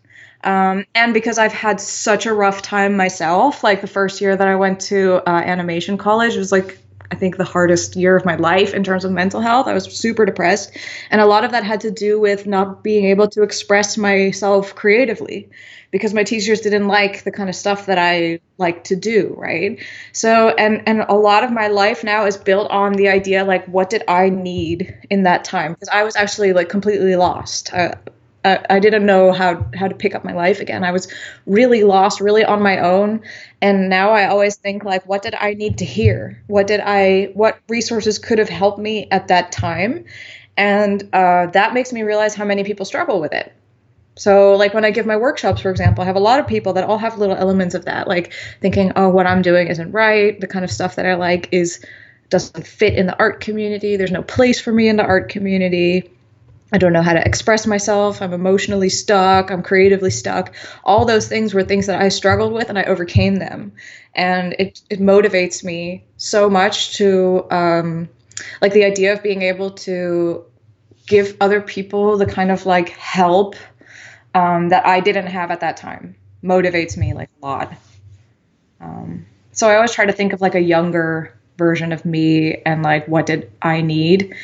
Um, 0.43 0.85
and 0.93 1.13
because 1.13 1.37
I've 1.37 1.53
had 1.53 1.79
such 1.79 2.25
a 2.25 2.33
rough 2.33 2.61
time 2.61 2.97
myself, 2.97 3.63
like 3.63 3.81
the 3.81 3.87
first 3.87 4.21
year 4.21 4.35
that 4.35 4.47
I 4.47 4.55
went 4.55 4.81
to 4.81 5.21
uh, 5.27 5.31
animation 5.31 5.97
college 5.97 6.35
was 6.35 6.51
like 6.51 6.79
I 7.11 7.15
think 7.15 7.37
the 7.37 7.43
hardest 7.43 7.95
year 7.95 8.15
of 8.15 8.25
my 8.25 8.35
life 8.35 8.73
in 8.73 8.83
terms 8.83 9.05
of 9.05 9.11
mental 9.11 9.39
health. 9.39 9.67
I 9.67 9.73
was 9.73 9.85
super 9.85 10.25
depressed, 10.25 10.75
and 11.11 11.21
a 11.21 11.27
lot 11.27 11.43
of 11.43 11.51
that 11.51 11.63
had 11.63 11.81
to 11.81 11.91
do 11.91 12.19
with 12.19 12.47
not 12.47 12.83
being 12.83 13.05
able 13.05 13.27
to 13.29 13.43
express 13.43 13.97
myself 13.97 14.73
creatively 14.73 15.49
because 15.91 16.11
my 16.11 16.23
teachers 16.23 16.61
didn't 16.61 16.87
like 16.87 17.23
the 17.23 17.31
kind 17.31 17.49
of 17.49 17.55
stuff 17.55 17.85
that 17.85 17.99
I 17.99 18.39
like 18.57 18.85
to 18.85 18.95
do, 18.95 19.35
right? 19.37 19.79
So 20.11 20.49
and 20.49 20.81
and 20.87 21.01
a 21.07 21.13
lot 21.13 21.43
of 21.43 21.51
my 21.51 21.67
life 21.67 22.03
now 22.03 22.25
is 22.25 22.35
built 22.35 22.71
on 22.71 22.93
the 22.93 23.09
idea 23.09 23.45
like 23.45 23.65
what 23.67 23.91
did 23.91 24.03
I 24.07 24.29
need 24.29 24.97
in 25.11 25.23
that 25.23 25.43
time 25.43 25.73
because 25.73 25.89
I 25.89 26.03
was 26.03 26.15
actually 26.15 26.53
like 26.53 26.69
completely 26.69 27.15
lost. 27.15 27.71
I 28.45 28.79
didn't 28.79 29.05
know 29.05 29.31
how 29.31 29.65
how 29.73 29.87
to 29.87 29.95
pick 29.95 30.15
up 30.15 30.25
my 30.25 30.33
life 30.33 30.59
again. 30.59 30.83
I 30.83 30.91
was 30.91 31.11
really 31.45 31.83
lost, 31.83 32.19
really 32.19 32.43
on 32.43 32.61
my 32.61 32.79
own, 32.79 33.21
and 33.61 33.89
now 33.89 34.11
I 34.11 34.27
always 34.27 34.57
think 34.57 34.83
like, 34.83 35.07
what 35.07 35.21
did 35.21 35.35
I 35.35 35.53
need 35.53 35.77
to 35.77 35.85
hear? 35.85 36.43
What 36.47 36.67
did 36.67 36.81
I? 36.83 37.31
What 37.33 37.59
resources 37.69 38.19
could 38.19 38.39
have 38.39 38.49
helped 38.49 38.79
me 38.79 39.07
at 39.11 39.29
that 39.29 39.51
time? 39.51 40.05
And 40.57 41.03
uh, 41.13 41.47
that 41.47 41.73
makes 41.73 41.93
me 41.93 42.03
realize 42.03 42.35
how 42.35 42.45
many 42.45 42.63
people 42.63 42.85
struggle 42.85 43.19
with 43.19 43.33
it. 43.33 43.53
So, 44.15 44.53
like 44.53 44.73
when 44.73 44.85
I 44.85 44.91
give 44.91 45.05
my 45.05 45.17
workshops, 45.17 45.61
for 45.61 45.71
example, 45.71 46.03
I 46.03 46.05
have 46.05 46.15
a 46.15 46.19
lot 46.19 46.39
of 46.39 46.45
people 46.45 46.73
that 46.73 46.83
all 46.83 46.99
have 46.99 47.17
little 47.17 47.35
elements 47.35 47.73
of 47.73 47.85
that, 47.85 48.07
like 48.07 48.33
thinking, 48.61 48.91
oh, 48.95 49.09
what 49.09 49.25
I'm 49.25 49.41
doing 49.41 49.67
isn't 49.67 49.91
right. 49.91 50.39
The 50.39 50.47
kind 50.47 50.63
of 50.63 50.71
stuff 50.71 50.95
that 50.97 51.05
I 51.05 51.15
like 51.15 51.49
is 51.51 51.83
doesn't 52.29 52.67
fit 52.67 52.93
in 52.93 53.07
the 53.07 53.17
art 53.17 53.39
community. 53.39 53.95
There's 53.95 54.11
no 54.11 54.21
place 54.21 54.59
for 54.59 54.71
me 54.71 54.87
in 54.87 54.97
the 54.97 55.03
art 55.03 55.29
community. 55.29 56.11
I 56.73 56.79
don't 56.79 56.91
know 56.91 57.03
how 57.03 57.13
to 57.13 57.23
express 57.25 57.67
myself. 57.67 58.21
I'm 58.21 58.33
emotionally 58.33 58.89
stuck. 58.89 59.51
I'm 59.51 59.61
creatively 59.61 60.09
stuck. 60.09 60.55
All 60.83 61.05
those 61.05 61.27
things 61.27 61.53
were 61.53 61.63
things 61.63 61.85
that 61.85 62.01
I 62.01 62.09
struggled 62.09 62.51
with 62.51 62.69
and 62.69 62.79
I 62.79 62.83
overcame 62.83 63.35
them. 63.35 63.73
And 64.15 64.55
it, 64.57 64.81
it 64.89 64.99
motivates 64.99 65.63
me 65.63 66.03
so 66.17 66.49
much 66.49 66.97
to, 66.97 67.45
um, 67.51 68.09
like, 68.61 68.73
the 68.73 68.85
idea 68.85 69.13
of 69.13 69.21
being 69.21 69.43
able 69.43 69.71
to 69.71 70.45
give 71.05 71.37
other 71.39 71.61
people 71.61 72.17
the 72.17 72.25
kind 72.25 72.49
of 72.51 72.65
like 72.65 72.89
help 72.89 73.55
um, 74.33 74.69
that 74.69 74.85
I 74.85 74.99
didn't 74.99 75.27
have 75.27 75.51
at 75.51 75.59
that 75.59 75.77
time 75.77 76.15
motivates 76.43 76.97
me 76.97 77.13
like 77.13 77.29
a 77.41 77.45
lot. 77.45 77.73
Um, 78.81 79.25
so 79.51 79.69
I 79.69 79.75
always 79.75 79.93
try 79.93 80.05
to 80.05 80.13
think 80.13 80.33
of 80.33 80.41
like 80.41 80.55
a 80.55 80.61
younger 80.61 81.37
version 81.57 81.91
of 81.91 82.03
me 82.03 82.61
and 82.65 82.81
like 82.81 83.07
what 83.07 83.27
did 83.27 83.51
I 83.61 83.81
need. 83.81 84.35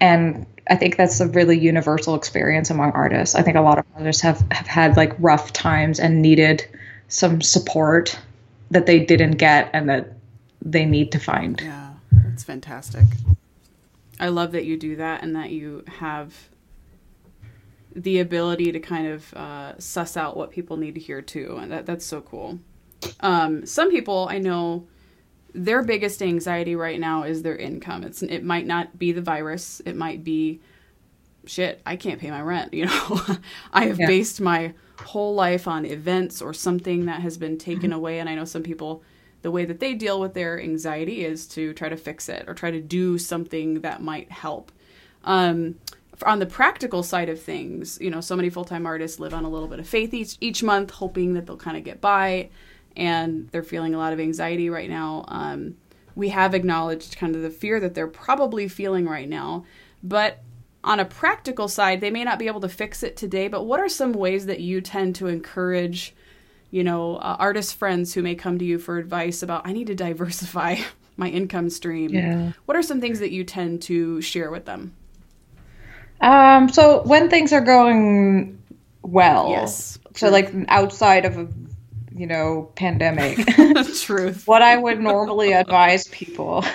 And 0.00 0.46
I 0.68 0.76
think 0.76 0.96
that's 0.96 1.20
a 1.20 1.28
really 1.28 1.58
universal 1.58 2.14
experience 2.14 2.70
among 2.70 2.92
artists. 2.92 3.34
I 3.34 3.42
think 3.42 3.56
a 3.56 3.60
lot 3.60 3.78
of 3.78 3.84
artists 3.94 4.22
have, 4.22 4.44
have 4.50 4.66
had 4.66 4.96
like 4.96 5.14
rough 5.18 5.52
times 5.52 6.00
and 6.00 6.20
needed 6.20 6.66
some 7.08 7.40
support 7.40 8.18
that 8.70 8.86
they 8.86 9.04
didn't 9.04 9.32
get 9.32 9.70
and 9.72 9.88
that 9.88 10.12
they 10.60 10.84
need 10.84 11.12
to 11.12 11.18
find. 11.18 11.60
Yeah, 11.60 11.92
that's 12.10 12.42
fantastic. 12.42 13.04
I 14.18 14.28
love 14.28 14.52
that 14.52 14.64
you 14.64 14.76
do 14.76 14.96
that 14.96 15.22
and 15.22 15.36
that 15.36 15.50
you 15.50 15.84
have 15.86 16.48
the 17.94 18.20
ability 18.20 18.72
to 18.72 18.80
kind 18.80 19.06
of 19.06 19.34
uh, 19.34 19.78
suss 19.78 20.16
out 20.16 20.36
what 20.36 20.50
people 20.50 20.76
need 20.76 20.94
to 20.94 21.00
hear 21.00 21.22
too, 21.22 21.58
and 21.60 21.70
that 21.72 21.86
that's 21.86 22.04
so 22.04 22.20
cool. 22.20 22.58
Um, 23.20 23.64
some 23.66 23.90
people 23.90 24.26
I 24.30 24.38
know 24.38 24.86
their 25.56 25.82
biggest 25.82 26.22
anxiety 26.22 26.76
right 26.76 27.00
now 27.00 27.22
is 27.22 27.42
their 27.42 27.56
income. 27.56 28.04
It's 28.04 28.22
it 28.22 28.44
might 28.44 28.66
not 28.66 28.98
be 28.98 29.12
the 29.12 29.22
virus, 29.22 29.80
it 29.86 29.96
might 29.96 30.22
be 30.22 30.60
shit, 31.46 31.80
I 31.86 31.96
can't 31.96 32.20
pay 32.20 32.30
my 32.30 32.42
rent, 32.42 32.74
you 32.74 32.86
know. 32.86 33.20
I 33.72 33.86
have 33.86 33.98
yeah. 33.98 34.06
based 34.06 34.40
my 34.40 34.74
whole 35.00 35.34
life 35.34 35.66
on 35.66 35.84
events 35.84 36.42
or 36.42 36.52
something 36.52 37.06
that 37.06 37.20
has 37.20 37.38
been 37.38 37.58
taken 37.58 37.90
mm-hmm. 37.90 37.92
away 37.92 38.18
and 38.18 38.28
I 38.28 38.34
know 38.34 38.44
some 38.44 38.62
people 38.62 39.02
the 39.42 39.50
way 39.50 39.64
that 39.64 39.78
they 39.78 39.94
deal 39.94 40.18
with 40.18 40.34
their 40.34 40.60
anxiety 40.60 41.24
is 41.24 41.46
to 41.46 41.72
try 41.74 41.88
to 41.88 41.96
fix 41.96 42.28
it 42.28 42.44
or 42.48 42.54
try 42.54 42.70
to 42.70 42.80
do 42.80 43.16
something 43.16 43.80
that 43.82 44.02
might 44.02 44.30
help. 44.30 44.72
Um, 45.22 45.76
on 46.24 46.38
the 46.38 46.46
practical 46.46 47.02
side 47.02 47.28
of 47.28 47.40
things, 47.40 47.98
you 48.00 48.10
know, 48.10 48.20
so 48.20 48.34
many 48.34 48.50
full 48.50 48.64
time 48.64 48.86
artists 48.86 49.20
live 49.20 49.34
on 49.34 49.44
a 49.44 49.48
little 49.48 49.68
bit 49.68 49.78
of 49.78 49.86
faith 49.86 50.14
each, 50.14 50.36
each 50.40 50.62
month, 50.62 50.90
hoping 50.90 51.34
that 51.34 51.46
they'll 51.46 51.56
kind 51.56 51.76
of 51.76 51.84
get 51.84 52.00
by, 52.00 52.48
and 52.96 53.48
they're 53.50 53.62
feeling 53.62 53.94
a 53.94 53.98
lot 53.98 54.12
of 54.12 54.20
anxiety 54.20 54.70
right 54.70 54.88
now. 54.88 55.24
Um, 55.28 55.76
we 56.14 56.30
have 56.30 56.54
acknowledged 56.54 57.16
kind 57.18 57.36
of 57.36 57.42
the 57.42 57.50
fear 57.50 57.78
that 57.80 57.94
they're 57.94 58.06
probably 58.06 58.68
feeling 58.68 59.06
right 59.06 59.28
now, 59.28 59.64
but 60.02 60.42
on 60.86 61.00
a 61.00 61.04
practical 61.04 61.68
side, 61.68 62.00
they 62.00 62.10
may 62.10 62.24
not 62.24 62.38
be 62.38 62.46
able 62.46 62.60
to 62.60 62.68
fix 62.68 63.02
it 63.02 63.16
today. 63.16 63.48
But 63.48 63.64
what 63.64 63.80
are 63.80 63.88
some 63.88 64.12
ways 64.12 64.46
that 64.46 64.60
you 64.60 64.80
tend 64.80 65.16
to 65.16 65.26
encourage, 65.26 66.14
you 66.70 66.84
know, 66.84 67.16
uh, 67.16 67.36
artist 67.38 67.74
friends 67.76 68.14
who 68.14 68.22
may 68.22 68.36
come 68.36 68.58
to 68.58 68.64
you 68.64 68.78
for 68.78 68.96
advice 68.96 69.42
about, 69.42 69.66
I 69.66 69.72
need 69.72 69.88
to 69.88 69.94
diversify 69.94 70.76
my 71.16 71.28
income 71.28 71.70
stream? 71.70 72.14
Yeah. 72.14 72.52
What 72.66 72.76
are 72.76 72.82
some 72.82 73.00
things 73.00 73.18
that 73.18 73.32
you 73.32 73.42
tend 73.42 73.82
to 73.82 74.22
share 74.22 74.50
with 74.50 74.64
them? 74.64 74.94
Um, 76.20 76.68
so 76.68 77.02
when 77.02 77.28
things 77.28 77.52
are 77.52 77.60
going 77.60 78.62
well, 79.02 79.50
yes, 79.50 79.98
so 80.14 80.30
like 80.30 80.50
outside 80.68 81.26
of 81.26 81.36
a 81.36 81.48
you 82.16 82.26
know 82.26 82.70
pandemic, 82.74 83.38
truth. 84.00 84.46
what 84.46 84.62
I 84.62 84.76
would 84.76 85.00
normally 85.00 85.52
advise 85.52 86.08
people, 86.08 86.62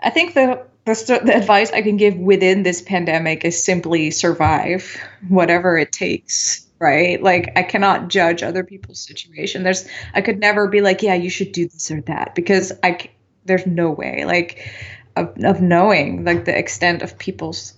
I 0.00 0.10
think 0.10 0.34
the, 0.34 0.66
the 0.84 1.20
the 1.24 1.36
advice 1.36 1.72
I 1.72 1.82
can 1.82 1.96
give 1.96 2.16
within 2.16 2.62
this 2.62 2.82
pandemic 2.82 3.44
is 3.44 3.62
simply 3.62 4.10
survive 4.10 5.00
whatever 5.28 5.76
it 5.78 5.92
takes. 5.92 6.62
Right, 6.80 7.22
like 7.22 7.52
I 7.56 7.62
cannot 7.62 8.08
judge 8.08 8.42
other 8.42 8.62
people's 8.62 9.00
situation. 9.00 9.62
There's, 9.62 9.88
I 10.12 10.20
could 10.20 10.38
never 10.38 10.68
be 10.68 10.82
like, 10.82 11.02
yeah, 11.02 11.14
you 11.14 11.30
should 11.30 11.52
do 11.52 11.66
this 11.66 11.90
or 11.90 12.02
that 12.02 12.34
because 12.34 12.72
I, 12.82 13.08
there's 13.46 13.64
no 13.64 13.90
way. 13.90 14.24
Like, 14.26 14.70
of, 15.16 15.32
of 15.44 15.60
knowing 15.60 16.24
like 16.24 16.44
the 16.44 16.56
extent 16.56 17.02
of 17.02 17.16
people's 17.18 17.74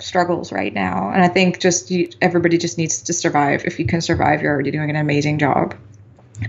struggles 0.00 0.52
right 0.52 0.72
now. 0.72 1.10
And 1.10 1.22
i 1.22 1.28
think 1.28 1.60
just 1.60 1.90
you, 1.90 2.08
everybody 2.20 2.58
just 2.58 2.78
needs 2.78 3.02
to 3.02 3.12
survive. 3.12 3.64
If 3.64 3.78
you 3.78 3.86
can 3.86 4.00
survive 4.00 4.42
you're 4.42 4.52
already 4.52 4.70
doing 4.70 4.90
an 4.90 4.96
amazing 4.96 5.38
job. 5.38 5.74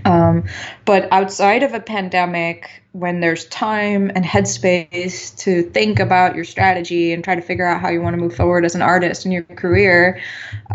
Um, 0.04 0.44
but 0.84 1.10
outside 1.10 1.62
of 1.62 1.72
a 1.72 1.80
pandemic 1.80 2.82
when 2.92 3.20
there's 3.20 3.46
time 3.46 4.10
and 4.14 4.22
headspace 4.24 5.34
to 5.38 5.62
think 5.62 5.98
about 5.98 6.34
your 6.34 6.44
strategy 6.44 7.12
and 7.12 7.24
try 7.24 7.34
to 7.34 7.40
figure 7.40 7.64
out 7.64 7.80
how 7.80 7.88
you 7.88 8.02
want 8.02 8.14
to 8.14 8.20
move 8.20 8.36
forward 8.36 8.66
as 8.66 8.74
an 8.74 8.82
artist 8.82 9.24
in 9.24 9.32
your 9.32 9.44
career 9.44 10.20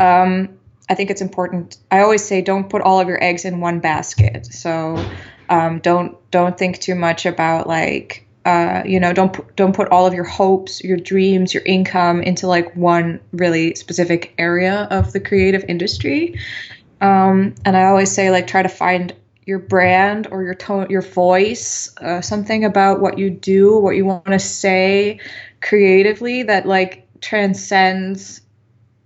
um, 0.00 0.48
i 0.88 0.94
think 0.94 1.10
it's 1.10 1.22
important. 1.22 1.78
I 1.90 2.00
always 2.00 2.24
say 2.24 2.42
don't 2.42 2.68
put 2.68 2.82
all 2.82 3.00
of 3.00 3.08
your 3.08 3.22
eggs 3.22 3.44
in 3.44 3.60
one 3.60 3.80
basket. 3.80 4.46
So 4.46 5.02
um, 5.48 5.78
don't 5.80 6.16
don't 6.30 6.56
think 6.56 6.80
too 6.80 6.94
much 6.94 7.26
about 7.26 7.66
like 7.66 8.23
uh, 8.44 8.82
you 8.84 9.00
know 9.00 9.12
don't 9.12 9.56
don't 9.56 9.74
put 9.74 9.88
all 9.88 10.06
of 10.06 10.14
your 10.14 10.24
hopes 10.24 10.82
your 10.82 10.96
dreams 10.96 11.54
your 11.54 11.62
income 11.64 12.22
into 12.22 12.46
like 12.46 12.74
one 12.76 13.20
really 13.32 13.74
specific 13.74 14.34
area 14.38 14.86
of 14.90 15.12
the 15.12 15.20
creative 15.20 15.64
industry. 15.68 16.38
Um, 17.00 17.54
and 17.64 17.76
i 17.76 17.84
always 17.84 18.10
say 18.10 18.30
like 18.30 18.46
try 18.46 18.62
to 18.62 18.68
find 18.68 19.14
your 19.46 19.58
brand 19.58 20.26
or 20.30 20.42
your 20.42 20.54
tone 20.54 20.86
your 20.88 21.02
voice 21.02 21.94
uh, 21.98 22.20
something 22.20 22.64
about 22.64 23.00
what 23.00 23.18
you 23.18 23.28
do 23.28 23.78
what 23.78 23.96
you 23.96 24.06
want 24.06 24.24
to 24.26 24.38
say 24.38 25.20
creatively 25.60 26.42
that 26.44 26.66
like 26.66 27.06
transcends 27.20 28.40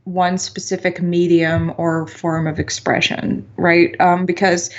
one 0.04 0.38
specific 0.38 1.02
medium 1.02 1.72
or 1.76 2.06
form 2.06 2.46
of 2.46 2.58
expression 2.58 3.46
right? 3.56 3.98
Um, 4.00 4.26
because 4.26 4.70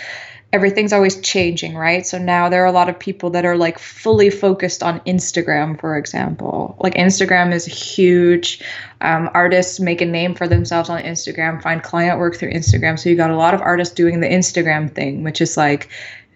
everything's 0.51 0.93
always 0.93 1.21
changing, 1.21 1.75
right? 1.75 2.05
So 2.05 2.17
now 2.17 2.49
there 2.49 2.63
are 2.63 2.67
a 2.67 2.71
lot 2.71 2.89
of 2.89 2.97
people 2.97 3.31
that 3.31 3.45
are 3.45 3.55
like 3.55 3.77
fully 3.77 4.29
focused 4.29 4.81
on 4.81 4.99
Instagram, 5.01 5.79
for 5.79 5.97
example. 5.97 6.75
Like 6.79 6.95
Instagram 6.95 7.53
is 7.53 7.65
huge. 7.65 8.61
Um, 8.99 9.29
artists 9.33 9.79
make 9.79 10.01
a 10.01 10.05
name 10.05 10.33
for 10.33 10.47
themselves 10.47 10.89
on 10.89 11.01
Instagram, 11.01 11.61
find 11.61 11.83
client 11.83 12.19
work 12.19 12.35
through 12.35 12.51
Instagram. 12.51 12.97
So 12.97 13.09
you 13.09 13.15
got 13.15 13.31
a 13.31 13.35
lot 13.35 13.53
of 13.53 13.61
artists 13.61 13.93
doing 13.93 14.21
the 14.21 14.27
Instagram 14.27 14.93
thing, 14.93 15.23
which 15.23 15.39
is 15.39 15.55
like 15.55 15.89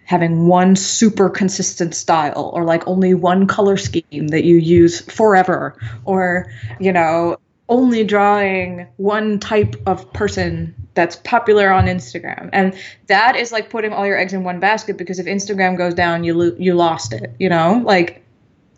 having 0.04 0.46
one 0.46 0.76
super 0.76 1.28
consistent 1.28 1.94
style 1.94 2.50
or 2.54 2.64
like 2.64 2.86
only 2.86 3.14
one 3.14 3.46
color 3.46 3.76
scheme 3.76 4.28
that 4.28 4.44
you 4.44 4.56
use 4.56 5.00
forever 5.00 5.76
or 6.04 6.46
you 6.78 6.92
know 6.92 7.38
only 7.70 8.04
drawing 8.04 8.86
one 8.98 9.38
type 9.40 9.74
of 9.86 10.12
person 10.12 10.74
that's 10.94 11.16
popular 11.16 11.70
on 11.70 11.86
Instagram. 11.86 12.50
And 12.52 12.74
that 13.08 13.36
is 13.36 13.52
like 13.52 13.68
putting 13.68 13.92
all 13.92 14.06
your 14.06 14.18
eggs 14.18 14.32
in 14.32 14.44
one 14.44 14.60
basket 14.60 14.96
because 14.96 15.18
if 15.18 15.26
Instagram 15.26 15.76
goes 15.76 15.94
down, 15.94 16.24
you 16.24 16.34
lo- 16.34 16.56
you 16.58 16.74
lost 16.74 17.12
it, 17.12 17.34
you 17.38 17.48
know? 17.48 17.82
Like 17.84 18.22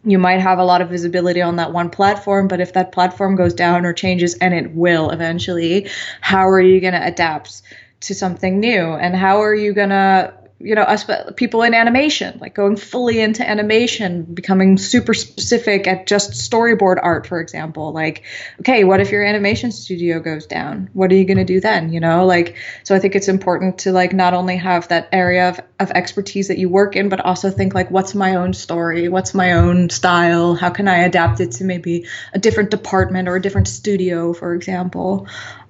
you 0.04 0.18
might 0.18 0.40
have 0.40 0.58
a 0.58 0.64
lot 0.64 0.80
of 0.80 0.88
visibility 0.88 1.42
on 1.42 1.56
that 1.56 1.72
one 1.72 1.90
platform, 1.90 2.48
but 2.48 2.60
if 2.60 2.72
that 2.72 2.92
platform 2.92 3.36
goes 3.36 3.52
down 3.52 3.84
or 3.84 3.92
changes 3.92 4.34
and 4.34 4.54
it 4.54 4.72
will 4.72 5.10
eventually, 5.10 5.90
how 6.20 6.48
are 6.48 6.60
you 6.60 6.80
going 6.80 6.94
to 6.94 7.06
adapt 7.06 7.62
to 8.00 8.14
something 8.14 8.60
new? 8.60 8.92
And 8.92 9.14
how 9.16 9.42
are 9.42 9.54
you 9.54 9.72
going 9.72 9.90
to 9.90 10.32
you 10.58 10.74
know 10.74 10.82
us 10.82 11.04
people 11.36 11.62
in 11.62 11.74
animation 11.74 12.38
like 12.40 12.54
going 12.54 12.76
fully 12.76 13.20
into 13.20 13.46
animation 13.46 14.22
becoming 14.22 14.78
super 14.78 15.12
specific 15.12 15.86
at 15.86 16.06
just 16.06 16.32
storyboard 16.32 16.98
art 17.02 17.26
for 17.26 17.40
example. 17.40 17.92
Like 17.92 18.24
okay 18.60 18.84
what 18.84 19.00
if 19.00 19.10
your 19.10 19.22
animation 19.22 19.70
studio 19.70 20.18
goes 20.20 20.46
down? 20.46 20.88
What 20.94 21.12
are 21.12 21.14
you 21.14 21.26
going 21.26 21.36
to 21.38 21.44
do 21.44 21.60
then? 21.60 21.92
You 21.92 22.00
know 22.00 22.24
like 22.24 22.56
so 22.84 22.94
i 22.94 22.98
think 22.98 23.14
it's 23.14 23.28
important 23.28 23.78
to 23.80 23.92
like 23.92 24.12
not 24.12 24.32
only 24.32 24.56
have 24.56 24.88
that 24.88 25.08
area 25.12 25.50
of, 25.50 25.60
of 25.78 25.90
expertise 25.90 26.48
that 26.48 26.58
you 26.58 26.68
work 26.68 26.96
in 26.96 27.10
but 27.10 27.20
also 27.20 27.50
think 27.50 27.74
like 27.74 27.90
what's 27.90 28.14
my 28.14 28.36
own 28.36 28.54
story? 28.54 29.08
What's 29.08 29.34
my 29.34 29.52
own 29.52 29.90
style? 29.90 30.54
How 30.54 30.70
can 30.70 30.88
i 30.88 30.98
adapt 30.98 31.40
it 31.40 31.52
to 31.52 31.64
maybe 31.64 32.06
a 32.32 32.38
different 32.38 32.70
department 32.70 33.28
or 33.28 33.36
a 33.36 33.42
different 33.42 33.68
studio 33.68 34.32
for 34.32 34.54
example? 34.54 35.26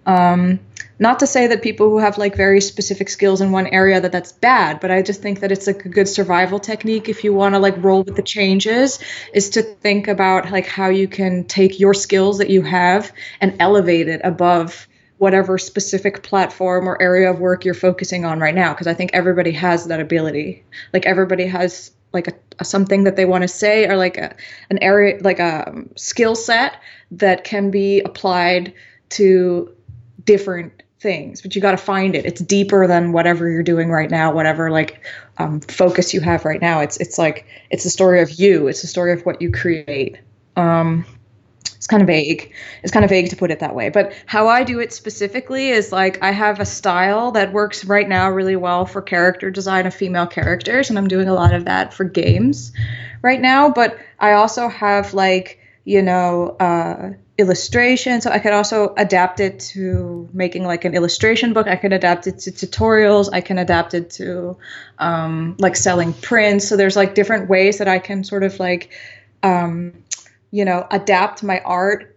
Um, 0.06 0.60
not 0.98 1.18
to 1.18 1.26
say 1.26 1.46
that 1.46 1.62
people 1.62 1.90
who 1.90 1.98
have 1.98 2.18
like 2.18 2.34
very 2.34 2.60
specific 2.60 3.08
skills 3.08 3.40
in 3.40 3.52
one 3.52 3.66
area 3.68 4.00
that 4.00 4.12
that's 4.12 4.32
bad 4.32 4.80
but 4.80 4.90
i 4.90 5.02
just 5.02 5.22
think 5.22 5.40
that 5.40 5.52
it's 5.52 5.66
like 5.66 5.84
a 5.84 5.88
good 5.88 6.08
survival 6.08 6.58
technique 6.58 7.08
if 7.08 7.24
you 7.24 7.32
want 7.32 7.54
to 7.54 7.58
like 7.58 7.82
roll 7.82 8.02
with 8.02 8.16
the 8.16 8.22
changes 8.22 8.98
is 9.32 9.50
to 9.50 9.62
think 9.62 10.08
about 10.08 10.50
like 10.50 10.66
how 10.66 10.88
you 10.88 11.08
can 11.08 11.44
take 11.44 11.78
your 11.78 11.94
skills 11.94 12.38
that 12.38 12.50
you 12.50 12.62
have 12.62 13.12
and 13.40 13.54
elevate 13.60 14.08
it 14.08 14.20
above 14.24 14.88
whatever 15.18 15.56
specific 15.56 16.22
platform 16.22 16.86
or 16.86 17.00
area 17.00 17.30
of 17.30 17.40
work 17.40 17.64
you're 17.64 17.74
focusing 17.74 18.24
on 18.24 18.38
right 18.38 18.54
now 18.54 18.72
because 18.72 18.86
i 18.86 18.94
think 18.94 19.10
everybody 19.12 19.52
has 19.52 19.86
that 19.86 20.00
ability. 20.00 20.64
Like 20.92 21.06
everybody 21.06 21.46
has 21.46 21.92
like 22.12 22.28
a, 22.28 22.32
a 22.58 22.64
something 22.64 23.04
that 23.04 23.16
they 23.16 23.24
want 23.24 23.42
to 23.42 23.48
say 23.48 23.86
or 23.86 23.96
like 23.96 24.16
a, 24.16 24.34
an 24.70 24.78
area 24.78 25.18
like 25.20 25.38
a 25.38 25.84
skill 25.96 26.34
set 26.34 26.80
that 27.10 27.44
can 27.44 27.70
be 27.70 28.00
applied 28.00 28.72
to 29.10 29.74
different 30.24 30.82
things 31.06 31.40
but 31.40 31.54
you 31.54 31.62
got 31.62 31.70
to 31.70 31.76
find 31.76 32.16
it. 32.16 32.26
It's 32.26 32.40
deeper 32.40 32.88
than 32.88 33.12
whatever 33.12 33.48
you're 33.48 33.62
doing 33.62 33.90
right 33.90 34.10
now 34.10 34.32
whatever 34.32 34.70
like 34.72 35.00
um, 35.38 35.60
focus 35.60 36.12
you 36.12 36.20
have 36.20 36.44
right 36.44 36.60
now. 36.60 36.80
It's 36.80 36.96
it's 36.96 37.16
like 37.18 37.46
it's 37.70 37.84
the 37.84 37.90
story 37.90 38.20
of 38.20 38.30
you. 38.32 38.66
It's 38.66 38.82
the 38.82 38.88
story 38.88 39.12
of 39.12 39.24
what 39.24 39.40
you 39.40 39.52
create. 39.52 40.18
Um, 40.56 41.04
it's 41.76 41.86
kind 41.86 42.02
of 42.02 42.08
vague. 42.08 42.52
It's 42.82 42.92
kind 42.92 43.04
of 43.04 43.10
vague 43.10 43.30
to 43.30 43.36
put 43.36 43.52
it 43.52 43.60
that 43.60 43.74
way. 43.74 43.88
But 43.90 44.12
how 44.26 44.48
i 44.48 44.64
do 44.64 44.80
it 44.80 44.92
specifically 44.92 45.70
is 45.70 45.92
like 45.92 46.20
i 46.22 46.32
have 46.32 46.58
a 46.58 46.66
style 46.66 47.30
that 47.32 47.52
works 47.52 47.84
right 47.84 48.08
now 48.08 48.28
really 48.28 48.56
well 48.56 48.84
for 48.84 49.00
character 49.00 49.50
design 49.50 49.86
of 49.86 49.94
female 49.94 50.26
characters 50.26 50.90
and 50.90 50.98
i'm 50.98 51.08
doing 51.08 51.28
a 51.28 51.34
lot 51.34 51.54
of 51.54 51.64
that 51.66 51.94
for 51.94 52.04
games 52.04 52.72
right 53.22 53.40
now. 53.40 53.70
But 53.70 53.98
i 54.18 54.32
also 54.32 54.68
have 54.68 55.14
like 55.14 55.60
you 55.84 56.02
know 56.02 56.56
uh, 56.58 57.12
illustration. 57.38 58.20
So 58.20 58.30
I 58.30 58.38
could 58.38 58.52
also 58.52 58.94
adapt 58.96 59.40
it 59.40 59.60
to 59.60 60.28
making 60.32 60.64
like 60.64 60.84
an 60.84 60.94
illustration 60.94 61.52
book. 61.52 61.66
I 61.66 61.76
could 61.76 61.92
adapt 61.92 62.26
it 62.26 62.38
to 62.40 62.50
tutorials. 62.50 63.28
I 63.32 63.40
can 63.40 63.58
adapt 63.58 63.94
it 63.94 64.10
to 64.10 64.56
um, 64.98 65.56
like 65.58 65.76
selling 65.76 66.12
prints. 66.14 66.68
So 66.68 66.76
there's 66.76 66.96
like 66.96 67.14
different 67.14 67.48
ways 67.48 67.78
that 67.78 67.88
I 67.88 67.98
can 67.98 68.24
sort 68.24 68.42
of 68.42 68.58
like, 68.58 68.90
um, 69.42 70.02
you 70.50 70.64
know, 70.64 70.86
adapt 70.90 71.42
my 71.42 71.60
art 71.60 72.16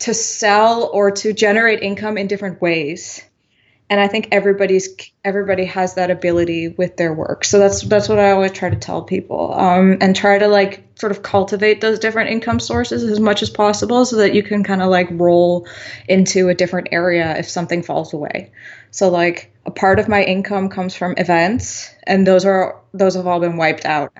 to 0.00 0.14
sell 0.14 0.90
or 0.92 1.10
to 1.10 1.32
generate 1.32 1.82
income 1.82 2.18
in 2.18 2.28
different 2.28 2.60
ways 2.60 3.27
and 3.90 4.00
I 4.00 4.08
think 4.08 4.28
everybody's 4.32 4.88
everybody 5.24 5.64
has 5.64 5.94
that 5.94 6.10
ability 6.10 6.68
with 6.68 6.96
their 6.96 7.14
work. 7.14 7.44
So 7.44 7.58
that's 7.58 7.82
that's 7.82 8.08
what 8.08 8.18
I 8.18 8.32
always 8.32 8.52
try 8.52 8.70
to 8.70 8.76
tell 8.76 9.02
people, 9.02 9.54
um, 9.54 9.98
and 10.00 10.14
try 10.14 10.38
to 10.38 10.48
like 10.48 10.84
sort 10.96 11.12
of 11.12 11.22
cultivate 11.22 11.80
those 11.80 11.98
different 11.98 12.30
income 12.30 12.60
sources 12.60 13.04
as 13.04 13.20
much 13.20 13.42
as 13.42 13.50
possible, 13.50 14.04
so 14.04 14.16
that 14.16 14.34
you 14.34 14.42
can 14.42 14.62
kind 14.64 14.82
of 14.82 14.88
like 14.88 15.08
roll 15.12 15.66
into 16.08 16.48
a 16.48 16.54
different 16.54 16.88
area 16.92 17.36
if 17.38 17.48
something 17.48 17.82
falls 17.82 18.12
away. 18.12 18.52
So 18.90 19.08
like 19.08 19.52
a 19.64 19.70
part 19.70 19.98
of 19.98 20.08
my 20.08 20.22
income 20.22 20.68
comes 20.68 20.94
from 20.94 21.14
events, 21.16 21.90
and 22.06 22.26
those 22.26 22.44
are 22.44 22.80
those 22.92 23.14
have 23.14 23.26
all 23.26 23.40
been 23.40 23.56
wiped 23.56 23.84
out. 23.86 24.12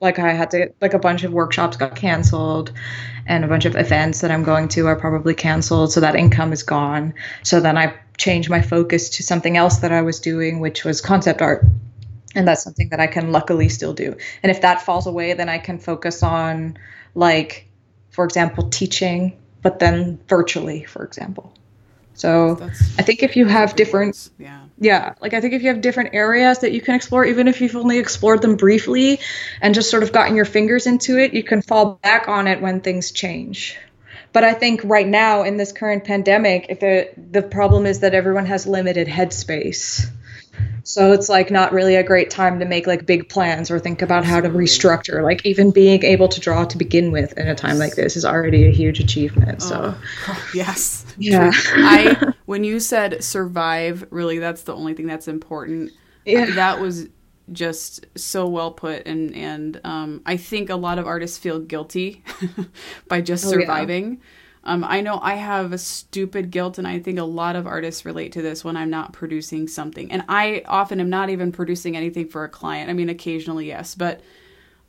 Like 0.00 0.18
I 0.18 0.32
had 0.32 0.50
to 0.52 0.72
like 0.80 0.94
a 0.94 0.98
bunch 0.98 1.24
of 1.24 1.32
workshops 1.32 1.76
got 1.76 1.94
canceled, 1.94 2.72
and 3.30 3.44
a 3.44 3.48
bunch 3.48 3.64
of 3.64 3.76
events 3.76 4.22
that 4.22 4.32
I'm 4.32 4.42
going 4.42 4.66
to 4.70 4.88
are 4.88 4.96
probably 4.96 5.34
canceled, 5.34 5.92
so 5.92 6.00
that 6.00 6.16
income 6.16 6.52
is 6.52 6.64
gone. 6.64 7.14
So 7.44 7.60
then 7.60 7.78
I 7.78 7.94
change 8.18 8.50
my 8.50 8.60
focus 8.60 9.08
to 9.10 9.22
something 9.22 9.56
else 9.56 9.78
that 9.78 9.92
I 9.92 10.02
was 10.02 10.18
doing, 10.18 10.58
which 10.58 10.84
was 10.84 11.00
concept 11.00 11.40
art. 11.40 11.64
And 12.34 12.46
that's 12.46 12.64
something 12.64 12.88
that 12.88 12.98
I 12.98 13.06
can 13.06 13.30
luckily 13.30 13.68
still 13.68 13.94
do. 13.94 14.16
And 14.42 14.50
if 14.50 14.62
that 14.62 14.82
falls 14.82 15.06
away, 15.06 15.32
then 15.34 15.48
I 15.48 15.58
can 15.58 15.78
focus 15.78 16.24
on, 16.24 16.76
like, 17.14 17.68
for 18.10 18.24
example, 18.24 18.68
teaching, 18.68 19.38
but 19.62 19.78
then 19.78 20.18
virtually, 20.26 20.82
for 20.84 21.04
example. 21.04 21.54
So 22.20 22.56
that's, 22.56 22.98
I 22.98 23.02
think 23.02 23.22
if 23.22 23.34
you 23.34 23.46
have 23.46 23.74
different, 23.76 24.28
yeah, 24.38 24.60
yeah, 24.78 25.14
like 25.22 25.32
I 25.32 25.40
think 25.40 25.54
if 25.54 25.62
you 25.62 25.68
have 25.68 25.80
different 25.80 26.10
areas 26.12 26.58
that 26.58 26.72
you 26.72 26.82
can 26.82 26.94
explore, 26.94 27.24
even 27.24 27.48
if 27.48 27.62
you've 27.62 27.74
only 27.74 27.98
explored 27.98 28.42
them 28.42 28.56
briefly 28.56 29.20
and 29.62 29.74
just 29.74 29.90
sort 29.90 30.02
of 30.02 30.12
gotten 30.12 30.36
your 30.36 30.44
fingers 30.44 30.86
into 30.86 31.18
it, 31.18 31.32
you 31.32 31.42
can 31.42 31.62
fall 31.62 31.98
back 32.02 32.28
on 32.28 32.46
it 32.46 32.60
when 32.60 32.82
things 32.82 33.10
change. 33.10 33.78
But 34.34 34.44
I 34.44 34.52
think 34.52 34.82
right 34.84 35.08
now 35.08 35.44
in 35.44 35.56
this 35.56 35.72
current 35.72 36.04
pandemic, 36.04 36.66
if 36.68 36.80
the 36.80 37.08
the 37.16 37.40
problem 37.40 37.86
is 37.86 38.00
that 38.00 38.14
everyone 38.14 38.44
has 38.46 38.66
limited 38.66 39.08
headspace. 39.08 40.06
So 40.84 41.12
it's 41.12 41.28
like 41.28 41.50
not 41.50 41.72
really 41.72 41.94
a 41.96 42.02
great 42.02 42.30
time 42.30 42.58
to 42.58 42.64
make 42.64 42.86
like 42.86 43.06
big 43.06 43.28
plans 43.28 43.70
or 43.70 43.78
think 43.78 44.02
about 44.02 44.24
how 44.24 44.40
to 44.40 44.48
restructure. 44.48 45.22
Like 45.22 45.44
even 45.44 45.70
being 45.70 46.02
able 46.04 46.28
to 46.28 46.40
draw 46.40 46.64
to 46.64 46.78
begin 46.78 47.12
with 47.12 47.36
in 47.38 47.46
a 47.48 47.54
time 47.54 47.78
like 47.78 47.94
this 47.94 48.16
is 48.16 48.24
already 48.24 48.66
a 48.66 48.70
huge 48.70 49.00
achievement. 49.00 49.62
So 49.62 49.94
oh, 50.28 50.46
yes. 50.54 51.04
Yeah. 51.18 51.50
I 51.54 52.32
when 52.46 52.64
you 52.64 52.80
said 52.80 53.22
survive, 53.22 54.06
really 54.10 54.38
that's 54.38 54.62
the 54.62 54.74
only 54.74 54.94
thing 54.94 55.06
that's 55.06 55.28
important. 55.28 55.92
Yeah. 56.24 56.46
That 56.46 56.80
was 56.80 57.08
just 57.52 58.06
so 58.16 58.46
well 58.46 58.70
put 58.70 59.06
and 59.06 59.34
and 59.34 59.80
um, 59.84 60.22
I 60.24 60.36
think 60.36 60.70
a 60.70 60.76
lot 60.76 60.98
of 60.98 61.06
artists 61.06 61.38
feel 61.38 61.58
guilty 61.58 62.22
by 63.08 63.20
just 63.20 63.44
oh, 63.46 63.50
surviving. 63.50 64.14
Yeah. 64.14 64.18
Um, 64.62 64.84
I 64.84 65.00
know 65.00 65.18
I 65.22 65.34
have 65.34 65.72
a 65.72 65.78
stupid 65.78 66.50
guilt, 66.50 66.76
and 66.76 66.86
I 66.86 66.98
think 66.98 67.18
a 67.18 67.24
lot 67.24 67.56
of 67.56 67.66
artists 67.66 68.04
relate 68.04 68.32
to 68.32 68.42
this 68.42 68.62
when 68.62 68.76
I'm 68.76 68.90
not 68.90 69.12
producing 69.12 69.66
something. 69.66 70.12
And 70.12 70.22
I 70.28 70.62
often 70.66 71.00
am 71.00 71.08
not 71.08 71.30
even 71.30 71.50
producing 71.50 71.96
anything 71.96 72.28
for 72.28 72.44
a 72.44 72.48
client. 72.48 72.90
I 72.90 72.92
mean, 72.92 73.08
occasionally, 73.08 73.68
yes, 73.68 73.94
but 73.94 74.20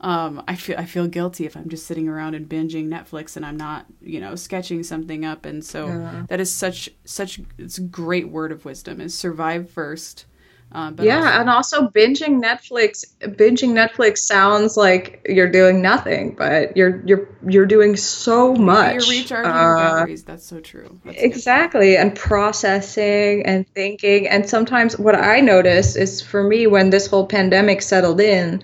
um, 0.01 0.43
I 0.47 0.55
feel 0.55 0.75
I 0.77 0.85
feel 0.85 1.07
guilty 1.07 1.45
if 1.45 1.55
I'm 1.55 1.69
just 1.69 1.85
sitting 1.85 2.09
around 2.09 2.33
and 2.33 2.49
binging 2.49 2.87
Netflix 2.87 3.37
and 3.37 3.45
I'm 3.45 3.55
not, 3.55 3.85
you 4.01 4.19
know, 4.19 4.35
sketching 4.35 4.81
something 4.83 5.23
up. 5.23 5.45
And 5.45 5.63
so 5.63 5.87
yeah. 5.87 6.25
that 6.27 6.39
is 6.39 6.51
such 6.51 6.89
such 7.05 7.39
it's 7.59 7.77
a 7.77 7.81
great 7.81 8.29
word 8.29 8.51
of 8.51 8.65
wisdom 8.65 8.99
is 8.99 9.13
survive 9.13 9.69
first 9.69 10.25
uh, 10.73 10.91
yeah, 10.99 11.17
also- 11.17 11.39
and 11.39 11.49
also 11.49 11.87
binging 11.89 12.41
Netflix. 12.41 13.05
Binging 13.21 13.73
Netflix 13.73 14.19
sounds 14.19 14.77
like 14.77 15.25
you're 15.27 15.51
doing 15.51 15.81
nothing, 15.81 16.35
but 16.37 16.77
you're 16.77 17.01
you're 17.05 17.29
you're 17.47 17.65
doing 17.65 17.97
so 17.97 18.55
much. 18.55 18.93
You're 19.07 19.19
recharging 19.21 19.51
uh, 19.51 19.75
batteries. 19.75 20.23
That's 20.23 20.45
so 20.45 20.59
true. 20.61 20.99
That's 21.03 21.21
exactly, 21.21 21.97
and 21.97 22.15
processing 22.15 23.45
and 23.45 23.67
thinking. 23.69 24.27
And 24.27 24.47
sometimes 24.49 24.97
what 24.97 25.15
I 25.15 25.41
notice 25.41 25.95
is 25.95 26.21
for 26.21 26.41
me 26.43 26.67
when 26.67 26.89
this 26.89 27.07
whole 27.07 27.27
pandemic 27.27 27.81
settled 27.81 28.21
in. 28.21 28.63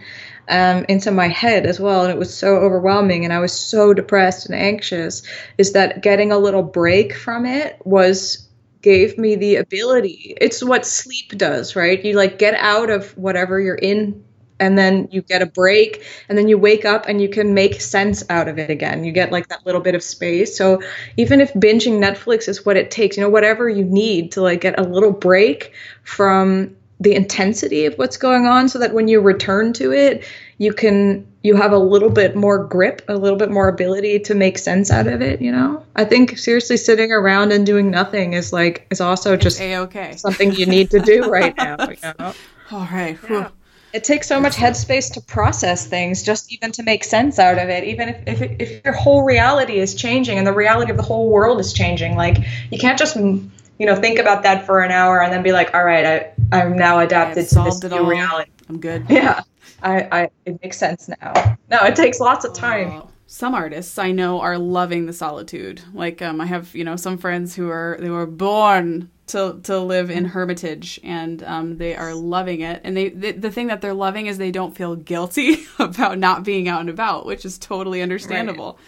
Um, 0.49 0.85
into 0.87 1.11
my 1.11 1.27
head 1.27 1.65
as 1.65 1.77
well, 1.77 2.03
and 2.03 2.09
it 2.09 2.17
was 2.17 2.33
so 2.33 2.55
overwhelming, 2.55 3.25
and 3.25 3.33
I 3.33 3.39
was 3.39 3.51
so 3.51 3.93
depressed 3.93 4.45
and 4.45 4.55
anxious. 4.55 5.21
Is 5.57 5.73
that 5.73 6.01
getting 6.01 6.31
a 6.31 6.37
little 6.37 6.63
break 6.63 7.13
from 7.13 7.45
it 7.45 7.75
was 7.83 8.46
gave 8.81 9.17
me 9.17 9.35
the 9.35 9.57
ability. 9.57 10.35
It's 10.39 10.63
what 10.63 10.85
sleep 10.85 11.37
does, 11.37 11.75
right? 11.75 12.03
You 12.03 12.13
like 12.13 12.39
get 12.39 12.53
out 12.55 12.89
of 12.89 13.17
whatever 13.17 13.59
you're 13.59 13.75
in 13.75 14.23
and 14.59 14.77
then 14.77 15.07
you 15.11 15.21
get 15.21 15.41
a 15.41 15.45
break 15.45 16.03
and 16.29 16.37
then 16.37 16.47
you 16.47 16.57
wake 16.57 16.85
up 16.85 17.05
and 17.07 17.21
you 17.21 17.29
can 17.29 17.53
make 17.53 17.79
sense 17.79 18.23
out 18.29 18.47
of 18.47 18.57
it 18.57 18.69
again. 18.69 19.03
You 19.03 19.11
get 19.11 19.31
like 19.31 19.47
that 19.49 19.65
little 19.65 19.81
bit 19.81 19.95
of 19.95 20.03
space. 20.03 20.57
So 20.57 20.81
even 21.15 21.41
if 21.41 21.53
binging 21.53 21.99
Netflix 21.99 22.47
is 22.47 22.65
what 22.65 22.77
it 22.77 22.91
takes, 22.91 23.17
you 23.17 23.23
know, 23.23 23.29
whatever 23.29 23.69
you 23.69 23.83
need 23.83 24.31
to 24.33 24.41
like 24.41 24.61
get 24.61 24.79
a 24.79 24.83
little 24.83 25.11
break 25.11 25.73
from 26.03 26.75
the 26.99 27.13
intensity 27.13 27.85
of 27.85 27.93
what's 27.95 28.17
going 28.17 28.47
on 28.47 28.67
so 28.67 28.79
that 28.79 28.93
when 28.93 29.07
you 29.07 29.21
return 29.21 29.73
to 29.73 29.91
it, 29.93 30.25
you 30.57 30.73
can 30.73 31.25
you 31.43 31.55
have 31.55 31.71
a 31.71 31.77
little 31.77 32.09
bit 32.09 32.35
more 32.35 32.63
grip, 32.63 33.01
a 33.07 33.15
little 33.15 33.37
bit 33.37 33.49
more 33.49 33.69
ability 33.69 34.19
to 34.19 34.35
make 34.35 34.57
sense 34.57 34.91
out 34.91 35.07
of 35.07 35.21
it, 35.21 35.41
you 35.41 35.51
know? 35.51 35.83
I 35.95 36.03
think 36.03 36.37
seriously 36.37 36.75
sitting 36.75 37.11
around 37.11 37.53
and 37.53 37.65
doing 37.65 37.89
nothing 37.89 38.33
is 38.33 38.51
like 38.51 38.85
is 38.89 38.99
also 38.99 39.37
just 39.37 39.61
a-okay. 39.61 40.15
something 40.17 40.53
you 40.53 40.65
need 40.65 40.91
to 40.91 40.99
do 40.99 41.23
right 41.29 41.55
now, 41.55 41.77
you 41.89 41.95
know? 42.19 42.33
All 42.71 42.87
right. 42.91 43.17
Yeah. 43.29 43.49
It 43.93 44.03
takes 44.03 44.27
so 44.27 44.41
much 44.41 44.55
headspace 44.55 45.13
to 45.13 45.21
process 45.21 45.87
things, 45.87 46.21
just 46.21 46.51
even 46.51 46.73
to 46.73 46.83
make 46.83 47.05
sense 47.05 47.39
out 47.39 47.57
of 47.57 47.69
it. 47.69 47.85
Even 47.85 48.09
if, 48.09 48.27
if, 48.27 48.41
if 48.59 48.83
your 48.83 48.93
whole 48.93 49.23
reality 49.23 49.79
is 49.79 49.95
changing 49.95 50.37
and 50.37 50.45
the 50.45 50.53
reality 50.53 50.91
of 50.91 50.97
the 50.97 51.03
whole 51.03 51.29
world 51.29 51.59
is 51.59 51.71
changing, 51.71 52.17
like 52.17 52.37
you 52.69 52.77
can't 52.77 52.99
just 52.99 53.15
mm, 53.15 53.47
you 53.79 53.85
know 53.85 53.95
think 53.95 54.19
about 54.19 54.43
that 54.43 54.65
for 54.65 54.81
an 54.81 54.91
hour 54.91 55.21
and 55.21 55.31
then 55.31 55.43
be 55.43 55.53
like, 55.53 55.73
all 55.73 55.85
right, 55.85 56.05
I 56.05 56.31
I'm 56.51 56.75
now 56.75 56.99
adapted 56.99 57.47
to 57.47 57.63
this 57.63 57.81
new 57.83 58.09
reality. 58.09 58.51
I'm 58.67 58.79
good. 58.79 59.05
Yeah. 59.09 59.43
I, 59.81 60.07
I 60.11 60.29
it 60.45 60.61
makes 60.63 60.77
sense 60.77 61.09
now. 61.21 61.57
No, 61.69 61.79
it 61.83 61.95
takes 61.95 62.19
lots 62.19 62.45
of 62.45 62.53
time. 62.53 63.03
Some 63.27 63.53
artists 63.53 63.97
I 63.97 64.11
know 64.11 64.39
are 64.39 64.57
loving 64.57 65.05
the 65.05 65.13
solitude. 65.13 65.81
Like 65.93 66.21
um, 66.21 66.39
I 66.41 66.45
have 66.45 66.73
you 66.75 66.83
know 66.83 66.95
some 66.95 67.17
friends 67.17 67.55
who 67.55 67.69
are 67.69 67.97
they 67.99 68.09
were 68.09 68.25
born 68.25 69.11
to 69.27 69.59
to 69.63 69.79
live 69.79 70.09
in 70.09 70.25
Hermitage, 70.25 70.99
and 71.03 71.43
um, 71.43 71.77
they 71.77 71.95
are 71.95 72.13
loving 72.13 72.61
it. 72.61 72.81
And 72.83 72.95
they, 72.95 73.09
they 73.09 73.33
the 73.33 73.51
thing 73.51 73.67
that 73.67 73.81
they're 73.81 73.93
loving 73.93 74.27
is 74.27 74.37
they 74.37 74.51
don't 74.51 74.75
feel 74.75 74.95
guilty 74.95 75.65
about 75.79 76.17
not 76.17 76.43
being 76.43 76.67
out 76.67 76.81
and 76.81 76.89
about, 76.89 77.25
which 77.25 77.45
is 77.45 77.57
totally 77.57 78.01
understandable. 78.01 78.79
Right. 78.79 78.83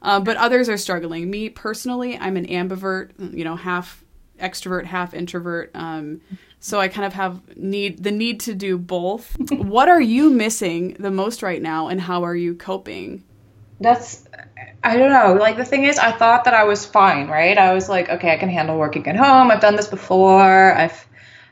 Uh, 0.00 0.20
but 0.20 0.36
others 0.36 0.68
are 0.68 0.76
struggling. 0.76 1.28
Me 1.28 1.48
personally, 1.48 2.16
I'm 2.18 2.36
an 2.36 2.46
ambivert, 2.46 3.10
you 3.36 3.44
know, 3.44 3.56
half 3.56 4.04
extrovert, 4.38 4.84
half 4.84 5.14
introvert. 5.14 5.70
Um, 5.74 6.20
so 6.60 6.80
I 6.80 6.88
kind 6.88 7.06
of 7.06 7.12
have 7.14 7.56
need 7.56 8.02
the 8.02 8.10
need 8.10 8.40
to 8.40 8.54
do 8.54 8.78
both. 8.78 9.36
what 9.50 9.88
are 9.88 10.00
you 10.00 10.30
missing 10.30 10.96
the 10.98 11.10
most 11.10 11.42
right 11.42 11.62
now, 11.62 11.88
and 11.88 12.00
how 12.00 12.24
are 12.24 12.36
you 12.36 12.54
coping? 12.54 13.24
That's 13.80 14.24
I 14.82 14.96
don't 14.96 15.10
know. 15.10 15.34
Like 15.34 15.56
the 15.56 15.64
thing 15.64 15.84
is, 15.84 15.98
I 15.98 16.12
thought 16.12 16.44
that 16.44 16.54
I 16.54 16.64
was 16.64 16.84
fine, 16.84 17.28
right? 17.28 17.56
I 17.56 17.74
was 17.74 17.88
like, 17.88 18.08
okay, 18.08 18.32
I 18.32 18.36
can 18.36 18.48
handle 18.48 18.76
working 18.76 19.06
at 19.06 19.16
home. 19.16 19.50
I've 19.50 19.60
done 19.60 19.76
this 19.76 19.88
before. 19.88 20.74
I've 20.74 21.06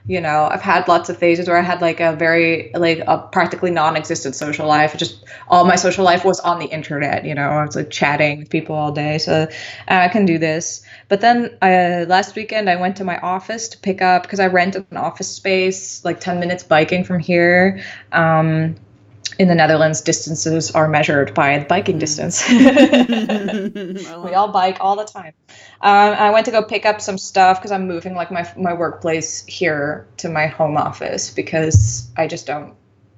you 0.08 0.20
know 0.20 0.48
i've 0.50 0.62
had 0.62 0.86
lots 0.86 1.08
of 1.08 1.16
phases 1.16 1.48
where 1.48 1.56
i 1.56 1.62
had 1.62 1.80
like 1.80 2.00
a 2.00 2.14
very 2.14 2.70
like 2.74 2.98
a 3.06 3.18
practically 3.32 3.70
non-existent 3.70 4.34
social 4.34 4.66
life 4.66 4.96
just 4.96 5.24
all 5.48 5.64
my 5.64 5.76
social 5.76 6.04
life 6.04 6.24
was 6.24 6.38
on 6.40 6.58
the 6.58 6.66
internet 6.66 7.24
you 7.24 7.34
know 7.34 7.48
i 7.48 7.64
was 7.64 7.74
like 7.74 7.90
chatting 7.90 8.38
with 8.38 8.50
people 8.50 8.74
all 8.74 8.92
day 8.92 9.18
so 9.18 9.32
uh, 9.42 9.46
i 9.88 10.08
can 10.08 10.24
do 10.24 10.38
this 10.38 10.82
but 11.08 11.20
then 11.20 11.56
uh, 11.62 12.06
last 12.08 12.34
weekend, 12.34 12.68
I 12.68 12.76
went 12.76 12.96
to 12.96 13.04
my 13.04 13.18
office 13.18 13.68
to 13.68 13.78
pick 13.78 14.02
up 14.02 14.22
because 14.22 14.40
I 14.40 14.46
rent 14.46 14.76
an 14.76 14.96
office 14.96 15.28
space 15.28 16.04
like 16.04 16.20
10 16.20 16.40
minutes 16.40 16.64
biking 16.64 17.04
from 17.04 17.20
here. 17.20 17.82
Um, 18.12 18.76
in 19.38 19.48
the 19.48 19.54
Netherlands, 19.54 20.00
distances 20.00 20.70
are 20.70 20.88
measured 20.88 21.34
by 21.34 21.58
the 21.58 21.66
biking 21.66 21.98
distance. 21.98 22.48
we 22.48 22.56
all 24.34 24.48
bike 24.48 24.78
all 24.80 24.96
the 24.96 25.04
time. 25.04 25.34
Um, 25.82 26.14
I 26.14 26.30
went 26.30 26.46
to 26.46 26.52
go 26.52 26.62
pick 26.62 26.86
up 26.86 27.00
some 27.00 27.18
stuff 27.18 27.58
because 27.58 27.70
I'm 27.70 27.86
moving 27.86 28.14
like 28.14 28.30
my 28.30 28.50
my 28.56 28.72
workplace 28.72 29.44
here 29.44 30.06
to 30.18 30.30
my 30.30 30.46
home 30.46 30.76
office 30.76 31.30
because 31.30 32.08
I 32.16 32.26
just 32.26 32.46
don't 32.46 32.74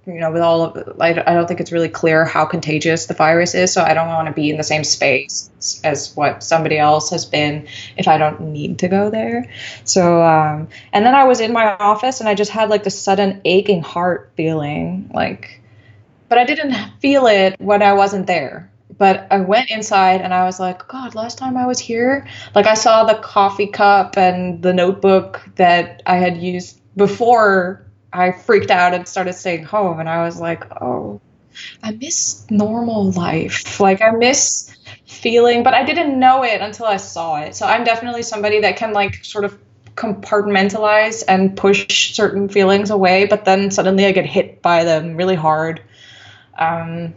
you 0.09 0.21
know, 0.21 0.33
with 0.33 0.41
all 0.41 0.63
of, 0.63 1.01
I, 1.01 1.11
I 1.11 1.35
don't 1.35 1.47
think 1.47 1.61
it's 1.61 1.71
really 1.71 1.89
clear 1.89 2.25
how 2.25 2.47
contagious 2.47 3.07
the 3.07 3.15
virus 3.15 3.55
is. 3.55 3.73
So 3.73 3.83
I 3.83 3.93
don't 3.93 4.09
want 4.09 4.27
to 4.27 4.33
be 4.33 4.49
in 4.49 4.57
the 4.57 4.65
same 4.65 4.83
space 4.83 5.51
as 5.85 6.17
what 6.17 6.43
somebody 6.43 6.79
else 6.79 7.11
has 7.11 7.27
been 7.27 7.69
if 7.99 8.09
I 8.09 8.17
don't 8.17 8.41
need 8.41 8.79
to 8.79 8.89
go 8.89 9.11
there. 9.11 9.51
So, 9.85 10.23
um, 10.23 10.69
and 10.95 11.05
then 11.05 11.15
I 11.15 11.25
was 11.25 11.41
in 11.41 11.53
my 11.53 11.77
office 11.77 12.21
and 12.21 12.29
I 12.29 12.35
just 12.35 12.51
had 12.51 12.71
like 12.71 12.85
this 12.85 13.01
sudden 13.01 13.43
aching 13.45 13.83
heart 13.83 14.33
feeling 14.35 15.11
like, 15.13 15.61
but 16.31 16.39
I 16.39 16.45
didn't 16.45 16.75
feel 17.01 17.27
it 17.27 17.57
when 17.61 17.83
I 17.83 17.93
wasn't 17.93 18.27
there. 18.27 18.71
But 18.97 19.29
I 19.31 19.41
went 19.41 19.71
inside 19.71 20.23
and 20.23 20.33
I 20.33 20.45
was 20.45 20.59
like, 20.59 20.89
God, 20.89 21.15
last 21.15 21.39
time 21.39 21.57
I 21.57 21.67
was 21.67 21.79
here, 21.79 22.27
like 22.55 22.67
I 22.67 22.75
saw 22.75 23.05
the 23.05 23.15
coffee 23.15 23.67
cup 23.67 24.17
and 24.17 24.63
the 24.63 24.73
notebook 24.73 25.47
that 25.57 26.03
I 26.07 26.17
had 26.17 26.39
used 26.39 26.81
before 26.97 27.85
I 28.13 28.33
freaked 28.33 28.71
out 28.71 28.95
and 28.95 29.07
started 29.07 29.35
staying 29.35 29.65
home. 29.65 30.01
And 30.01 30.09
I 30.09 30.25
was 30.25 30.41
like, 30.41 30.65
oh, 30.81 31.21
I 31.83 31.93
miss 31.93 32.47
normal 32.51 33.11
life. 33.13 33.81
Like, 33.81 34.01
I 34.01 34.11
miss 34.11 34.75
feeling, 35.07 35.63
but 35.63 35.75
I 35.75 35.85
didn't 35.85 36.19
know 36.19 36.43
it 36.45 36.61
until 36.61 36.87
I 36.87 36.97
saw 36.97 37.41
it. 37.41 37.55
So 37.55 37.67
I'm 37.67 37.85
definitely 37.85 38.23
somebody 38.23 38.61
that 38.61 38.77
can, 38.77 38.93
like, 38.93 39.25
sort 39.25 39.45
of 39.45 39.59
compartmentalize 39.95 41.25
and 41.27 41.57
push 41.57 42.15
certain 42.15 42.49
feelings 42.49 42.91
away, 42.91 43.27
but 43.27 43.45
then 43.45 43.71
suddenly 43.71 44.07
I 44.07 44.13
get 44.13 44.27
hit 44.27 44.63
by 44.63 44.85
them 44.85 45.17
really 45.17 45.35
hard. 45.35 45.83
Um, 46.57 47.15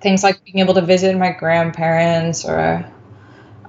things 0.00 0.22
like 0.22 0.44
being 0.44 0.60
able 0.60 0.74
to 0.74 0.82
visit 0.82 1.16
my 1.16 1.32
grandparents 1.32 2.44
or 2.44 2.88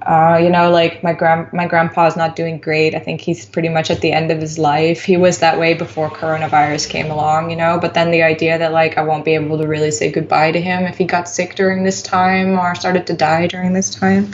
uh, 0.01 0.39
you 0.41 0.49
know, 0.49 0.69
like 0.69 1.03
my 1.03 1.13
grand 1.13 1.51
my 1.53 1.67
grandpa's 1.67 2.15
not 2.15 2.35
doing 2.35 2.59
great. 2.59 2.95
I 2.95 2.99
think 2.99 3.21
he's 3.21 3.45
pretty 3.45 3.69
much 3.69 3.89
at 3.89 4.01
the 4.01 4.11
end 4.11 4.31
of 4.31 4.39
his 4.39 4.57
life. 4.57 5.03
He 5.03 5.17
was 5.17 5.39
that 5.39 5.59
way 5.59 5.73
before 5.73 6.09
coronavirus 6.09 6.89
came 6.89 7.11
along, 7.11 7.49
you 7.49 7.55
know. 7.55 7.79
But 7.79 7.93
then 7.93 8.11
the 8.11 8.23
idea 8.23 8.57
that 8.57 8.71
like 8.71 8.97
I 8.97 9.03
won't 9.03 9.25
be 9.25 9.33
able 9.35 9.57
to 9.57 9.67
really 9.67 9.91
say 9.91 10.11
goodbye 10.11 10.51
to 10.51 10.61
him 10.61 10.83
if 10.83 10.97
he 10.97 11.05
got 11.05 11.27
sick 11.27 11.55
during 11.55 11.83
this 11.83 12.01
time 12.01 12.59
or 12.59 12.75
started 12.75 13.07
to 13.07 13.13
die 13.13 13.47
during 13.47 13.73
this 13.73 13.93
time, 13.95 14.33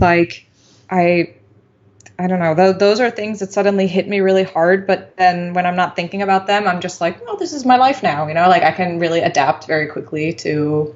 like 0.00 0.46
I 0.90 1.34
I 2.18 2.26
don't 2.26 2.38
know. 2.38 2.54
Th- 2.54 2.76
those 2.76 3.00
are 3.00 3.10
things 3.10 3.40
that 3.40 3.52
suddenly 3.52 3.86
hit 3.86 4.08
me 4.08 4.20
really 4.20 4.44
hard. 4.44 4.86
But 4.86 5.16
then 5.16 5.54
when 5.54 5.66
I'm 5.66 5.76
not 5.76 5.96
thinking 5.96 6.22
about 6.22 6.46
them, 6.46 6.68
I'm 6.68 6.80
just 6.80 7.00
like, 7.00 7.24
well, 7.24 7.36
this 7.36 7.52
is 7.52 7.64
my 7.64 7.76
life 7.76 8.02
now. 8.02 8.28
You 8.28 8.34
know, 8.34 8.48
like 8.48 8.62
I 8.62 8.72
can 8.72 8.98
really 8.98 9.20
adapt 9.20 9.66
very 9.66 9.86
quickly 9.86 10.32
to 10.34 10.94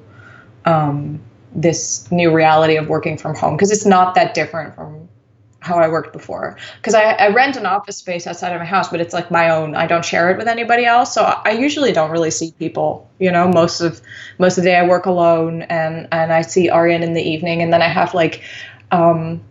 um, 0.65 1.21
this 1.57 2.09
new 2.11 2.31
reality 2.31 2.77
of 2.77 2.87
working 2.87 3.17
from 3.17 3.35
home 3.35 3.57
because 3.57 3.71
it's 3.71 3.85
not 3.85 4.15
that 4.15 4.33
different 4.33 4.75
from 4.75 5.09
how 5.59 5.77
I 5.77 5.87
worked 5.89 6.13
before. 6.13 6.55
Because 6.77 6.93
I, 6.93 7.13
I, 7.13 7.27
rent 7.29 7.57
an 7.57 7.65
office 7.65 7.97
space 7.97 8.27
outside 8.27 8.53
of 8.53 8.59
my 8.59 8.65
house, 8.65 8.89
but 8.89 9.01
it's 9.01 9.13
like 9.13 9.31
my 9.31 9.49
own. 9.49 9.75
I 9.75 9.87
don't 9.87 10.05
share 10.05 10.29
it 10.31 10.37
with 10.37 10.47
anybody 10.47 10.85
else, 10.85 11.13
so 11.13 11.23
I 11.23 11.51
usually 11.51 11.91
don't 11.91 12.11
really 12.11 12.31
see 12.31 12.53
people. 12.59 13.09
You 13.19 13.31
know, 13.31 13.47
most 13.47 13.81
of 13.81 14.01
most 14.37 14.57
of 14.57 14.63
the 14.63 14.69
day 14.69 14.77
I 14.77 14.87
work 14.87 15.05
alone, 15.05 15.63
and 15.63 16.07
and 16.11 16.31
I 16.31 16.41
see 16.41 16.69
Arjan 16.69 17.01
in 17.01 17.13
the 17.13 17.21
evening, 17.21 17.61
and 17.61 17.73
then 17.73 17.81
I 17.81 17.89
have 17.89 18.13
like 18.13 18.43
um, 18.91 19.41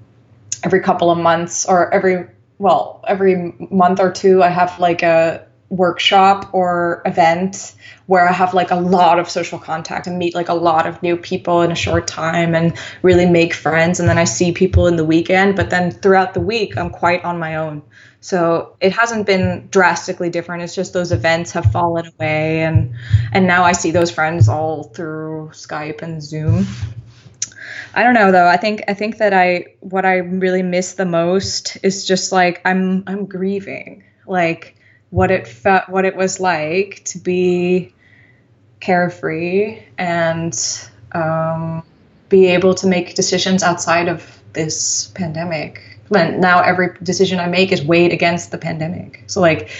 every 0.62 0.80
couple 0.80 1.10
of 1.10 1.18
months 1.18 1.66
or 1.66 1.92
every 1.92 2.28
well 2.58 3.04
every 3.06 3.54
month 3.70 4.00
or 4.00 4.10
two 4.10 4.42
I 4.42 4.48
have 4.48 4.78
like 4.78 5.02
a 5.02 5.45
workshop 5.68 6.50
or 6.52 7.02
event 7.04 7.74
where 8.06 8.28
I 8.28 8.32
have 8.32 8.54
like 8.54 8.70
a 8.70 8.76
lot 8.76 9.18
of 9.18 9.28
social 9.28 9.58
contact 9.58 10.06
and 10.06 10.18
meet 10.18 10.34
like 10.34 10.48
a 10.48 10.54
lot 10.54 10.86
of 10.86 11.02
new 11.02 11.16
people 11.16 11.62
in 11.62 11.72
a 11.72 11.74
short 11.74 12.06
time 12.06 12.54
and 12.54 12.78
really 13.02 13.26
make 13.26 13.52
friends. 13.52 13.98
And 13.98 14.08
then 14.08 14.18
I 14.18 14.24
see 14.24 14.52
people 14.52 14.86
in 14.86 14.96
the 14.96 15.04
weekend, 15.04 15.56
but 15.56 15.70
then 15.70 15.90
throughout 15.90 16.34
the 16.34 16.40
week, 16.40 16.76
I'm 16.76 16.90
quite 16.90 17.24
on 17.24 17.38
my 17.38 17.56
own. 17.56 17.82
So 18.20 18.76
it 18.80 18.92
hasn't 18.92 19.26
been 19.26 19.68
drastically 19.70 20.30
different. 20.30 20.62
It's 20.62 20.74
just 20.74 20.92
those 20.92 21.12
events 21.12 21.52
have 21.52 21.70
fallen 21.70 22.06
away, 22.06 22.62
and 22.62 22.92
and 23.30 23.46
now 23.46 23.62
I 23.62 23.70
see 23.70 23.92
those 23.92 24.10
friends 24.10 24.48
all 24.48 24.84
through 24.84 25.50
Skype 25.52 26.02
and 26.02 26.20
Zoom. 26.20 26.66
I 27.94 28.02
don't 28.02 28.14
know 28.14 28.32
though. 28.32 28.48
I 28.48 28.56
think 28.56 28.82
I 28.88 28.94
think 28.94 29.18
that 29.18 29.32
I 29.32 29.66
what 29.78 30.04
I 30.04 30.16
really 30.16 30.62
miss 30.62 30.94
the 30.94 31.04
most 31.04 31.78
is 31.84 32.04
just 32.04 32.32
like 32.32 32.60
I'm 32.64 33.04
I'm 33.06 33.26
grieving. 33.26 34.02
Like 34.26 34.76
what 35.10 35.30
it 35.30 35.46
felt 35.46 35.88
what 35.88 36.04
it 36.04 36.16
was 36.16 36.40
like 36.40 37.02
to 37.04 37.18
be 37.18 37.92
carefree 38.80 39.82
and 39.98 40.88
um, 41.12 41.82
be 42.28 42.46
able 42.46 42.74
to 42.74 42.86
make 42.86 43.14
decisions 43.14 43.62
outside 43.62 44.08
of 44.08 44.40
this 44.52 45.08
pandemic. 45.14 45.82
When 46.08 46.40
now 46.40 46.60
every 46.60 46.96
decision 47.02 47.40
I 47.40 47.48
make 47.48 47.72
is 47.72 47.82
weighed 47.82 48.12
against 48.12 48.50
the 48.50 48.58
pandemic. 48.58 49.24
So 49.26 49.40
like 49.40 49.70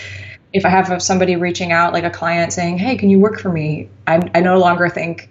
if 0.53 0.65
I 0.65 0.69
have 0.69 1.03
somebody 1.03 1.37
reaching 1.37 1.73
out, 1.73 1.93
like 1.93 2.05
a 2.05 2.11
client 2.11 2.53
saying, 2.53 2.79
"Hey, 2.79 2.97
can 2.97 3.11
you 3.11 3.19
work 3.19 3.39
for 3.39 3.51
me?" 3.51 3.89
I, 4.07 4.21
I 4.35 4.41
no 4.41 4.59
longer 4.59 4.89
think, 4.89 5.31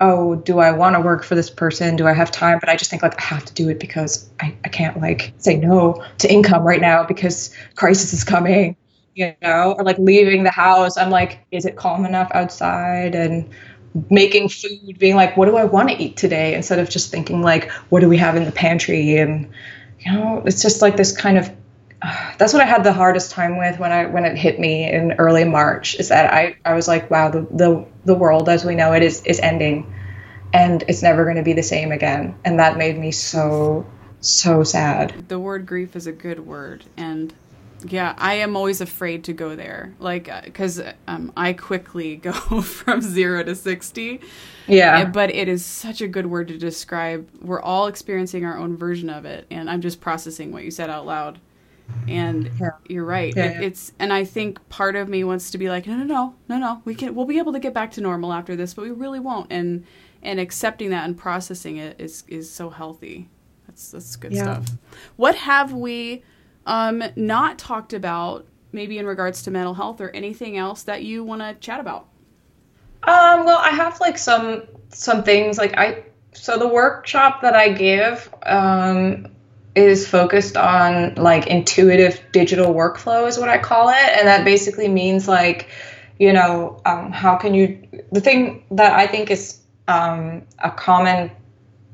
"Oh, 0.00 0.34
do 0.34 0.58
I 0.58 0.72
want 0.72 0.96
to 0.96 1.00
work 1.00 1.22
for 1.22 1.34
this 1.34 1.48
person? 1.48 1.96
Do 1.96 2.06
I 2.06 2.12
have 2.12 2.30
time?" 2.30 2.58
But 2.58 2.68
I 2.68 2.76
just 2.76 2.90
think 2.90 3.02
like 3.02 3.18
I 3.18 3.24
have 3.24 3.44
to 3.44 3.54
do 3.54 3.68
it 3.68 3.78
because 3.78 4.28
I, 4.40 4.54
I 4.64 4.68
can't 4.68 5.00
like 5.00 5.32
say 5.38 5.56
no 5.56 6.04
to 6.18 6.32
income 6.32 6.64
right 6.64 6.80
now 6.80 7.04
because 7.04 7.54
crisis 7.76 8.12
is 8.12 8.24
coming 8.24 8.76
you 9.14 9.34
know, 9.42 9.74
or 9.78 9.84
like 9.84 9.98
leaving 9.98 10.44
the 10.44 10.50
house. 10.50 10.96
I'm 10.96 11.10
like, 11.10 11.40
is 11.50 11.64
it 11.64 11.76
calm 11.76 12.04
enough 12.04 12.30
outside? 12.34 13.14
And 13.14 13.50
making 14.10 14.48
food, 14.48 14.98
being 14.98 15.14
like, 15.16 15.36
what 15.36 15.46
do 15.46 15.56
I 15.56 15.64
want 15.64 15.88
to 15.90 15.96
eat 15.96 16.16
today? 16.16 16.54
Instead 16.54 16.80
of 16.80 16.90
just 16.90 17.10
thinking 17.10 17.42
like, 17.42 17.70
what 17.90 18.00
do 18.00 18.08
we 18.08 18.16
have 18.16 18.36
in 18.36 18.44
the 18.44 18.52
pantry? 18.52 19.18
And 19.18 19.50
you 20.00 20.12
know, 20.12 20.42
it's 20.44 20.62
just 20.62 20.82
like 20.82 20.96
this 20.96 21.16
kind 21.16 21.38
of. 21.38 21.50
Uh, 22.02 22.32
that's 22.38 22.52
what 22.52 22.62
I 22.62 22.66
had 22.66 22.84
the 22.84 22.92
hardest 22.92 23.30
time 23.30 23.56
with 23.56 23.78
when 23.78 23.92
I 23.92 24.06
when 24.06 24.24
it 24.24 24.36
hit 24.36 24.58
me 24.58 24.90
in 24.90 25.12
early 25.12 25.44
March. 25.44 25.94
Is 25.96 26.08
that 26.08 26.32
I 26.32 26.56
I 26.64 26.74
was 26.74 26.88
like, 26.88 27.10
wow, 27.10 27.30
the 27.30 27.46
the 27.50 27.86
the 28.04 28.14
world 28.14 28.48
as 28.48 28.64
we 28.64 28.74
know 28.74 28.92
it 28.92 29.02
is 29.02 29.22
is 29.24 29.38
ending, 29.38 29.94
and 30.52 30.82
it's 30.88 31.02
never 31.02 31.24
going 31.24 31.36
to 31.36 31.42
be 31.42 31.52
the 31.52 31.62
same 31.62 31.92
again. 31.92 32.34
And 32.44 32.58
that 32.58 32.76
made 32.76 32.98
me 32.98 33.12
so 33.12 33.86
so 34.20 34.64
sad. 34.64 35.28
The 35.28 35.38
word 35.38 35.66
grief 35.66 35.94
is 35.94 36.06
a 36.06 36.12
good 36.12 36.40
word, 36.44 36.84
and 36.96 37.32
yeah, 37.86 38.14
I 38.18 38.34
am 38.34 38.56
always 38.56 38.80
afraid 38.80 39.24
to 39.24 39.32
go 39.32 39.54
there. 39.56 39.94
Like, 39.98 40.30
because 40.44 40.80
uh, 40.80 40.92
um, 41.06 41.32
I 41.36 41.52
quickly 41.52 42.16
go 42.28 42.32
from 42.32 43.00
zero 43.00 43.42
to 43.42 43.54
60. 43.54 44.20
Yeah. 44.66 45.04
But 45.06 45.34
it 45.34 45.48
is 45.48 45.64
such 45.64 46.00
a 46.00 46.08
good 46.08 46.26
word 46.26 46.48
to 46.48 46.58
describe. 46.58 47.28
We're 47.40 47.60
all 47.60 47.86
experiencing 47.86 48.44
our 48.44 48.58
own 48.58 48.76
version 48.76 49.10
of 49.10 49.24
it. 49.24 49.46
And 49.50 49.68
I'm 49.68 49.80
just 49.80 50.00
processing 50.00 50.52
what 50.52 50.64
you 50.64 50.70
said 50.70 50.90
out 50.90 51.06
loud. 51.06 51.38
And 52.08 52.50
yeah. 52.58 52.70
you're 52.88 53.04
right. 53.04 53.34
Yeah, 53.36 53.44
it, 53.44 53.54
yeah. 53.54 53.66
It's, 53.66 53.92
and 53.98 54.12
I 54.12 54.24
think 54.24 54.66
part 54.70 54.96
of 54.96 55.08
me 55.08 55.22
wants 55.22 55.50
to 55.50 55.58
be 55.58 55.68
like, 55.68 55.86
no, 55.86 55.96
no, 55.96 56.04
no, 56.04 56.34
no, 56.48 56.58
no. 56.58 56.82
We 56.84 56.94
can, 56.94 57.14
we'll 57.14 57.26
be 57.26 57.38
able 57.38 57.52
to 57.52 57.58
get 57.58 57.74
back 57.74 57.90
to 57.92 58.00
normal 58.00 58.32
after 58.32 58.56
this, 58.56 58.72
but 58.72 58.82
we 58.82 58.90
really 58.90 59.20
won't. 59.20 59.52
And, 59.52 59.84
and 60.22 60.40
accepting 60.40 60.90
that 60.90 61.04
and 61.04 61.16
processing 61.16 61.76
it 61.76 62.00
is, 62.00 62.24
is 62.28 62.50
so 62.50 62.70
healthy. 62.70 63.28
That's, 63.66 63.90
that's 63.90 64.16
good 64.16 64.34
stuff. 64.34 64.66
What 65.16 65.34
have 65.34 65.74
we, 65.74 66.22
um, 66.66 67.02
not 67.16 67.58
talked 67.58 67.92
about, 67.92 68.46
maybe 68.72 68.98
in 68.98 69.06
regards 69.06 69.42
to 69.42 69.50
mental 69.50 69.74
health 69.74 70.00
or 70.00 70.10
anything 70.10 70.56
else 70.56 70.82
that 70.84 71.02
you 71.02 71.24
want 71.24 71.42
to 71.42 71.54
chat 71.54 71.80
about? 71.80 72.08
Um, 73.02 73.44
well, 73.44 73.58
I 73.58 73.70
have 73.70 74.00
like 74.00 74.16
some 74.16 74.62
some 74.88 75.22
things 75.22 75.58
like 75.58 75.76
I 75.76 76.04
so 76.32 76.58
the 76.58 76.68
workshop 76.68 77.42
that 77.42 77.54
I 77.54 77.68
give, 77.72 78.32
um, 78.44 79.28
is 79.74 80.06
focused 80.06 80.56
on 80.56 81.14
like 81.16 81.46
intuitive 81.48 82.20
digital 82.32 82.72
workflow 82.72 83.26
is 83.26 83.38
what 83.38 83.48
I 83.48 83.58
call 83.58 83.88
it, 83.88 83.94
and 83.94 84.26
that 84.28 84.44
basically 84.44 84.88
means 84.88 85.26
like, 85.26 85.68
you 86.18 86.32
know, 86.32 86.80
um, 86.86 87.10
how 87.10 87.36
can 87.36 87.54
you? 87.54 87.82
The 88.12 88.20
thing 88.20 88.64
that 88.70 88.92
I 88.92 89.06
think 89.06 89.30
is 89.30 89.60
um, 89.88 90.42
a 90.60 90.70
common 90.70 91.30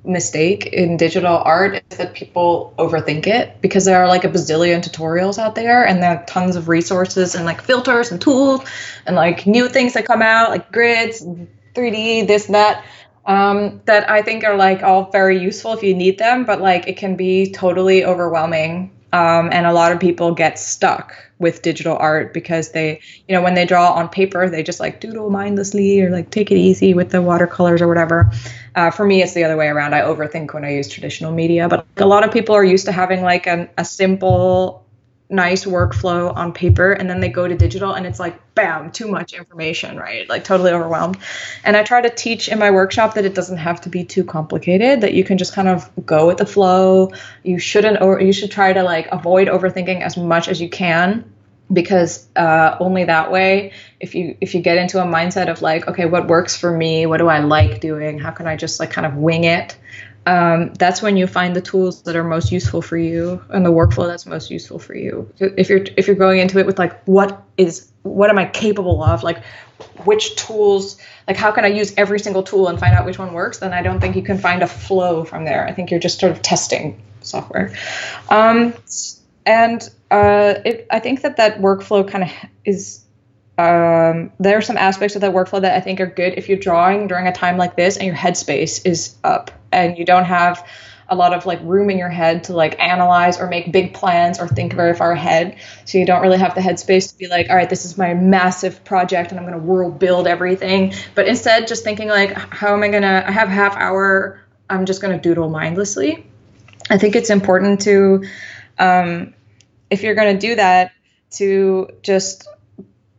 mistake 0.04 0.66
in 0.66 0.96
digital 0.96 1.36
art 1.38 1.82
is 1.90 1.98
that 1.98 2.14
people 2.14 2.72
overthink 2.78 3.26
it 3.26 3.60
because 3.60 3.84
there 3.84 4.00
are 4.02 4.08
like 4.08 4.24
a 4.24 4.28
bazillion 4.28 4.82
tutorials 4.82 5.38
out 5.38 5.54
there 5.54 5.86
and 5.86 6.02
there 6.02 6.16
are 6.16 6.24
tons 6.24 6.56
of 6.56 6.68
resources 6.68 7.34
and 7.34 7.44
like 7.44 7.60
filters 7.60 8.10
and 8.10 8.20
tools 8.20 8.62
and 9.06 9.14
like 9.14 9.46
new 9.46 9.68
things 9.68 9.92
that 9.92 10.06
come 10.06 10.22
out 10.22 10.50
like 10.50 10.72
grids 10.72 11.22
3d 11.74 12.26
this 12.26 12.46
that 12.46 12.84
um, 13.26 13.82
that 13.84 14.08
i 14.10 14.22
think 14.22 14.42
are 14.44 14.56
like 14.56 14.82
all 14.82 15.10
very 15.10 15.38
useful 15.38 15.74
if 15.74 15.82
you 15.82 15.94
need 15.94 16.18
them 16.18 16.44
but 16.44 16.60
like 16.60 16.88
it 16.88 16.96
can 16.96 17.16
be 17.16 17.52
totally 17.52 18.04
overwhelming 18.04 18.90
um, 19.12 19.48
and 19.52 19.66
a 19.66 19.72
lot 19.72 19.92
of 19.92 20.00
people 20.00 20.34
get 20.34 20.58
stuck 20.58 21.14
with 21.38 21.62
digital 21.62 21.96
art 21.96 22.34
because 22.34 22.72
they 22.72 23.00
you 23.28 23.34
know 23.34 23.42
when 23.42 23.54
they 23.54 23.64
draw 23.64 23.92
on 23.92 24.08
paper 24.08 24.48
they 24.48 24.62
just 24.62 24.80
like 24.80 25.00
doodle 25.00 25.30
mindlessly 25.30 26.00
or 26.00 26.10
like 26.10 26.30
take 26.30 26.50
it 26.50 26.56
easy 26.56 26.92
with 26.92 27.10
the 27.10 27.22
watercolors 27.22 27.80
or 27.80 27.88
whatever 27.88 28.30
uh, 28.74 28.90
for 28.90 29.04
me, 29.04 29.22
it's 29.22 29.34
the 29.34 29.44
other 29.44 29.56
way 29.56 29.66
around. 29.66 29.94
I 29.94 30.00
overthink 30.00 30.54
when 30.54 30.64
I 30.64 30.74
use 30.74 30.88
traditional 30.88 31.32
media, 31.32 31.68
but 31.68 31.84
a 31.96 32.06
lot 32.06 32.24
of 32.24 32.32
people 32.32 32.54
are 32.54 32.64
used 32.64 32.86
to 32.86 32.92
having 32.92 33.22
like 33.22 33.46
an, 33.46 33.68
a 33.78 33.84
simple, 33.84 34.84
nice 35.30 35.64
workflow 35.64 36.34
on 36.34 36.52
paper, 36.52 36.92
and 36.92 37.08
then 37.08 37.20
they 37.20 37.28
go 37.28 37.46
to 37.46 37.56
digital, 37.56 37.94
and 37.94 38.06
it's 38.06 38.20
like, 38.20 38.54
bam, 38.54 38.90
too 38.90 39.08
much 39.08 39.32
information, 39.32 39.96
right? 39.96 40.28
Like 40.28 40.44
totally 40.44 40.72
overwhelmed. 40.72 41.18
And 41.64 41.76
I 41.76 41.82
try 41.82 42.00
to 42.00 42.10
teach 42.10 42.48
in 42.48 42.58
my 42.58 42.70
workshop 42.70 43.14
that 43.14 43.24
it 43.24 43.34
doesn't 43.34 43.58
have 43.58 43.80
to 43.82 43.88
be 43.88 44.04
too 44.04 44.24
complicated. 44.24 45.02
That 45.02 45.14
you 45.14 45.24
can 45.24 45.38
just 45.38 45.54
kind 45.54 45.68
of 45.68 45.90
go 46.04 46.26
with 46.26 46.38
the 46.38 46.46
flow. 46.46 47.12
You 47.42 47.58
shouldn't, 47.58 48.02
or 48.02 48.20
you 48.20 48.32
should 48.32 48.50
try 48.50 48.72
to 48.72 48.82
like 48.82 49.08
avoid 49.12 49.48
overthinking 49.48 50.02
as 50.02 50.16
much 50.16 50.48
as 50.48 50.60
you 50.60 50.68
can 50.68 51.32
because 51.72 52.26
uh, 52.36 52.76
only 52.80 53.04
that 53.04 53.30
way 53.30 53.72
if 54.00 54.14
you 54.14 54.36
if 54.40 54.54
you 54.54 54.60
get 54.60 54.76
into 54.78 55.00
a 55.00 55.04
mindset 55.04 55.48
of 55.48 55.62
like 55.62 55.86
okay 55.86 56.04
what 56.04 56.26
works 56.26 56.56
for 56.56 56.76
me 56.76 57.06
what 57.06 57.18
do 57.18 57.28
i 57.28 57.38
like 57.38 57.80
doing 57.80 58.18
how 58.18 58.30
can 58.30 58.46
i 58.46 58.56
just 58.56 58.80
like 58.80 58.90
kind 58.90 59.06
of 59.06 59.14
wing 59.16 59.44
it 59.44 59.76
um, 60.30 60.72
that's 60.74 61.02
when 61.02 61.16
you 61.16 61.26
find 61.26 61.56
the 61.56 61.60
tools 61.60 62.02
that 62.02 62.14
are 62.14 62.22
most 62.22 62.52
useful 62.52 62.80
for 62.80 62.96
you 62.96 63.44
and 63.48 63.66
the 63.66 63.72
workflow 63.72 64.06
that's 64.06 64.26
most 64.26 64.48
useful 64.48 64.78
for 64.78 64.94
you. 64.94 65.28
If 65.40 65.68
you're 65.68 65.84
if 65.96 66.06
you're 66.06 66.14
going 66.14 66.38
into 66.38 66.60
it 66.60 66.66
with 66.66 66.78
like 66.78 67.02
what 67.02 67.42
is 67.56 67.90
what 68.02 68.30
am 68.30 68.38
i 68.38 68.44
capable 68.44 69.02
of? 69.02 69.24
Like 69.24 69.42
which 70.04 70.36
tools 70.36 70.98
like 71.26 71.36
how 71.36 71.50
can 71.50 71.64
i 71.64 71.68
use 71.68 71.92
every 71.96 72.20
single 72.20 72.44
tool 72.44 72.68
and 72.68 72.78
find 72.78 72.94
out 72.94 73.06
which 73.06 73.18
one 73.18 73.32
works? 73.32 73.58
Then 73.58 73.72
i 73.72 73.82
don't 73.82 74.00
think 74.00 74.14
you 74.14 74.22
can 74.22 74.38
find 74.38 74.62
a 74.62 74.68
flow 74.68 75.24
from 75.24 75.44
there. 75.46 75.66
I 75.66 75.72
think 75.72 75.90
you're 75.90 75.98
just 75.98 76.20
sort 76.20 76.30
of 76.30 76.42
testing 76.42 77.02
software. 77.22 77.76
Um, 78.28 78.74
and 79.44 79.82
uh, 80.12 80.54
it, 80.64 80.86
I 80.92 81.00
think 81.00 81.22
that 81.22 81.38
that 81.38 81.58
workflow 81.58 82.08
kind 82.08 82.22
of 82.22 82.30
is. 82.64 83.04
Um, 83.58 84.32
there 84.38 84.56
are 84.56 84.62
some 84.62 84.78
aspects 84.78 85.16
of 85.16 85.20
that 85.20 85.34
workflow 85.34 85.60
that 85.60 85.76
I 85.76 85.80
think 85.80 86.00
are 86.00 86.06
good 86.06 86.38
if 86.38 86.48
you're 86.48 86.56
drawing 86.56 87.08
during 87.08 87.26
a 87.26 87.32
time 87.32 87.58
like 87.58 87.76
this 87.76 87.98
and 87.98 88.06
your 88.06 88.16
headspace 88.16 88.86
is 88.86 89.16
up 89.22 89.50
and 89.72 89.98
you 89.98 90.04
don't 90.04 90.24
have 90.24 90.66
a 91.08 91.16
lot 91.16 91.32
of 91.34 91.44
like 91.44 91.60
room 91.62 91.90
in 91.90 91.98
your 91.98 92.08
head 92.08 92.44
to 92.44 92.52
like 92.52 92.78
analyze 92.78 93.40
or 93.40 93.48
make 93.48 93.72
big 93.72 93.92
plans 93.92 94.38
or 94.38 94.46
think 94.46 94.72
very 94.72 94.94
far 94.94 95.10
ahead. 95.10 95.56
So 95.84 95.98
you 95.98 96.06
don't 96.06 96.22
really 96.22 96.38
have 96.38 96.54
the 96.54 96.60
headspace 96.60 97.10
to 97.10 97.18
be 97.18 97.26
like, 97.26 97.50
all 97.50 97.56
right, 97.56 97.68
this 97.68 97.84
is 97.84 97.98
my 97.98 98.14
massive 98.14 98.84
project 98.84 99.32
and 99.32 99.40
I'm 99.40 99.44
going 99.44 99.58
to 99.58 99.64
world 99.64 99.98
build 99.98 100.28
everything. 100.28 100.94
But 101.16 101.26
instead, 101.26 101.66
just 101.66 101.82
thinking 101.82 102.08
like, 102.08 102.30
how 102.52 102.72
am 102.74 102.84
I 102.84 102.88
going 102.88 103.02
to, 103.02 103.26
I 103.26 103.32
have 103.32 103.48
half 103.48 103.76
hour, 103.76 104.40
I'm 104.68 104.86
just 104.86 105.02
going 105.02 105.16
to 105.16 105.20
doodle 105.20 105.50
mindlessly. 105.50 106.26
I 106.90 106.98
think 106.98 107.16
it's 107.16 107.30
important 107.30 107.80
to 107.82 108.24
um, 108.78 109.34
if 109.90 110.02
you're 110.02 110.14
going 110.14 110.34
to 110.34 110.40
do 110.46 110.54
that, 110.56 110.92
to 111.32 111.88
just 112.02 112.48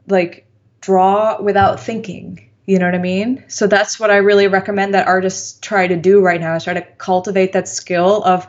like 0.07 0.48
draw 0.82 1.41
without 1.41 1.80
thinking. 1.80 2.49
You 2.66 2.80
know 2.80 2.86
what 2.86 2.96
I 2.96 3.00
mean? 3.00 3.44
So 3.48 3.68
that's 3.68 4.00
what 4.00 4.12
I 4.12 4.18
really 4.18 4.48
recommend 4.48 4.94
that 4.94 5.08
artists 5.08 5.60
try 5.60 5.88
to 5.88 5.96
do 5.96 6.22
right 6.22 6.40
now 6.40 6.56
is 6.56 6.64
try 6.64 6.74
to 6.76 6.82
cultivate 6.82 7.54
that 7.54 7.68
skill 7.68 8.24
of 8.24 8.48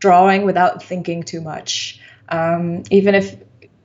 drawing 0.00 0.44
without 0.44 0.82
thinking 0.82 1.22
too 1.22 1.40
much. 1.40 2.00
Um, 2.28 2.82
even 2.90 3.14
if 3.14 3.36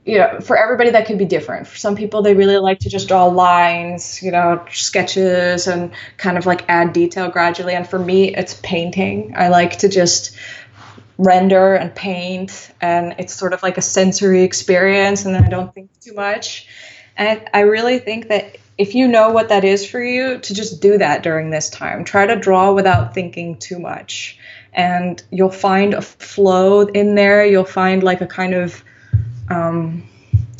you 0.06 0.18
know, 0.18 0.40
for 0.40 0.58
everybody 0.58 0.90
that 0.91 1.06
could 1.06 1.20
be 1.20 1.26
different. 1.26 1.68
For 1.68 1.78
some 1.78 1.96
people, 1.96 2.24
they 2.24 2.34
really 2.34 2.58
like 2.58 2.80
to 2.80 2.90
just 2.90 3.08
draw 3.08 3.26
lines, 3.26 4.24
you 4.24 4.32
know, 4.32 4.66
sketches 4.72 5.68
and 5.68 5.91
kind 6.18 6.38
of 6.38 6.48
like 6.48 6.68
add 6.68 6.94
detail 6.94 7.30
gradually. 7.30 7.76
And 7.76 7.88
for 7.88 8.00
me, 8.00 8.36
it's 8.36 8.56
painting. 8.64 9.34
I 9.38 9.50
like 9.50 9.80
to 9.80 9.90
just 9.90 10.36
render 11.20 11.76
and 11.76 11.94
paint 11.94 12.72
and 12.80 13.16
it's 13.20 13.34
sort 13.34 13.54
of 13.54 13.62
like 13.62 13.78
a 13.78 13.82
sensory 13.82 14.44
experience 14.44 15.26
and 15.26 15.36
then 15.36 15.44
I 15.44 15.50
don't 15.50 15.74
think 15.74 15.91
too 16.00 16.14
much. 16.14 16.68
And 17.18 17.48
I 17.54 17.62
really 17.62 18.00
think 18.00 18.30
that 18.30 18.56
if 18.80 18.95
you 18.95 19.10
know 19.10 19.31
what 19.31 19.49
that 19.49 19.65
is 19.65 19.85
for 19.85 20.01
you, 20.01 20.39
to 20.39 20.53
just 20.53 20.81
do 20.81 20.97
that 20.97 21.22
during 21.22 21.49
this 21.49 21.69
time. 21.69 22.06
Try 22.06 22.26
to 22.26 22.38
draw 22.38 22.72
without 22.72 23.14
thinking 23.14 23.57
too 23.57 23.77
much. 23.77 24.39
And 24.72 25.22
you'll 25.31 25.51
find 25.51 25.93
a 25.93 26.01
flow 26.01 26.88
in 26.88 27.14
there. 27.14 27.45
You'll 27.45 27.65
find 27.65 28.01
like 28.01 28.22
a 28.22 28.26
kind 28.26 28.53
of 28.53 28.81
um, 29.49 30.07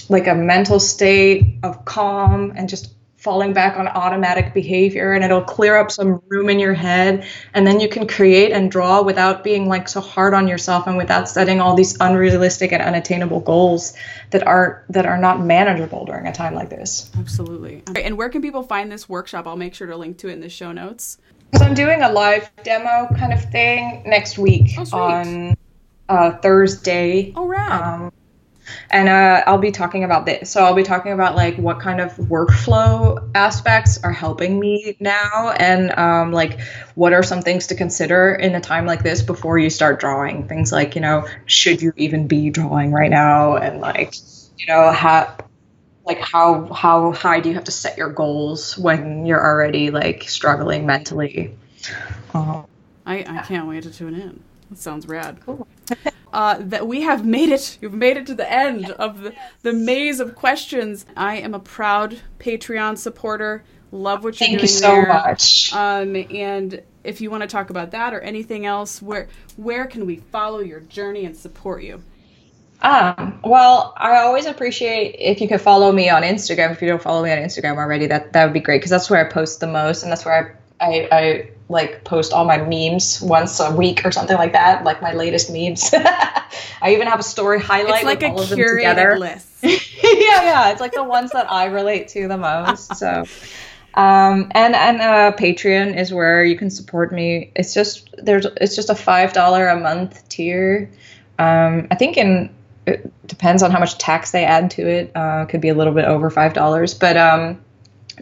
like 0.09 0.27
a 0.27 0.35
mental 0.35 0.81
state 0.81 1.59
of 1.63 1.85
calm 1.85 2.51
and 2.57 2.67
just 2.67 2.93
falling 3.19 3.51
back 3.51 3.77
on 3.77 3.85
automatic 3.85 4.53
behavior 4.53 5.11
and 5.11 5.25
it'll 5.25 5.43
clear 5.43 5.75
up 5.75 5.91
some 5.91 6.21
room 6.29 6.49
in 6.49 6.57
your 6.57 6.73
head. 6.73 7.27
And 7.53 7.67
then 7.67 7.81
you 7.81 7.89
can 7.89 8.07
create 8.07 8.53
and 8.53 8.71
draw 8.71 9.01
without 9.01 9.43
being 9.43 9.67
like 9.67 9.89
so 9.89 9.99
hard 9.99 10.33
on 10.33 10.47
yourself 10.47 10.87
and 10.87 10.95
without 10.95 11.27
setting 11.27 11.59
all 11.59 11.75
these 11.75 11.97
unrealistic 11.99 12.71
and 12.71 12.81
unattainable 12.81 13.41
goals 13.41 13.93
that 14.31 14.47
are 14.47 14.85
that 14.89 15.05
are 15.05 15.17
not 15.17 15.41
manageable 15.41 16.05
during 16.05 16.27
a 16.27 16.31
time 16.31 16.55
like 16.55 16.69
this. 16.69 17.11
Absolutely. 17.19 17.83
And 17.93 18.17
where 18.17 18.29
can 18.29 18.41
people 18.41 18.63
find 18.63 18.89
this 18.89 19.09
workshop? 19.09 19.47
I'll 19.47 19.57
make 19.57 19.75
sure 19.75 19.87
to 19.87 19.97
link 19.97 20.17
to 20.19 20.29
it 20.29 20.33
in 20.33 20.39
the 20.39 20.49
show 20.49 20.71
notes. 20.71 21.17
So 21.55 21.65
i'm 21.65 21.73
doing 21.73 22.03
a 22.03 22.11
live 22.11 22.49
demo 22.63 23.07
kind 23.17 23.33
of 23.33 23.43
thing 23.51 24.03
next 24.05 24.37
week 24.37 24.71
oh, 24.77 24.97
on 24.97 25.57
uh, 26.07 26.31
thursday. 26.37 27.33
Oh 27.35 27.47
right 27.47 27.81
um, 27.81 28.13
and 28.89 29.09
uh, 29.09 29.43
I'll 29.45 29.57
be 29.57 29.71
talking 29.71 30.03
about 30.03 30.25
this. 30.25 30.49
So 30.49 30.63
I'll 30.63 30.75
be 30.75 30.83
talking 30.83 31.11
about 31.11 31.35
like 31.35 31.57
what 31.57 31.79
kind 31.79 32.01
of 32.01 32.13
workflow 32.15 33.29
aspects 33.35 34.03
are 34.03 34.11
helping 34.11 34.59
me 34.59 34.97
now, 34.99 35.51
and 35.57 35.91
um, 35.97 36.31
like 36.31 36.59
what 36.95 37.13
are 37.13 37.23
some 37.23 37.41
things 37.41 37.67
to 37.67 37.75
consider 37.75 38.33
in 38.33 38.55
a 38.55 38.61
time 38.61 38.85
like 38.85 39.03
this 39.03 39.21
before 39.21 39.57
you 39.57 39.69
start 39.69 39.99
drawing. 39.99 40.47
Things 40.47 40.71
like 40.71 40.95
you 40.95 41.01
know, 41.01 41.27
should 41.45 41.81
you 41.81 41.93
even 41.97 42.27
be 42.27 42.49
drawing 42.49 42.91
right 42.91 43.11
now, 43.11 43.55
and 43.57 43.81
like 43.81 44.15
you 44.57 44.67
know, 44.67 44.91
how 44.91 45.35
like 46.05 46.19
how 46.19 46.65
how 46.73 47.11
high 47.13 47.39
do 47.39 47.49
you 47.49 47.55
have 47.55 47.65
to 47.65 47.71
set 47.71 47.97
your 47.97 48.09
goals 48.09 48.77
when 48.77 49.25
you're 49.25 49.43
already 49.43 49.91
like 49.91 50.23
struggling 50.23 50.85
mentally. 50.85 51.55
Uh, 52.33 52.63
I 53.05 53.19
I 53.19 53.43
can't 53.43 53.67
wait 53.67 53.83
to 53.83 53.91
tune 53.91 54.15
in. 54.15 54.43
That 54.69 54.77
sounds 54.77 55.07
rad. 55.07 55.39
Cool. 55.45 55.67
uh, 56.33 56.57
that 56.59 56.87
we 56.87 57.01
have 57.01 57.25
made 57.25 57.49
it. 57.49 57.77
You've 57.81 57.93
made 57.93 58.17
it 58.17 58.27
to 58.27 58.35
the 58.35 58.51
end 58.51 58.91
of 58.91 59.21
the, 59.21 59.33
the 59.61 59.73
maze 59.73 60.19
of 60.19 60.35
questions. 60.35 61.05
I 61.17 61.37
am 61.37 61.53
a 61.53 61.59
proud 61.59 62.19
Patreon 62.39 62.97
supporter. 62.97 63.63
Love 63.91 64.23
what 64.23 64.39
you're 64.39 64.47
Thank 64.47 64.59
doing 64.59 64.61
you 64.61 64.67
so 64.67 64.87
there. 64.87 65.07
much. 65.07 65.73
Um, 65.73 66.15
and 66.15 66.81
if 67.03 67.21
you 67.21 67.31
want 67.31 67.41
to 67.41 67.47
talk 67.47 67.69
about 67.71 67.91
that 67.91 68.13
or 68.13 68.19
anything 68.19 68.65
else, 68.65 69.01
where 69.01 69.27
where 69.57 69.87
can 69.87 70.05
we 70.05 70.17
follow 70.17 70.59
your 70.59 70.79
journey 70.81 71.25
and 71.25 71.35
support 71.35 71.83
you? 71.83 72.03
Um, 72.81 73.39
well, 73.43 73.93
I 73.97 74.19
always 74.19 74.45
appreciate 74.45 75.15
if 75.19 75.41
you 75.41 75.47
could 75.47 75.59
follow 75.59 75.91
me 75.91 76.09
on 76.09 76.21
Instagram. 76.21 76.71
If 76.71 76.81
you 76.81 76.87
don't 76.87 77.01
follow 77.01 77.23
me 77.23 77.31
on 77.31 77.39
Instagram 77.39 77.77
already, 77.77 78.07
that 78.07 78.33
that 78.33 78.45
would 78.45 78.53
be 78.53 78.59
great 78.59 78.77
because 78.77 78.91
that's 78.91 79.09
where 79.09 79.25
I 79.25 79.29
post 79.29 79.59
the 79.59 79.67
most, 79.67 80.03
and 80.03 80.11
that's 80.11 80.23
where 80.23 80.59
I 80.79 80.85
I, 80.85 81.09
I 81.11 81.49
like 81.69 82.03
post 82.03 82.33
all 82.33 82.45
my 82.45 82.57
memes 82.57 83.21
once 83.21 83.59
a 83.59 83.73
week 83.73 84.03
or 84.03 84.11
something 84.11 84.35
like 84.35 84.53
that, 84.53 84.83
like 84.83 85.01
my 85.01 85.13
latest 85.13 85.51
memes. 85.51 85.91
I 85.93 86.93
even 86.93 87.07
have 87.07 87.19
a 87.19 87.23
story 87.23 87.59
highlight 87.59 87.95
it's 87.95 88.03
like 88.03 88.23
a 88.23 88.29
all 88.29 88.41
of 88.41 88.49
them. 88.49 89.19
List. 89.19 89.47
yeah, 89.61 89.77
yeah, 90.03 90.71
it's 90.71 90.81
like 90.81 90.93
the 90.93 91.03
ones 91.03 91.31
that 91.31 91.49
I 91.51 91.65
relate 91.65 92.07
to 92.09 92.27
the 92.27 92.37
most. 92.37 92.95
So, 92.95 93.23
um, 93.93 94.51
and 94.51 94.75
and 94.75 94.99
uh, 94.99 95.31
Patreon 95.37 95.95
is 95.95 96.11
where 96.11 96.43
you 96.43 96.57
can 96.57 96.71
support 96.71 97.13
me. 97.13 97.51
It's 97.55 97.73
just 97.73 98.09
there's 98.17 98.47
it's 98.57 98.75
just 98.75 98.89
a 98.89 98.95
five 98.95 99.33
dollar 99.33 99.67
a 99.67 99.79
month 99.79 100.27
tier. 100.27 100.89
Um, 101.37 101.87
I 101.91 101.95
think 101.95 102.17
in 102.17 102.49
it 102.87 103.27
depends 103.27 103.61
on 103.61 103.69
how 103.69 103.79
much 103.79 103.97
tax 103.99 104.31
they 104.31 104.43
add 104.43 104.71
to 104.71 104.87
it. 104.87 105.11
Uh, 105.13 105.45
could 105.45 105.61
be 105.61 105.69
a 105.69 105.75
little 105.75 105.93
bit 105.93 106.05
over 106.05 106.31
five 106.31 106.53
dollars, 106.53 106.95
but 106.95 107.15
um, 107.15 107.61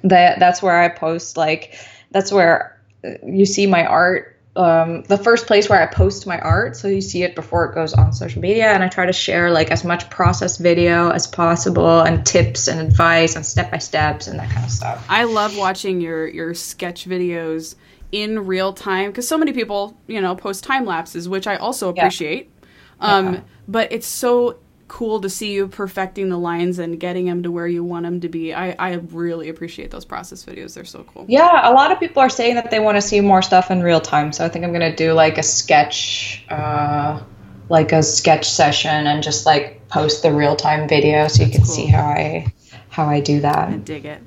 that 0.04 0.40
that's 0.40 0.62
where 0.62 0.78
I 0.78 0.90
post 0.90 1.38
like 1.38 1.80
that's 2.12 2.32
where 2.32 2.77
you 3.24 3.46
see 3.46 3.68
my 3.68 3.86
art 3.86 4.38
um, 4.58 5.04
the 5.04 5.20
first 5.20 5.46
place 5.46 5.70
where 5.70 5.80
I 5.80 5.86
post 5.86 6.26
my 6.26 6.40
art, 6.40 6.76
so 6.76 6.88
you 6.88 7.00
see 7.00 7.22
it 7.22 7.36
before 7.36 7.66
it 7.66 7.76
goes 7.76 7.94
on 7.94 8.12
social 8.12 8.42
media, 8.42 8.72
and 8.72 8.84
I 8.84 8.88
try 8.88 9.06
to 9.06 9.14
share 9.14 9.52
like 9.52 9.70
as 9.70 9.84
much 9.84 10.10
process 10.10 10.58
video 10.58 11.12
as 11.12 11.28
possible, 11.28 12.02
and 12.02 12.26
tips 12.26 12.68
and 12.68 12.80
advice 12.80 13.36
and 13.36 13.46
step 13.46 13.70
by 13.70 13.78
steps 13.78 14.26
and 14.26 14.40
that 14.40 14.50
kind 14.50 14.66
of 14.66 14.72
stuff. 14.72 15.06
I 15.10 15.26
love 15.26 15.56
watching 15.56 16.02
your 16.02 16.28
your 16.28 16.56
sketch 16.56 17.08
videos 17.08 17.76
in 18.12 18.48
real 18.48 18.74
time 18.74 19.12
because 19.12 19.28
so 19.28 19.38
many 19.38 19.54
people, 19.54 19.96
you 20.08 20.22
know, 20.22 20.36
post 20.36 20.64
time 20.64 20.86
lapses, 20.86 21.30
which 21.30 21.46
I 21.46 21.58
also 21.58 21.90
appreciate. 21.90 22.52
Um, 23.00 23.36
Yeah. 23.36 23.42
But 23.68 23.92
it's 23.92 24.08
so 24.08 24.58
cool 24.88 25.22
to 25.22 25.30
see 25.30 25.54
you 25.54 25.68
perfecting 25.68 26.30
the 26.30 26.38
lines 26.38 26.80
and 26.80 27.00
getting 27.00 27.26
them 27.26 27.44
to 27.44 27.52
where 27.52 27.68
you 27.68 27.84
want 27.84 28.06
them 28.06 28.22
to 28.22 28.30
be. 28.30 28.54
I, 28.54 28.76
I 28.80 28.94
really 28.94 29.50
appreciate 29.50 29.92
those 29.92 30.06
process 30.06 30.44
videos. 30.46 30.74
They're 30.74 30.86
so 30.86 31.04
cool. 31.04 31.26
Yeah, 31.28 31.70
a 31.70 31.74
lot 31.74 31.92
of 31.92 32.00
people 32.00 32.22
are 32.22 32.30
saying 32.30 32.56
that 32.56 32.72
they 32.72 32.80
want 32.80 32.96
to 32.98 33.02
see 33.02 33.20
more 33.22 33.42
stuff 33.42 33.70
in 33.72 33.82
real 33.82 34.02
time. 34.02 34.32
So 34.32 34.46
I 34.46 34.50
think 34.50 34.66
I'm 34.66 34.72
gonna 34.72 34.96
do 34.96 35.14
like 35.14 35.38
a 35.38 35.44
sketch, 35.44 36.46
uh, 36.50 37.22
like 37.70 37.92
a 37.92 38.04
sketch 38.04 38.50
session, 38.50 39.08
and 39.08 39.22
just 39.22 39.46
like 39.46 39.88
post 39.90 40.24
the 40.24 40.34
real 40.34 40.56
time 40.56 40.88
video 40.88 41.28
so 41.28 41.44
you 41.44 41.52
can 41.52 41.62
cool. 41.62 41.74
see 41.74 41.86
how 41.86 42.06
I 42.06 42.54
how 42.90 43.06
I 43.06 43.20
do 43.20 43.38
I 43.38 43.40
that. 43.40 43.86
dig 43.86 44.06
it. 44.06 44.22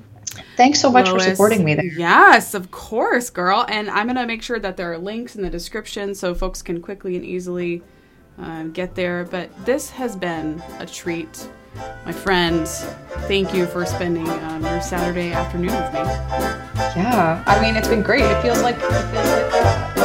Thanks 0.55 0.79
so 0.79 0.91
much 0.91 1.09
for 1.09 1.19
supporting 1.19 1.63
me 1.63 1.75
there. 1.75 1.85
Yes, 1.85 2.53
of 2.53 2.71
course, 2.71 3.29
girl. 3.29 3.65
And 3.67 3.89
I'm 3.89 4.05
going 4.05 4.15
to 4.15 4.25
make 4.25 4.41
sure 4.41 4.59
that 4.59 4.77
there 4.77 4.91
are 4.93 4.97
links 4.97 5.35
in 5.35 5.41
the 5.41 5.49
description 5.49 6.15
so 6.15 6.33
folks 6.33 6.61
can 6.61 6.81
quickly 6.81 7.15
and 7.15 7.25
easily 7.25 7.81
um, 8.41 8.71
get 8.71 8.95
there. 8.95 9.23
But 9.23 9.49
this 9.65 9.89
has 9.91 10.15
been 10.15 10.61
a 10.79 10.85
treat. 10.85 11.47
My 12.05 12.11
friends, 12.11 12.83
thank 13.27 13.53
you 13.53 13.65
for 13.65 13.85
spending 13.85 14.27
um, 14.27 14.63
your 14.63 14.81
Saturday 14.81 15.31
afternoon 15.31 15.73
with 15.73 15.93
me. 15.93 15.99
Yeah, 16.95 17.43
I 17.47 17.61
mean, 17.61 17.77
it's 17.77 17.87
been 17.87 18.03
great. 18.03 18.23
It 18.23 18.41
feels 18.41 18.61
like. 18.61 18.75
It 18.75 18.81
feels 18.81 19.25
like. 19.25 20.01